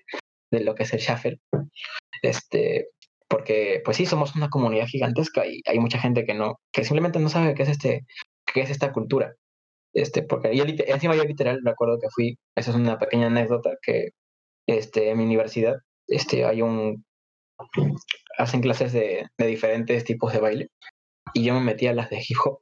de 0.52 0.60
lo 0.60 0.74
que 0.74 0.84
es 0.84 0.92
el 0.92 1.00
shuffle. 1.00 1.40
Este, 2.22 2.88
porque, 3.28 3.82
pues 3.84 3.96
sí, 3.96 4.06
somos 4.06 4.34
una 4.36 4.48
comunidad 4.48 4.86
gigantesca 4.86 5.46
y 5.46 5.60
hay 5.66 5.78
mucha 5.78 5.98
gente 5.98 6.24
que 6.24 6.34
no, 6.34 6.60
que 6.72 6.84
simplemente 6.84 7.18
no 7.18 7.28
sabe 7.28 7.54
qué 7.54 7.64
es 7.64 7.68
este, 7.70 8.06
qué 8.52 8.62
es 8.62 8.70
esta 8.70 8.92
cultura. 8.92 9.34
Este, 9.94 10.22
porque 10.22 10.56
yo, 10.56 10.64
encima 10.66 11.16
yo 11.16 11.24
literal 11.24 11.60
recuerdo 11.64 11.98
que 12.00 12.08
fui, 12.10 12.38
esa 12.56 12.70
es 12.70 12.76
una 12.76 12.98
pequeña 12.98 13.26
anécdota 13.26 13.70
que 13.82 14.10
este, 14.68 15.10
en 15.10 15.18
mi 15.18 15.24
universidad 15.24 15.78
este, 16.06 16.44
hay 16.44 16.62
un, 16.62 17.04
hacen 18.38 18.60
clases 18.60 18.92
de, 18.92 19.26
de 19.36 19.46
diferentes 19.46 20.04
tipos 20.04 20.32
de 20.32 20.40
baile 20.40 20.70
y 21.34 21.44
yo 21.44 21.54
me 21.54 21.60
metí 21.60 21.86
a 21.86 21.92
las 21.92 22.10
de 22.10 22.18
hip 22.18 22.38
hop. 22.44 22.58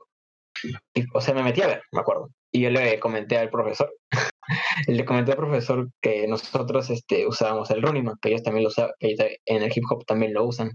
Y, 0.94 1.04
o 1.14 1.20
sea, 1.20 1.34
me 1.34 1.42
metí 1.42 1.62
a 1.62 1.66
ver, 1.66 1.82
me 1.92 2.00
acuerdo. 2.00 2.30
Y 2.50 2.62
yo 2.62 2.70
le 2.70 2.98
comenté 2.98 3.36
al 3.36 3.50
profesor, 3.50 3.94
le 4.86 5.04
comenté 5.04 5.32
al 5.32 5.36
profesor 5.36 5.90
que 6.00 6.26
nosotros 6.26 6.90
este, 6.90 7.26
usábamos 7.26 7.70
el 7.70 7.82
running 7.82 8.04
man, 8.04 8.16
que 8.20 8.30
ellos 8.30 8.42
también 8.42 8.64
lo 8.64 8.70
usaban, 8.70 8.92
que 8.98 9.14
en 9.44 9.62
el 9.62 9.72
hip 9.74 9.84
hop 9.90 10.04
también 10.06 10.32
lo 10.34 10.44
usan. 10.44 10.70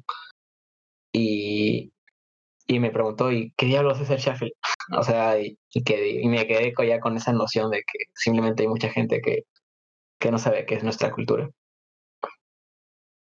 Y, 1.14 1.92
y 2.68 2.80
me 2.80 2.92
preguntó, 2.92 3.32
¿y 3.32 3.54
qué 3.58 3.66
diablos 3.66 4.00
es 4.00 4.10
el 4.10 4.20
shuffle? 4.20 4.54
O 4.98 5.04
sea, 5.04 5.40
y, 5.40 5.58
y, 5.74 5.84
que, 5.84 6.22
y 6.22 6.28
me 6.28 6.46
quedé 6.48 6.74
ya 6.86 7.00
con 7.00 7.16
esa 7.16 7.32
noción 7.32 7.72
de 7.72 7.78
que 7.78 8.00
simplemente 8.16 8.64
hay 8.64 8.68
mucha 8.68 8.90
gente 8.90 9.22
que, 9.22 9.44
que 10.22 10.32
no 10.32 10.38
sabe 10.38 10.66
qué 10.66 10.76
es 10.76 10.84
nuestra 10.84 11.12
cultura. 11.12 11.50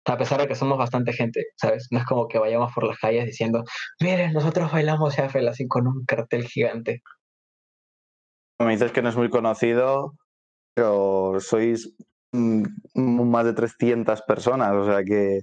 A 0.05 0.17
pesar 0.17 0.41
de 0.41 0.47
que 0.47 0.55
somos 0.55 0.77
bastante 0.77 1.13
gente, 1.13 1.45
¿sabes? 1.55 1.87
No 1.91 1.99
es 1.99 2.05
como 2.05 2.27
que 2.27 2.39
vayamos 2.39 2.73
por 2.73 2.83
las 2.83 2.97
calles 2.97 3.25
diciendo, 3.25 3.63
miren, 4.01 4.33
nosotros 4.33 4.71
bailamos 4.71 5.15
shuffle 5.15 5.49
así 5.49 5.67
con 5.67 5.87
un 5.87 6.03
cartel 6.05 6.45
gigante. 6.45 7.01
Me 8.59 8.71
dices 8.71 8.91
que 8.91 9.01
no 9.01 9.09
es 9.09 9.15
muy 9.15 9.29
conocido, 9.29 10.13
pero 10.75 11.39
sois 11.39 11.95
mm, 12.33 12.63
más 12.95 13.45
de 13.45 13.53
300 13.53 14.21
personas, 14.23 14.73
o 14.73 14.85
sea 14.85 15.03
que 15.03 15.41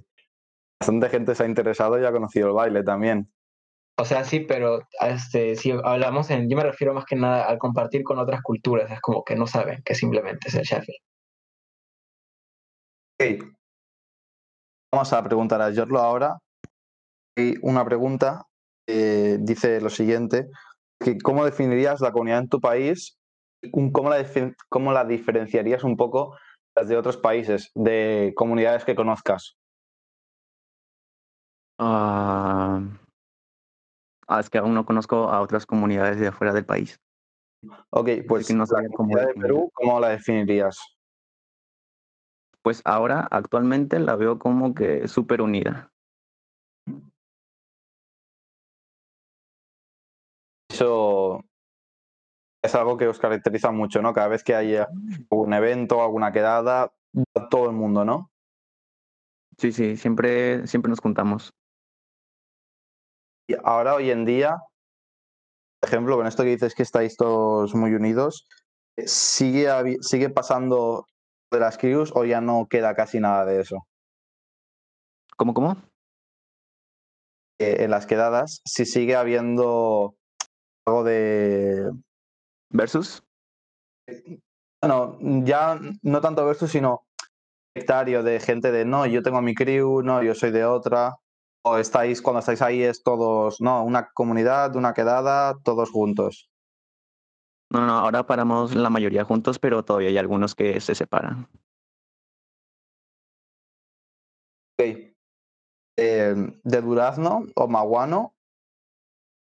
bastante 0.79 1.09
gente 1.09 1.33
se 1.33 1.43
ha 1.43 1.47
interesado 1.47 1.99
y 1.99 2.05
ha 2.05 2.11
conocido 2.11 2.47
el 2.47 2.53
baile 2.53 2.83
también. 2.83 3.31
O 3.99 4.05
sea, 4.05 4.23
sí, 4.25 4.41
pero 4.41 4.81
este, 5.01 5.55
si 5.55 5.71
hablamos 5.71 6.29
en, 6.29 6.47
yo 6.49 6.55
me 6.55 6.63
refiero 6.63 6.93
más 6.93 7.05
que 7.05 7.15
nada 7.15 7.45
al 7.45 7.57
compartir 7.57 8.03
con 8.03 8.19
otras 8.19 8.41
culturas, 8.43 8.91
es 8.91 9.01
como 9.01 9.23
que 9.23 9.35
no 9.35 9.47
saben 9.47 9.81
que 9.83 9.95
simplemente 9.95 10.49
es 10.49 10.55
el 10.55 10.63
shuffle. 10.63 10.97
Ok. 13.19 13.43
Vamos 14.91 15.11
a 15.11 15.23
preguntar 15.23 15.61
a 15.61 15.73
Jorlo 15.73 15.99
ahora. 15.99 16.37
Hay 17.35 17.55
una 17.61 17.83
pregunta 17.83 18.45
que 18.87 19.37
dice 19.39 19.81
lo 19.81 19.89
siguiente, 19.89 20.49
que 20.99 21.17
¿cómo 21.17 21.43
definirías 21.43 21.99
la 21.99 22.11
comunidad 22.11 22.39
en 22.39 22.49
tu 22.49 22.61
país? 22.61 23.17
¿Cómo 23.71 24.09
la, 24.09 24.23
cómo 24.69 24.93
la 24.93 25.03
diferenciarías 25.03 25.83
un 25.83 25.97
poco 25.97 26.37
las 26.75 26.87
de 26.87 26.97
otros 26.97 27.17
países, 27.17 27.71
de 27.73 28.33
comunidades 28.35 28.85
que 28.85 28.95
conozcas? 28.95 29.57
Ah, 31.79 32.81
es 34.39 34.49
que 34.49 34.59
aún 34.59 34.73
no 34.73 34.85
conozco 34.85 35.29
a 35.29 35.41
otras 35.41 35.65
comunidades 35.65 36.19
de 36.19 36.27
afuera 36.27 36.53
del 36.53 36.65
país. 36.65 36.99
Ok, 37.89 38.09
pues 38.27 38.53
no 38.53 38.65
la 38.65 38.87
comunidad 38.89 39.27
de. 39.27 39.33
Perú, 39.33 39.71
¿cómo 39.73 39.99
la 39.99 40.09
definirías? 40.09 40.96
Pues 42.67 42.81
ahora, 42.83 43.25
actualmente, 43.31 43.97
la 43.97 44.17
veo 44.17 44.39
como 44.39 44.73
que 44.75 45.07
súper 45.07 45.41
unida. 45.41 45.93
Eso 50.69 51.43
es 52.61 52.75
algo 52.75 52.97
que 52.97 53.07
os 53.07 53.19
caracteriza 53.19 53.71
mucho, 53.71 54.01
¿no? 54.01 54.13
Cada 54.13 54.27
vez 54.27 54.43
que 54.43 54.53
haya 54.55 54.87
un 55.29 55.53
evento, 55.53 56.03
alguna 56.03 56.31
quedada, 56.31 56.91
va 57.15 57.49
todo 57.49 57.67
el 57.69 57.75
mundo, 57.75 58.03
¿no? 58.05 58.31
Sí, 59.57 59.71
sí, 59.71 59.97
siempre, 59.97 60.65
siempre 60.67 60.89
nos 60.89 60.99
juntamos. 60.99 61.53
Y 63.49 63.55
ahora, 63.63 63.95
hoy 63.95 64.09
en 64.11 64.23
día, 64.25 64.57
por 65.79 65.89
ejemplo, 65.89 66.17
con 66.17 66.27
esto 66.27 66.43
que 66.43 66.49
dices 66.49 66.75
que 66.75 66.83
estáis 66.83 67.15
todos 67.17 67.75
muy 67.75 67.93
unidos, 67.93 68.47
¿sigue, 69.05 69.69
habi- 69.69 70.01
sigue 70.01 70.29
pasando 70.29 71.05
de 71.51 71.59
las 71.59 71.77
crews 71.77 72.11
o 72.15 72.25
ya 72.25 72.41
no 72.41 72.67
queda 72.69 72.95
casi 72.95 73.19
nada 73.19 73.45
de 73.45 73.61
eso? 73.61 73.87
¿Cómo, 75.35 75.53
cómo? 75.53 75.77
Eh, 77.59 77.83
en 77.83 77.91
las 77.91 78.05
quedadas, 78.05 78.61
si 78.65 78.85
sigue 78.85 79.15
habiendo 79.15 80.15
algo 80.85 81.03
de... 81.03 81.91
¿Versus? 82.69 83.23
Bueno, 84.81 85.17
ya 85.45 85.79
no 86.01 86.21
tanto 86.21 86.45
versus, 86.45 86.71
sino 86.71 87.07
sectario 87.75 88.23
de 88.23 88.39
gente 88.39 88.71
de 88.71 88.85
no, 88.85 89.05
yo 89.05 89.21
tengo 89.23 89.41
mi 89.41 89.55
crew, 89.55 90.01
no, 90.01 90.21
yo 90.23 90.35
soy 90.35 90.51
de 90.51 90.65
otra. 90.65 91.15
O 91.63 91.77
estáis, 91.77 92.21
cuando 92.21 92.39
estáis 92.39 92.61
ahí 92.61 92.83
es 92.83 93.03
todos, 93.03 93.59
no, 93.59 93.83
una 93.83 94.09
comunidad, 94.13 94.75
una 94.75 94.93
quedada, 94.93 95.55
todos 95.63 95.91
juntos. 95.91 96.49
No, 97.69 97.85
no, 97.85 97.93
ahora 97.93 98.25
paramos 98.27 98.75
la 98.75 98.89
mayoría 98.89 99.23
juntos, 99.23 99.57
pero 99.59 99.83
todavía 99.83 100.09
hay 100.09 100.17
algunos 100.17 100.53
que 100.55 100.79
se 100.81 100.95
separan. 100.95 101.47
Ok. 104.79 105.13
Eh, 105.97 106.35
de 106.63 106.81
Durazno 106.81 107.45
o 107.55 107.67
Maguano, 107.67 108.33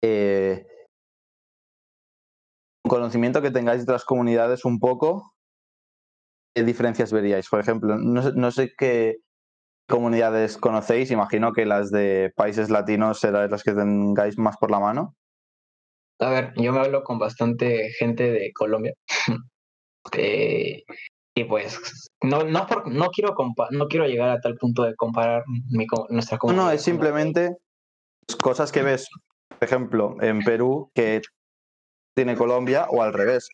eh, 0.01 0.65
con 2.81 2.91
conocimiento 2.91 3.41
que 3.41 3.51
tengáis 3.51 3.79
de 3.79 3.91
otras 3.91 4.05
comunidades 4.05 4.63
un 4.63 4.79
poco, 4.79 5.33
¿qué 6.55 6.63
diferencias 6.63 7.11
veríais? 7.11 7.49
Por 7.49 7.59
ejemplo, 7.59 7.97
no 7.97 8.21
sé, 8.21 8.31
no 8.35 8.51
sé 8.51 8.71
qué 8.77 9.17
comunidades 9.89 10.57
conocéis, 10.57 11.11
imagino 11.11 11.53
que 11.53 11.65
las 11.65 11.91
de 11.91 12.33
países 12.35 12.69
latinos 12.69 13.19
serán 13.21 13.51
las 13.51 13.63
que 13.63 13.73
tengáis 13.73 14.37
más 14.39 14.57
por 14.57 14.71
la 14.71 14.79
mano. 14.79 15.15
A 16.19 16.29
ver, 16.29 16.53
yo 16.55 16.71
me 16.71 16.79
hablo 16.79 17.03
con 17.03 17.19
bastante 17.19 17.89
gente 17.97 18.31
de 18.31 18.51
Colombia. 18.53 18.93
Eh, 20.11 20.83
y 21.33 21.43
pues 21.45 21.79
no, 22.21 22.43
no, 22.43 22.67
por- 22.67 22.91
no, 22.91 23.07
quiero 23.09 23.33
compa- 23.33 23.69
no 23.71 23.87
quiero 23.87 24.05
llegar 24.05 24.29
a 24.31 24.41
tal 24.41 24.55
punto 24.57 24.83
de 24.83 24.95
comparar 24.95 25.43
mi, 25.47 25.87
nuestra 26.09 26.37
comunidad. 26.37 26.65
no, 26.65 26.71
es 26.71 26.81
simplemente 26.83 27.55
cosas 28.41 28.71
que 28.73 28.83
ves, 28.83 29.07
por 29.47 29.63
ejemplo, 29.63 30.17
en 30.19 30.43
Perú 30.43 30.91
que 30.93 31.21
tiene 32.15 32.35
Colombia 32.35 32.85
o 32.89 33.01
al 33.01 33.13
revés. 33.13 33.47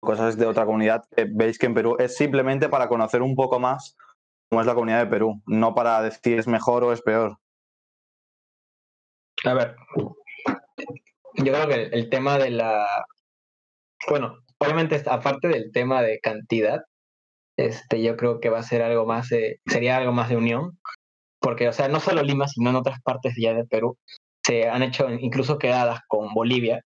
Cosas 0.00 0.38
de 0.38 0.46
otra 0.46 0.64
comunidad 0.64 1.02
que 1.14 1.26
veis 1.28 1.58
que 1.58 1.66
en 1.66 1.74
Perú 1.74 1.96
es 1.98 2.16
simplemente 2.16 2.68
para 2.68 2.88
conocer 2.88 3.20
un 3.20 3.34
poco 3.34 3.58
más 3.58 3.96
cómo 4.48 4.60
es 4.60 4.66
la 4.66 4.74
comunidad 4.74 5.00
de 5.00 5.10
Perú, 5.10 5.42
no 5.46 5.74
para 5.74 6.00
decir 6.02 6.38
es 6.38 6.46
mejor 6.46 6.84
o 6.84 6.92
es 6.92 7.02
peor. 7.02 7.36
A 9.44 9.54
ver, 9.54 9.76
yo 11.44 11.52
creo 11.52 11.68
que 11.68 11.82
el, 11.92 12.10
tema 12.10 12.38
de 12.38 12.50
la, 12.50 12.86
bueno, 14.08 14.38
obviamente 14.58 15.02
aparte 15.06 15.48
del 15.48 15.72
tema 15.72 16.02
de 16.02 16.20
cantidad, 16.20 16.80
este, 17.56 18.02
yo 18.02 18.16
creo 18.16 18.40
que 18.40 18.50
va 18.50 18.60
a 18.60 18.62
ser 18.62 18.82
algo 18.82 19.06
más, 19.06 19.28
de- 19.28 19.60
sería 19.66 19.96
algo 19.98 20.12
más 20.12 20.28
de 20.28 20.36
unión, 20.36 20.78
porque, 21.40 21.68
o 21.68 21.72
sea, 21.72 21.88
no 21.88 22.00
solo 22.00 22.22
Lima, 22.22 22.48
sino 22.48 22.70
en 22.70 22.76
otras 22.76 23.00
partes 23.02 23.34
ya 23.38 23.54
de 23.54 23.64
Perú, 23.66 23.98
se 24.44 24.68
han 24.68 24.82
hecho 24.82 25.10
incluso 25.10 25.58
quedadas 25.58 26.00
con 26.08 26.32
Bolivia, 26.34 26.82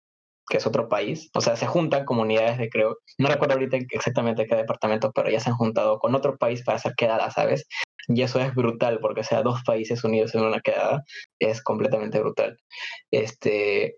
que 0.48 0.58
es 0.58 0.66
otro 0.66 0.88
país, 0.88 1.30
o 1.34 1.40
sea, 1.40 1.56
se 1.56 1.66
juntan 1.66 2.04
comunidades 2.04 2.58
de, 2.58 2.68
creo, 2.68 2.98
no 3.18 3.28
recuerdo 3.28 3.54
ahorita 3.54 3.78
exactamente 3.90 4.46
qué 4.46 4.56
departamento, 4.56 5.12
pero 5.12 5.30
ya 5.30 5.40
se 5.40 5.50
han 5.50 5.56
juntado 5.56 5.98
con 5.98 6.14
otro 6.14 6.36
país 6.36 6.62
para 6.64 6.76
hacer 6.76 6.94
quedadas, 6.96 7.34
¿sabes? 7.34 7.66
Y 8.08 8.22
eso 8.22 8.40
es 8.40 8.54
brutal, 8.54 8.98
porque, 9.00 9.20
o 9.22 9.24
sea, 9.24 9.42
dos 9.42 9.62
países 9.64 10.04
unidos 10.04 10.34
en 10.34 10.42
una 10.42 10.60
quedada 10.60 11.02
es 11.38 11.62
completamente 11.62 12.20
brutal. 12.20 12.58
Este, 13.10 13.96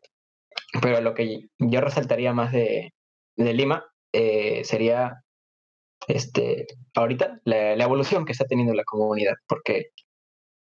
pero 0.81 1.01
lo 1.01 1.14
que 1.14 1.49
yo 1.59 1.81
resaltaría 1.81 2.33
más 2.33 2.53
de, 2.53 2.93
Lima 3.37 3.85
eh, 4.12 4.64
sería 4.64 5.22
este, 6.09 6.66
ahorita 6.95 7.41
la, 7.45 7.77
la 7.77 7.85
evolución 7.85 8.24
que 8.24 8.33
está 8.33 8.45
teniendo 8.47 8.74
la 8.74 8.85
comunidad, 8.85 9.35
porque 9.47 9.87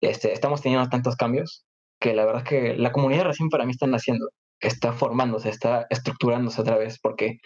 este, 0.00 0.32
estamos 0.32 0.62
teniendo 0.62 0.88
tantos 0.88 1.16
cambios 1.16 1.64
que 2.00 2.14
la 2.14 2.24
verdad 2.24 2.42
es 2.42 2.48
que 2.48 2.76
la 2.76 2.92
comunidad 2.92 3.24
recién 3.24 3.48
para 3.48 3.64
mí 3.64 3.72
está 3.72 3.86
naciendo, 3.86 4.28
está 4.60 4.92
formándose, 4.92 5.48
está 5.48 5.86
estructurándose 5.90 6.60
otra 6.60 6.76
vez, 6.76 6.98
porque 7.00 7.38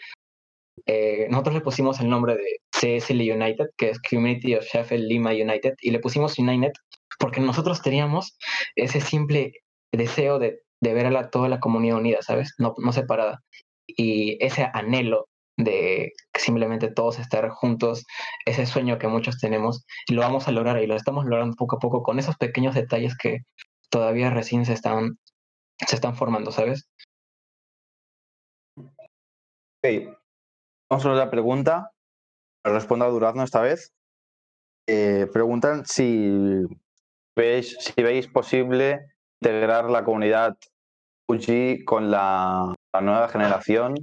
eh, 0.87 1.27
nosotros 1.31 1.55
le 1.55 1.61
pusimos 1.61 2.01
el 2.01 2.09
nombre 2.09 2.37
de 2.37 2.61
CSL 2.71 3.21
United, 3.21 3.67
que 3.77 3.91
es 3.91 4.01
Community 4.01 4.55
of 4.55 4.65
Sheffield 4.65 5.07
Lima 5.07 5.31
United, 5.31 5.75
y 5.81 5.91
le 5.91 6.01
pusimos 6.01 6.39
United 6.39 6.73
porque 7.19 7.41
nosotros 7.41 7.83
teníamos 7.83 8.37
ese 8.77 9.01
simple 9.01 9.53
deseo 9.93 10.39
de, 10.39 10.61
de 10.81 10.95
ver 10.95 11.07
a 11.07 11.31
toda 11.31 11.49
la 11.49 11.61
comunidad 11.61 11.99
unida, 11.99 12.23
¿sabes? 12.23 12.55
No, 12.59 12.75
no 12.79 12.93
separada. 12.93 13.43
Y 13.87 14.43
ese 14.45 14.69
anhelo 14.73 15.29
de 15.57 16.13
simplemente 16.35 16.89
todos 16.89 17.19
estar 17.19 17.49
juntos, 17.51 18.07
ese 18.47 18.65
sueño 18.65 18.99
que 18.99 19.09
muchos 19.09 19.39
tenemos, 19.39 19.85
lo 20.09 20.21
vamos 20.21 20.47
a 20.47 20.53
lograr 20.53 20.81
y 20.81 20.87
lo 20.87 20.95
estamos 20.95 21.25
logrando 21.27 21.57
poco 21.57 21.77
a 21.77 21.79
poco 21.81 22.03
con 22.03 22.19
esos 22.19 22.37
pequeños 22.37 22.75
detalles 22.75 23.17
que 23.17 23.41
todavía 23.91 24.31
recién 24.31 24.65
se 24.65 24.73
están, 24.73 25.19
se 25.87 25.97
están 25.97 26.15
formando, 26.15 26.53
¿sabes? 26.53 26.89
Ok, 28.77 30.17
vamos 30.91 31.07
a 31.07 31.09
la 31.11 31.31
pregunta. 31.31 31.91
Responda 32.65 33.07
a 33.07 33.11
Durazno 33.11 33.43
esta 33.43 33.61
vez. 33.61 33.93
Eh, 34.87 35.27
preguntan 35.33 35.87
si 35.87 36.67
veis, 37.37 37.77
si 37.79 38.03
veis 38.03 38.27
posible 38.29 39.01
integrar 39.41 39.91
la 39.91 40.05
comunidad 40.05 40.57
UG 41.29 41.85
con 41.85 42.11
la, 42.11 42.75
la 42.95 43.01
nueva 43.01 43.29
generación. 43.29 43.95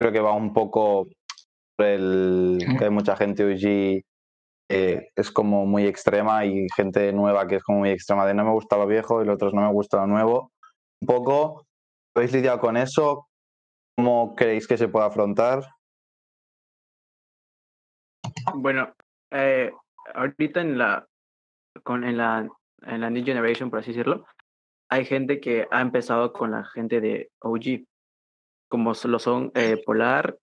Creo 0.00 0.12
que 0.12 0.20
va 0.20 0.32
un 0.32 0.52
poco 0.52 1.08
por 1.76 1.86
el 1.86 2.58
que 2.78 2.84
hay 2.84 2.90
mucha 2.90 3.16
gente 3.16 3.44
UG 3.44 4.02
eh, 4.70 5.10
es 5.14 5.30
como 5.30 5.66
muy 5.66 5.86
extrema 5.86 6.46
y 6.46 6.66
gente 6.74 7.12
nueva 7.12 7.46
que 7.46 7.56
es 7.56 7.62
como 7.62 7.80
muy 7.80 7.90
extrema 7.90 8.24
de 8.26 8.34
no 8.34 8.44
me 8.44 8.50
gusta 8.50 8.76
lo 8.76 8.86
viejo 8.86 9.22
y 9.22 9.26
los 9.26 9.34
otros 9.34 9.52
no 9.52 9.60
me 9.60 9.72
gusta 9.72 9.98
lo 9.98 10.06
nuevo. 10.06 10.52
Un 11.02 11.06
poco, 11.06 11.66
¿habéis 12.14 12.32
lidiado 12.32 12.60
con 12.60 12.76
eso? 12.76 13.28
¿Cómo 13.96 14.34
creéis 14.34 14.66
que 14.66 14.78
se 14.78 14.88
puede 14.88 15.06
afrontar? 15.06 15.62
Bueno, 18.54 18.94
eh, 19.30 19.70
ahorita 20.14 20.60
en 20.60 20.78
la, 20.78 21.06
con, 21.82 22.04
en 22.04 22.16
la, 22.16 22.48
en 22.82 23.00
la 23.00 23.10
New 23.10 23.24
Generation, 23.24 23.70
por 23.70 23.80
así 23.80 23.92
decirlo, 23.92 24.24
hay 24.94 25.04
gente 25.04 25.40
que 25.40 25.66
ha 25.72 25.80
empezado 25.80 26.32
con 26.32 26.52
la 26.52 26.64
gente 26.64 27.00
de 27.00 27.32
OG, 27.40 27.84
como 28.68 28.92
lo 29.06 29.18
son 29.18 29.50
eh, 29.56 29.82
Polar, 29.84 30.38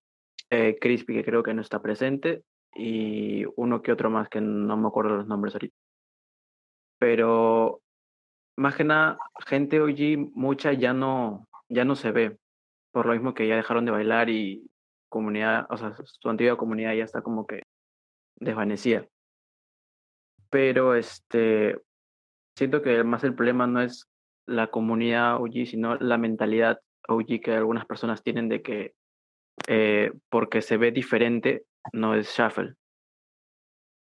eh, 0.49 0.77
Crispy, 0.77 1.13
que 1.13 1.23
creo 1.23 1.41
que 1.41 1.53
no 1.53 1.61
está 1.61 1.81
presente, 1.81 2.43
y 2.75 3.45
uno 3.55 3.81
que 3.81 3.93
otro 3.93 4.09
más 4.09 4.27
que 4.27 4.41
no 4.41 4.75
me 4.75 4.89
acuerdo 4.89 5.15
los 5.15 5.27
nombres 5.27 5.55
ahorita. 5.55 5.75
Pero 6.99 7.81
más 8.57 8.75
que 8.75 8.83
nada, 8.83 9.19
gente 9.47 9.79
OG, 9.79 10.31
mucha 10.33 10.73
ya 10.73 10.91
no, 10.91 11.47
ya 11.69 11.85
no 11.85 11.95
se 11.95 12.11
ve, 12.11 12.37
por 12.91 13.05
lo 13.05 13.13
mismo 13.13 13.33
que 13.33 13.47
ya 13.47 13.55
dejaron 13.55 13.85
de 13.85 13.91
bailar 13.91 14.29
y 14.29 14.69
comunidad, 15.07 15.65
o 15.69 15.77
sea, 15.77 15.95
su 16.03 16.29
antigua 16.29 16.57
comunidad 16.57 16.93
ya 16.93 17.05
está 17.05 17.21
como 17.21 17.47
que 17.47 17.63
desvanecida. 18.35 19.07
Pero 20.49 20.95
este, 20.95 21.79
siento 22.57 22.81
que 22.81 23.05
más 23.05 23.23
el 23.23 23.33
problema 23.33 23.65
no 23.65 23.81
es 23.81 24.11
la 24.45 24.67
comunidad 24.67 25.41
OG, 25.41 25.65
sino 25.65 25.95
la 25.95 26.17
mentalidad 26.17 26.79
OG 27.07 27.41
que 27.41 27.53
algunas 27.53 27.85
personas 27.85 28.23
tienen 28.23 28.49
de 28.49 28.61
que 28.61 28.93
eh, 29.67 30.11
porque 30.29 30.61
se 30.61 30.77
ve 30.77 30.91
diferente 30.91 31.63
no 31.93 32.15
es 32.15 32.27
shuffle. 32.35 32.75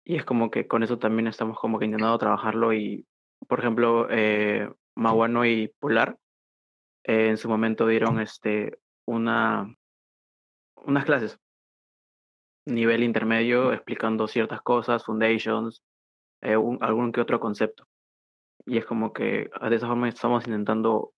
Y 0.06 0.16
es 0.16 0.26
como 0.26 0.50
que 0.50 0.68
con 0.68 0.84
eso 0.84 0.98
también 0.98 1.28
estamos 1.28 1.60
como 1.60 1.78
que 1.80 1.86
intentando 1.86 2.18
trabajarlo 2.18 2.74
y, 2.74 3.06
por 3.48 3.60
ejemplo, 3.60 4.08
eh, 4.10 4.70
Maguano 4.96 5.46
y 5.46 5.72
Polar 5.80 6.18
eh, 7.04 7.28
en 7.30 7.38
su 7.38 7.48
momento 7.50 7.86
dieron 7.88 8.20
este, 8.20 8.80
una, 9.06 9.76
unas 10.76 11.06
clases 11.06 11.40
nivel 12.66 13.04
intermedio 13.04 13.74
explicando 13.74 14.28
ciertas 14.28 14.62
cosas, 14.62 15.04
foundations, 15.06 15.84
eh, 16.42 16.58
un- 16.58 16.78
algún 16.82 17.12
que 17.12 17.22
otro 17.22 17.40
concepto. 17.40 17.86
Y 18.70 18.78
es 18.78 18.86
como 18.86 19.14
que 19.14 19.50
de 19.70 19.76
esa 19.76 19.88
forma 19.88 20.08
estamos 20.08 20.46
intentando 20.46 21.12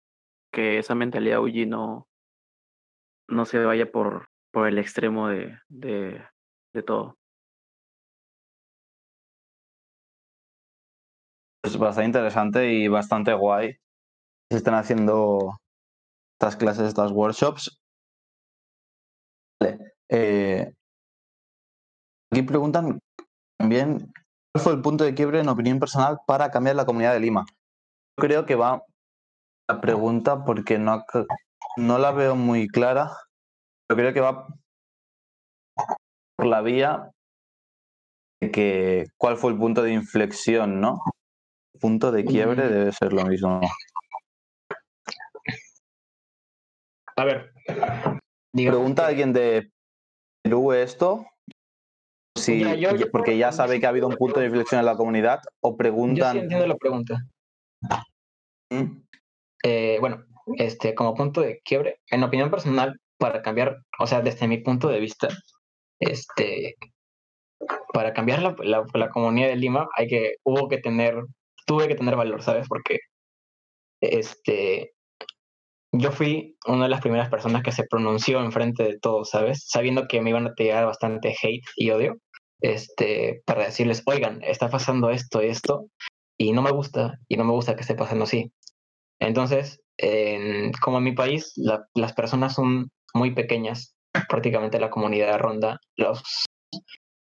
que 0.53 0.77
esa 0.77 0.95
mentalidad 0.95 1.41
UG 1.41 1.67
no, 1.67 2.07
no 3.27 3.45
se 3.45 3.59
vaya 3.59 3.91
por, 3.91 4.29
por 4.53 4.69
el 4.69 4.77
extremo 4.77 5.27
de, 5.27 5.59
de, 5.67 6.23
todo. 6.85 7.17
Es 11.65 11.77
bastante 11.77 12.05
interesante 12.07 12.71
y 12.71 12.87
bastante 12.87 13.33
guay. 13.33 13.75
Se 14.49 14.57
están 14.57 14.75
haciendo 14.75 15.57
estas 16.39 16.55
clases, 16.55 16.87
estas 16.87 17.11
workshops. 17.11 17.81
Vale. 19.59 19.77
eh, 20.09 20.71
aquí 22.31 22.43
preguntan 22.43 22.97
también 23.57 24.13
cuál 24.53 24.63
fue 24.63 24.73
el 24.73 24.81
punto 24.81 25.03
de 25.03 25.13
quiebre 25.13 25.39
en 25.39 25.49
opinión 25.49 25.79
personal 25.79 26.19
para 26.27 26.51
cambiar 26.51 26.75
la 26.75 26.85
comunidad 26.85 27.13
de 27.13 27.19
Lima. 27.19 27.45
Yo 28.17 28.27
creo 28.27 28.45
que 28.45 28.55
va 28.55 28.83
la 29.69 29.79
pregunta 29.79 30.43
porque 30.43 30.77
no, 30.77 31.03
no 31.77 31.97
la 31.97 32.11
veo 32.11 32.35
muy 32.35 32.67
clara. 32.67 33.11
Pero 33.87 33.97
creo 33.99 34.13
que 34.13 34.21
va 34.21 34.47
por 36.37 36.47
la 36.47 36.61
vía 36.61 37.11
de 38.41 38.51
que 38.51 39.05
cuál 39.17 39.37
fue 39.37 39.51
el 39.51 39.57
punto 39.57 39.83
de 39.83 39.93
inflexión, 39.93 40.81
¿no? 40.81 40.99
Punto 41.79 42.11
de 42.11 42.25
quiebre 42.25 42.65
Mm. 42.65 42.69
debe 42.69 42.91
ser 42.91 43.13
lo 43.13 43.25
mismo. 43.25 43.61
A 47.15 47.25
ver. 47.25 47.51
Pregunta 48.53 49.05
a 49.05 49.07
alguien 49.07 49.31
de 49.33 49.71
Perú 50.43 50.73
esto, 50.73 51.25
yo- 52.49 52.95
yo 52.95 53.11
porque 53.11 53.37
ya 53.37 53.51
sabe 53.51 53.79
que 53.79 53.85
ha 53.85 53.89
habido 53.89 54.07
un 54.07 54.15
punto 54.15 54.39
de 54.39 54.47
inflexión 54.47 54.79
en 54.79 54.85
la 54.85 54.95
comunidad, 54.95 55.39
o 55.61 55.71
Yo 55.71 55.77
preguntan. 55.77 56.33
sí 56.33 56.39
entiendo 56.39 56.67
la 56.67 56.75
pregunta. 56.77 57.17
¿Mm? 58.69 59.01
Eh, 59.63 59.97
bueno, 59.99 60.23
este, 60.57 60.95
como 60.95 61.13
punto 61.15 61.41
de 61.41 61.61
quiebre, 61.63 61.99
en 62.09 62.23
opinión 62.23 62.49
personal, 62.49 62.99
para 63.17 63.41
cambiar, 63.41 63.77
o 63.99 64.07
sea, 64.07 64.21
desde 64.21 64.47
mi 64.47 64.57
punto 64.59 64.87
de 64.87 64.99
vista, 64.99 65.27
este, 65.99 66.75
para 67.93 68.13
cambiar 68.13 68.41
la, 68.41 68.55
la, 68.63 68.83
la 68.93 69.09
comunidad 69.09 69.49
de 69.49 69.55
Lima, 69.57 69.87
hay 69.95 70.07
que, 70.07 70.35
hubo 70.43 70.67
que 70.67 70.79
tener, 70.79 71.15
tuve 71.67 71.87
que 71.87 71.95
tener 71.95 72.15
valor, 72.15 72.41
¿sabes? 72.41 72.67
Porque, 72.67 72.97
este, 74.01 74.93
yo 75.91 76.11
fui 76.11 76.57
una 76.65 76.83
de 76.85 76.89
las 76.89 77.01
primeras 77.01 77.29
personas 77.29 77.61
que 77.63 77.71
se 77.71 77.83
pronunció 77.83 78.41
enfrente 78.43 78.83
de 78.83 78.97
todos, 78.99 79.29
¿sabes? 79.29 79.65
Sabiendo 79.67 80.07
que 80.07 80.21
me 80.21 80.31
iban 80.31 80.47
a 80.47 80.53
llegar 80.57 80.85
bastante 80.85 81.35
hate 81.43 81.65
y 81.75 81.91
odio, 81.91 82.17
este, 82.61 83.41
para 83.45 83.65
decirles, 83.65 84.03
oigan, 84.05 84.41
está 84.43 84.69
pasando 84.69 85.09
esto, 85.09 85.41
esto, 85.41 85.87
y 86.37 86.53
no 86.53 86.61
me 86.61 86.71
gusta, 86.71 87.19
y 87.27 87.37
no 87.37 87.45
me 87.45 87.53
gusta 87.53 87.75
que 87.75 87.81
esté 87.81 87.95
pasando 87.95 88.23
así. 88.25 88.51
Entonces, 89.19 89.81
en- 89.97 90.71
como 90.81 90.97
en 90.99 91.03
mi 91.05 91.13
país, 91.13 91.53
la- 91.57 91.85
las 91.95 92.13
personas 92.13 92.55
son 92.55 92.91
muy 93.13 93.33
pequeñas, 93.33 93.95
prácticamente 94.29 94.79
la 94.79 94.89
comunidad 94.89 95.39
ronda, 95.39 95.79
los 95.97 96.23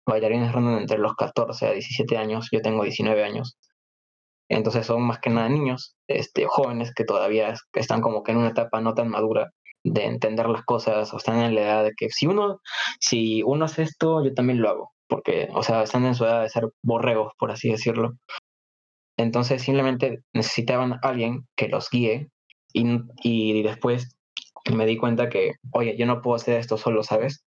bailarines 0.07 0.51
rondan 0.53 0.79
entre 0.79 0.97
los 0.97 1.15
14 1.15 1.67
a 1.67 1.71
17 1.71 2.17
años, 2.17 2.47
yo 2.51 2.61
tengo 2.61 2.83
19 2.83 3.23
años. 3.23 3.57
Entonces 4.49 4.85
son 4.85 5.03
más 5.03 5.19
que 5.19 5.29
nada 5.29 5.49
niños, 5.49 5.95
este, 6.07 6.45
jóvenes 6.47 6.93
que 6.95 7.03
todavía 7.03 7.53
están 7.73 8.01
como 8.01 8.23
que 8.23 8.31
en 8.31 8.37
una 8.39 8.49
etapa 8.49 8.79
no 8.81 8.93
tan 8.93 9.09
madura 9.09 9.51
de 9.83 10.05
entender 10.05 10.47
las 10.49 10.63
cosas 10.63 11.13
o 11.13 11.17
están 11.17 11.41
en 11.41 11.55
la 11.55 11.61
edad 11.61 11.83
de 11.85 11.93
que 11.97 12.09
si 12.09 12.27
uno, 12.27 12.59
si 12.99 13.43
uno 13.43 13.65
hace 13.65 13.83
esto, 13.83 14.23
yo 14.23 14.33
también 14.33 14.61
lo 14.61 14.69
hago, 14.69 14.91
porque, 15.07 15.49
o 15.53 15.63
sea, 15.63 15.83
están 15.83 16.05
en 16.05 16.15
su 16.15 16.25
edad 16.25 16.43
de 16.43 16.49
ser 16.49 16.69
borregos, 16.83 17.33
por 17.37 17.51
así 17.51 17.69
decirlo. 17.69 18.13
Entonces 19.17 19.61
simplemente 19.61 20.19
necesitaban 20.33 20.93
a 20.93 20.99
alguien 21.03 21.47
que 21.55 21.67
los 21.69 21.89
guíe 21.89 22.29
y, 22.73 22.99
y 23.23 23.63
después 23.63 24.15
me 24.75 24.85
di 24.85 24.97
cuenta 24.97 25.29
que, 25.29 25.53
oye, 25.71 25.97
yo 25.97 26.05
no 26.05 26.21
puedo 26.21 26.35
hacer 26.35 26.59
esto 26.59 26.77
solo, 26.77 27.03
¿sabes? 27.03 27.45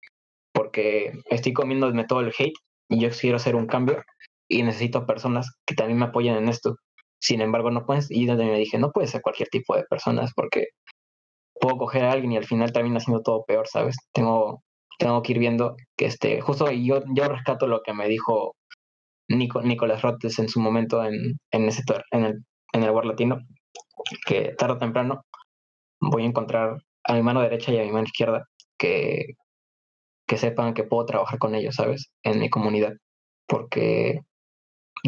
Porque 0.53 1.13
estoy 1.31 1.53
comiéndome 1.53 2.05
todo 2.05 2.21
el 2.21 2.33
hate 2.39 2.55
y 2.89 3.01
yo 3.01 3.11
quiero 3.11 3.37
hacer 3.37 3.57
un 3.57 3.67
cambio 3.67 4.03
y 4.49 4.63
necesito 4.63 5.07
personas 5.07 5.59
que 5.67 5.75
también 5.75 5.99
me 5.99 6.07
apoyen 6.07 6.37
en 6.37 6.49
esto. 6.49 6.77
Sin 7.21 7.41
embargo, 7.41 7.71
no 7.71 7.85
puedes, 7.85 8.11
y 8.11 8.27
donde 8.27 8.47
me 8.47 8.59
dije, 8.59 8.79
no 8.79 8.93
puede 8.93 9.09
ser 9.09 9.21
cualquier 9.23 9.49
tipo 9.49 9.77
de 9.77 9.85
personas 9.85 10.33
porque 10.35 10.69
puedo 11.61 11.77
coger 11.77 12.05
a 12.05 12.13
alguien 12.13 12.33
y 12.33 12.37
al 12.37 12.47
final 12.47 12.73
termina 12.73 13.01
siendo 13.01 13.23
todo 13.23 13.45
peor, 13.45 13.67
¿sabes? 13.69 13.97
Tengo, 14.13 14.63
tengo 14.99 15.23
que 15.23 15.33
ir 15.33 15.39
viendo 15.41 15.77
que 15.97 16.07
este, 16.07 16.41
justo 16.41 16.71
yo, 16.71 17.03
yo 17.15 17.29
rescato 17.29 17.67
lo 17.67 17.83
que 17.83 17.95
me 17.95 18.09
dijo 18.09 18.57
Nico, 19.29 19.63
Nicolás 19.63 20.03
Rotes 20.03 20.39
en 20.39 20.49
su 20.49 20.61
momento 20.61 21.05
en, 21.05 21.39
en 21.53 21.69
ese 21.69 21.83
en 22.13 22.25
el, 22.27 22.45
en 22.75 22.83
el 22.85 22.91
World 22.91 23.11
Latino, 23.13 23.39
que 24.27 24.55
tarde 24.59 24.75
o 24.75 24.79
temprano 24.79 25.23
voy 26.01 26.25
a 26.25 26.27
encontrar 26.27 26.79
a 27.05 27.15
mi 27.15 27.23
mano 27.23 27.41
derecha 27.43 27.73
y 27.73 27.79
a 27.79 27.85
mi 27.85 27.93
mano 27.93 28.07
izquierda 28.07 28.47
que, 28.79 29.35
que 30.27 30.37
sepan 30.39 30.75
que 30.75 30.85
puedo 30.85 31.07
trabajar 31.07 31.39
con 31.39 31.55
ellos, 31.55 31.75
¿sabes? 31.77 32.11
En 32.23 32.41
mi 32.41 32.51
comunidad. 32.51 32.95
Porque 33.47 34.21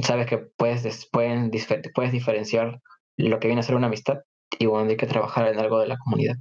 sabes 0.03 0.26
que 0.28 0.38
puedes, 0.38 0.82
des- 0.82 1.09
pueden, 1.11 1.51
puedes 1.95 2.12
diferenciar 2.12 2.80
lo 3.16 3.41
que 3.41 3.49
viene 3.49 3.61
a 3.61 3.64
ser 3.64 3.76
una 3.76 3.88
amistad 3.88 4.20
y 4.59 4.66
cuando 4.66 4.91
hay 4.91 4.97
que 4.97 5.07
trabajar 5.07 5.49
en 5.49 5.59
algo 5.61 5.78
de 5.80 5.88
la 5.88 5.99
comunidad. 5.99 6.36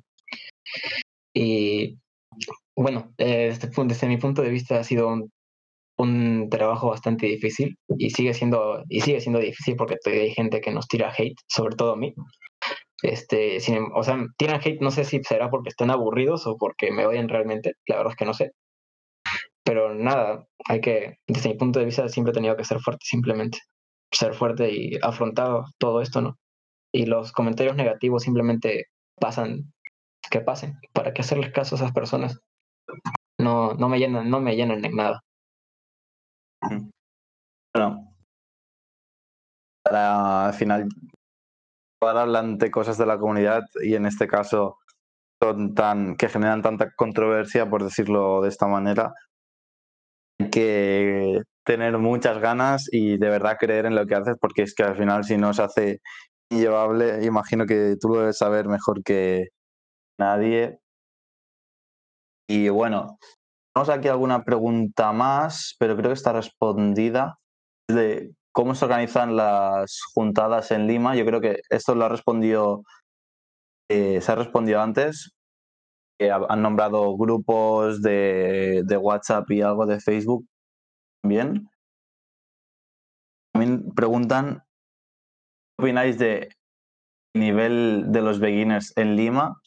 Y 1.34 1.98
bueno, 2.84 3.14
eh, 3.18 3.54
desde, 3.60 4.08
mi 4.08 4.18
punto 4.18 4.42
de 4.42 4.50
vista 4.50 4.80
ha 4.80 4.84
sido 4.84 5.10
un, 5.98 6.50
trabajo 6.50 6.90
bastante 6.90 7.26
difícil 7.28 7.78
y 7.98 8.10
sigue 8.12 8.34
siendo 8.34 8.84
y 8.90 9.02
sigue 9.02 9.20
siendo 9.22 9.40
difícil 9.40 9.76
porque 9.76 9.98
hay 10.06 10.32
gente 10.32 10.62
que 10.62 10.72
nos 10.72 10.88
tira 10.88 11.14
hate, 11.16 11.36
sobre 11.48 11.76
todo 11.76 11.94
a 11.94 11.98
mí. 11.98 12.14
Este, 13.04 13.58
em- 13.74 13.92
o 13.94 14.04
sea, 14.04 14.18
tiran 14.38 14.62
hate, 14.64 14.82
no 14.82 14.92
sé 14.92 15.04
si 15.06 15.22
será 15.24 15.50
porque 15.50 15.70
están 15.70 15.92
aburridos 15.92 16.48
o 16.48 16.58
porque 16.58 16.92
me 16.92 17.06
odian 17.06 17.30
realmente, 17.30 17.74
la 17.88 17.98
verdad 17.98 18.14
es 18.14 18.18
que 18.18 18.26
no 18.26 18.34
sé. 18.34 18.52
Pero 19.64 19.94
nada, 19.94 20.46
hay 20.68 20.82
que, 20.82 21.18
desde 21.28 21.50
mi 21.50 21.56
punto 21.56 21.80
de 21.80 21.86
vista, 21.86 22.08
siempre 22.10 22.32
he 22.32 22.34
tenido 22.34 22.56
que 22.58 22.64
ser 22.66 22.80
fuerte, 22.80 23.06
simplemente. 23.06 23.60
Ser 24.12 24.34
fuerte 24.34 24.72
y 24.72 24.98
afrontar 25.02 25.64
todo 25.78 26.02
esto, 26.02 26.22
¿no? 26.22 26.38
Y 26.94 27.06
los 27.08 27.32
comentarios 27.34 27.76
negativos 27.76 28.24
simplemente 28.24 28.86
pasan, 29.20 29.74
que 30.32 30.42
pasen. 30.42 30.76
¿Para 30.94 31.14
qué 31.14 31.22
hacerles 31.22 31.52
caso 31.54 31.76
a 31.76 31.80
esas 31.80 31.94
personas? 31.94 32.40
No, 33.40 33.74
no 33.74 33.90
me 33.90 34.00
llenan, 34.00 34.30
no 34.30 34.40
me 34.42 34.56
llenan 34.56 34.84
en 34.84 34.96
nada. 34.96 35.22
Bueno, 37.74 38.14
para 39.84 40.48
al 40.48 40.54
final 40.54 40.88
llevar 42.02 42.18
adelante 42.18 42.72
cosas 42.72 42.98
de 42.98 43.06
la 43.06 43.18
comunidad 43.18 43.64
y 43.84 43.96
en 43.96 44.06
este 44.06 44.28
caso 44.28 44.78
son 45.42 45.74
tan 45.76 46.16
que 46.18 46.30
generan 46.30 46.62
tanta 46.62 46.92
controversia, 46.96 47.70
por 47.70 47.84
decirlo 47.84 48.42
de 48.42 48.50
esta 48.50 48.68
manera, 48.68 49.14
hay 50.40 50.50
que 50.50 51.42
tener 51.66 51.98
muchas 51.98 52.40
ganas 52.40 52.88
y 52.92 53.18
de 53.18 53.30
verdad 53.30 53.58
creer 53.60 53.86
en 53.86 53.96
lo 53.96 54.06
que 54.06 54.16
haces, 54.16 54.36
porque 54.40 54.64
es 54.64 54.74
que 54.74 54.84
al 54.84 54.98
final 54.98 55.24
si 55.24 55.38
no 55.38 55.54
se 55.54 55.64
hace 55.64 56.02
inllevable, 56.52 57.24
imagino 57.26 57.66
que 57.66 57.96
tú 58.00 58.10
lo 58.10 58.20
debes 58.22 58.38
saber 58.38 58.68
mejor 58.68 59.04
que 59.04 59.50
nadie. 60.20 60.80
Y 62.50 62.70
bueno, 62.70 63.20
tenemos 63.74 63.90
aquí 63.90 64.08
alguna 64.10 64.44
pregunta 64.44 65.14
más, 65.14 65.76
pero 65.80 65.96
creo 65.96 66.10
que 66.10 66.16
está 66.16 66.34
respondida 66.34 67.38
de 67.90 68.32
cómo 68.54 68.76
se 68.76 68.86
organizan 68.86 69.36
las 69.36 70.02
juntadas 70.14 70.72
en 70.72 70.88
Lima. 70.88 71.16
Yo 71.16 71.26
creo 71.26 71.42
que 71.42 71.58
esto 71.70 71.96
lo 71.96 72.06
ha 72.06 72.10
respondido, 72.10 72.84
eh, 73.90 74.22
se 74.22 74.32
ha 74.32 74.36
respondido 74.36 74.82
antes. 74.82 75.32
ha- 76.22 76.46
han 76.50 76.62
nombrado 76.62 77.18
grupos 77.18 78.02
de, 78.02 78.84
de 78.86 78.98
WhatsApp 78.98 79.50
y 79.52 79.62
algo 79.62 79.86
de 79.86 80.00
Facebook 80.02 80.46
también. 81.24 81.70
También 83.54 83.92
preguntan 83.94 84.64
qué 85.78 85.84
opináis 85.84 86.18
de 86.18 86.50
nivel 87.36 88.12
de 88.12 88.22
los 88.22 88.40
beginners 88.40 88.94
en 88.98 89.16
Lima. 89.16 89.62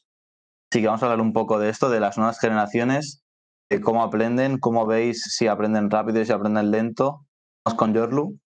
Así 0.72 0.80
que 0.80 0.86
vamos 0.86 1.02
a 1.02 1.04
hablar 1.04 1.20
un 1.20 1.34
poco 1.34 1.58
de 1.58 1.68
esto, 1.68 1.90
de 1.90 2.00
las 2.00 2.16
nuevas 2.16 2.40
generaciones, 2.40 3.22
de 3.68 3.82
cómo 3.82 4.02
aprenden, 4.02 4.58
cómo 4.58 4.86
veis 4.86 5.22
si 5.22 5.46
aprenden 5.46 5.90
rápido 5.90 6.22
y 6.22 6.24
si 6.24 6.32
aprenden 6.32 6.70
lento. 6.70 7.26
Vamos 7.62 7.78
con 7.78 7.92
Yorlu. 7.92 8.38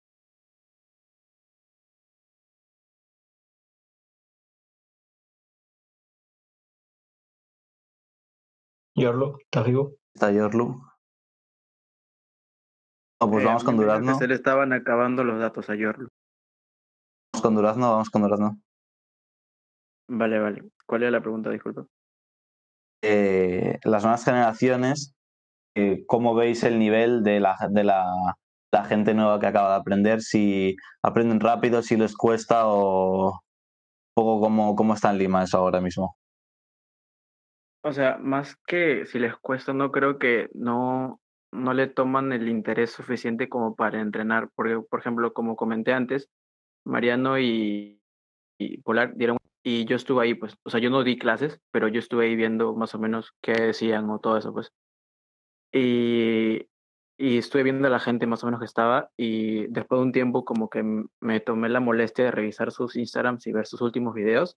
Yorlo, 8.95 9.37
¿estás 9.39 9.67
vivo? 9.67 9.97
Está 10.15 10.31
Yorlu. 10.31 10.81
No, 13.21 13.29
pues 13.29 13.43
Eh, 13.43 13.45
vamos 13.45 13.63
con 13.63 13.77
Durazno. 13.77 14.17
se 14.17 14.27
le 14.27 14.33
estaban 14.33 14.73
acabando 14.73 15.23
los 15.23 15.39
datos 15.39 15.69
a 15.69 15.75
Yorlo. 15.75 16.09
Vamos 17.33 17.43
con 17.43 17.53
Durazno, 17.53 17.91
vamos 17.91 18.09
con 18.09 18.23
Durazno. 18.23 18.59
Vale, 20.07 20.39
vale. 20.39 20.63
¿Cuál 20.87 21.03
era 21.03 21.11
la 21.11 21.21
pregunta? 21.21 21.51
Disculpa. 21.51 21.85
Eh, 23.07 23.77
las 23.83 24.01
nuevas 24.01 24.25
generaciones, 24.25 25.13
eh, 25.75 26.03
¿cómo 26.07 26.33
veis 26.33 26.63
el 26.63 26.79
nivel 26.79 27.21
de 27.21 27.39
la, 27.39 27.55
de 27.69 27.83
la, 27.83 28.35
gente 28.87 29.13
nueva 29.13 29.39
que 29.39 29.45
acaba 29.45 29.69
de 29.69 29.75
aprender? 29.75 30.21
Si 30.21 30.75
aprenden 31.03 31.39
rápido, 31.39 31.83
si 31.83 31.97
les 31.97 32.15
cuesta 32.15 32.63
o, 32.65 33.41
poco 34.15 34.41
cómo, 34.41 34.75
cómo 34.75 34.95
está 34.95 35.11
en 35.11 35.19
Lima 35.19 35.43
eso 35.43 35.59
ahora 35.59 35.81
mismo. 35.81 36.17
O 37.83 37.93
sea, 37.93 38.17
más 38.17 38.55
que 38.65 39.05
si 39.05 39.19
les 39.19 39.37
cuesta, 39.37 39.71
no 39.71 39.91
creo 39.91 40.17
que 40.17 40.49
no, 40.55 41.21
no 41.51 41.73
le 41.75 41.85
toman 41.85 42.33
el 42.33 42.49
interés 42.49 42.89
suficiente 42.89 43.49
como 43.49 43.75
para 43.75 44.01
entrenar. 44.01 44.49
Porque, 44.55 44.79
por 44.89 44.99
ejemplo, 44.99 45.31
como 45.33 45.55
comenté 45.55 45.93
antes, 45.93 46.27
Mariano 46.85 47.37
y, 47.37 48.01
y 48.57 48.81
Polar 48.81 49.15
dieron 49.15 49.37
y 49.67 49.85
yo 49.85 49.95
estuve 49.95 50.23
ahí, 50.23 50.35
pues, 50.35 50.57
o 50.63 50.69
sea, 50.69 50.79
yo 50.79 50.91
no 50.91 51.03
di 51.03 51.17
clases, 51.17 51.59
pero 51.71 51.87
yo 51.87 51.97
estuve 51.99 52.27
ahí 52.27 52.35
viendo 52.35 52.75
más 52.75 52.93
o 52.93 52.99
menos 52.99 53.33
qué 53.41 53.53
decían 53.53 54.07
o 54.11 54.19
todo 54.19 54.37
eso, 54.37 54.53
pues. 54.53 54.71
Y, 55.73 56.67
y 57.17 57.39
estuve 57.39 57.63
viendo 57.63 57.87
a 57.87 57.91
la 57.91 57.99
gente 57.99 58.27
más 58.27 58.43
o 58.43 58.47
menos 58.47 58.59
que 58.59 58.67
estaba 58.67 59.09
y 59.17 59.65
después 59.67 59.99
de 59.99 60.05
un 60.05 60.11
tiempo 60.11 60.45
como 60.45 60.69
que 60.69 60.83
me 61.19 61.39
tomé 61.39 61.69
la 61.69 61.79
molestia 61.79 62.25
de 62.25 62.31
revisar 62.31 62.71
sus 62.71 62.95
Instagrams 62.95 63.47
y 63.47 63.53
ver 63.53 63.65
sus 63.65 63.81
últimos 63.81 64.13
videos 64.13 64.55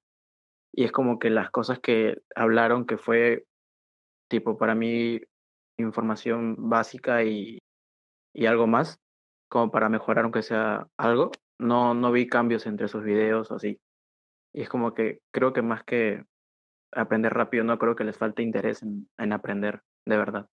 y 0.75 0.85
es 0.85 0.93
como 0.93 1.19
que 1.19 1.31
las 1.31 1.51
cosas 1.51 1.81
que 1.81 2.19
hablaron 2.37 2.87
que 2.87 2.99
fue 2.99 3.47
tipo 4.29 4.59
para 4.59 4.75
mí 4.75 5.21
información 5.79 6.57
básica 6.69 7.25
y, 7.25 7.59
y 8.35 8.47
algo 8.47 8.67
más 8.67 8.99
como 9.49 9.71
para 9.71 9.89
mejorar 9.89 10.25
aunque 10.25 10.43
sea 10.43 10.89
algo 10.99 11.31
no 11.59 11.95
no 11.95 12.13
vi 12.13 12.29
cambios 12.29 12.67
entre 12.67 12.89
sus 12.89 13.05
videos 13.05 13.51
o 13.51 13.57
así 13.57 13.81
y 14.59 14.63
es 14.63 14.69
como 14.69 14.93
que 14.93 15.21
creo 15.31 15.53
que 15.53 15.63
más 15.63 15.85
que 15.85 16.25
aprender 16.91 17.33
rápido, 17.33 17.63
no 17.63 17.79
creo 17.79 17.95
que 17.95 18.03
les 18.03 18.19
falte 18.19 18.43
interés 18.43 18.83
en, 18.83 19.09
en 19.17 19.33
aprender 19.33 19.83
de 20.05 20.17
verdad. 20.17 20.49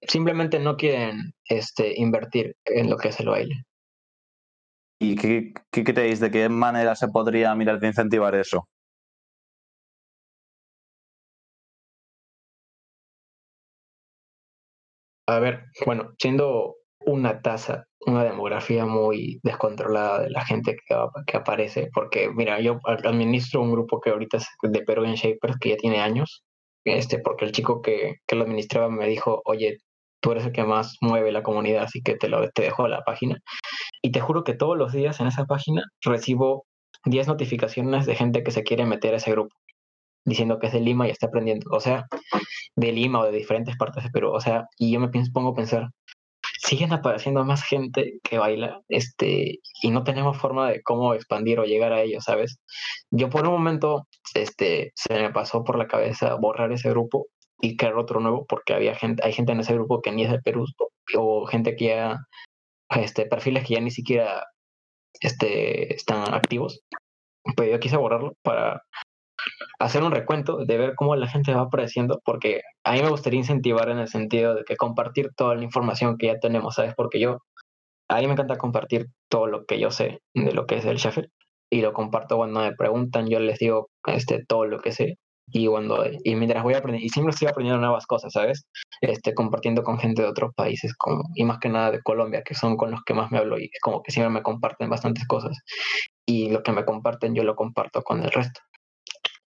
Simplemente 0.00 0.58
no 0.58 0.78
quieren 0.78 1.34
este, 1.44 1.92
invertir 2.00 2.56
en 2.64 2.88
lo 2.88 2.96
que 2.96 3.08
es 3.08 3.20
el 3.20 3.28
baile. 3.28 3.66
¿Y 4.98 5.16
qué, 5.16 5.52
qué 5.70 5.84
creéis? 5.84 6.18
¿De 6.20 6.30
qué 6.30 6.48
manera 6.48 6.94
se 6.94 7.08
podría 7.08 7.54
mirar 7.54 7.78
de 7.78 7.88
incentivar 7.88 8.34
eso? 8.36 8.66
A 15.26 15.40
ver, 15.40 15.64
bueno, 15.84 16.14
siendo 16.18 16.76
una 17.04 17.42
tasa, 17.42 17.86
una 18.06 18.24
demografía 18.24 18.84
muy 18.84 19.40
descontrolada 19.42 20.22
de 20.22 20.30
la 20.30 20.44
gente 20.44 20.76
que, 20.76 20.96
que 21.26 21.36
aparece, 21.36 21.88
porque 21.94 22.30
mira, 22.30 22.60
yo 22.60 22.78
administro 22.84 23.62
un 23.62 23.72
grupo 23.72 24.00
que 24.00 24.10
ahorita 24.10 24.38
es 24.38 24.46
de 24.62 24.82
Peruvian 24.82 25.14
Shapers 25.14 25.56
que 25.58 25.70
ya 25.70 25.76
tiene 25.76 26.00
años, 26.00 26.42
este, 26.84 27.18
porque 27.18 27.44
el 27.44 27.52
chico 27.52 27.80
que, 27.80 28.16
que 28.26 28.36
lo 28.36 28.42
administraba 28.44 28.88
me 28.88 29.06
dijo, 29.06 29.42
oye, 29.44 29.78
tú 30.20 30.32
eres 30.32 30.46
el 30.46 30.52
que 30.52 30.64
más 30.64 30.96
mueve 31.00 31.32
la 31.32 31.42
comunidad, 31.42 31.84
así 31.84 32.02
que 32.02 32.14
te, 32.16 32.28
lo, 32.28 32.48
te 32.50 32.62
dejo 32.62 32.88
la 32.88 33.02
página. 33.02 33.38
Y 34.02 34.12
te 34.12 34.20
juro 34.20 34.44
que 34.44 34.54
todos 34.54 34.78
los 34.78 34.92
días 34.92 35.20
en 35.20 35.26
esa 35.26 35.44
página 35.46 35.82
recibo 36.02 36.64
10 37.04 37.28
notificaciones 37.28 38.06
de 38.06 38.14
gente 38.14 38.42
que 38.42 38.52
se 38.52 38.62
quiere 38.62 38.86
meter 38.86 39.14
a 39.14 39.16
ese 39.18 39.32
grupo, 39.32 39.54
diciendo 40.24 40.58
que 40.58 40.68
es 40.68 40.72
de 40.72 40.80
Lima 40.80 41.08
y 41.08 41.10
está 41.10 41.26
aprendiendo, 41.26 41.68
o 41.72 41.80
sea, 41.80 42.06
de 42.76 42.92
Lima 42.92 43.20
o 43.20 43.24
de 43.24 43.32
diferentes 43.32 43.76
partes 43.76 44.04
de 44.04 44.10
Perú, 44.10 44.30
o 44.32 44.40
sea, 44.40 44.66
y 44.78 44.92
yo 44.92 45.00
me 45.00 45.08
pongo 45.08 45.50
a 45.50 45.54
pensar, 45.54 45.88
siguen 46.72 46.94
apareciendo 46.94 47.44
más 47.44 47.62
gente 47.62 48.14
que 48.22 48.38
baila, 48.38 48.80
este, 48.88 49.58
y 49.82 49.90
no 49.90 50.04
tenemos 50.04 50.38
forma 50.38 50.70
de 50.70 50.82
cómo 50.82 51.12
expandir 51.12 51.60
o 51.60 51.64
llegar 51.64 51.92
a 51.92 52.00
ellos, 52.00 52.24
¿sabes? 52.24 52.58
Yo 53.10 53.28
por 53.28 53.46
un 53.46 53.52
momento, 53.52 54.08
este, 54.32 54.92
se 54.94 55.12
me 55.20 55.30
pasó 55.30 55.64
por 55.64 55.76
la 55.76 55.86
cabeza 55.86 56.34
borrar 56.36 56.72
ese 56.72 56.88
grupo 56.88 57.26
y 57.60 57.76
crear 57.76 57.98
otro 57.98 58.20
nuevo, 58.20 58.46
porque 58.46 58.72
había 58.72 58.94
gente, 58.94 59.22
hay 59.22 59.34
gente 59.34 59.52
en 59.52 59.60
ese 59.60 59.74
grupo 59.74 60.00
que 60.00 60.12
ni 60.12 60.24
es 60.24 60.30
de 60.30 60.40
Perú, 60.40 60.64
o 61.14 61.44
gente 61.44 61.76
que 61.76 61.88
ya, 61.88 62.16
este, 62.88 63.26
perfiles 63.26 63.66
que 63.66 63.74
ya 63.74 63.80
ni 63.82 63.90
siquiera, 63.90 64.46
este, 65.20 65.94
están 65.94 66.32
activos. 66.32 66.80
Pero 67.54 67.70
yo 67.70 67.80
quise 67.80 67.98
borrarlo 67.98 68.32
para 68.42 68.82
hacer 69.78 70.02
un 70.02 70.12
recuento 70.12 70.64
de 70.64 70.78
ver 70.78 70.94
cómo 70.94 71.16
la 71.16 71.28
gente 71.28 71.54
va 71.54 71.62
apareciendo, 71.62 72.20
porque 72.24 72.62
a 72.84 72.92
mí 72.92 73.02
me 73.02 73.10
gustaría 73.10 73.40
incentivar 73.40 73.88
en 73.88 73.98
el 73.98 74.08
sentido 74.08 74.54
de 74.54 74.64
que 74.64 74.76
compartir 74.76 75.30
toda 75.36 75.54
la 75.54 75.64
información 75.64 76.18
que 76.18 76.28
ya 76.28 76.38
tenemos, 76.38 76.76
¿sabes? 76.76 76.94
Porque 76.96 77.20
yo, 77.20 77.38
a 78.08 78.20
mí 78.20 78.26
me 78.26 78.32
encanta 78.32 78.58
compartir 78.58 79.06
todo 79.28 79.46
lo 79.46 79.64
que 79.66 79.78
yo 79.80 79.90
sé 79.90 80.20
de 80.34 80.52
lo 80.52 80.66
que 80.66 80.76
es 80.76 80.84
el 80.84 80.96
shuffle 80.98 81.30
y 81.70 81.80
lo 81.80 81.92
comparto 81.92 82.36
cuando 82.36 82.60
me 82.60 82.72
preguntan, 82.76 83.28
yo 83.28 83.40
les 83.40 83.58
digo 83.58 83.88
este, 84.06 84.44
todo 84.46 84.66
lo 84.66 84.80
que 84.80 84.92
sé 84.92 85.16
y 85.52 85.66
cuando 85.66 86.04
y 86.24 86.34
mientras 86.36 86.62
voy 86.62 86.74
aprendiendo 86.74 87.06
y 87.06 87.10
siempre 87.10 87.32
estoy 87.32 87.48
aprendiendo 87.48 87.80
nuevas 87.80 88.06
cosas 88.06 88.32
sabes 88.32 88.64
este 89.00 89.34
compartiendo 89.34 89.82
con 89.82 89.98
gente 89.98 90.22
de 90.22 90.28
otros 90.28 90.52
países 90.54 90.94
como 90.94 91.24
y 91.34 91.44
más 91.44 91.58
que 91.58 91.68
nada 91.68 91.90
de 91.90 92.00
Colombia 92.02 92.42
que 92.44 92.54
son 92.54 92.76
con 92.76 92.90
los 92.90 93.02
que 93.04 93.14
más 93.14 93.30
me 93.30 93.38
hablo 93.38 93.58
y 93.58 93.70
como 93.82 94.02
que 94.02 94.12
siempre 94.12 94.32
me 94.32 94.42
comparten 94.42 94.88
bastantes 94.88 95.26
cosas 95.26 95.58
y 96.26 96.50
lo 96.50 96.62
que 96.62 96.72
me 96.72 96.84
comparten 96.84 97.34
yo 97.34 97.44
lo 97.44 97.56
comparto 97.56 98.02
con 98.02 98.22
el 98.22 98.30
resto 98.30 98.60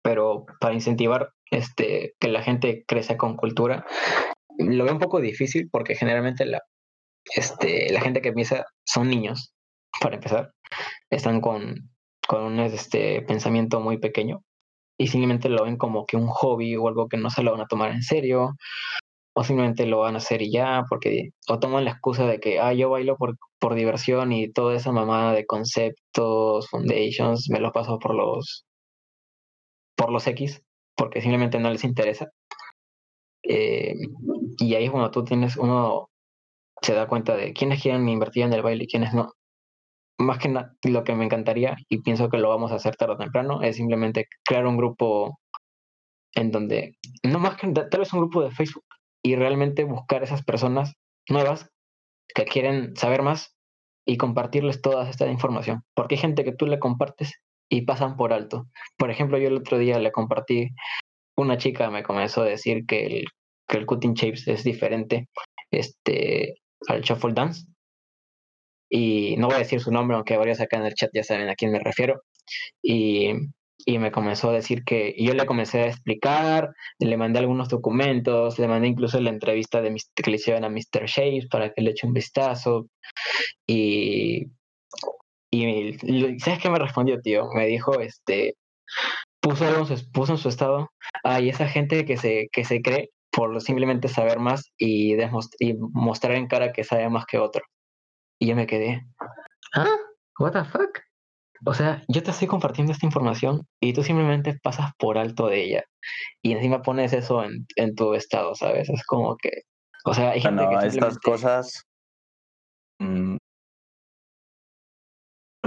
pero 0.05 0.45
para 0.59 0.75
incentivar 0.75 1.31
este, 1.49 2.13
que 2.19 2.27
la 2.27 2.43
gente 2.43 2.85
crezca 2.87 3.17
con 3.17 3.35
cultura, 3.35 3.87
lo 4.59 4.83
veo 4.83 4.93
un 4.93 4.99
poco 4.99 5.19
difícil 5.19 5.67
porque 5.71 5.95
generalmente 5.95 6.45
la, 6.45 6.61
este, 7.35 7.91
la 7.91 8.01
gente 8.01 8.21
que 8.21 8.29
empieza 8.29 8.65
son 8.85 9.09
niños, 9.09 9.51
para 9.99 10.17
empezar, 10.17 10.51
están 11.09 11.41
con, 11.41 11.89
con 12.27 12.43
un 12.43 12.59
este, 12.59 13.23
pensamiento 13.23 13.79
muy 13.79 13.97
pequeño 13.97 14.43
y 14.95 15.07
simplemente 15.07 15.49
lo 15.49 15.63
ven 15.63 15.75
como 15.75 16.05
que 16.05 16.17
un 16.17 16.27
hobby 16.27 16.75
o 16.75 16.87
algo 16.87 17.07
que 17.07 17.17
no 17.17 17.31
se 17.31 17.41
lo 17.41 17.53
van 17.53 17.61
a 17.61 17.67
tomar 17.67 17.89
en 17.89 18.03
serio 18.03 18.51
o 19.33 19.43
simplemente 19.43 19.87
lo 19.87 20.01
van 20.01 20.13
a 20.13 20.19
hacer 20.19 20.43
y 20.43 20.51
ya 20.51 20.83
porque 20.87 21.29
o 21.47 21.57
toman 21.57 21.83
la 21.83 21.91
excusa 21.91 22.27
de 22.27 22.39
que 22.39 22.59
ah 22.59 22.73
yo 22.73 22.91
bailo 22.91 23.17
por, 23.17 23.37
por 23.59 23.73
diversión 23.73 24.31
y 24.31 24.51
toda 24.51 24.75
esa 24.75 24.91
mamada 24.91 25.33
de 25.33 25.47
conceptos 25.47 26.69
foundations 26.69 27.49
me 27.49 27.59
lo 27.59 27.71
paso 27.71 27.97
por 27.97 28.13
los 28.13 28.65
por 29.95 30.11
los 30.11 30.27
X, 30.27 30.61
porque 30.95 31.21
simplemente 31.21 31.59
no 31.59 31.69
les 31.69 31.83
interesa. 31.83 32.29
Eh, 33.43 33.93
y 34.57 34.75
ahí 34.75 34.85
es 34.85 34.91
cuando 34.91 35.11
tú 35.11 35.23
tienes, 35.23 35.57
uno 35.57 36.09
se 36.81 36.93
da 36.93 37.07
cuenta 37.07 37.35
de 37.35 37.53
quiénes 37.53 37.81
quieren 37.81 38.07
invertir 38.09 38.43
en 38.43 38.53
el 38.53 38.61
baile 38.61 38.85
y 38.85 38.87
quiénes 38.87 39.13
no. 39.13 39.33
Más 40.17 40.39
que 40.39 40.49
nada, 40.49 40.73
lo 40.83 41.03
que 41.03 41.15
me 41.15 41.25
encantaría, 41.25 41.75
y 41.89 42.01
pienso 42.01 42.29
que 42.29 42.37
lo 42.37 42.49
vamos 42.49 42.71
a 42.71 42.75
hacer 42.75 42.95
tarde 42.95 43.13
o 43.13 43.17
temprano, 43.17 43.61
es 43.61 43.75
simplemente 43.75 44.27
crear 44.43 44.65
un 44.65 44.77
grupo 44.77 45.39
en 46.33 46.51
donde, 46.51 46.97
no 47.23 47.39
más 47.39 47.57
que 47.57 47.67
tal 47.67 47.99
vez 47.99 48.13
un 48.13 48.19
grupo 48.19 48.41
de 48.41 48.51
Facebook, 48.51 48.85
y 49.23 49.35
realmente 49.35 49.83
buscar 49.83 50.23
esas 50.23 50.43
personas 50.43 50.93
nuevas 51.29 51.69
que 52.33 52.45
quieren 52.45 52.95
saber 52.95 53.23
más 53.23 53.55
y 54.05 54.17
compartirles 54.17 54.81
toda 54.81 55.09
esta 55.09 55.27
información. 55.27 55.83
Porque 55.95 56.15
hay 56.15 56.21
gente 56.21 56.43
que 56.43 56.51
tú 56.51 56.67
le 56.67 56.79
compartes 56.79 57.33
y 57.69 57.81
pasan 57.81 58.15
por 58.17 58.33
alto. 58.33 58.67
Por 58.97 59.11
ejemplo, 59.11 59.37
yo 59.37 59.47
el 59.47 59.57
otro 59.57 59.77
día 59.77 59.99
le 59.99 60.11
compartí, 60.11 60.69
una 61.37 61.57
chica 61.57 61.89
me 61.89 62.03
comenzó 62.03 62.41
a 62.41 62.45
decir 62.45 62.85
que 62.87 63.05
el, 63.05 63.25
que 63.67 63.77
el 63.77 63.85
cutting 63.85 64.13
shapes 64.13 64.47
es 64.47 64.63
diferente 64.63 65.27
este, 65.71 66.55
al 66.87 67.01
shuffle 67.01 67.33
dance. 67.33 67.65
Y 68.89 69.35
no 69.37 69.47
voy 69.47 69.55
a 69.55 69.59
decir 69.59 69.81
su 69.81 69.91
nombre, 69.91 70.15
aunque 70.15 70.37
varios 70.37 70.61
acá 70.61 70.77
en 70.77 70.85
el 70.85 70.93
chat 70.93 71.09
ya 71.13 71.23
saben 71.23 71.49
a 71.49 71.55
quién 71.55 71.71
me 71.71 71.79
refiero. 71.79 72.21
Y, 72.81 73.31
y 73.85 73.99
me 73.99 74.11
comenzó 74.11 74.49
a 74.49 74.53
decir 74.53 74.83
que 74.83 75.15
yo 75.17 75.33
le 75.33 75.45
comencé 75.45 75.81
a 75.81 75.87
explicar, 75.87 76.69
le 76.99 77.17
mandé 77.17 77.39
algunos 77.39 77.69
documentos, 77.69 78.59
le 78.59 78.67
mandé 78.67 78.87
incluso 78.87 79.19
la 79.19 79.31
entrevista 79.31 79.81
de 79.81 79.95
que 80.15 80.31
le 80.31 80.37
hicieron 80.37 80.63
a 80.63 80.69
Mr. 80.69 81.05
Shapes 81.07 81.47
para 81.49 81.73
que 81.73 81.81
le 81.81 81.91
eche 81.91 82.07
un 82.07 82.13
vistazo. 82.13 82.87
Y 83.67 84.47
y, 85.63 86.39
¿sabes 86.39 86.59
qué 86.59 86.69
me 86.69 86.79
respondió, 86.79 87.21
tío? 87.21 87.47
Me 87.53 87.67
dijo, 87.67 87.99
este, 87.99 88.55
puso, 89.39 89.65
puso 90.13 90.33
en 90.33 90.37
su 90.37 90.49
estado, 90.49 90.89
hay 91.23 91.49
esa 91.49 91.67
gente 91.67 92.05
que 92.05 92.17
se, 92.17 92.49
que 92.51 92.65
se 92.65 92.81
cree 92.81 93.09
por 93.31 93.61
simplemente 93.61 94.07
saber 94.07 94.39
más 94.39 94.71
y, 94.77 95.15
y 95.59 95.73
mostrar 95.93 96.35
en 96.35 96.47
cara 96.47 96.71
que 96.71 96.83
sabe 96.83 97.09
más 97.09 97.25
que 97.25 97.37
otro. 97.37 97.63
Y 98.39 98.47
yo 98.47 98.55
me 98.55 98.67
quedé, 98.67 99.05
¿ah? 99.75 99.95
¿What 100.39 100.51
the 100.51 100.65
fuck? 100.65 100.99
O 101.65 101.73
sea, 101.73 102.03
yo 102.07 102.21
te 102.21 102.31
estoy 102.31 102.47
compartiendo 102.47 102.91
esta 102.91 103.05
información 103.05 103.65
y 103.79 103.93
tú 103.93 104.03
simplemente 104.03 104.59
pasas 104.61 104.91
por 104.97 105.17
alto 105.17 105.47
de 105.47 105.63
ella. 105.63 105.83
Y 106.41 106.51
encima 106.51 106.81
pones 106.81 107.13
eso 107.13 107.43
en, 107.43 107.65
en 107.75 107.95
tu 107.95 108.13
estado, 108.13 108.55
¿sabes? 108.55 108.89
Es 108.89 109.03
como 109.05 109.35
que. 109.37 109.61
O 110.03 110.13
sea, 110.13 110.31
hay 110.31 110.41
gente 110.41 110.67
que 110.67 110.87
estas 110.87 111.17
cosas. 111.19 111.85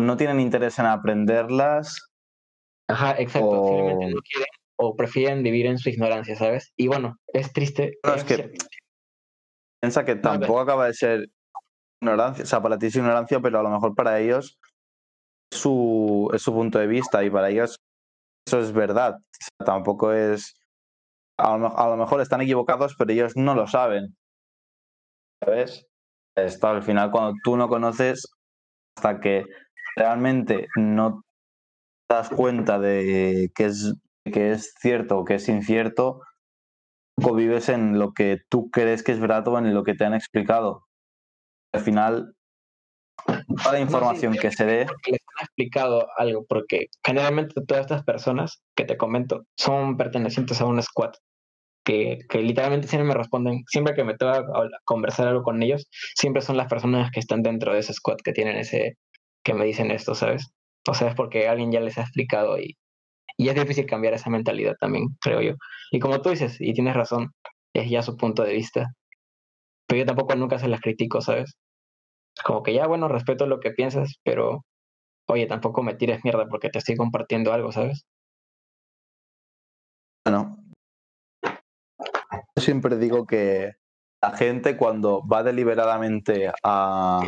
No 0.08 0.16
tienen 0.16 0.40
interés 0.40 0.78
en 0.78 0.86
aprenderlas. 0.86 2.08
Ajá, 2.88 3.14
exacto. 3.18 3.50
O... 3.50 3.90
no 3.92 4.20
quieren 4.22 4.48
o 4.80 4.96
prefieren 4.96 5.42
vivir 5.42 5.66
en 5.66 5.76
su 5.76 5.90
ignorancia, 5.90 6.34
¿sabes? 6.34 6.72
Y 6.76 6.86
bueno, 6.86 7.18
es 7.26 7.52
triste. 7.52 7.98
No, 8.02 8.14
es 8.14 8.24
que 8.24 8.54
piensa 9.82 10.06
que 10.06 10.16
tampoco 10.16 10.60
acaba 10.60 10.86
de 10.86 10.94
ser 10.94 11.26
ignorancia, 12.00 12.44
o 12.44 12.46
sea, 12.46 12.62
para 12.62 12.78
ti 12.78 12.86
es 12.86 12.96
ignorancia, 12.96 13.38
pero 13.40 13.58
a 13.58 13.62
lo 13.62 13.68
mejor 13.68 13.94
para 13.94 14.18
ellos 14.18 14.58
su, 15.52 16.30
es 16.32 16.40
su 16.40 16.54
punto 16.54 16.78
de 16.78 16.86
vista 16.86 17.22
y 17.22 17.28
para 17.28 17.50
ellos 17.50 17.76
eso 18.46 18.60
es 18.60 18.72
verdad. 18.72 19.16
O 19.16 19.20
sea, 19.58 19.66
tampoco 19.66 20.14
es. 20.14 20.54
A 21.38 21.58
lo, 21.58 21.78
a 21.78 21.88
lo, 21.90 21.98
mejor 21.98 22.22
están 22.22 22.40
equivocados, 22.40 22.94
pero 22.96 23.12
ellos 23.12 23.36
no 23.36 23.54
lo 23.54 23.66
saben. 23.66 24.16
¿Sabes? 25.44 25.86
Esto 26.34 26.68
al 26.68 26.82
final, 26.82 27.10
cuando 27.10 27.34
tú 27.44 27.58
no 27.58 27.68
conoces, 27.68 28.26
hasta 28.96 29.20
que 29.20 29.44
realmente 29.98 30.68
no 30.76 31.22
te 32.08 32.14
das 32.14 32.30
cuenta 32.30 32.78
de 32.78 33.50
que 33.54 33.66
es, 33.66 33.94
que 34.24 34.52
es 34.52 34.74
cierto 34.80 35.18
o 35.18 35.24
que 35.24 35.34
es 35.34 35.48
incierto, 35.48 36.20
o 37.22 37.34
vives 37.34 37.68
en 37.68 37.98
lo 37.98 38.12
que 38.12 38.38
tú 38.48 38.70
crees 38.70 39.02
que 39.02 39.12
es 39.12 39.20
verdad 39.20 39.46
o 39.48 39.58
en 39.58 39.74
lo 39.74 39.84
que 39.84 39.94
te 39.94 40.04
han 40.04 40.14
explicado. 40.14 40.86
Al 41.72 41.82
final, 41.82 42.34
toda 43.26 43.72
la 43.72 43.80
información 43.80 44.34
que 44.34 44.50
se 44.50 44.64
dé. 44.64 44.86
Les 45.06 45.20
han 45.36 45.44
explicado 45.44 46.06
algo, 46.16 46.46
porque 46.48 46.86
generalmente 47.04 47.60
todas 47.66 47.82
estas 47.82 48.04
personas 48.04 48.62
que 48.76 48.84
te 48.84 48.96
comento 48.96 49.44
son 49.56 49.96
pertenecientes 49.96 50.60
a 50.60 50.66
un 50.66 50.82
squad. 50.82 51.12
Que, 51.84 52.18
que 52.28 52.42
literalmente 52.42 52.86
siempre 52.86 53.08
me 53.08 53.14
responden, 53.14 53.64
siempre 53.66 53.94
que 53.94 54.04
me 54.04 54.14
toca 54.14 54.44
conversar 54.84 55.28
algo 55.28 55.42
con 55.42 55.62
ellos, 55.62 55.88
siempre 56.14 56.42
son 56.42 56.58
las 56.58 56.68
personas 56.68 57.10
que 57.10 57.18
están 57.18 57.42
dentro 57.42 57.72
de 57.72 57.78
ese 57.78 57.94
squad 57.94 58.18
que 58.22 58.32
tienen 58.32 58.56
ese, 58.56 58.98
que 59.48 59.54
me 59.54 59.64
dicen 59.64 59.90
esto, 59.90 60.14
¿sabes? 60.14 60.52
O 60.86 60.92
sea, 60.92 61.08
es 61.08 61.14
porque 61.14 61.48
alguien 61.48 61.72
ya 61.72 61.80
les 61.80 61.96
ha 61.96 62.02
explicado 62.02 62.58
y, 62.58 62.76
y 63.38 63.48
es 63.48 63.54
difícil 63.54 63.86
cambiar 63.86 64.12
esa 64.12 64.28
mentalidad 64.28 64.74
también, 64.78 65.16
creo 65.22 65.40
yo. 65.40 65.54
Y 65.90 66.00
como 66.00 66.20
tú 66.20 66.28
dices, 66.28 66.60
y 66.60 66.74
tienes 66.74 66.94
razón, 66.94 67.32
es 67.74 67.88
ya 67.88 68.02
su 68.02 68.18
punto 68.18 68.42
de 68.42 68.52
vista. 68.52 68.92
Pero 69.86 70.00
yo 70.00 70.04
tampoco 70.04 70.34
nunca 70.34 70.58
se 70.58 70.68
las 70.68 70.82
critico, 70.82 71.22
¿sabes? 71.22 71.56
Como 72.44 72.62
que 72.62 72.74
ya, 72.74 72.86
bueno, 72.86 73.08
respeto 73.08 73.46
lo 73.46 73.58
que 73.58 73.70
piensas, 73.70 74.16
pero 74.22 74.66
oye, 75.28 75.46
tampoco 75.46 75.82
me 75.82 75.94
tires 75.94 76.22
mierda 76.24 76.46
porque 76.46 76.68
te 76.68 76.80
estoy 76.80 76.96
compartiendo 76.96 77.54
algo, 77.54 77.72
¿sabes? 77.72 78.04
Bueno, 80.26 80.58
yo 81.42 82.62
siempre 82.62 82.98
digo 82.98 83.26
que 83.26 83.72
la 84.22 84.36
gente 84.36 84.76
cuando 84.76 85.26
va 85.26 85.42
deliberadamente 85.42 86.52
a 86.62 87.22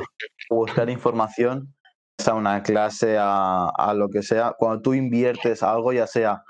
buscar 0.50 0.90
información, 0.90 1.74
a 2.28 2.34
una 2.34 2.62
clase, 2.62 3.16
a, 3.18 3.68
a 3.68 3.94
lo 3.94 4.08
que 4.08 4.22
sea, 4.22 4.54
cuando 4.58 4.82
tú 4.82 4.94
inviertes 4.94 5.62
algo, 5.62 5.92
ya 5.92 6.06
sea 6.06 6.42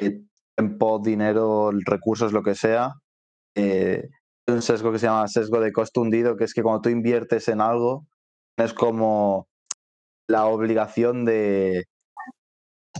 eh, 0.00 0.20
tiempo, 0.56 1.00
dinero, 1.02 1.70
recursos, 1.86 2.32
lo 2.32 2.42
que 2.42 2.54
sea, 2.54 2.94
eh, 3.54 4.08
hay 4.46 4.54
un 4.54 4.62
sesgo 4.62 4.92
que 4.92 4.98
se 4.98 5.06
llama 5.06 5.28
sesgo 5.28 5.60
de 5.60 5.72
costo 5.72 6.00
hundido, 6.00 6.36
que 6.36 6.44
es 6.44 6.54
que 6.54 6.62
cuando 6.62 6.82
tú 6.82 6.88
inviertes 6.88 7.48
en 7.48 7.60
algo, 7.60 8.06
es 8.56 8.72
como 8.72 9.48
la 10.28 10.46
obligación 10.46 11.24
de 11.24 11.84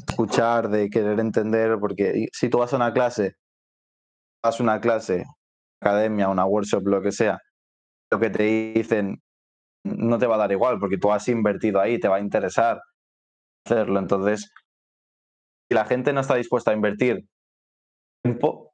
escuchar, 0.09 0.69
de 0.69 0.89
querer 0.91 1.21
entender, 1.21 1.79
porque 1.81 2.27
si 2.33 2.49
tú 2.49 2.59
vas 2.59 2.73
a 2.73 2.77
una 2.77 2.93
clase, 2.93 3.37
vas 4.43 4.61
a 4.61 4.63
una 4.63 4.81
clase, 4.81 5.25
academia, 5.81 6.29
una 6.29 6.47
workshop, 6.47 6.87
lo 6.87 7.03
que 7.03 7.13
sea, 7.13 7.39
lo 8.11 8.21
que 8.21 8.31
te 8.31 8.43
dicen 8.75 9.23
no 9.87 10.19
te 10.19 10.27
va 10.27 10.37
a 10.37 10.39
dar 10.39 10.53
igual, 10.53 10.79
porque 10.79 10.99
tú 10.99 11.13
has 11.13 11.29
invertido 11.29 11.81
ahí, 11.81 11.99
te 11.99 12.09
va 12.09 12.17
a 12.17 12.21
interesar 12.21 12.81
hacerlo. 13.67 13.99
Entonces, 13.99 14.51
si 15.69 15.75
la 15.75 15.85
gente 15.85 16.13
no 16.13 16.21
está 16.21 16.37
dispuesta 16.37 16.71
a 16.71 16.75
invertir 16.75 17.27
tiempo, 18.23 18.73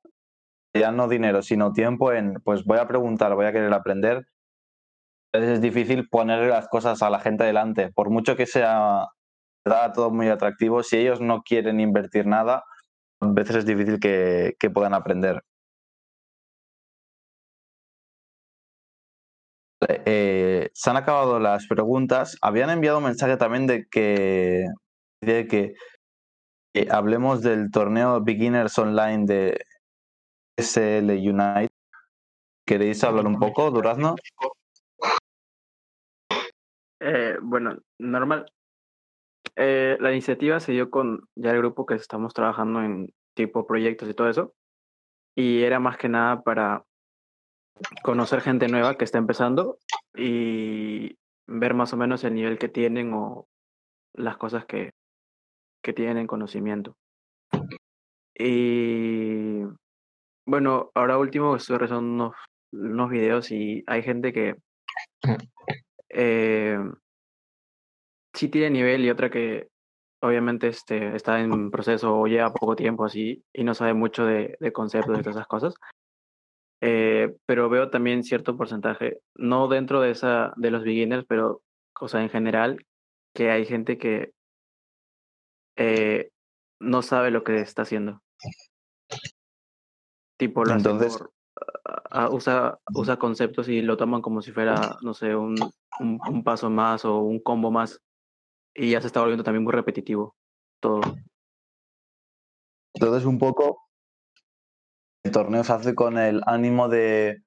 ya 0.75 0.93
no 0.93 1.09
dinero, 1.09 1.43
sino 1.43 1.73
tiempo 1.73 2.13
en, 2.13 2.35
pues 2.45 2.65
voy 2.65 2.79
a 2.79 2.89
preguntar, 2.89 3.35
voy 3.35 3.47
a 3.47 3.53
querer 3.53 3.73
aprender, 3.73 4.25
es 5.35 5.61
difícil 5.61 6.09
poner 6.09 6.49
las 6.49 6.69
cosas 6.69 7.03
a 7.03 7.11
la 7.11 7.21
gente 7.21 7.45
delante. 7.45 7.91
Por 7.93 8.11
mucho 8.11 8.37
que 8.37 8.47
sea 8.47 9.07
¿verdad? 9.65 9.93
todo 9.95 10.11
muy 10.11 10.29
atractivo, 10.29 10.83
si 10.83 10.97
ellos 10.99 11.21
no 11.21 11.43
quieren 11.43 11.81
invertir 11.81 12.27
nada, 12.27 12.65
a 13.21 13.27
veces 13.33 13.57
es 13.57 13.67
difícil 13.67 14.01
que, 14.01 14.55
que 14.59 14.71
puedan 14.71 14.95
aprender. 14.95 15.43
Eh, 19.89 20.62
se 20.75 20.91
han 20.91 20.97
acabado 20.97 21.39
las 21.39 21.67
preguntas. 21.67 22.37
Habían 22.43 22.71
enviado 22.71 22.99
un 22.99 23.05
mensaje 23.05 23.37
también 23.37 23.67
de 23.67 23.87
que, 23.91 24.67
de 25.21 25.47
que 25.47 25.75
eh, 26.75 26.89
hablemos 26.91 27.43
del 27.43 27.71
torneo 27.71 28.23
Beginners 28.23 28.79
Online 28.79 29.27
de 29.27 29.65
SL 30.57 31.11
Unite. 31.11 31.73
¿Queréis 32.67 33.03
hablar 33.05 33.27
un 33.27 33.39
poco, 33.39 33.71
Durazno? 33.71 34.15
Eh, 37.01 37.37
bueno, 37.43 37.77
normal. 37.99 38.47
Eh, 39.57 39.99
la 40.01 40.13
iniciativa 40.13 40.61
se 40.61 40.73
dio 40.73 40.91
con 40.91 41.29
ya 41.35 41.51
el 41.51 41.59
grupo 41.59 41.85
que 41.85 41.95
estamos 41.95 42.33
trabajando 42.33 42.83
en 42.83 43.13
tipo 43.35 43.67
proyectos 43.67 44.09
y 44.09 44.15
todo 44.15 44.31
eso. 44.31 44.55
Y 45.37 45.63
era 45.63 45.81
más 45.81 45.97
que 45.99 46.09
nada 46.09 46.43
para 46.43 46.85
conocer 48.03 48.41
gente 48.41 48.69
nueva 48.69 48.97
que 48.97 49.05
está 49.05 49.19
empezando 49.19 49.79
y 50.15 51.17
ver 51.47 51.75
más 51.75 51.93
o 51.93 51.97
menos 51.97 52.25
el 52.25 52.35
nivel 52.35 52.59
que 52.59 52.69
tienen 52.69 53.13
o 53.15 53.47
las 54.15 54.37
cosas 54.37 54.67
que, 54.67 54.93
que 55.83 55.93
tienen 55.93 56.19
en 56.19 56.27
conocimiento. 56.27 56.97
Y 58.35 59.63
bueno, 60.47 60.91
ahora 60.95 61.19
último 61.19 61.57
estoy 61.57 61.77
realizando 61.77 62.09
unos, 62.09 62.37
unos 62.73 63.11
videos 63.11 63.51
y 63.51 63.85
hay 63.87 64.03
gente 64.03 64.33
que 64.33 64.57
eh, 66.09 66.79
sí 68.35 68.49
tiene 68.49 68.71
nivel 68.71 69.05
y 69.05 69.11
otra 69.11 69.31
que 69.31 69.69
obviamente 70.23 70.69
este, 70.69 71.15
está 71.17 71.41
en 71.41 71.71
proceso 71.71 72.17
o 72.17 72.27
lleva 72.27 72.53
poco 72.53 72.77
tiempo 72.77 73.05
así 73.05 73.45
y 73.53 73.65
no 73.65 73.75
sabe 73.75 73.95
mucho 73.95 74.25
de, 74.25 74.57
de 74.61 74.73
conceptos 74.73 75.19
y 75.19 75.23
todas 75.23 75.37
esas 75.37 75.49
cosas. 75.49 75.75
Eh, 76.85 77.37
pero 77.47 77.69
veo 77.69 77.91
también 77.91 78.25
cierto 78.25 78.57
porcentaje, 78.57 79.21
no 79.37 79.69
dentro 79.69 80.01
de 80.01 80.11
esa 80.11 80.53
de 80.57 80.73
los 80.73 80.83
beginners, 80.83 81.25
pero 81.29 81.63
o 82.01 82.09
sea, 82.09 82.23
en 82.23 82.29
general, 82.29 82.85
que 83.35 83.51
hay 83.53 83.65
gente 83.67 83.99
que 83.99 84.33
eh, 85.77 86.31
no 86.81 87.03
sabe 87.03 87.31
lo 87.31 87.45
que 87.45 87.61
está 87.61 87.83
haciendo. 87.83 88.21
Tipo, 90.37 90.65
lo 90.65 90.73
Entonces- 90.75 91.19
por- 91.19 91.33
a- 91.85 92.25
a- 92.25 92.31
usa, 92.31 92.79
usa 92.95 93.17
conceptos 93.17 93.69
y 93.69 93.81
lo 93.83 93.97
toman 93.97 94.21
como 94.23 94.43
si 94.43 94.51
fuera, 94.51 94.97
no 95.03 95.15
sé, 95.15 95.37
un, 95.37 95.55
un, 96.01 96.21
un 96.29 96.43
paso 96.43 96.69
más 96.69 97.05
o 97.05 97.21
un 97.21 97.39
combo 97.41 97.71
más. 97.71 98.01
Y 98.75 98.91
ya 98.91 99.01
se 99.01 99.07
está 99.07 99.21
volviendo 99.21 99.45
también 99.45 99.63
muy 99.63 99.73
repetitivo 99.73 100.35
todo. 100.81 101.01
Entonces, 102.95 103.25
un 103.25 103.39
poco, 103.39 103.83
el 105.25 105.33
torneo 105.33 105.65
se 105.65 105.73
hace 105.73 105.95
con 105.95 106.19
el 106.19 106.43
ánimo 106.47 106.89
de 106.89 107.43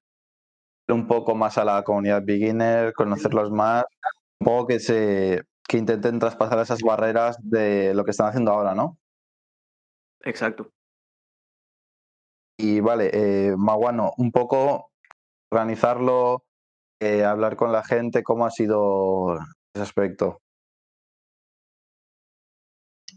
ir 0.87 0.93
un 0.93 1.07
poco 1.07 1.35
más 1.35 1.57
a 1.57 1.65
la 1.65 1.83
comunidad 1.83 2.23
beginner, 2.23 2.93
conocerlos 2.93 3.51
más, 3.51 3.85
un 4.39 4.45
poco 4.45 4.67
que 4.67 4.79
se 4.79 5.41
que 5.67 5.77
intenten 5.77 6.19
traspasar 6.19 6.59
esas 6.59 6.81
barreras 6.81 7.37
de 7.41 7.93
lo 7.95 8.05
que 8.05 8.11
están 8.11 8.27
haciendo 8.27 8.51
ahora, 8.51 8.75
¿no? 8.75 8.97
Exacto. 10.21 10.69
Y 12.57 12.79
vale, 12.79 13.09
eh, 13.13 13.55
Maguano, 13.57 14.11
un 14.17 14.31
poco 14.31 14.91
organizarlo, 15.51 16.43
eh, 17.01 17.25
hablar 17.25 17.55
con 17.55 17.71
la 17.71 17.83
gente, 17.83 18.23
¿cómo 18.23 18.45
ha 18.45 18.51
sido 18.51 19.37
ese 19.73 19.83
aspecto? 19.83 20.39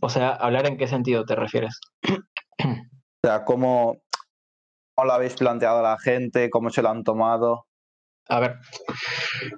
O 0.00 0.08
sea, 0.08 0.30
¿hablar 0.30 0.66
en 0.66 0.76
qué 0.76 0.86
sentido 0.86 1.24
te 1.24 1.36
refieres? 1.36 1.78
O 3.20 3.26
sea, 3.26 3.44
¿cómo, 3.44 3.96
cómo 3.96 4.07
lo 5.04 5.12
habéis 5.12 5.34
planteado 5.34 5.78
a 5.78 5.82
la 5.82 5.98
gente? 5.98 6.50
¿Cómo 6.50 6.70
se 6.70 6.82
lo 6.82 6.90
han 6.90 7.04
tomado? 7.04 7.66
A 8.28 8.40
ver, 8.40 8.56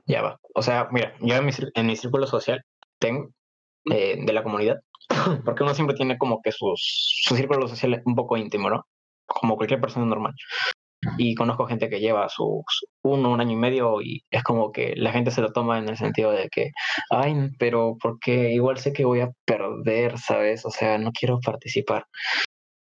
ya 0.06 0.22
va. 0.22 0.38
O 0.54 0.62
sea, 0.62 0.88
mira, 0.92 1.14
yo 1.20 1.34
en 1.34 1.44
mi, 1.44 1.52
en 1.74 1.86
mi 1.86 1.96
círculo 1.96 2.26
social 2.26 2.62
tengo 2.98 3.30
eh, 3.90 4.16
de 4.24 4.32
la 4.32 4.42
comunidad, 4.42 4.80
porque 5.44 5.62
uno 5.62 5.74
siempre 5.74 5.96
tiene 5.96 6.18
como 6.18 6.40
que 6.42 6.52
sus, 6.52 6.80
su 7.24 7.36
círculo 7.36 7.66
social 7.68 8.02
un 8.04 8.14
poco 8.14 8.36
íntimo, 8.36 8.70
¿no? 8.70 8.84
Como 9.26 9.56
cualquier 9.56 9.80
persona 9.80 10.06
normal. 10.06 10.34
Y 11.16 11.34
conozco 11.34 11.66
gente 11.66 11.88
que 11.88 12.00
lleva 12.00 12.28
sus 12.28 12.62
uno, 13.02 13.32
un 13.32 13.40
año 13.40 13.52
y 13.52 13.56
medio 13.56 14.02
y 14.02 14.22
es 14.30 14.42
como 14.42 14.70
que 14.70 14.94
la 14.96 15.12
gente 15.12 15.30
se 15.30 15.40
lo 15.40 15.52
toma 15.52 15.78
en 15.78 15.88
el 15.88 15.96
sentido 15.96 16.30
de 16.30 16.48
que, 16.50 16.70
ay, 17.10 17.34
pero 17.58 17.96
porque 18.00 18.52
igual 18.52 18.78
sé 18.78 18.92
que 18.92 19.06
voy 19.06 19.20
a 19.20 19.30
perder, 19.46 20.18
¿sabes? 20.18 20.66
O 20.66 20.70
sea, 20.70 20.98
no 20.98 21.10
quiero 21.12 21.40
participar. 21.40 22.04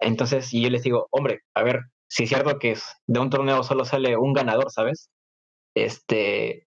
Entonces, 0.01 0.53
y 0.55 0.63
yo 0.63 0.71
les 0.71 0.83
digo, 0.83 1.09
hombre, 1.11 1.41
a 1.55 1.63
ver, 1.63 1.81
si 2.09 2.25
es 2.25 2.29
cierto 2.29 2.59
que 2.59 2.77
de 3.07 3.21
un 3.21 3.31
torneo 3.31 3.63
solo 3.63 3.85
sale 3.85 4.17
un 4.17 4.33
ganador, 4.33 4.71
¿sabes? 4.71 5.11
Este, 5.77 6.67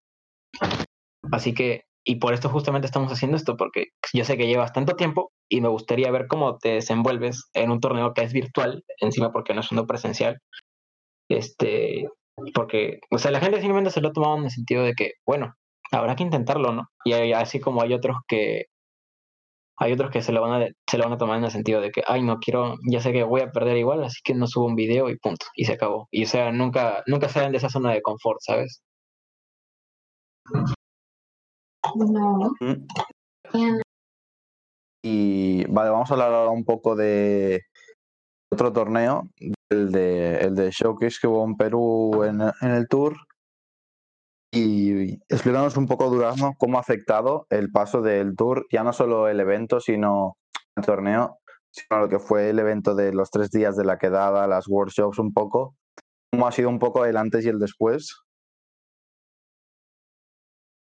así 1.31 1.53
que, 1.53 1.83
y 2.03 2.15
por 2.15 2.33
esto 2.33 2.49
justamente 2.49 2.85
estamos 2.85 3.11
haciendo 3.11 3.37
esto, 3.37 3.57
porque 3.57 3.87
yo 4.13 4.23
sé 4.23 4.37
que 4.37 4.47
llevas 4.47 4.73
tanto 4.73 4.95
tiempo 4.95 5.31
y 5.49 5.61
me 5.61 5.69
gustaría 5.69 6.11
ver 6.11 6.27
cómo 6.27 6.57
te 6.57 6.69
desenvuelves 6.73 7.49
en 7.53 7.71
un 7.71 7.79
torneo 7.79 8.13
que 8.13 8.23
es 8.23 8.33
virtual, 8.33 8.83
encima 8.99 9.31
porque 9.31 9.53
no 9.53 9.61
es 9.61 9.71
uno 9.71 9.85
presencial. 9.85 10.39
Este, 11.29 12.07
porque, 12.53 12.99
o 13.09 13.17
sea, 13.17 13.31
la 13.31 13.39
gente 13.39 13.59
simplemente 13.59 13.91
se 13.91 14.01
lo 14.01 14.09
ha 14.09 14.13
tomado 14.13 14.37
en 14.37 14.45
el 14.45 14.51
sentido 14.51 14.83
de 14.83 14.93
que, 14.93 15.13
bueno, 15.25 15.53
habrá 15.91 16.15
que 16.15 16.23
intentarlo, 16.23 16.71
¿no? 16.71 16.89
Y 17.03 17.33
así 17.33 17.59
como 17.59 17.81
hay 17.81 17.93
otros 17.93 18.17
que, 18.27 18.65
hay 19.81 19.93
otros 19.93 20.11
que 20.11 20.21
se 20.21 20.31
lo 20.31 20.41
van 20.41 20.61
a, 20.61 20.67
se 20.87 20.97
lo 20.99 21.05
van 21.05 21.13
a 21.13 21.17
tomar 21.17 21.39
en 21.39 21.45
el 21.45 21.49
sentido 21.49 21.81
de 21.81 21.89
que, 21.89 22.03
ay, 22.05 22.21
no 22.21 22.37
quiero, 22.37 22.75
ya 22.87 23.01
sé 23.01 23.11
que 23.11 23.23
voy 23.23 23.41
a 23.41 23.51
perder 23.51 23.77
igual, 23.77 24.03
así 24.03 24.19
que 24.23 24.35
no 24.35 24.45
subo 24.45 24.67
un 24.67 24.75
video 24.75 25.09
y 25.09 25.17
punto, 25.17 25.47
y 25.55 25.65
se 25.65 25.73
acabó. 25.73 26.07
Y 26.11 26.25
o 26.25 26.27
sea, 26.27 26.51
nunca, 26.51 27.01
nunca 27.07 27.27
salen 27.27 27.51
de 27.51 27.57
esa 27.57 27.69
zona 27.69 27.91
de 27.91 28.03
confort, 28.03 28.37
¿sabes? 28.41 28.83
Mm. 32.59 32.83
Y 35.03 35.65
vale, 35.65 35.89
vamos 35.89 36.11
a 36.11 36.13
hablar 36.13 36.31
ahora 36.31 36.51
un 36.51 36.63
poco 36.63 36.95
de 36.95 37.61
otro 38.51 38.71
torneo, 38.71 39.29
el 39.71 39.91
de, 39.91 40.41
el 40.41 40.53
de 40.53 40.69
Showcase 40.69 41.17
que 41.19 41.27
hubo 41.27 41.43
en 41.43 41.55
Perú 41.57 42.23
en, 42.23 42.39
en 42.39 42.75
el 42.75 42.87
Tour. 42.87 43.15
Y 44.53 45.13
explícanos 45.29 45.77
un 45.77 45.87
poco, 45.87 46.09
Durazno, 46.09 46.55
cómo 46.57 46.77
ha 46.77 46.81
afectado 46.81 47.47
el 47.49 47.71
paso 47.71 48.01
del 48.01 48.35
Tour, 48.35 48.65
ya 48.69 48.83
no 48.83 48.91
solo 48.91 49.29
el 49.29 49.39
evento, 49.39 49.79
sino 49.79 50.37
el 50.75 50.83
torneo, 50.83 51.37
sino 51.71 52.01
lo 52.01 52.09
que 52.09 52.19
fue 52.19 52.49
el 52.49 52.59
evento 52.59 52.93
de 52.93 53.13
los 53.13 53.31
tres 53.31 53.49
días 53.49 53.77
de 53.77 53.85
la 53.85 53.97
quedada, 53.97 54.47
las 54.47 54.67
workshops, 54.67 55.19
un 55.19 55.31
poco. 55.31 55.75
¿Cómo 56.31 56.47
ha 56.47 56.51
sido 56.51 56.67
un 56.67 56.79
poco 56.79 57.05
el 57.05 57.15
antes 57.15 57.45
y 57.45 57.49
el 57.49 57.59
después? 57.59 58.21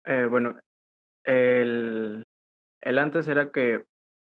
Eh, 0.05 0.27
bueno, 0.29 0.59
el, 1.23 2.25
el 2.81 2.97
antes 2.99 3.29
era 3.29 3.49
que 3.51 3.85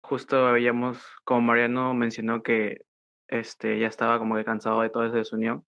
justo 0.04 0.46
habíamos, 0.46 1.02
como 1.24 1.40
Mariano 1.40 1.94
mencionó, 1.94 2.44
que 2.44 2.82
este, 3.30 3.80
ya 3.80 3.88
estaba 3.88 4.20
como 4.20 4.36
que 4.36 4.44
cansado 4.44 4.82
de 4.82 4.90
toda 4.90 5.08
esa 5.08 5.18
desunión. 5.18 5.66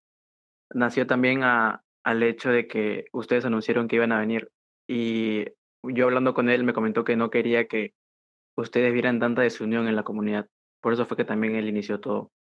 Nació 0.74 1.08
también 1.08 1.44
a, 1.44 1.82
al 2.04 2.24
hecho 2.24 2.50
de 2.50 2.68
que 2.68 3.06
ustedes 3.12 3.46
anunciaron 3.46 3.88
que 3.88 3.98
iban 3.98 4.12
a 4.12 4.20
venir 4.20 4.50
y 4.88 5.46
yo 5.84 6.06
hablando 6.06 6.34
con 6.34 6.50
él 6.50 6.64
me 6.64 6.74
comentó 6.74 7.04
que 7.04 7.16
no 7.16 7.30
quería 7.30 7.68
que 7.68 7.94
ustedes 8.56 8.94
vieran 8.94 9.20
tanta 9.20 9.42
desunión 9.42 9.88
en 9.88 9.96
la 9.96 10.04
comunidad. 10.04 10.48
Por 10.82 10.94
eso 10.94 11.06
fue 11.06 11.18
que 11.18 11.26
también 11.26 11.56
él 11.56 11.68
inició 11.68 12.00
todo. 12.00 12.32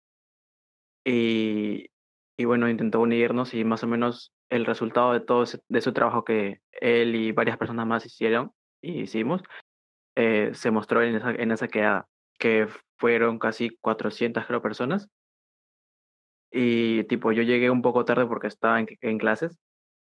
Y, 1.04 1.90
y 2.36 2.44
bueno, 2.44 2.68
intentó 2.68 3.00
unirnos 3.00 3.54
y 3.54 3.64
más 3.64 3.82
o 3.84 3.86
menos 3.86 4.32
el 4.50 4.66
resultado 4.66 5.12
de 5.12 5.20
todo 5.20 5.44
ese, 5.44 5.60
de 5.68 5.80
su 5.80 5.92
trabajo 5.92 6.24
que 6.24 6.60
él 6.72 7.14
y 7.16 7.32
varias 7.32 7.56
personas 7.56 7.86
más 7.86 8.06
hicieron 8.06 8.52
y 8.80 9.02
hicimos, 9.02 9.42
eh, 10.16 10.50
se 10.54 10.70
mostró 10.70 11.02
en 11.02 11.16
esa, 11.16 11.30
en 11.30 11.50
esa 11.52 11.68
quedada, 11.68 12.06
que 12.38 12.68
fueron 12.98 13.38
casi 13.38 13.70
400 13.80 14.46
creo, 14.46 14.62
personas. 14.62 15.08
Y 16.52 17.04
tipo, 17.04 17.32
yo 17.32 17.42
llegué 17.42 17.70
un 17.70 17.82
poco 17.82 18.04
tarde 18.04 18.26
porque 18.26 18.46
estaba 18.48 18.78
en, 18.80 18.86
en 19.00 19.18
clases 19.18 19.58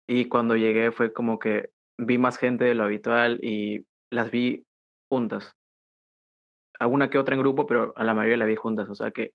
y 0.07 0.27
cuando 0.29 0.57
llegué 0.57 0.93
fue 0.93 1.13
como 1.13 1.39
que 1.39 1.71
vi 1.99 2.19
más 2.19 2.39
gente 2.39 2.65
de 2.65 2.75
lo 2.75 2.85
habitual 2.85 3.39
y 3.43 3.87
las 4.11 4.31
vi 4.31 4.67
juntas. 5.09 5.55
Alguna 6.81 7.11
que 7.11 7.19
otra 7.19 7.35
en 7.37 7.43
grupo, 7.43 7.67
pero 7.67 7.93
a 7.97 8.05
la 8.05 8.15
mayoría 8.15 8.39
la 8.39 8.47
vi 8.47 8.57
juntas, 8.57 8.89
o 8.89 8.95
sea 8.95 9.11
que 9.13 9.33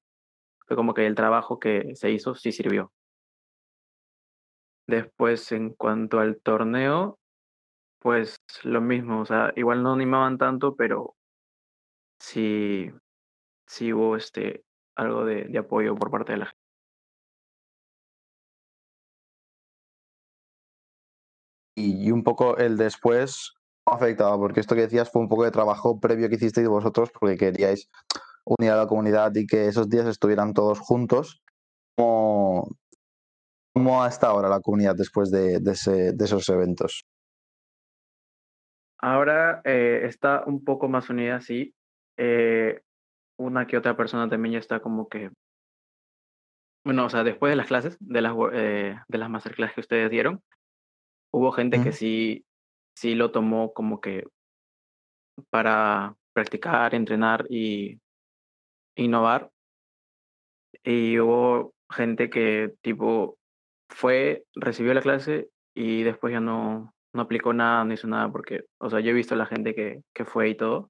fue 0.68 0.76
como 0.76 0.94
que 0.94 1.06
el 1.08 1.16
trabajo 1.16 1.60
que 1.60 1.96
se 1.96 2.12
hizo 2.12 2.36
sí 2.36 2.52
sirvió. 2.52 2.92
Después, 4.88 5.52
en 5.52 5.70
cuanto 5.76 6.20
al 6.20 6.42
torneo, 6.42 7.20
pues 8.00 8.38
lo 8.64 8.82
mismo, 8.82 9.22
o 9.22 9.26
sea, 9.26 9.54
igual 9.56 9.84
no 9.84 9.94
animaban 9.94 10.38
tanto, 10.38 10.76
pero 10.76 11.16
sí, 12.20 12.92
sí 13.68 13.94
hubo 13.94 14.16
este, 14.18 14.64
algo 14.96 15.26
de, 15.26 15.46
de 15.46 15.60
apoyo 15.60 15.96
por 15.96 16.12
parte 16.12 16.34
de 16.34 16.40
la 16.40 16.46
gente. 16.48 16.65
Y, 21.76 22.12
un 22.12 22.24
poco 22.24 22.58
el 22.58 22.78
después 22.78 23.54
¿cómo 23.84 23.96
ha 23.96 23.98
afectado, 23.98 24.40
porque 24.40 24.62
esto 24.62 24.76
que 24.76 24.82
decías 24.82 25.12
fue 25.12 25.22
un 25.22 25.30
poco 25.30 25.44
de 25.44 25.52
trabajo 25.52 26.00
previo 26.00 26.30
que 26.30 26.36
hicisteis 26.36 26.68
vosotros 26.68 27.12
porque 27.12 27.38
queríais 27.38 27.90
unir 28.46 28.72
a 28.72 28.78
la 28.78 28.88
comunidad 28.88 29.36
y 29.36 29.46
que 29.46 29.68
esos 29.68 29.90
días 29.90 30.08
estuvieran 30.08 30.54
todos 30.54 30.80
juntos. 30.80 31.44
¿Cómo, 31.98 32.68
cómo 33.74 34.06
está 34.06 34.28
ahora 34.28 34.50
la 34.50 34.62
comunidad 34.62 34.96
después 34.96 35.30
de, 35.32 35.60
de 35.60 36.26
esos 36.26 36.50
eventos? 36.50 37.06
Ahora 39.06 39.62
eh, 39.66 40.02
está 40.06 40.44
un 40.48 40.64
poco 40.64 40.88
más 40.88 41.12
unida, 41.12 41.40
sí. 41.40 41.76
Eh, 42.18 42.82
una 43.38 43.68
que 43.68 43.78
otra 43.78 43.96
persona 43.96 44.28
también 44.28 44.54
ya 44.54 44.60
está 44.60 44.80
como 44.80 45.08
que. 45.10 45.30
Bueno, 46.84 47.06
o 47.06 47.10
sea, 47.10 47.24
después 47.24 47.52
de 47.52 47.56
las 47.56 47.68
clases, 47.68 47.98
de 48.00 48.22
las, 48.22 48.34
eh, 48.54 48.96
de 49.08 49.18
las 49.20 49.30
masterclass 49.30 49.74
que 49.74 49.82
ustedes 49.82 50.10
dieron, 50.10 50.42
hubo 51.36 51.52
gente 51.52 51.84
que 51.84 51.92
sí, 51.92 52.46
sí 52.96 53.14
lo 53.14 53.32
tomó 53.32 53.74
como 53.74 54.00
que 54.00 54.26
para 55.50 56.16
practicar, 56.32 56.96
entrenar 56.96 57.46
y 57.50 58.00
innovar. 58.96 59.52
Y 60.82 61.20
hubo 61.20 61.74
gente 61.90 62.30
que 62.30 62.74
tipo 62.82 63.38
fue, 63.90 64.46
recibió 64.56 64.94
la 64.94 65.02
clase 65.02 65.50
y 65.76 66.04
después 66.04 66.32
ya 66.32 66.40
no, 66.40 66.94
no 67.14 67.22
aplicó 67.22 67.52
nada, 67.52 67.84
no 67.84 67.94
hizo 67.94 68.08
nada 68.08 68.32
porque, 68.32 68.64
o 68.80 68.90
sea, 68.90 69.02
yo 69.02 69.10
he 69.10 69.14
visto 69.14 69.34
a 69.34 69.38
la 69.38 69.46
gente 69.46 69.76
que, 69.76 70.04
que 70.14 70.24
fue 70.24 70.48
y 70.50 70.56
todo. 70.56 70.90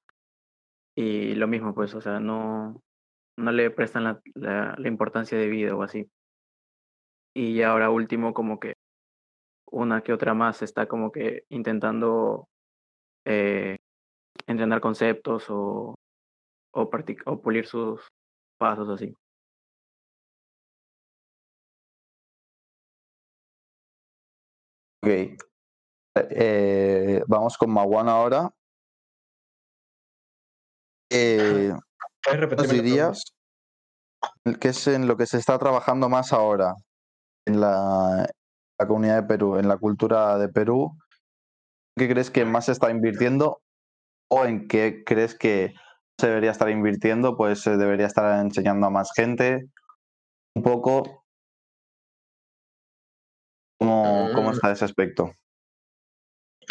Y 0.96 1.34
lo 1.34 1.48
mismo, 1.48 1.74
pues, 1.74 1.96
o 1.96 2.02
sea, 2.02 2.20
no, 2.20 2.84
no 3.36 3.52
le 3.52 3.72
prestan 3.72 4.04
la, 4.04 4.22
la, 4.36 4.76
la 4.78 4.88
importancia 4.88 5.40
de 5.40 5.50
vida 5.50 5.76
o 5.76 5.82
así. 5.82 6.08
Y 7.36 7.64
ahora 7.64 7.90
último, 7.90 8.34
como 8.36 8.60
que 8.60 8.75
una 9.76 10.02
que 10.02 10.14
otra 10.14 10.34
más 10.34 10.62
está 10.62 10.88
como 10.88 11.12
que 11.12 11.46
intentando 11.50 12.48
eh, 13.26 13.76
entrenar 14.48 14.80
conceptos 14.80 15.50
o, 15.50 15.96
o, 16.74 16.90
o 17.26 17.42
pulir 17.42 17.68
sus 17.68 18.08
pasos 18.58 18.90
así. 18.90 19.14
Ok. 25.04 25.38
Eh, 26.30 27.22
vamos 27.28 27.58
con 27.58 27.70
Mawan 27.70 28.08
ahora. 28.08 28.50
Eh, 31.12 31.74
¿Puedes 32.24 32.40
¿Nos 32.40 32.50
repetirme 32.50 32.78
la 32.78 32.84
dirías 32.84 33.24
qué 34.60 34.70
es 34.70 34.88
en 34.88 35.06
lo 35.06 35.18
que 35.18 35.26
se 35.26 35.38
está 35.38 35.60
trabajando 35.60 36.08
más 36.08 36.32
ahora 36.32 36.74
en 37.46 37.60
la, 37.60 38.26
la 38.80 38.88
comunidad 38.88 39.22
de 39.22 39.28
Perú, 39.28 39.58
en 39.58 39.68
la 39.68 39.78
cultura 39.78 40.38
de 40.38 40.50
Perú? 40.50 40.98
¿Qué 41.98 42.10
crees 42.10 42.30
que 42.30 42.46
más 42.46 42.66
se 42.66 42.74
está 42.74 42.92
invirtiendo 42.92 43.62
o 44.30 44.46
en 44.46 44.68
qué 44.68 45.04
crees 45.06 45.38
que 45.38 45.74
se 46.20 46.28
debería 46.28 46.52
estar 46.52 46.70
invirtiendo? 46.70 47.38
Pues 47.38 47.62
se 47.62 47.78
debería 47.78 48.06
estar 48.06 48.40
enseñando 48.44 48.88
a 48.88 48.90
más 48.90 49.12
gente. 49.16 49.66
Un 50.56 50.64
poco. 50.64 51.24
¿Cómo, 53.80 54.30
cómo 54.34 54.50
Mm. 54.52 54.54
está 54.54 54.72
ese 54.72 54.86
aspecto? 54.86 55.32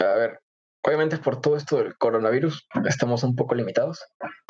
A 0.01 0.15
ver, 0.15 0.41
obviamente 0.85 1.19
por 1.19 1.41
todo 1.41 1.57
esto 1.57 1.77
del 1.77 1.97
coronavirus 1.97 2.67
estamos 2.87 3.23
un 3.23 3.37
poco 3.37 3.55
limitados 3.55 4.05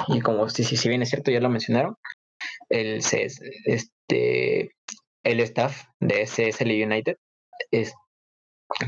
y 0.08 0.20
como 0.20 0.48
si, 0.48 0.64
si, 0.64 0.88
bien 0.88 1.02
es 1.02 1.10
cierto 1.10 1.30
ya 1.30 1.40
lo 1.40 1.50
mencionaron, 1.50 1.96
el, 2.70 3.02
CS 3.02 3.40
este, 3.66 4.70
el 5.24 5.40
staff 5.40 5.84
de 6.00 6.24
CSL 6.24 6.70
United 6.70 7.16
es, 7.70 7.94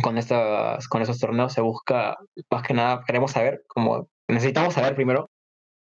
con, 0.03 0.19
estas, 0.19 0.89
con 0.89 1.03
esos 1.03 1.19
torneos 1.19 1.53
se 1.53 1.61
busca, 1.61 2.17
más 2.51 2.63
que 2.63 2.75
nada 2.75 3.03
queremos 3.07 3.33
saber, 3.33 3.63
como 3.69 4.09
necesitamos 4.29 4.75
saber 4.75 4.95
primero 4.95 5.31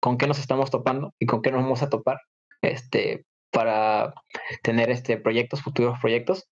con 0.01 0.17
qué 0.17 0.27
nos 0.27 0.39
estamos 0.39 0.69
topando 0.71 1.13
y 1.19 1.25
con 1.25 1.41
qué 1.41 1.51
nos 1.51 1.63
vamos 1.63 1.81
a 1.81 1.89
topar 1.89 2.19
este, 2.61 3.25
para 3.51 4.13
tener 4.63 4.91
este, 4.91 5.17
proyectos, 5.17 5.61
futuros 5.63 5.99
proyectos, 5.99 6.45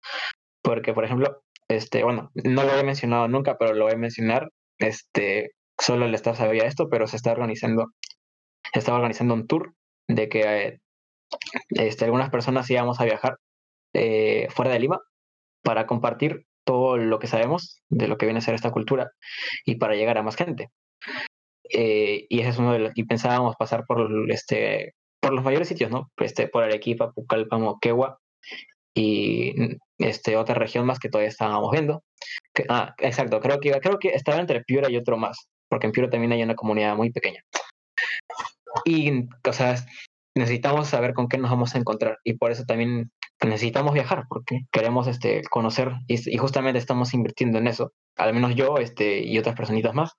porque 0.64 0.94
por 0.94 1.06
ejemplo, 1.06 1.44
este, 1.68 2.04
bueno, 2.04 2.32
no 2.34 2.64
lo 2.64 2.78
he 2.78 2.84
mencionado 2.84 3.28
nunca, 3.28 3.58
pero 3.58 3.74
lo 3.74 3.86
voy 3.86 3.94
a 3.94 3.98
mencionar. 3.98 4.50
Este, 4.80 5.52
solo 5.80 6.06
el 6.06 6.16
staff 6.16 6.38
sabía 6.38 6.66
esto, 6.66 6.90
pero 6.90 7.08
se 7.08 7.18
está 7.18 7.32
organizando, 7.32 7.88
se 8.74 8.80
estaba 8.80 8.98
organizando 8.98 9.34
un 9.34 9.48
tour 9.48 9.74
de 10.08 10.30
que 10.30 10.42
eh, 10.42 10.80
este, 11.70 12.06
algunas 12.06 12.30
personas 12.30 12.70
íbamos 12.70 13.00
a 13.00 13.06
viajar 13.06 13.38
eh, 13.94 14.48
fuera 14.50 14.72
de 14.72 14.80
Lima 14.80 15.00
para 15.64 15.88
compartir 15.88 16.46
todo 16.66 16.98
lo 16.98 17.20
que 17.20 17.28
sabemos 17.28 17.82
de 17.90 18.08
lo 18.08 18.18
que 18.18 18.26
viene 18.26 18.40
a 18.40 18.42
ser 18.42 18.56
esta 18.56 18.72
cultura 18.72 19.12
y 19.66 19.76
para 19.76 19.96
llegar 19.96 20.18
a 20.18 20.24
más 20.24 20.36
gente. 20.36 20.70
Eh, 21.70 22.26
y 22.30 22.40
ese 22.40 22.50
es 22.50 22.58
uno 22.58 22.74
de 22.74 22.92
y 22.96 23.04
pensábamos 23.06 23.56
pasar 23.56 23.86
por 23.86 24.10
este 24.30 24.94
por 25.20 25.34
los 25.34 25.44
mayores 25.44 25.70
sitios, 25.70 25.90
¿no? 25.90 26.12
Este, 26.18 26.48
por 26.48 26.64
Arequipa, 26.64 27.12
Pucallpa, 27.12 27.58
Moquegua 27.58 28.20
y 28.94 29.78
este, 29.98 30.36
otra 30.36 30.56
región 30.56 30.86
más 30.86 31.00
que 31.00 31.10
todavía 31.10 31.30
estábamos 31.30 31.72
viendo. 31.72 32.04
Ah, 32.68 32.94
exacto, 33.00 33.40
creo 33.40 33.60
que, 33.60 33.72
creo 33.80 34.00
que 34.00 34.10
estaba 34.10 34.40
entre 34.40 34.64
Piura 34.64 34.92
y 34.92 34.98
otro 34.98 35.18
más, 35.18 35.48
porque 35.70 35.88
en 35.88 35.94
Piura 35.94 36.10
también 36.10 36.34
hay 36.34 36.44
una 36.44 36.56
comunidad 36.56 36.96
muy 36.98 37.12
pequeña. 37.12 37.42
Y, 38.86 39.28
o 39.48 39.54
sea, 39.54 39.76
necesitamos 40.36 40.90
saber 40.90 41.14
con 41.14 41.28
qué 41.28 41.38
nos 41.38 41.52
vamos 41.52 41.74
a 41.74 41.78
encontrar 41.78 42.18
y 42.24 42.34
por 42.34 42.52
eso 42.52 42.66
también 42.66 43.12
necesitamos 43.48 43.94
viajar, 43.94 44.26
porque 44.30 44.62
queremos 44.72 45.08
este, 45.08 45.42
conocer 45.50 45.92
y, 46.08 46.34
y 46.34 46.38
justamente 46.38 46.80
estamos 46.80 47.14
invirtiendo 47.14 47.58
en 47.58 47.68
eso. 47.68 47.92
Al 48.18 48.34
menos 48.34 48.56
yo 48.56 48.78
este, 48.78 49.20
y 49.20 49.38
otras 49.38 49.56
personitas 49.56 49.94
más, 49.94 50.14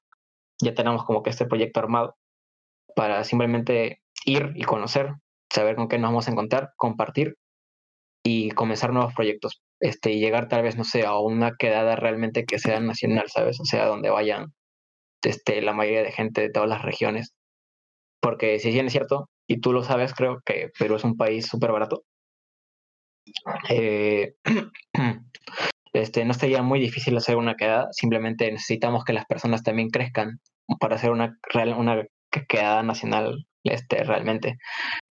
ya 0.60 0.74
tenemos 0.74 1.04
como 1.04 1.22
que 1.22 1.30
este 1.30 1.46
proyecto 1.46 1.80
armado 1.80 2.16
para 2.94 3.24
simplemente 3.24 4.00
ir 4.24 4.52
y 4.54 4.64
conocer, 4.64 5.14
saber 5.52 5.76
con 5.76 5.88
qué 5.88 5.98
nos 5.98 6.10
vamos 6.10 6.28
a 6.28 6.32
encontrar, 6.32 6.70
compartir 6.76 7.36
y 8.24 8.50
comenzar 8.50 8.92
nuevos 8.92 9.14
proyectos. 9.14 9.62
Este, 9.80 10.12
y 10.12 10.20
llegar 10.20 10.48
tal 10.48 10.62
vez, 10.62 10.76
no 10.76 10.84
sé, 10.84 11.04
a 11.04 11.18
una 11.18 11.52
quedada 11.58 11.96
realmente 11.96 12.44
que 12.44 12.58
sea 12.58 12.80
nacional, 12.80 13.26
¿sabes? 13.28 13.60
O 13.60 13.64
sea, 13.64 13.86
donde 13.86 14.10
vayan 14.10 14.54
este, 15.22 15.60
la 15.62 15.72
mayoría 15.74 16.02
de 16.02 16.12
gente 16.12 16.40
de 16.40 16.50
todas 16.50 16.68
las 16.68 16.82
regiones. 16.82 17.34
Porque 18.20 18.58
si 18.58 18.70
bien 18.70 18.86
es 18.86 18.92
cierto, 18.92 19.28
y 19.46 19.60
tú 19.60 19.72
lo 19.72 19.82
sabes, 19.84 20.14
creo 20.14 20.40
que 20.44 20.70
Perú 20.78 20.96
es 20.96 21.04
un 21.04 21.16
país 21.16 21.46
súper 21.46 21.72
barato. 21.72 22.04
Eh, 23.68 24.34
este, 25.92 26.24
no 26.24 26.32
estaría 26.32 26.62
muy 26.62 26.80
difícil 26.80 27.16
hacer 27.16 27.36
una 27.36 27.54
quedada, 27.54 27.88
simplemente 27.92 28.50
necesitamos 28.50 29.04
que 29.04 29.12
las 29.12 29.26
personas 29.26 29.62
también 29.62 29.90
crezcan 29.90 30.40
para 30.80 30.96
hacer 30.96 31.10
una, 31.10 31.38
una 31.76 32.04
quedada 32.48 32.82
nacional 32.82 33.46
este, 33.64 34.04
realmente. 34.04 34.58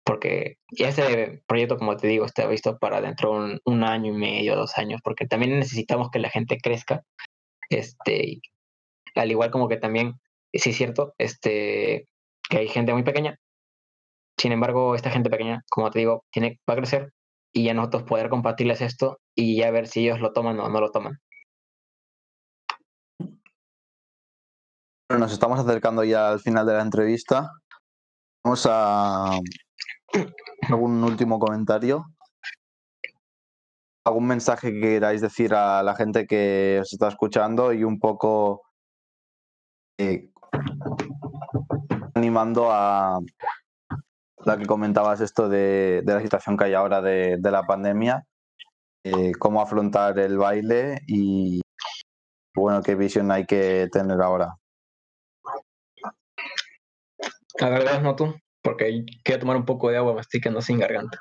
Porque 0.04 0.56
ese 0.70 1.42
proyecto, 1.46 1.76
como 1.76 1.96
te 1.96 2.08
digo, 2.08 2.24
está 2.26 2.46
visto 2.46 2.78
para 2.78 3.00
dentro 3.00 3.30
de 3.30 3.36
un, 3.36 3.60
un 3.64 3.84
año 3.84 4.12
y 4.12 4.16
medio, 4.16 4.56
dos 4.56 4.76
años, 4.76 5.00
porque 5.04 5.26
también 5.26 5.58
necesitamos 5.58 6.10
que 6.10 6.18
la 6.18 6.30
gente 6.30 6.58
crezca. 6.60 7.02
Este, 7.70 8.40
al 9.14 9.30
igual 9.30 9.50
como 9.50 9.68
que 9.68 9.76
también, 9.76 10.14
sí 10.52 10.70
es 10.70 10.76
cierto, 10.76 11.14
este, 11.18 12.08
que 12.48 12.58
hay 12.58 12.68
gente 12.68 12.92
muy 12.92 13.04
pequeña. 13.04 13.38
Sin 14.38 14.52
embargo, 14.52 14.94
esta 14.94 15.10
gente 15.10 15.30
pequeña, 15.30 15.62
como 15.70 15.90
te 15.90 16.00
digo, 16.00 16.24
tiene, 16.32 16.58
va 16.68 16.74
a 16.74 16.78
crecer 16.78 17.12
y 17.52 17.64
ya 17.64 17.74
nosotros 17.74 18.04
poder 18.04 18.28
compartirles 18.28 18.80
esto 18.80 19.20
y 19.34 19.56
ya 19.56 19.70
ver 19.70 19.86
si 19.86 20.00
ellos 20.00 20.20
lo 20.20 20.32
toman 20.32 20.58
o 20.58 20.68
no 20.68 20.80
lo 20.80 20.90
toman. 20.90 21.20
Nos 25.10 25.32
estamos 25.32 25.60
acercando 25.60 26.04
ya 26.04 26.30
al 26.30 26.40
final 26.40 26.66
de 26.66 26.72
la 26.72 26.82
entrevista. 26.82 27.50
Vamos 28.44 28.66
a 28.68 29.38
algún 30.68 31.04
último 31.04 31.38
comentario. 31.38 32.06
¿Algún 34.04 34.26
mensaje 34.26 34.72
que 34.72 34.80
queráis 34.80 35.20
decir 35.20 35.54
a 35.54 35.82
la 35.82 35.94
gente 35.94 36.26
que 36.26 36.78
os 36.80 36.92
está 36.92 37.08
escuchando 37.08 37.72
y 37.72 37.84
un 37.84 38.00
poco 38.00 38.62
eh, 39.98 40.30
animando 42.14 42.72
a 42.72 43.20
la 44.44 44.58
que 44.58 44.66
comentabas 44.66 45.20
esto 45.20 45.48
de, 45.48 46.02
de 46.04 46.14
la 46.14 46.20
situación 46.20 46.56
que 46.56 46.64
hay 46.64 46.74
ahora 46.74 47.00
de, 47.00 47.36
de 47.38 47.50
la 47.50 47.64
pandemia, 47.64 48.24
eh, 49.04 49.32
cómo 49.38 49.60
afrontar 49.60 50.18
el 50.18 50.38
baile 50.38 51.00
y 51.06 51.60
bueno, 52.54 52.82
qué 52.82 52.94
visión 52.94 53.30
hay 53.30 53.46
que 53.46 53.88
tener 53.90 54.20
ahora? 54.20 54.56
La 57.58 57.68
verdad 57.68 58.02
no 58.02 58.16
tú, 58.16 58.34
porque 58.62 59.04
quiero 59.24 59.40
tomar 59.40 59.56
un 59.56 59.64
poco 59.64 59.90
de 59.90 59.96
agua, 59.96 60.14
me 60.14 60.20
estoy 60.20 60.40
quedando 60.40 60.60
sin 60.60 60.78
garganta. 60.78 61.20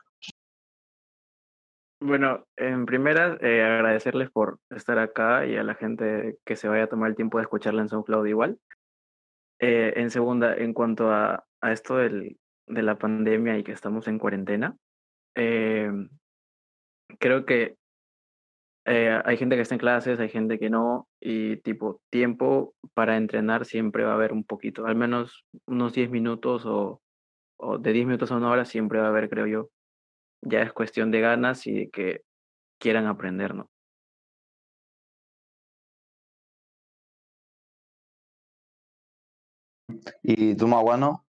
Bueno, 2.03 2.45
en 2.57 2.87
primera, 2.87 3.37
eh, 3.41 3.61
agradecerles 3.61 4.31
por 4.31 4.59
estar 4.71 4.97
acá 4.97 5.45
y 5.45 5.55
a 5.55 5.63
la 5.63 5.75
gente 5.75 6.39
que 6.45 6.55
se 6.55 6.67
vaya 6.67 6.85
a 6.85 6.89
tomar 6.89 7.09
el 7.09 7.15
tiempo 7.15 7.37
de 7.37 7.43
escucharla 7.43 7.83
en 7.83 7.89
SoundCloud 7.89 8.25
igual. 8.25 8.59
Eh, 9.59 9.93
en 9.95 10.09
segunda, 10.09 10.55
en 10.55 10.73
cuanto 10.73 11.11
a, 11.11 11.45
a 11.61 11.71
esto 11.71 11.97
del, 11.97 12.39
de 12.71 12.81
la 12.83 12.97
pandemia 12.97 13.57
y 13.57 13.63
que 13.63 13.71
estamos 13.71 14.07
en 14.07 14.19
cuarentena, 14.19 14.75
eh, 15.35 15.91
creo 17.19 17.45
que 17.45 17.77
eh, 18.85 19.21
hay 19.23 19.37
gente 19.37 19.55
que 19.55 19.61
está 19.61 19.75
en 19.75 19.79
clases, 19.79 20.19
hay 20.19 20.29
gente 20.29 20.57
que 20.57 20.69
no, 20.69 21.07
y 21.19 21.57
tipo, 21.57 22.01
tiempo 22.09 22.73
para 22.93 23.17
entrenar 23.17 23.65
siempre 23.65 24.03
va 24.03 24.11
a 24.11 24.15
haber 24.15 24.33
un 24.33 24.43
poquito, 24.43 24.87
al 24.87 24.95
menos 24.95 25.45
unos 25.67 25.93
10 25.93 26.09
minutos 26.09 26.65
o, 26.65 27.01
o 27.57 27.77
de 27.77 27.93
10 27.93 28.05
minutos 28.07 28.31
a 28.31 28.37
una 28.37 28.49
hora 28.49 28.65
siempre 28.65 28.99
va 28.99 29.05
a 29.05 29.09
haber, 29.09 29.29
creo 29.29 29.47
yo. 29.47 29.69
Ya 30.41 30.63
es 30.63 30.73
cuestión 30.73 31.11
de 31.11 31.21
ganas 31.21 31.67
y 31.67 31.73
de 31.73 31.89
que 31.91 32.21
quieran 32.79 33.05
aprender, 33.05 33.53
¿no? 33.53 33.69
¿Y 40.23 40.55
tú, 40.55 40.67
Maguano? 40.67 41.25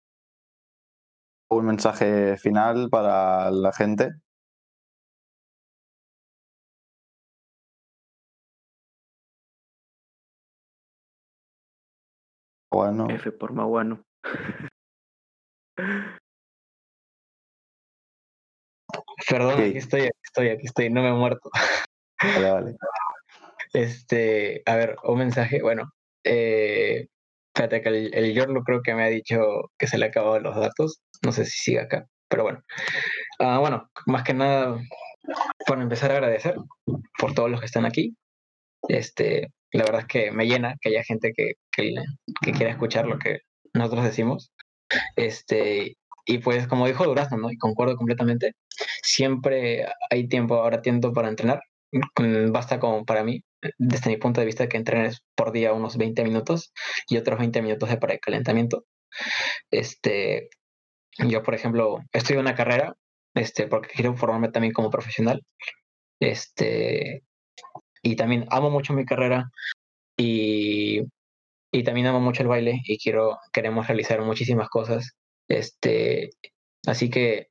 ¿Un 1.49 1.67
mensaje 1.67 2.37
final 2.39 2.89
para 2.91 3.51
la 3.53 3.73
gente? 3.73 4.11
Bueno, 12.71 13.09
F 13.09 13.31
por 13.33 13.53
Maguano. 13.53 14.03
Perdón, 19.29 19.61
aquí 19.61 19.79
estoy, 19.79 20.01
aquí 20.03 20.11
estoy, 20.25 20.49
aquí 20.49 20.67
estoy, 20.67 20.91
no 20.91 21.03
me 21.03 21.09
he 21.09 21.13
muerto. 21.13 21.49
vale, 22.23 22.51
vale. 22.51 22.77
Este, 23.73 24.63
a 24.65 24.77
ver, 24.77 24.97
un 25.05 25.19
mensaje, 25.19 25.61
bueno, 25.61 25.93
eh, 26.25 27.09
espérate 27.49 27.83
que 27.83 27.89
el, 27.89 28.15
el 28.15 28.35
Yorlo 28.35 28.63
creo 28.63 28.81
que 28.81 28.95
me 28.95 29.05
ha 29.05 29.09
dicho 29.09 29.37
que 29.77 29.87
se 29.87 29.99
le 29.99 30.07
acabaron 30.07 30.45
los 30.45 30.57
datos, 30.57 31.01
no 31.23 31.33
sé 31.33 31.45
si 31.45 31.59
sigue 31.59 31.81
acá, 31.81 32.07
pero 32.29 32.45
bueno. 32.45 32.63
Ah, 33.39 33.59
bueno, 33.59 33.91
más 34.07 34.23
que 34.25 34.35
nada, 34.35 34.79
para 35.67 35.83
empezar 35.83 36.11
a 36.11 36.15
agradecer 36.15 36.57
por 37.19 37.35
todos 37.35 37.51
los 37.51 37.61
que 37.61 37.67
están 37.67 37.87
aquí. 37.87 38.17
Este, 38.89 39.49
la 39.73 39.85
verdad 39.85 40.03
es 40.03 40.07
que 40.07 40.31
me 40.33 40.47
llena 40.47 40.77
que 40.81 40.91
haya 40.91 41.03
gente 41.05 41.33
que, 41.37 41.55
que, 41.73 41.95
quiera 42.53 42.71
escuchar 42.71 43.07
lo 43.07 43.19
que 43.19 43.41
nosotros 43.75 44.05
decimos. 44.05 44.53
Este, 45.17 45.97
y 46.27 46.39
pues 46.39 46.67
como 46.69 46.87
dijo 46.87 47.05
Durazno, 47.05 47.39
¿no? 47.39 47.51
Y 47.51 47.59
concuerdo 47.59 47.97
completamente, 47.97 48.53
siempre 49.03 49.87
hay 50.11 50.29
tiempo, 50.29 50.57
ahora 50.57 50.83
tiempo 50.83 51.13
para 51.13 51.29
entrenar. 51.29 51.61
Mm, 51.93 52.53
Basta 52.53 52.81
como 52.81 53.05
para 53.05 53.25
mí, 53.25 53.43
desde 53.79 54.11
mi 54.11 54.17
punto 54.17 54.41
de 54.41 54.47
vista, 54.47 54.69
que 54.69 54.77
entrenes 54.77 55.21
por 55.35 55.53
día 55.53 55.73
unos 55.73 55.97
20 55.97 56.25
minutos 56.25 56.73
y 57.09 57.17
otros 57.17 57.39
20 57.39 57.63
minutos 57.63 57.89
de 57.89 57.99
precalentamiento. 57.99 58.85
Este, 59.71 60.51
yo, 61.19 61.43
por 61.43 61.55
ejemplo, 61.55 61.99
estudio 62.13 62.41
una 62.41 62.55
carrera, 62.55 62.95
este, 63.35 63.67
porque 63.67 63.91
quiero 63.95 64.17
formarme 64.17 64.51
también 64.51 64.73
como 64.73 64.91
profesional. 64.91 65.43
Este, 66.21 67.23
y 68.03 68.17
también 68.17 68.47
amo 68.51 68.71
mucho 68.71 68.93
mi 68.95 69.05
carrera 69.05 69.51
y, 70.17 71.03
y 71.73 71.85
también 71.85 72.07
amo 72.07 72.21
mucho 72.21 72.43
el 72.43 72.49
baile 72.49 72.81
y 72.85 72.99
quiero, 72.99 73.39
queremos 73.53 73.87
realizar 73.87 74.23
muchísimas 74.23 74.69
cosas. 74.69 75.13
Este, 75.49 76.31
así 76.87 77.11
que 77.11 77.49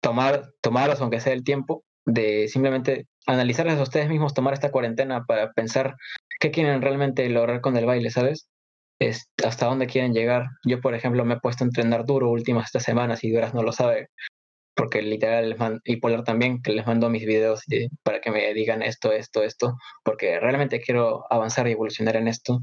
tomar, 0.00 0.52
tomaros, 0.60 1.00
aunque 1.00 1.20
sea 1.20 1.32
el 1.32 1.44
tiempo, 1.44 1.84
de 2.04 2.48
simplemente 2.48 3.06
analizarles 3.26 3.78
a 3.78 3.82
ustedes 3.82 4.08
mismos, 4.08 4.34
tomar 4.34 4.54
esta 4.54 4.70
cuarentena 4.70 5.24
para 5.26 5.52
pensar 5.52 5.96
qué 6.40 6.50
quieren 6.50 6.82
realmente 6.82 7.28
lograr 7.28 7.60
con 7.60 7.76
el 7.76 7.86
baile, 7.86 8.10
¿sabes? 8.10 8.48
Es, 9.00 9.30
hasta 9.44 9.66
dónde 9.66 9.86
quieren 9.86 10.12
llegar. 10.12 10.46
Yo, 10.64 10.80
por 10.80 10.94
ejemplo, 10.94 11.24
me 11.24 11.34
he 11.34 11.40
puesto 11.40 11.64
a 11.64 11.66
entrenar 11.68 12.04
duro 12.04 12.30
últimas 12.30 12.66
estas 12.66 12.82
semanas 12.84 13.22
y 13.24 13.30
Duras 13.30 13.54
no 13.54 13.62
lo 13.62 13.72
sabe, 13.72 14.08
porque 14.76 15.02
literal, 15.02 15.50
les 15.50 15.58
man- 15.58 15.80
y 15.84 15.96
Polar 15.98 16.24
también, 16.24 16.62
que 16.62 16.72
les 16.72 16.86
mando 16.86 17.10
mis 17.10 17.26
videos 17.26 17.62
de- 17.66 17.88
para 18.04 18.20
que 18.20 18.30
me 18.32 18.52
digan 18.54 18.82
esto, 18.82 19.12
esto, 19.12 19.42
esto, 19.44 19.74
porque 20.04 20.40
realmente 20.40 20.80
quiero 20.80 21.24
avanzar 21.30 21.68
y 21.68 21.72
evolucionar 21.72 22.16
en 22.16 22.28
esto, 22.28 22.60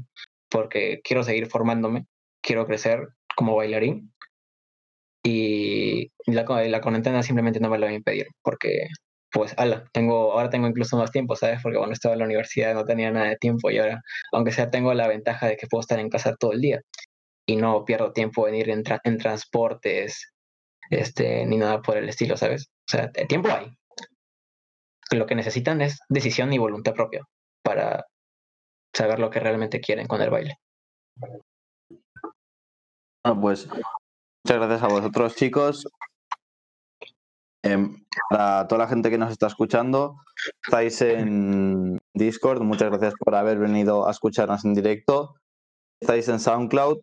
porque 0.50 1.00
quiero 1.04 1.22
seguir 1.24 1.46
formándome, 1.48 2.06
quiero 2.42 2.66
crecer 2.66 3.08
como 3.36 3.56
bailarín 3.56 4.12
y 5.22 6.10
la, 6.26 6.44
la 6.68 6.80
cuarentena 6.80 7.22
simplemente 7.22 7.60
no 7.60 7.68
me 7.70 7.78
lo 7.78 7.86
va 7.86 7.92
a 7.92 7.94
impedir, 7.94 8.26
porque 8.42 8.86
pues 9.36 9.52
ala, 9.58 9.84
tengo, 9.92 10.32
ahora 10.32 10.48
tengo 10.48 10.66
incluso 10.66 10.96
más 10.96 11.10
tiempo, 11.10 11.36
¿sabes? 11.36 11.60
Porque 11.62 11.76
cuando 11.76 11.92
estaba 11.92 12.14
en 12.14 12.20
la 12.20 12.24
universidad 12.24 12.72
no 12.72 12.86
tenía 12.86 13.10
nada 13.10 13.26
de 13.28 13.36
tiempo 13.36 13.70
y 13.70 13.76
ahora, 13.76 14.00
aunque 14.32 14.50
sea, 14.50 14.70
tengo 14.70 14.94
la 14.94 15.08
ventaja 15.08 15.46
de 15.46 15.58
que 15.58 15.66
puedo 15.66 15.82
estar 15.82 15.98
en 15.98 16.08
casa 16.08 16.34
todo 16.36 16.52
el 16.52 16.62
día 16.62 16.80
y 17.46 17.56
no 17.56 17.84
pierdo 17.84 18.14
tiempo 18.14 18.48
en 18.48 18.54
ir 18.54 18.70
en, 18.70 18.82
en 19.04 19.18
transportes, 19.18 20.32
este, 20.88 21.44
ni 21.44 21.58
nada 21.58 21.82
por 21.82 21.98
el 21.98 22.08
estilo, 22.08 22.38
¿sabes? 22.38 22.70
O 22.88 22.90
sea, 22.90 23.10
el 23.12 23.28
tiempo 23.28 23.50
hay. 23.50 23.76
Lo 25.10 25.26
que 25.26 25.34
necesitan 25.34 25.82
es 25.82 25.98
decisión 26.08 26.50
y 26.54 26.58
voluntad 26.58 26.94
propia 26.94 27.20
para 27.62 28.06
saber 28.94 29.18
lo 29.18 29.28
que 29.28 29.40
realmente 29.40 29.82
quieren 29.82 30.06
con 30.06 30.22
el 30.22 30.30
baile. 30.30 30.54
Bueno, 33.22 33.40
pues 33.42 33.68
muchas 33.68 34.66
gracias 34.66 34.82
a 34.82 34.88
vosotros, 34.88 35.36
chicos. 35.36 35.86
Em, 37.66 38.04
para 38.30 38.66
toda 38.68 38.82
la 38.84 38.88
gente 38.88 39.10
que 39.10 39.18
nos 39.18 39.30
está 39.32 39.46
escuchando, 39.48 40.16
estáis 40.64 41.00
en 41.02 41.98
Discord. 42.14 42.62
Muchas 42.62 42.90
gracias 42.90 43.14
por 43.18 43.34
haber 43.34 43.58
venido 43.58 44.06
a 44.06 44.10
escucharnos 44.10 44.64
en 44.64 44.74
directo. 44.74 45.34
Estáis 46.00 46.28
en 46.28 46.38
SoundCloud 46.38 46.98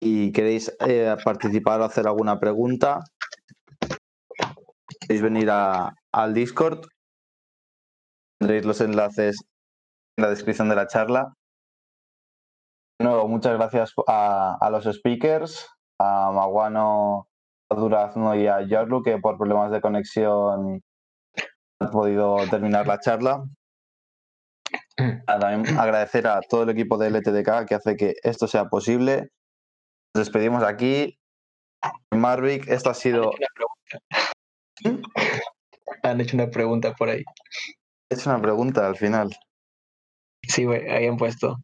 y 0.00 0.30
queréis 0.32 0.74
eh, 0.86 1.16
participar 1.24 1.80
o 1.80 1.84
hacer 1.84 2.06
alguna 2.06 2.38
pregunta, 2.38 3.00
podéis 5.00 5.22
venir 5.22 5.50
a- 5.50 5.92
al 6.12 6.34
Discord. 6.34 6.86
Tendréis 8.38 8.66
los 8.66 8.80
enlaces 8.80 9.36
en 10.18 10.22
la 10.24 10.30
descripción 10.30 10.68
de 10.68 10.76
la 10.76 10.86
charla. 10.86 11.32
De 13.00 13.06
nuevo, 13.06 13.26
muchas 13.28 13.54
gracias 13.54 13.92
a, 14.06 14.56
a 14.60 14.70
los 14.70 14.84
speakers, 14.84 15.66
a 16.00 16.30
Maguano, 16.32 17.28
Durazno 17.68 18.34
y 18.36 18.46
a 18.46 18.62
Yorlu, 18.62 19.02
que 19.02 19.18
por 19.18 19.36
problemas 19.36 19.70
de 19.70 19.80
conexión 19.80 20.82
han 21.80 21.90
podido 21.90 22.36
terminar 22.48 22.86
la 22.86 23.00
charla. 23.00 23.44
También 25.26 25.78
agradecer 25.78 26.26
a 26.26 26.40
todo 26.40 26.62
el 26.62 26.70
equipo 26.70 26.96
de 26.96 27.10
LTDK 27.10 27.66
que 27.66 27.74
hace 27.74 27.96
que 27.96 28.14
esto 28.22 28.46
sea 28.46 28.66
posible. 28.66 29.30
Nos 30.14 30.26
despedimos 30.26 30.62
aquí. 30.62 31.18
Marvick, 32.10 32.68
esta 32.68 32.90
ha 32.90 32.92
Han 32.92 32.98
sido... 32.98 33.30
hecho 33.30 33.38
una 33.38 33.48
pregunta. 33.54 35.10
Han 36.02 36.20
hecho 36.20 36.36
una 36.36 36.50
pregunta 36.50 36.94
por 36.94 37.10
ahí. 37.10 37.24
He 38.10 38.14
hecho 38.14 38.30
una 38.30 38.40
pregunta 38.40 38.86
al 38.86 38.96
final. 38.96 39.36
Sí, 40.42 40.64
güey, 40.64 40.88
ahí 40.88 41.06
han 41.06 41.16
puesto. 41.16 41.56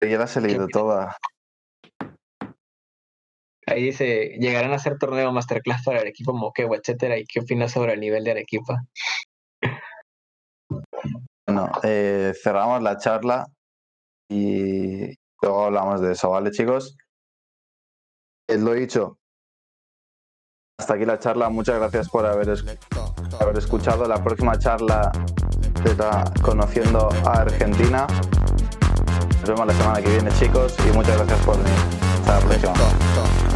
Ya 0.00 0.18
la 0.18 0.24
he 0.24 0.40
leído 0.40 0.66
toda. 0.66 1.16
Ahí 3.66 3.84
dice, 3.84 4.36
llegarán 4.40 4.72
a 4.72 4.76
hacer 4.76 4.98
torneo 4.98 5.30
masterclass 5.32 5.82
para 5.84 6.00
Arequipa, 6.00 6.32
Moquegua, 6.32 6.76
etcétera. 6.78 7.16
¿Y 7.18 7.24
qué 7.24 7.40
opinas 7.40 7.70
sobre 7.72 7.92
el 7.94 8.00
nivel 8.00 8.24
de 8.24 8.32
Arequipa? 8.32 8.82
Bueno, 11.46 11.70
eh, 11.82 12.32
cerramos 12.42 12.82
la 12.82 12.96
charla 12.98 13.46
y 14.28 15.14
luego 15.40 15.64
hablamos 15.66 16.00
de 16.00 16.12
eso, 16.12 16.30
¿vale, 16.30 16.50
chicos? 16.50 16.96
Eh, 18.48 18.58
lo 18.58 18.72
dicho. 18.72 19.18
Hasta 20.80 20.94
aquí 20.94 21.04
la 21.04 21.18
charla. 21.18 21.48
Muchas 21.48 21.78
gracias 21.78 22.08
por 22.08 22.26
haber, 22.26 22.48
es- 22.48 22.64
escuchado. 23.56 24.06
La 24.08 24.22
próxima 24.22 24.58
charla 24.58 25.12
será 25.84 26.24
conociendo 26.42 27.08
a 27.24 27.42
Argentina. 27.42 28.06
Nos 29.40 29.48
vemos 29.48 29.66
la 29.66 29.74
semana 29.74 30.02
que 30.02 30.08
viene, 30.10 30.30
chicos, 30.32 30.74
y 30.88 30.92
muchas 30.96 31.16
gracias 31.16 31.44
por 31.44 31.56
venir. 31.58 31.78
Hasta 32.20 32.40
la 32.40 32.46
próxima. 32.46 33.51